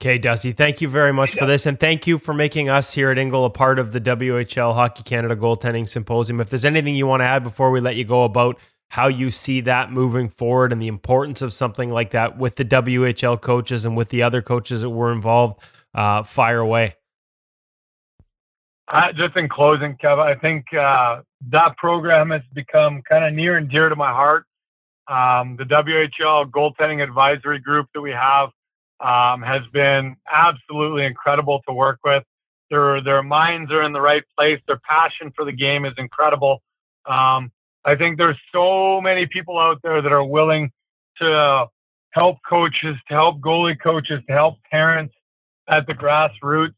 Okay, 0.00 0.18
Dusty, 0.18 0.52
thank 0.52 0.80
you 0.80 0.88
very 0.88 1.12
much 1.12 1.34
for 1.34 1.46
this. 1.46 1.66
And 1.66 1.80
thank 1.80 2.06
you 2.06 2.18
for 2.18 2.34
making 2.34 2.68
us 2.68 2.92
here 2.92 3.10
at 3.10 3.16
InGoal 3.16 3.46
a 3.46 3.50
part 3.50 3.78
of 3.78 3.92
the 3.92 4.00
WHL 4.00 4.74
Hockey 4.74 5.02
Canada 5.02 5.34
Goaltending 5.34 5.88
Symposium. 5.88 6.40
If 6.40 6.50
there's 6.50 6.64
anything 6.64 6.94
you 6.94 7.06
want 7.06 7.20
to 7.20 7.26
add 7.26 7.42
before 7.42 7.70
we 7.70 7.80
let 7.80 7.96
you 7.96 8.04
go 8.04 8.24
about 8.24 8.58
how 8.90 9.08
you 9.08 9.30
see 9.30 9.60
that 9.62 9.90
moving 9.90 10.28
forward 10.28 10.72
and 10.72 10.80
the 10.80 10.88
importance 10.88 11.42
of 11.42 11.52
something 11.52 11.90
like 11.90 12.10
that 12.10 12.38
with 12.38 12.56
the 12.56 12.64
WHL 12.64 13.40
coaches 13.40 13.84
and 13.84 13.96
with 13.96 14.10
the 14.10 14.22
other 14.22 14.42
coaches 14.42 14.82
that 14.82 14.90
were 14.90 15.10
involved, 15.10 15.58
uh, 15.94 16.22
fire 16.22 16.60
away. 16.60 16.94
Uh, 18.86 19.12
just 19.12 19.36
in 19.36 19.48
closing, 19.48 19.96
Kev, 19.96 20.18
I 20.18 20.38
think 20.38 20.66
uh, 20.74 21.22
that 21.50 21.76
program 21.78 22.30
has 22.30 22.42
become 22.52 23.02
kind 23.08 23.24
of 23.24 23.32
near 23.32 23.56
and 23.56 23.68
dear 23.68 23.88
to 23.88 23.96
my 23.96 24.12
heart. 24.12 24.44
Um, 25.08 25.56
the 25.56 25.64
WHL 25.64 26.50
goaltending 26.50 27.02
advisory 27.02 27.58
group 27.58 27.88
that 27.94 28.00
we 28.00 28.10
have 28.10 28.48
um, 29.00 29.42
has 29.42 29.62
been 29.72 30.16
absolutely 30.32 31.04
incredible 31.04 31.60
to 31.68 31.74
work 31.74 31.98
with. 32.04 32.22
Their 32.70 33.02
their 33.02 33.22
minds 33.22 33.70
are 33.70 33.82
in 33.82 33.92
the 33.92 34.00
right 34.00 34.22
place. 34.38 34.60
Their 34.66 34.80
passion 34.88 35.32
for 35.36 35.44
the 35.44 35.52
game 35.52 35.84
is 35.84 35.92
incredible. 35.98 36.62
Um, 37.06 37.52
I 37.84 37.96
think 37.96 38.16
there's 38.16 38.38
so 38.52 39.00
many 39.00 39.26
people 39.26 39.58
out 39.58 39.80
there 39.82 40.00
that 40.00 40.12
are 40.12 40.24
willing 40.24 40.70
to 41.18 41.66
help 42.10 42.38
coaches, 42.48 42.96
to 43.08 43.14
help 43.14 43.40
goalie 43.40 43.78
coaches, 43.78 44.22
to 44.28 44.32
help 44.32 44.56
parents 44.70 45.14
at 45.68 45.86
the 45.86 45.92
grassroots. 45.92 46.74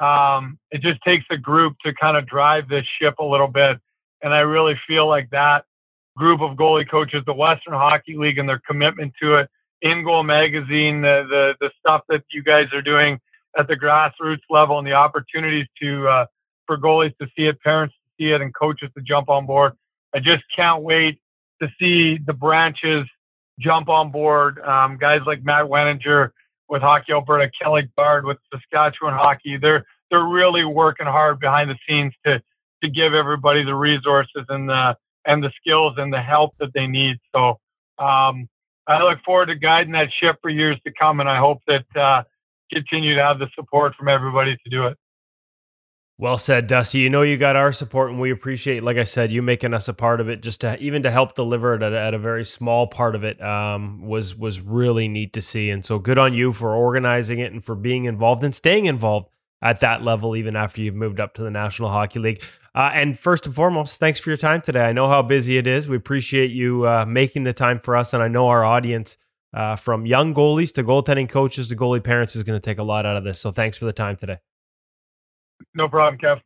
Um, 0.00 0.58
it 0.70 0.82
just 0.82 1.00
takes 1.02 1.24
a 1.30 1.36
group 1.36 1.76
to 1.84 1.94
kind 1.94 2.16
of 2.16 2.26
drive 2.26 2.68
this 2.68 2.84
ship 3.00 3.14
a 3.18 3.24
little 3.24 3.48
bit. 3.48 3.78
And 4.22 4.34
I 4.34 4.40
really 4.40 4.78
feel 4.86 5.08
like 5.08 5.30
that 5.30 5.64
group 6.16 6.40
of 6.40 6.56
goalie 6.56 6.88
coaches, 6.88 7.22
the 7.26 7.32
Western 7.32 7.74
Hockey 7.74 8.16
League, 8.16 8.38
and 8.38 8.48
their 8.48 8.60
commitment 8.66 9.12
to 9.20 9.36
it, 9.36 9.50
In 9.80 10.04
Goal 10.04 10.22
Magazine, 10.22 11.02
the, 11.02 11.26
the, 11.28 11.54
the 11.60 11.70
stuff 11.78 12.02
that 12.08 12.22
you 12.30 12.42
guys 12.42 12.66
are 12.72 12.82
doing 12.82 13.18
at 13.58 13.68
the 13.68 13.76
grassroots 13.76 14.42
level, 14.50 14.78
and 14.78 14.86
the 14.86 14.92
opportunities 14.92 15.66
to 15.80 16.08
uh, 16.08 16.26
for 16.66 16.78
goalies 16.78 17.16
to 17.18 17.26
see 17.36 17.46
it, 17.46 17.60
parents 17.60 17.94
to 17.94 18.24
see 18.24 18.32
it, 18.32 18.40
and 18.40 18.54
coaches 18.54 18.90
to 18.96 19.02
jump 19.02 19.28
on 19.28 19.46
board. 19.46 19.72
I 20.14 20.20
just 20.20 20.44
can't 20.54 20.82
wait 20.82 21.20
to 21.60 21.68
see 21.78 22.18
the 22.18 22.32
branches 22.32 23.06
jump 23.58 23.88
on 23.88 24.10
board. 24.10 24.58
Um, 24.60 24.96
guys 24.98 25.20
like 25.26 25.44
Matt 25.44 25.66
Weninger 25.66 26.30
with 26.68 26.82
Hockey 26.82 27.12
Alberta, 27.12 27.50
Kelly 27.60 27.88
Bard 27.96 28.24
with 28.24 28.38
Saskatchewan 28.52 29.14
Hockey, 29.14 29.56
they're 29.56 29.84
they're 30.10 30.24
really 30.24 30.64
working 30.64 31.06
hard 31.06 31.40
behind 31.40 31.70
the 31.70 31.76
scenes 31.88 32.12
to 32.26 32.42
to 32.82 32.90
give 32.90 33.14
everybody 33.14 33.64
the 33.64 33.74
resources 33.74 34.44
and 34.48 34.68
the 34.68 34.96
and 35.26 35.42
the 35.42 35.50
skills 35.60 35.94
and 35.96 36.12
the 36.12 36.20
help 36.20 36.54
that 36.58 36.72
they 36.74 36.86
need. 36.86 37.16
So 37.34 37.58
um, 37.98 38.48
I 38.86 39.02
look 39.02 39.18
forward 39.24 39.46
to 39.46 39.54
guiding 39.54 39.92
that 39.92 40.08
ship 40.20 40.36
for 40.42 40.50
years 40.50 40.78
to 40.86 40.92
come, 40.92 41.20
and 41.20 41.28
I 41.28 41.38
hope 41.38 41.58
that 41.66 41.84
uh, 41.96 42.22
continue 42.72 43.14
to 43.14 43.22
have 43.22 43.38
the 43.38 43.48
support 43.54 43.94
from 43.94 44.08
everybody 44.08 44.56
to 44.56 44.70
do 44.70 44.86
it. 44.86 44.98
Well 46.18 46.38
said, 46.38 46.66
Dusty. 46.68 46.98
You 46.98 47.10
know 47.10 47.22
you 47.22 47.36
got 47.36 47.56
our 47.56 47.72
support, 47.72 48.10
and 48.10 48.20
we 48.20 48.30
appreciate, 48.30 48.82
like 48.82 48.96
I 48.96 49.04
said, 49.04 49.32
you 49.32 49.42
making 49.42 49.74
us 49.74 49.88
a 49.88 49.94
part 49.94 50.20
of 50.20 50.28
it. 50.28 50.40
Just 50.40 50.60
to 50.60 50.78
even 50.78 51.02
to 51.02 51.10
help 51.10 51.34
deliver 51.34 51.74
it 51.74 51.82
at, 51.82 51.92
at 51.92 52.14
a 52.14 52.18
very 52.18 52.44
small 52.44 52.86
part 52.86 53.16
of 53.16 53.24
it 53.24 53.42
um, 53.42 54.06
was 54.06 54.36
was 54.36 54.60
really 54.60 55.08
neat 55.08 55.32
to 55.32 55.40
see. 55.40 55.68
And 55.70 55.84
so, 55.84 55.98
good 55.98 56.18
on 56.18 56.34
you 56.34 56.52
for 56.52 56.74
organizing 56.74 57.40
it 57.40 57.52
and 57.52 57.64
for 57.64 57.74
being 57.74 58.04
involved 58.04 58.44
and 58.44 58.54
staying 58.54 58.86
involved 58.86 59.30
at 59.60 59.80
that 59.80 60.02
level, 60.02 60.36
even 60.36 60.54
after 60.54 60.82
you've 60.82 60.94
moved 60.94 61.18
up 61.18 61.34
to 61.34 61.42
the 61.42 61.50
National 61.50 61.88
Hockey 61.88 62.20
League. 62.20 62.42
Uh, 62.74 62.90
and 62.94 63.18
first 63.18 63.44
and 63.44 63.54
foremost, 63.54 64.00
thanks 64.00 64.18
for 64.18 64.30
your 64.30 64.36
time 64.38 64.62
today. 64.62 64.80
I 64.88 64.92
know 64.92 65.08
how 65.08 65.20
busy 65.20 65.58
it 65.58 65.66
is. 65.66 65.88
We 65.88 65.96
appreciate 65.96 66.50
you 66.50 66.86
uh, 66.86 67.04
making 67.06 67.44
the 67.44 67.52
time 67.52 67.80
for 67.80 67.96
us, 67.96 68.14
and 68.14 68.22
I 68.22 68.28
know 68.28 68.48
our 68.48 68.64
audience, 68.64 69.18
uh, 69.52 69.76
from 69.76 70.06
young 70.06 70.34
goalies 70.34 70.72
to 70.74 70.84
goaltending 70.84 71.28
coaches 71.28 71.68
to 71.68 71.76
goalie 71.76 72.02
parents, 72.02 72.34
is 72.34 72.42
going 72.42 72.58
to 72.58 72.64
take 72.64 72.78
a 72.78 72.82
lot 72.82 73.04
out 73.04 73.16
of 73.16 73.24
this. 73.24 73.38
So 73.40 73.52
thanks 73.52 73.76
for 73.76 73.84
the 73.84 73.92
time 73.92 74.16
today. 74.16 74.38
No 75.74 75.88
problem, 75.88 76.18
Kev. 76.18 76.40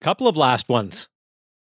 Couple 0.00 0.28
of 0.28 0.36
last 0.36 0.68
ones, 0.68 1.08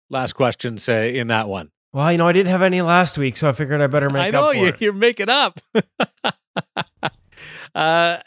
last 0.10 0.34
questions 0.34 0.88
uh, 0.88 0.92
in 0.92 1.30
that 1.30 1.48
one. 1.48 1.72
Well, 1.94 2.12
you 2.12 2.18
know, 2.18 2.28
I 2.28 2.34
didn't 2.34 2.50
have 2.50 2.62
any 2.62 2.82
last 2.82 3.18
week, 3.18 3.38
so 3.38 3.50
I 3.50 3.54
figured 3.54 3.82
I 3.82 3.88
better 3.88 4.10
make 4.10 4.22
I 4.22 4.30
know, 4.30 4.50
up 4.50 4.56
for 4.56 4.66
you. 4.66 4.74
You're 4.80 4.94
making 4.94 5.30
up. 5.30 5.60
uh, 7.76 8.18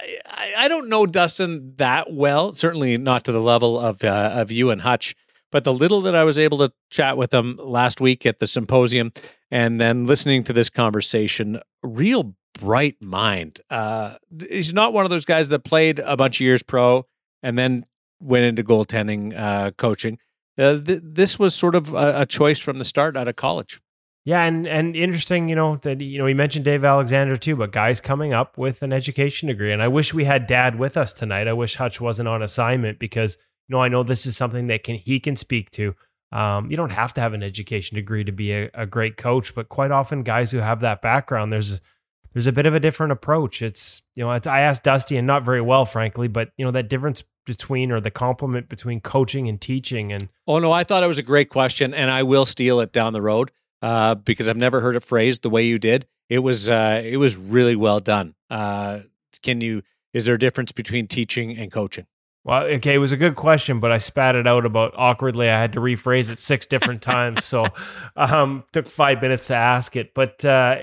I, 0.57 0.69
don't 0.69 0.89
know 0.89 1.07
Dustin 1.07 1.75
that 1.77 2.13
well. 2.13 2.53
Certainly 2.53 2.99
not 2.99 3.25
to 3.25 3.33
the 3.33 3.43
level 3.43 3.79
of 3.79 4.05
uh, 4.05 4.33
of 4.35 4.51
you 4.51 4.71
and 4.71 4.81
Hutch. 4.81 5.15
But 5.53 5.65
the 5.65 5.73
little 5.73 6.01
that 6.03 6.15
I 6.15 6.23
was 6.23 6.39
able 6.39 6.59
to 6.59 6.73
chat 6.91 7.17
with 7.17 7.35
him 7.35 7.59
last 7.61 8.01
week 8.01 8.25
at 8.25 8.39
the 8.39 8.47
symposium, 8.47 9.13
and 9.51 9.81
then 9.81 10.07
listening 10.07 10.45
to 10.45 10.53
this 10.53 10.71
conversation, 10.71 11.61
real 11.83 12.35
bright 12.55 12.97
mind. 13.01 13.61
Uh, 13.71 14.17
he's 14.49 14.73
not 14.73 14.93
one 14.93 15.05
of 15.05 15.11
those 15.11 15.25
guys 15.25 15.49
that 15.49 15.65
played 15.65 15.99
a 15.99 16.17
bunch 16.17 16.37
of 16.37 16.45
years 16.45 16.63
pro 16.63 17.07
and 17.43 17.59
then 17.59 17.85
went 18.21 18.45
into 18.45 18.63
goaltending 18.63 19.37
uh, 19.37 19.71
coaching. 19.73 20.19
Uh, 20.59 20.79
th- 20.79 21.01
this 21.03 21.39
was 21.39 21.55
sort 21.55 21.75
of 21.75 21.95
a, 21.95 22.21
a, 22.21 22.27
choice 22.27 22.59
from 22.59 22.79
the 22.79 22.85
start 22.85 23.17
out 23.17 23.29
of 23.29 23.37
college. 23.37 23.81
Yeah, 24.25 24.45
and 24.45 24.67
and 24.67 24.95
interesting, 24.95 25.49
you 25.49 25.55
know 25.55 25.77
that 25.77 26.01
you 26.01 26.19
know 26.19 26.27
he 26.27 26.35
mentioned 26.35 26.65
Dave 26.65 26.85
Alexander 26.85 27.37
too, 27.37 27.57
but 27.57 27.73
guys 27.73 28.01
coming 28.01 28.35
up 28.35 28.59
with 28.59 28.83
an 28.83 28.93
education 28.93 29.49
degree, 29.49 29.73
and 29.73 29.83
I 29.83 29.89
wish 29.89 30.13
we 30.13 30.25
had 30.25 30.47
Dad 30.47 30.79
with 30.79 30.97
us 30.97 31.15
tonight. 31.15 31.49
I 31.49 31.55
wish 31.55 31.77
Hutch 31.77 32.01
wasn't 32.01 32.29
on 32.29 32.43
assignment 32.43 32.99
because 32.99 33.39
you 33.69 33.75
know 33.75 33.81
I 33.81 33.89
know 33.89 34.03
this 34.03 34.27
is 34.27 34.37
something 34.37 34.67
that 34.67 34.83
can 34.83 34.97
he 34.97 35.21
can 35.21 35.37
speak 35.37 35.71
to. 35.73 35.95
Um, 36.33 36.71
you 36.71 36.77
don't 36.77 36.91
have 36.91 37.15
to 37.15 37.21
have 37.21 37.33
an 37.33 37.43
education 37.43 37.97
degree 37.97 38.23
to 38.25 38.31
be 38.31 38.53
a, 38.53 38.71
a 38.75 38.87
great 38.87 39.17
coach, 39.17 39.55
but 39.55 39.69
quite 39.69 39.91
often 39.91 40.23
guys 40.23 40.53
who 40.53 40.59
have 40.59 40.81
that 40.81 41.01
background, 41.01 41.51
there's 41.51 41.81
there's 42.35 42.47
a 42.47 42.53
bit 42.53 42.67
of 42.67 42.75
a 42.75 42.81
different 42.81 43.13
approach. 43.13 43.63
It's 43.63 44.03
you 44.17 44.25
know, 44.25 44.33
it's, 44.33 44.47
I 44.47 44.61
asked 44.61 44.85
Dusty 44.85 45.17
and 45.17 45.27
not 45.27 45.45
very 45.45 45.63
well, 45.63 45.87
frankly, 45.87 46.29
but 46.29 46.51
you 46.59 46.65
know 46.67 46.73
that 46.73 46.91
difference 46.91 47.25
between 47.47 47.91
or 47.91 48.01
the 48.01 48.11
complement 48.11 48.69
between 48.69 49.01
coaching 49.01 49.49
and 49.49 49.59
teaching 49.59 50.13
and. 50.13 50.29
Oh 50.47 50.59
no, 50.59 50.73
I 50.73 50.85
thought 50.85 51.03
it 51.03 51.09
was 51.09 51.17
a 51.17 51.23
great 51.23 51.49
question, 51.49 51.95
and 51.95 52.11
I 52.11 52.23
will 52.23 52.45
steal 52.45 52.81
it 52.81 52.93
down 52.93 53.15
the 53.15 53.23
road 53.23 53.51
uh, 53.83 54.15
because 54.15 54.49
I've 54.49 54.57
never 54.57 54.81
heard 54.81 54.97
it 54.97 55.01
phrased 55.01 55.43
the 55.43 55.51
way 55.51 55.67
you 55.67 55.79
did. 55.79 56.07
It 56.29 56.41
was 56.41 56.69
uh, 56.69 57.03
it 57.05 57.17
was 57.17 57.37
really 57.37 57.77
well 57.77 58.01
done. 58.01 58.35
Uh, 58.49 59.01
can 59.43 59.61
you? 59.61 59.83
Is 60.13 60.25
there 60.25 60.35
a 60.35 60.39
difference 60.39 60.73
between 60.73 61.07
teaching 61.07 61.57
and 61.57 61.71
coaching? 61.71 62.07
Well, 62.43 62.63
okay, 62.65 62.95
it 62.95 62.99
was 62.99 63.13
a 63.13 63.19
good 63.19 63.35
question, 63.37 63.81
but 63.81 63.93
I 63.93 63.99
spat 63.99 64.35
it 64.35 64.47
out 64.47 64.65
about 64.65 64.95
awkwardly. 64.97 65.51
I 65.51 65.61
had 65.61 65.75
to 65.75 65.81
rephrase 65.81 66.33
it 66.33 66.39
six 66.39 66.67
different 66.67 67.03
times, 67.03 67.45
so 67.45 67.67
um, 68.17 68.65
took 68.73 68.87
five 68.87 69.21
minutes 69.21 69.49
to 69.49 69.55
ask 69.55 69.95
it. 69.95 70.15
But 70.15 70.45
uh, 70.45 70.79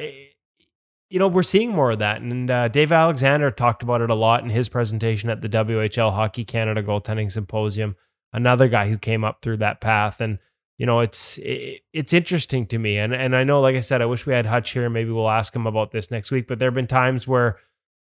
you 1.09 1.19
know, 1.19 1.27
we're 1.27 1.43
seeing 1.43 1.71
more 1.73 1.91
of 1.91 1.99
that, 1.99 2.21
and 2.21 2.51
uh, 2.51 2.67
Dave 2.67 2.91
Alexander 2.91 3.49
talked 3.49 3.81
about 3.81 4.01
it 4.01 4.09
a 4.09 4.15
lot 4.15 4.43
in 4.43 4.49
his 4.49 4.69
presentation 4.69 5.29
at 5.29 5.41
the 5.41 5.49
WHL 5.49 6.13
Hockey 6.13 6.45
Canada 6.45 6.83
Goaltending 6.83 7.31
Symposium. 7.31 7.95
Another 8.33 8.67
guy 8.67 8.89
who 8.89 8.97
came 8.97 9.23
up 9.23 9.41
through 9.41 9.57
that 9.57 9.81
path, 9.81 10.21
and 10.21 10.37
you 10.77 10.85
know, 10.85 10.99
it's 10.99 11.37
it, 11.39 11.81
it's 11.93 12.13
interesting 12.13 12.67
to 12.67 12.77
me, 12.77 12.97
and 12.97 13.13
and 13.13 13.35
I 13.35 13.43
know, 13.43 13.61
like 13.61 13.75
I 13.75 13.81
said, 13.81 14.01
I 14.01 14.05
wish 14.05 14.25
we 14.25 14.33
had 14.33 14.45
Hutch 14.45 14.71
here. 14.71 14.89
Maybe 14.89 15.11
we'll 15.11 15.29
ask 15.29 15.55
him 15.55 15.67
about 15.67 15.91
this 15.91 16.11
next 16.11 16.31
week. 16.31 16.47
But 16.47 16.59
there 16.59 16.67
have 16.67 16.75
been 16.75 16.87
times 16.87 17.27
where 17.27 17.57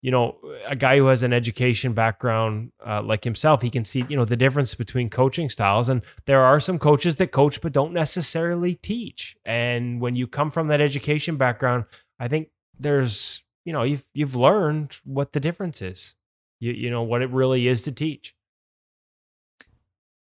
you 0.05 0.11
know, 0.11 0.37
a 0.67 0.77
guy 0.77 0.99
who 0.99 1.07
has 1.07 1.23
an 1.23 1.33
education 1.33 1.95
background 1.95 2.73
uh, 2.87 3.01
like 3.01 3.25
himself, 3.25 3.63
he 3.63 3.71
can 3.71 3.87
see, 3.87 4.05
you 4.07 4.19
know, 4.19 4.27
the 4.27 4.37
difference 4.37 4.75
between 4.75 5.09
coaching 5.09 5.49
styles. 5.49 5.89
And 5.89 6.03
there 6.27 6.43
are 6.43 6.61
some 6.61 6.79
coaches 6.79 7.17
that 7.17 7.33
coach 7.33 7.63
but 7.63 7.73
don't 7.73 7.95
necessarily 7.95 8.75
teach. 8.75 9.35
And 9.47 10.03
when 10.03 10.15
you 10.15 10.27
come 10.27 10.51
from 10.51 10.67
that 10.69 10.83
education 10.83 11.39
background, 11.39 11.87
I 12.21 12.29
think 12.29 12.51
there's, 12.79 13.45
you 13.65 13.73
know, 13.73 13.83
you've 13.83 14.05
you've 14.13 14.37
learned 14.37 14.99
what 15.05 15.33
the 15.33 15.41
difference 15.41 15.81
is. 15.81 16.17
You 16.61 16.73
you 16.73 16.91
know 16.91 17.03
what 17.03 17.23
it 17.23 17.31
really 17.31 17.67
is 17.67 17.83
to 17.85 17.93
teach. 17.93 18.35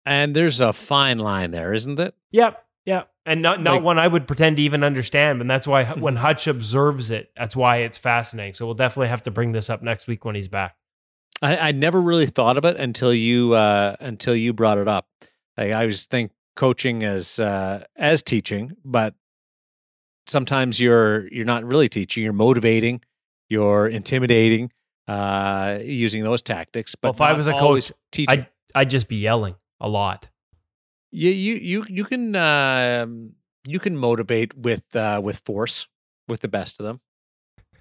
And 0.07 0.35
there's 0.35 0.61
a 0.61 0.73
fine 0.73 1.19
line 1.19 1.51
there, 1.51 1.73
isn't 1.73 1.99
it? 1.99 2.15
Yep. 2.31 2.63
Yeah, 2.87 3.03
and 3.25 3.41
not 3.41 3.61
not 3.61 3.73
like, 3.73 3.83
one 3.83 3.99
I 3.99 4.07
would 4.07 4.27
pretend 4.27 4.55
to 4.55 4.61
even 4.61 4.81
understand, 4.81 5.41
and 5.41 5.49
that's 5.49 5.67
why 5.67 5.83
when 5.83 6.13
mm-hmm. 6.13 6.23
Hutch 6.23 6.47
observes 6.47 7.11
it, 7.11 7.29
that's 7.35 7.53
why 7.53 7.79
it's 7.79 7.97
fascinating. 7.97 8.53
So 8.53 8.65
we'll 8.65 8.75
definitely 8.75 9.09
have 9.09 9.23
to 9.23 9.31
bring 9.31 9.51
this 9.51 9.69
up 9.69 9.83
next 9.83 10.07
week 10.07 10.23
when 10.23 10.35
he's 10.35 10.47
back. 10.47 10.77
I, 11.41 11.57
I 11.57 11.71
never 11.73 12.01
really 12.01 12.27
thought 12.27 12.55
of 12.55 12.63
it 12.63 12.77
until 12.77 13.13
you 13.13 13.55
uh, 13.55 13.97
until 13.99 14.37
you 14.37 14.53
brought 14.53 14.77
it 14.77 14.87
up. 14.87 15.09
I, 15.57 15.71
I 15.71 15.81
always 15.81 16.05
think 16.05 16.31
coaching 16.55 17.03
as 17.03 17.41
uh, 17.41 17.83
as 17.97 18.23
teaching, 18.23 18.71
but 18.85 19.15
sometimes 20.27 20.79
you're 20.79 21.27
you're 21.27 21.43
not 21.43 21.65
really 21.65 21.89
teaching. 21.89 22.23
You're 22.23 22.31
motivating, 22.31 23.01
you're 23.49 23.89
intimidating, 23.89 24.71
uh, 25.09 25.79
using 25.81 26.23
those 26.23 26.41
tactics. 26.41 26.95
But 26.95 27.19
well, 27.19 27.29
if 27.29 27.33
I 27.33 27.37
was 27.37 27.47
a 27.47 27.51
coach, 27.51 27.91
teaching. 28.13 28.39
I'd, 28.39 28.47
I'd 28.73 28.89
just 28.89 29.09
be 29.09 29.17
yelling 29.17 29.55
a 29.79 29.87
lot. 29.87 30.27
You 31.11 31.29
you 31.29 31.55
you 31.55 31.85
you 31.87 32.03
can 32.03 32.35
uh, 32.35 33.05
you 33.67 33.79
can 33.79 33.97
motivate 33.97 34.57
with 34.57 34.95
uh, 34.95 35.21
with 35.23 35.37
force 35.39 35.87
with 36.27 36.41
the 36.41 36.47
best 36.47 36.79
of 36.79 36.85
them. 36.85 37.01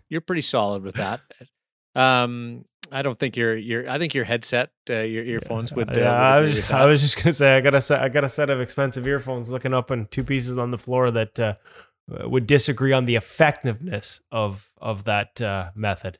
You're 0.08 0.20
pretty 0.20 0.42
solid 0.42 0.82
with 0.82 0.94
that. 0.96 1.20
Um, 1.96 2.66
I 2.92 3.00
don't 3.00 3.18
think 3.18 3.38
your 3.38 3.56
your 3.56 3.88
I 3.88 3.98
think 3.98 4.12
your 4.12 4.24
headset, 4.24 4.70
uh, 4.90 4.96
your 4.96 5.24
earphones 5.24 5.72
would. 5.72 5.96
Uh, 5.96 6.00
yeah, 6.00 6.10
would 6.10 6.20
I 6.20 6.40
was 6.40 6.70
I 6.70 6.84
was 6.84 7.00
just 7.00 7.16
gonna 7.16 7.32
say 7.32 7.56
I 7.56 7.62
got 7.62 7.74
a 7.74 7.80
set 7.80 8.02
I 8.02 8.10
got 8.10 8.22
a 8.22 8.28
set 8.28 8.50
of 8.50 8.60
expensive 8.60 9.06
earphones 9.06 9.48
looking 9.48 9.72
up 9.72 9.90
on 9.90 10.06
two 10.10 10.22
pieces 10.22 10.58
on 10.58 10.72
the 10.72 10.78
floor 10.78 11.10
that 11.10 11.40
uh, 11.40 11.54
would 12.08 12.46
disagree 12.46 12.92
on 12.92 13.06
the 13.06 13.16
effectiveness 13.16 14.20
of 14.30 14.70
of 14.78 15.04
that 15.04 15.40
uh, 15.40 15.70
method. 15.74 16.18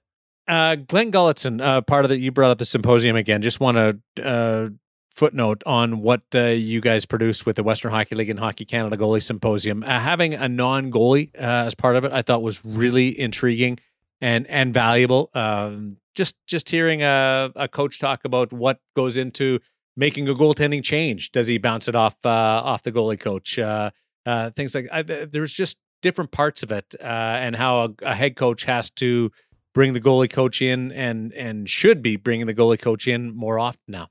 Uh, 0.49 0.77
Glen 0.77 1.11
Gulutzan, 1.11 1.61
uh, 1.61 1.81
part 1.83 2.05
of 2.05 2.09
the 2.09 2.19
you 2.19 2.31
brought 2.33 2.51
up 2.51 2.59
the 2.59 2.65
symposium 2.65 3.17
again. 3.17 3.43
Just 3.43 3.61
want 3.61 3.77
to 3.77 4.25
uh, 4.25 4.69
footnote 5.17 5.63
on 5.65 6.03
what 6.03 6.23
uh, 6.35 6.45
you 6.45 6.81
guys 6.81 7.07
produced 7.07 7.47
with 7.47 7.57
the 7.57 7.63
Western 7.63 7.91
Hockey 7.91 8.15
League 8.15 8.31
and 8.31 8.39
Hockey 8.39 8.67
Canada 8.67 8.97
Goalie 8.97 9.23
Symposium. 9.23 9.83
Uh, 9.83 9.99
having 9.99 10.35
a 10.35 10.49
non 10.49 10.93
goalie 10.93 11.35
uh, 11.37 11.67
as 11.67 11.75
part 11.75 11.97
of 11.97 12.05
it, 12.05 12.13
I 12.13 12.23
thought 12.23 12.43
was 12.43 12.65
really 12.65 13.19
intriguing 13.19 13.79
and 14.21 14.47
and 14.47 14.73
valuable. 14.73 15.31
Um, 15.35 15.97
just 16.15 16.37
just 16.47 16.69
hearing 16.69 17.03
a, 17.03 17.51
a 17.57 17.67
coach 17.67 17.99
talk 17.99 18.25
about 18.25 18.53
what 18.53 18.81
goes 18.95 19.17
into 19.17 19.59
making 19.97 20.29
a 20.29 20.35
goaltending 20.35 20.85
change. 20.85 21.33
Does 21.33 21.47
he 21.47 21.59
bounce 21.59 21.89
it 21.89 21.95
off 21.95 22.17
uh, 22.25 22.29
off 22.31 22.83
the 22.83 22.93
goalie 22.93 23.19
coach? 23.19 23.59
Uh, 23.59 23.91
uh, 24.27 24.51
things 24.51 24.75
like 24.75 24.89
I, 24.93 25.03
there's 25.03 25.53
just 25.53 25.79
different 26.03 26.31
parts 26.31 26.63
of 26.63 26.73
it, 26.73 26.95
and 27.01 27.57
how 27.57 27.85
a, 27.85 27.89
a 28.03 28.15
head 28.15 28.37
coach 28.37 28.65
has 28.65 28.91
to 28.91 29.33
bring 29.75 29.93
the 29.93 30.01
goalie 30.01 30.31
coach 30.31 30.61
in 30.61 30.93
and 30.93 31.33
and 31.33 31.69
should 31.69 32.03
be 32.03 32.17
bringing 32.17 32.47
the 32.47 32.55
goalie 32.55 32.81
coach 32.81 33.09
in 33.09 33.35
more 33.35 33.59
often 33.59 33.81
now. 33.89 34.09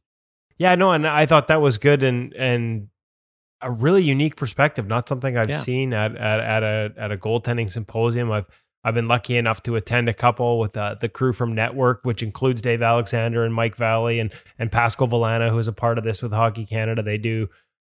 Yeah, 0.57 0.75
no, 0.75 0.91
and 0.91 1.05
I 1.05 1.25
thought 1.25 1.47
that 1.47 1.61
was 1.61 1.77
good 1.77 2.03
and 2.03 2.33
and 2.33 2.89
a 3.61 3.71
really 3.71 4.03
unique 4.03 4.35
perspective. 4.35 4.87
Not 4.87 5.07
something 5.07 5.37
I've 5.37 5.49
yeah. 5.49 5.57
seen 5.57 5.93
at, 5.93 6.15
at 6.15 6.39
at 6.39 6.63
a 6.63 6.93
at 6.97 7.11
a 7.11 7.17
goaltending 7.17 7.71
symposium. 7.71 8.31
I've 8.31 8.45
I've 8.83 8.93
been 8.93 9.07
lucky 9.07 9.35
enough 9.35 9.63
to 9.63 9.75
attend 9.75 10.07
a 10.09 10.13
couple 10.13 10.59
with 10.59 10.77
uh, 10.77 10.95
the 11.01 11.09
crew 11.09 11.33
from 11.33 11.55
Network, 11.55 12.01
which 12.03 12.21
includes 12.21 12.61
Dave 12.61 12.83
Alexander 12.83 13.43
and 13.43 13.53
Mike 13.53 13.75
Valley 13.75 14.19
and 14.19 14.31
and 14.59 14.71
Pascal 14.71 15.07
Villana, 15.07 15.49
who 15.49 15.57
is 15.57 15.67
a 15.67 15.73
part 15.73 15.97
of 15.97 16.03
this 16.03 16.21
with 16.21 16.31
Hockey 16.31 16.65
Canada. 16.65 17.01
They 17.01 17.17
do 17.17 17.49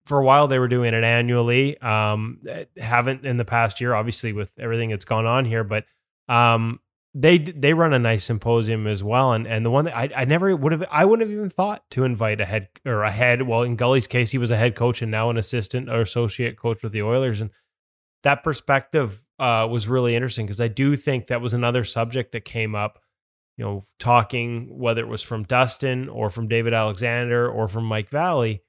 for 0.05 0.19
a 0.19 0.23
while 0.23 0.47
they 0.47 0.57
were 0.57 0.69
doing 0.69 0.93
it 0.93 1.03
annually. 1.03 1.77
Um, 1.81 2.39
haven't 2.77 3.25
in 3.25 3.37
the 3.37 3.45
past 3.45 3.81
year, 3.81 3.93
obviously 3.93 4.31
with 4.31 4.49
everything 4.57 4.89
that's 4.89 5.05
gone 5.05 5.25
on 5.25 5.43
here, 5.45 5.65
but 5.65 5.83
um, 6.29 6.79
they 7.19 7.39
they 7.39 7.73
run 7.73 7.93
a 7.93 7.99
nice 7.99 8.25
symposium 8.25 8.85
as 8.85 9.03
well, 9.03 9.33
and 9.33 9.47
and 9.47 9.65
the 9.65 9.71
one 9.71 9.85
that 9.85 9.97
I, 9.97 10.09
I 10.15 10.25
never 10.25 10.55
would 10.55 10.71
have 10.71 10.85
I 10.91 11.03
wouldn't 11.03 11.27
have 11.27 11.35
even 11.35 11.49
thought 11.49 11.89
to 11.91 12.03
invite 12.03 12.39
a 12.39 12.45
head 12.45 12.69
or 12.85 13.03
a 13.03 13.11
head. 13.11 13.41
Well, 13.41 13.63
in 13.63 13.75
Gully's 13.75 14.05
case, 14.05 14.31
he 14.31 14.37
was 14.37 14.51
a 14.51 14.57
head 14.57 14.75
coach 14.75 15.01
and 15.01 15.09
now 15.09 15.31
an 15.31 15.37
assistant 15.37 15.89
or 15.89 16.01
associate 16.01 16.59
coach 16.59 16.83
with 16.83 16.91
the 16.91 17.01
Oilers, 17.01 17.41
and 17.41 17.49
that 18.21 18.43
perspective 18.43 19.23
uh, 19.39 19.67
was 19.69 19.87
really 19.87 20.15
interesting 20.15 20.45
because 20.45 20.61
I 20.61 20.67
do 20.67 20.95
think 20.95 21.27
that 21.27 21.41
was 21.41 21.55
another 21.55 21.83
subject 21.83 22.33
that 22.33 22.45
came 22.45 22.75
up. 22.75 22.99
You 23.57 23.65
know, 23.65 23.83
talking 23.97 24.77
whether 24.77 25.01
it 25.01 25.07
was 25.07 25.23
from 25.23 25.43
Dustin 25.43 26.09
or 26.09 26.29
from 26.29 26.47
David 26.47 26.75
Alexander 26.75 27.49
or 27.49 27.67
from 27.67 27.85
Mike 27.85 28.11
Valley, 28.11 28.61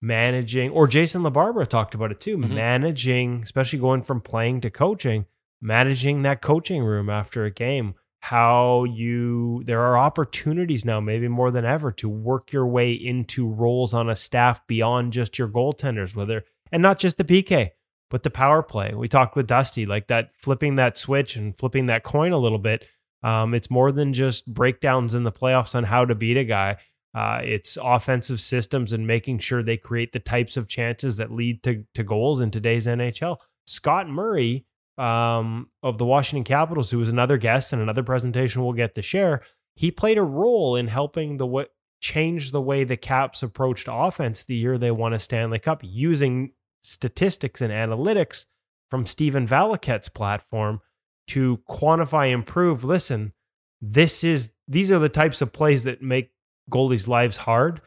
managing 0.00 0.70
or 0.70 0.86
Jason 0.86 1.22
LaBarbera 1.22 1.66
talked 1.66 1.96
about 1.96 2.12
it 2.12 2.20
too, 2.20 2.38
mm-hmm. 2.38 2.54
managing, 2.54 3.42
especially 3.42 3.80
going 3.80 4.02
from 4.02 4.20
playing 4.20 4.60
to 4.60 4.70
coaching 4.70 5.26
managing 5.60 6.22
that 6.22 6.42
coaching 6.42 6.82
room 6.82 7.08
after 7.08 7.44
a 7.44 7.50
game 7.50 7.94
how 8.20 8.84
you 8.84 9.62
there 9.66 9.82
are 9.82 9.98
opportunities 9.98 10.84
now 10.84 10.98
maybe 10.98 11.28
more 11.28 11.50
than 11.50 11.64
ever 11.64 11.92
to 11.92 12.08
work 12.08 12.52
your 12.52 12.66
way 12.66 12.92
into 12.92 13.46
roles 13.46 13.92
on 13.92 14.08
a 14.08 14.16
staff 14.16 14.66
beyond 14.66 15.12
just 15.12 15.38
your 15.38 15.48
goaltenders 15.48 16.16
whether 16.16 16.42
and 16.72 16.82
not 16.82 16.98
just 16.98 17.18
the 17.18 17.24
PK 17.24 17.70
but 18.14 18.22
the 18.22 18.30
power 18.30 18.62
play. 18.62 18.92
We 18.94 19.08
talked 19.08 19.34
with 19.34 19.48
Dusty 19.48 19.86
like 19.86 20.06
that 20.06 20.30
flipping 20.38 20.76
that 20.76 20.96
switch 20.96 21.34
and 21.34 21.58
flipping 21.58 21.86
that 21.86 22.04
coin 22.04 22.30
a 22.30 22.38
little 22.38 22.60
bit. 22.60 22.86
Um, 23.24 23.54
it's 23.54 23.72
more 23.72 23.90
than 23.90 24.12
just 24.12 24.54
breakdowns 24.54 25.14
in 25.14 25.24
the 25.24 25.32
playoffs 25.32 25.74
on 25.74 25.82
how 25.82 26.04
to 26.04 26.14
beat 26.14 26.36
a 26.36 26.44
guy. 26.44 26.76
Uh, 27.12 27.40
it's 27.42 27.76
offensive 27.82 28.40
systems 28.40 28.92
and 28.92 29.04
making 29.04 29.40
sure 29.40 29.64
they 29.64 29.76
create 29.76 30.12
the 30.12 30.20
types 30.20 30.56
of 30.56 30.68
chances 30.68 31.16
that 31.16 31.32
lead 31.32 31.64
to, 31.64 31.84
to 31.94 32.04
goals 32.04 32.40
in 32.40 32.52
today's 32.52 32.86
NHL 32.86 33.38
Scott 33.66 34.08
Murray 34.08 34.64
um, 34.98 35.68
of 35.82 35.98
the 35.98 36.04
Washington 36.04 36.44
Capitals, 36.44 36.90
who 36.90 36.98
was 36.98 37.08
another 37.08 37.36
guest 37.36 37.72
and 37.72 37.82
another 37.82 38.02
presentation 38.02 38.62
we'll 38.62 38.72
get 38.72 38.94
to 38.94 39.02
share, 39.02 39.42
he 39.74 39.90
played 39.90 40.18
a 40.18 40.22
role 40.22 40.76
in 40.76 40.88
helping 40.88 41.36
the 41.36 41.46
way 41.46 41.66
change 42.00 42.50
the 42.50 42.60
way 42.60 42.84
the 42.84 42.98
Caps 42.98 43.42
approached 43.42 43.88
offense 43.90 44.44
the 44.44 44.54
year 44.54 44.76
they 44.76 44.90
won 44.90 45.14
a 45.14 45.18
Stanley 45.18 45.58
Cup 45.58 45.80
using 45.82 46.52
statistics 46.82 47.62
and 47.62 47.72
analytics 47.72 48.44
from 48.90 49.06
Stephen 49.06 49.46
Valiquette's 49.46 50.10
platform 50.10 50.80
to 51.28 51.62
quantify 51.68 52.30
improve. 52.30 52.84
Listen, 52.84 53.32
this 53.80 54.22
is 54.22 54.52
these 54.68 54.92
are 54.92 54.98
the 54.98 55.08
types 55.08 55.40
of 55.40 55.52
plays 55.52 55.84
that 55.84 56.02
make 56.02 56.32
goalies' 56.70 57.08
lives 57.08 57.38
hard. 57.38 57.80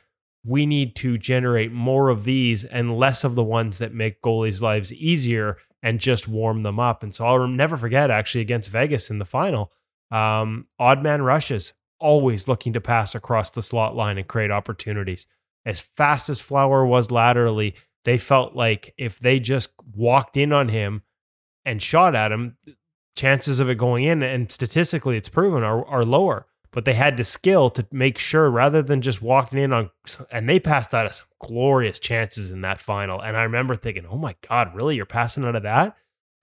We 0.43 0.65
need 0.65 0.95
to 0.97 1.17
generate 1.17 1.71
more 1.71 2.09
of 2.09 2.23
these 2.23 2.63
and 2.63 2.97
less 2.97 3.23
of 3.23 3.35
the 3.35 3.43
ones 3.43 3.77
that 3.77 3.93
make 3.93 4.21
goalies' 4.21 4.61
lives 4.61 4.91
easier 4.93 5.57
and 5.88 6.01
just 6.01 6.27
warm 6.27 6.64
them 6.64 6.81
up. 6.81 7.01
And 7.01 7.15
so 7.15 7.26
I'll 7.26 7.47
never 7.47 7.77
forget 7.77 8.11
actually 8.11 8.41
against 8.41 8.69
Vegas 8.69 9.09
in 9.09 9.19
the 9.19 9.26
final, 9.26 9.72
um, 10.11 10.68
odd 10.77 11.01
man 11.01 11.22
rushes, 11.22 11.72
always 11.97 12.45
looking 12.45 12.73
to 12.73 12.81
pass 12.81 13.15
across 13.15 13.51
the 13.51 13.61
slot 13.61 13.95
line 13.95 14.18
and 14.18 14.27
create 14.27 14.51
opportunities. 14.51 15.27
As 15.65 15.80
fast 15.80 16.27
as 16.27 16.41
Flower 16.41 16.85
was 16.85 17.09
laterally, 17.09 17.73
they 18.03 18.18
felt 18.18 18.53
like 18.53 18.93
if 18.97 19.18
they 19.18 19.39
just 19.39 19.69
walked 19.95 20.35
in 20.35 20.51
on 20.51 20.68
him 20.68 21.03
and 21.64 21.81
shot 21.81 22.15
at 22.15 22.34
him, 22.34 22.57
chances 23.15 23.61
of 23.61 23.69
it 23.69 23.76
going 23.76 24.03
in, 24.03 24.22
and 24.22 24.51
statistically 24.51 25.15
it's 25.15 25.30
proven, 25.30 25.64
are, 25.64 25.85
are 25.85 26.03
lower 26.03 26.47
but 26.78 26.86
they 26.86 26.94
had 26.94 27.18
the 27.18 27.24
skill 27.24 27.72
to 27.72 27.88
make 27.91 28.20
sure 28.20 28.52
rather 28.52 28.84
than 28.84 29.02
just 29.02 29.20
walking 29.20 29.58
in 29.58 29.74
on 29.74 29.90
and 30.32 30.48
they 30.48 30.60
passed 30.60 30.94
out 30.94 31.08
of 31.08 31.14
some 31.16 31.28
glorious 31.40 31.98
chances 31.99 32.52
in 32.52 32.62
that 32.62 32.80
final 32.80 33.20
and 33.20 33.36
i 33.36 33.41
remember 33.41 33.76
thinking 33.76 34.06
oh 34.06 34.18
my 34.18 34.36
god 34.48 34.76
really 34.76 34.95
you're 34.95 35.06
passing 35.06 35.44
out 35.44 35.56
of 35.56 35.64
that 35.64 35.98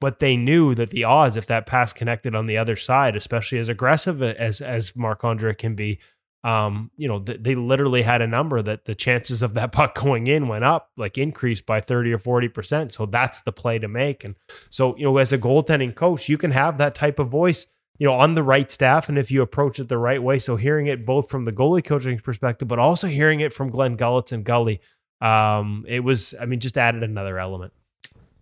but 0.04 0.18
they 0.18 0.36
knew 0.36 0.74
that 0.74 0.90
the 0.90 1.04
odds 1.04 1.34
if 1.34 1.46
that 1.46 1.64
pass 1.64 1.94
connected 1.94 2.34
on 2.34 2.46
the 2.46 2.58
other 2.58 2.76
side, 2.76 3.16
especially 3.16 3.58
as 3.58 3.70
aggressive 3.70 4.22
as 4.22 4.60
as 4.60 4.94
Marc 4.94 5.24
Andre 5.24 5.54
can 5.54 5.74
be, 5.74 5.98
um, 6.42 6.90
you 6.98 7.08
know, 7.08 7.20
th- 7.20 7.40
they 7.40 7.54
literally 7.54 8.02
had 8.02 8.20
a 8.20 8.26
number 8.26 8.60
that 8.60 8.84
the 8.84 8.94
chances 8.94 9.40
of 9.40 9.54
that 9.54 9.72
puck 9.72 9.94
going 9.94 10.26
in 10.26 10.46
went 10.46 10.62
up, 10.62 10.90
like 10.98 11.16
increased 11.16 11.64
by 11.64 11.80
30 11.80 12.12
or 12.12 12.18
40%. 12.18 12.92
So 12.92 13.06
that's 13.06 13.40
the 13.40 13.52
play 13.52 13.78
to 13.78 13.88
make. 13.88 14.24
And 14.24 14.34
so, 14.68 14.94
you 14.98 15.04
know, 15.04 15.16
as 15.16 15.32
a 15.32 15.38
goaltending 15.38 15.94
coach, 15.94 16.28
you 16.28 16.36
can 16.36 16.50
have 16.50 16.76
that 16.76 16.94
type 16.94 17.18
of 17.18 17.28
voice, 17.28 17.66
you 17.98 18.06
know, 18.06 18.14
on 18.14 18.34
the 18.34 18.42
right 18.42 18.70
staff. 18.70 19.08
And 19.08 19.18
if 19.18 19.30
you 19.30 19.42
approach 19.42 19.78
it 19.78 19.88
the 19.88 19.98
right 19.98 20.22
way, 20.22 20.38
so 20.38 20.56
hearing 20.56 20.86
it 20.86 21.06
both 21.06 21.28
from 21.28 21.44
the 21.44 21.52
goalie 21.52 21.84
coaching 21.84 22.18
perspective, 22.18 22.68
but 22.68 22.78
also 22.78 23.06
hearing 23.06 23.40
it 23.40 23.52
from 23.52 23.70
Glen 23.70 23.96
Gulutzan 23.96 24.32
and 24.32 24.44
Gully, 24.44 24.80
um, 25.20 25.84
it 25.88 26.00
was, 26.00 26.34
I 26.40 26.46
mean, 26.46 26.60
just 26.60 26.76
added 26.76 27.02
another 27.02 27.38
element. 27.38 27.72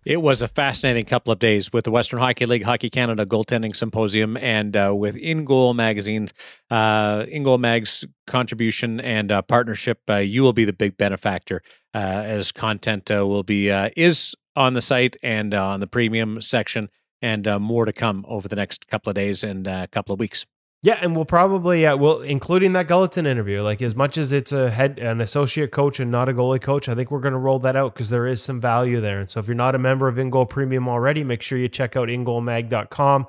It 0.05 0.21
was 0.21 0.41
a 0.41 0.49
fascinating 0.49 1.05
couple 1.05 1.31
of 1.31 1.39
days 1.39 1.71
with 1.71 1.85
the 1.85 1.91
Western 1.91 2.19
Hockey 2.19 2.45
League 2.45 2.65
Hockey 2.65 2.89
Canada 2.89 3.25
Goaltending 3.25 3.73
Symposium 3.73 4.35
and 4.35 4.75
uh, 4.75 4.93
with 4.93 5.15
In 5.15 5.45
Goal 5.45 5.73
Magazine's 5.73 6.33
uh, 6.69 7.25
In 7.29 7.43
Goal 7.43 7.57
Mag's 7.57 8.03
contribution 8.27 8.99
and 8.99 9.31
uh, 9.31 9.41
partnership. 9.43 10.01
Uh, 10.09 10.15
you 10.15 10.43
will 10.43 10.51
be 10.51 10.65
the 10.65 10.73
big 10.73 10.97
benefactor 10.97 11.61
uh, 11.93 11.97
as 11.97 12.51
content 12.51 13.09
uh, 13.11 13.25
will 13.25 13.43
be 13.43 13.69
is 13.95 14.35
on 14.55 14.73
the 14.73 14.81
site 14.81 15.15
and 15.23 15.53
on 15.53 15.79
the 15.79 15.87
premium 15.87 16.41
section, 16.41 16.89
and 17.23 17.47
more 17.59 17.85
to 17.85 17.93
come 17.93 18.23
over 18.27 18.47
the 18.47 18.55
next 18.55 18.87
couple 18.87 19.09
of 19.09 19.15
days 19.15 19.43
and 19.43 19.65
a 19.65 19.87
couple 19.87 20.13
of 20.13 20.19
weeks. 20.19 20.45
Yeah, 20.83 20.99
and 21.01 21.15
we'll 21.15 21.23
probably 21.23 21.85
uh, 21.85 21.95
we'll 21.95 22.21
including 22.21 22.73
that 22.73 22.89
Gulutzan 22.89 23.25
interview. 23.25 23.61
Like 23.61 23.81
as 23.81 23.95
much 23.95 24.17
as 24.17 24.33
it's 24.33 24.51
a 24.51 24.69
head 24.69 24.99
an 24.99 25.21
associate 25.21 25.71
coach 25.71 25.97
and 26.01 26.11
not 26.11 26.27
a 26.27 26.33
goalie 26.33 26.61
coach, 26.61 26.89
I 26.89 26.93
think 26.93 27.09
we're 27.09 27.21
going 27.21 27.31
to 27.31 27.39
roll 27.39 27.57
that 27.59 27.77
out 27.77 27.93
because 27.93 28.09
there 28.09 28.27
is 28.27 28.43
some 28.43 28.59
value 28.59 28.99
there. 28.99 29.21
And 29.21 29.29
so 29.29 29.39
if 29.39 29.47
you're 29.47 29.55
not 29.55 29.75
a 29.75 29.79
member 29.79 30.09
of 30.09 30.17
InGoal 30.17 30.49
Premium 30.49 30.89
already, 30.89 31.23
make 31.23 31.41
sure 31.41 31.57
you 31.57 31.69
check 31.69 31.95
out 31.95 32.09
ingoalmag.com 32.09 33.27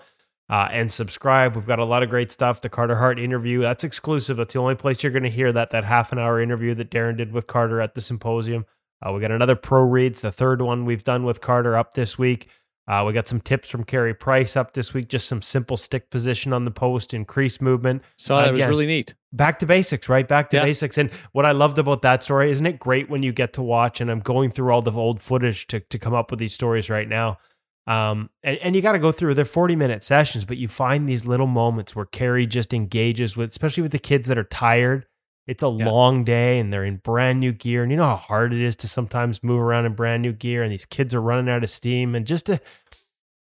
uh, 0.50 0.68
and 0.72 0.90
subscribe. 0.90 1.54
We've 1.54 1.64
got 1.64 1.78
a 1.78 1.84
lot 1.84 2.02
of 2.02 2.10
great 2.10 2.32
stuff. 2.32 2.60
The 2.60 2.68
Carter 2.68 2.96
Hart 2.96 3.20
interview 3.20 3.60
that's 3.60 3.84
exclusive. 3.84 4.36
That's 4.36 4.54
the 4.54 4.60
only 4.60 4.74
place 4.74 5.04
you're 5.04 5.12
going 5.12 5.22
to 5.22 5.30
hear 5.30 5.52
that 5.52 5.70
that 5.70 5.84
half 5.84 6.10
an 6.10 6.18
hour 6.18 6.40
interview 6.40 6.74
that 6.74 6.90
Darren 6.90 7.16
did 7.16 7.30
with 7.30 7.46
Carter 7.46 7.80
at 7.80 7.94
the 7.94 8.00
symposium. 8.00 8.66
Uh, 9.00 9.12
we 9.12 9.20
got 9.20 9.30
another 9.30 9.54
pro 9.54 9.82
reads, 9.82 10.22
the 10.22 10.32
third 10.32 10.60
one 10.60 10.84
we've 10.84 11.04
done 11.04 11.22
with 11.22 11.40
Carter 11.40 11.76
up 11.76 11.94
this 11.94 12.18
week. 12.18 12.48
Uh, 12.86 13.02
we 13.06 13.15
got 13.15 13.27
some 13.27 13.40
tips 13.40 13.70
from 13.70 13.82
Carey 13.82 14.12
Price 14.12 14.56
up 14.56 14.74
this 14.74 14.93
week, 14.93 15.09
just 15.09 15.27
some 15.27 15.40
simple 15.40 15.77
stick 15.77 16.11
position 16.11 16.52
on 16.52 16.66
the 16.66 16.70
post, 16.70 17.15
increased 17.15 17.62
movement. 17.62 18.02
So 18.16 18.36
that 18.36 18.51
Again, 18.51 18.55
was 18.55 18.66
really 18.66 18.86
neat. 18.86 19.15
Back 19.32 19.59
to 19.61 19.66
basics, 19.66 20.09
right? 20.09 20.28
Back 20.28 20.51
to 20.51 20.59
yeah. 20.59 20.65
basics. 20.65 20.98
And 20.98 21.11
what 21.32 21.47
I 21.47 21.52
loved 21.52 21.78
about 21.78 22.02
that 22.02 22.23
story, 22.23 22.51
isn't 22.51 22.66
it 22.66 22.78
great 22.78 23.09
when 23.09 23.23
you 23.23 23.32
get 23.32 23.55
to 23.55 23.62
watch? 23.62 24.02
And 24.02 24.11
I'm 24.11 24.20
going 24.20 24.51
through 24.51 24.73
all 24.73 24.82
the 24.82 24.93
old 24.93 25.20
footage 25.20 25.66
to, 25.69 25.81
to 25.81 25.98
come 25.98 26.12
up 26.12 26.31
with 26.31 26.39
these 26.40 26.52
stories 26.52 26.90
right 26.90 27.09
now. 27.09 27.39
Um, 27.86 28.31
and, 28.43 28.59
and 28.59 28.77
you 28.77 28.82
got 28.82 28.93
to 28.93 28.98
go 28.98 29.12
through 29.12 29.35
their 29.35 29.44
40 29.44 29.77
minute 29.77 30.05
sessions, 30.05 30.44
but 30.44 30.59
you 30.59 30.69
find 30.69 31.06
these 31.06 31.27
little 31.27 31.47
moments 31.47 31.97
where 31.97 32.06
Carey 32.06 32.47
just 32.47 32.74
engages 32.74 33.36
with, 33.36 33.51
especially 33.51 33.82
with 33.82 33.93
the 33.93 33.98
kids 33.98 34.28
that 34.28 34.36
are 34.39 34.44
tired 34.44 35.06
it's 35.46 35.62
a 35.62 35.68
yeah. 35.68 35.88
long 35.88 36.24
day 36.24 36.58
and 36.58 36.72
they're 36.72 36.84
in 36.84 36.96
brand 36.96 37.40
new 37.40 37.52
gear. 37.52 37.82
And 37.82 37.90
you 37.90 37.96
know 37.96 38.04
how 38.04 38.16
hard 38.16 38.52
it 38.52 38.60
is 38.60 38.76
to 38.76 38.88
sometimes 38.88 39.42
move 39.42 39.60
around 39.60 39.86
in 39.86 39.94
brand 39.94 40.22
new 40.22 40.32
gear 40.32 40.62
and 40.62 40.72
these 40.72 40.86
kids 40.86 41.14
are 41.14 41.20
running 41.20 41.52
out 41.52 41.62
of 41.62 41.70
steam. 41.70 42.14
And 42.14 42.26
just 42.26 42.46
to 42.46 42.60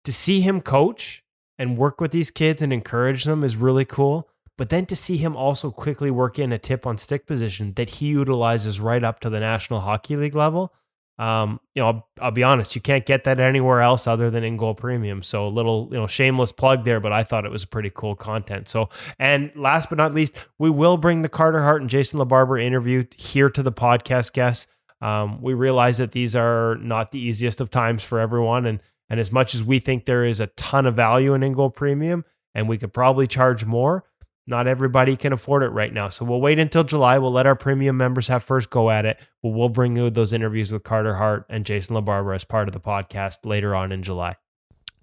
to 0.03 0.13
see 0.13 0.41
him 0.41 0.61
coach 0.61 1.23
and 1.57 1.77
work 1.77 1.99
with 1.99 2.11
these 2.11 2.31
kids 2.31 2.61
and 2.61 2.71
encourage 2.71 3.23
them 3.23 3.43
is 3.43 3.55
really 3.55 3.85
cool. 3.85 4.29
But 4.57 4.69
then 4.69 4.85
to 4.87 4.95
see 4.95 5.17
him 5.17 5.35
also 5.35 5.69
quickly 5.69 6.09
work 6.09 6.39
in 6.39 6.51
a 6.51 6.57
tip 6.57 6.87
on 6.87 6.97
stick 6.97 7.25
position 7.25 7.73
that 7.73 7.89
he 7.89 8.07
utilizes 8.07 8.79
right 8.79 9.03
up 9.03 9.19
to 9.19 9.29
the 9.29 9.39
National 9.39 9.81
Hockey 9.81 10.15
League 10.15 10.35
level 10.35 10.73
um, 11.17 11.61
you 11.73 11.81
know, 11.81 11.87
I'll, 11.87 12.07
I'll, 12.21 12.31
be 12.31 12.43
honest, 12.43 12.75
you 12.75 12.81
can't 12.81 13.05
get 13.05 13.23
that 13.23 13.39
anywhere 13.39 13.81
else 13.81 14.05
other 14.05 14.29
than 14.29 14.43
in 14.43 14.57
goal 14.57 14.75
premium. 14.75 15.23
So 15.23 15.47
a 15.47 15.49
little, 15.49 15.87
you 15.91 15.97
know, 15.97 16.07
shameless 16.07 16.51
plug 16.51 16.83
there, 16.83 16.99
but 16.99 17.13
I 17.13 17.23
thought 17.23 17.45
it 17.45 17.51
was 17.51 17.63
a 17.63 17.67
pretty 17.67 17.89
cool 17.93 18.15
content. 18.15 18.67
So, 18.67 18.89
and 19.17 19.51
last 19.55 19.87
but 19.87 19.97
not 19.97 20.13
least, 20.13 20.35
we 20.59 20.69
will 20.69 20.97
bring 20.97 21.21
the 21.21 21.29
Carter 21.29 21.61
Hart 21.61 21.79
and 21.79 21.89
Jason 21.89 22.19
LaBarbera 22.19 22.61
interview 22.61 23.05
here 23.17 23.49
to 23.49 23.63
the 23.63 23.71
podcast 23.71 24.33
guests. 24.33 24.67
Um, 25.01 25.41
we 25.41 25.53
realize 25.53 25.97
that 25.99 26.11
these 26.11 26.35
are 26.35 26.75
not 26.77 27.11
the 27.11 27.19
easiest 27.19 27.61
of 27.61 27.69
times 27.69 28.03
for 28.03 28.19
everyone, 28.19 28.65
and 28.65 28.79
and 29.09 29.19
as 29.19 29.31
much 29.31 29.53
as 29.53 29.63
we 29.63 29.79
think 29.79 30.05
there 30.05 30.25
is 30.25 30.39
a 30.39 30.47
ton 30.47 30.85
of 30.85 30.95
value 30.95 31.33
in 31.33 31.43
in 31.43 31.53
goal 31.53 31.69
premium, 31.69 32.25
and 32.53 32.67
we 32.67 32.77
could 32.77 32.93
probably 32.93 33.27
charge 33.27 33.65
more, 33.65 34.03
not 34.47 34.67
everybody 34.67 35.15
can 35.15 35.33
afford 35.33 35.63
it 35.63 35.69
right 35.69 35.91
now. 35.91 36.09
So 36.09 36.23
we'll 36.25 36.41
wait 36.41 36.59
until 36.59 36.83
July. 36.83 37.17
We'll 37.17 37.31
let 37.31 37.47
our 37.47 37.55
premium 37.55 37.97
members 37.97 38.27
have 38.27 38.43
first 38.43 38.69
go 38.69 38.91
at 38.91 39.05
it. 39.05 39.19
But 39.41 39.49
we'll 39.49 39.69
bring 39.69 39.95
you 39.95 40.09
those 40.09 40.33
interviews 40.33 40.71
with 40.71 40.83
Carter 40.83 41.15
Hart 41.15 41.45
and 41.49 41.65
Jason 41.65 41.95
LaBarbera 41.95 42.35
as 42.35 42.43
part 42.43 42.67
of 42.67 42.73
the 42.73 42.79
podcast 42.79 43.45
later 43.45 43.75
on 43.75 43.91
in 43.91 44.03
July. 44.03 44.35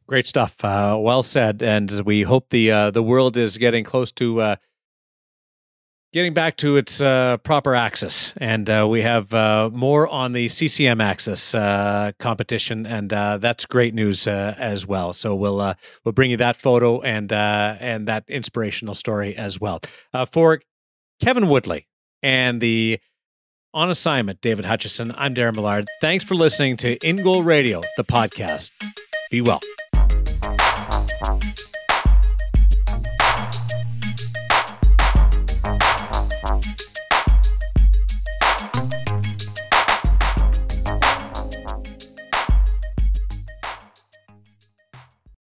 Great 0.06 0.26
stuff. 0.26 0.64
Uh, 0.64 0.96
well 0.98 1.22
said. 1.22 1.62
And 1.62 1.90
we 2.04 2.22
hope 2.22 2.50
the 2.50 2.70
uh, 2.70 2.90
the 2.90 3.02
world 3.02 3.36
is 3.36 3.58
getting 3.58 3.84
close 3.84 4.12
to 4.12 4.40
uh, 4.40 4.56
getting 6.12 6.34
back 6.34 6.56
to 6.58 6.76
its 6.76 7.00
uh, 7.00 7.38
proper 7.38 7.74
axis, 7.74 8.34
and 8.36 8.68
uh, 8.68 8.86
we 8.88 9.02
have 9.02 9.32
uh, 9.34 9.70
more 9.72 10.06
on 10.08 10.32
the 10.32 10.48
CCM 10.48 11.00
Axis 11.00 11.54
uh, 11.54 12.12
competition, 12.18 12.86
and 12.86 13.12
uh, 13.12 13.38
that's 13.38 13.66
great 13.66 13.94
news 13.94 14.26
uh, 14.26 14.54
as 14.58 14.86
well. 14.86 15.12
So 15.12 15.34
we'll 15.34 15.74
we'll 16.04 16.12
bring 16.12 16.30
you 16.30 16.36
that 16.36 16.56
photo 16.56 17.00
and 17.00 17.32
and 17.32 18.06
that 18.08 18.24
inspirational 18.28 18.94
story 18.94 19.36
as 19.36 19.60
well. 19.60 19.80
for 20.30 20.60
Kevin 21.20 21.48
Woodley 21.48 21.86
and 22.22 22.60
the 22.60 22.98
on 23.74 23.90
assignment, 23.90 24.40
David 24.42 24.64
Hutchison. 24.64 25.14
I'm 25.16 25.34
Darren 25.34 25.54
Millard. 25.54 25.86
Thanks 26.00 26.24
for 26.24 26.34
listening 26.34 26.76
to 26.78 26.96
In 27.06 27.16
Goal 27.16 27.42
Radio, 27.42 27.80
the 27.96 28.04
podcast. 28.04 28.70
Be 29.30 29.40
well. 29.40 29.60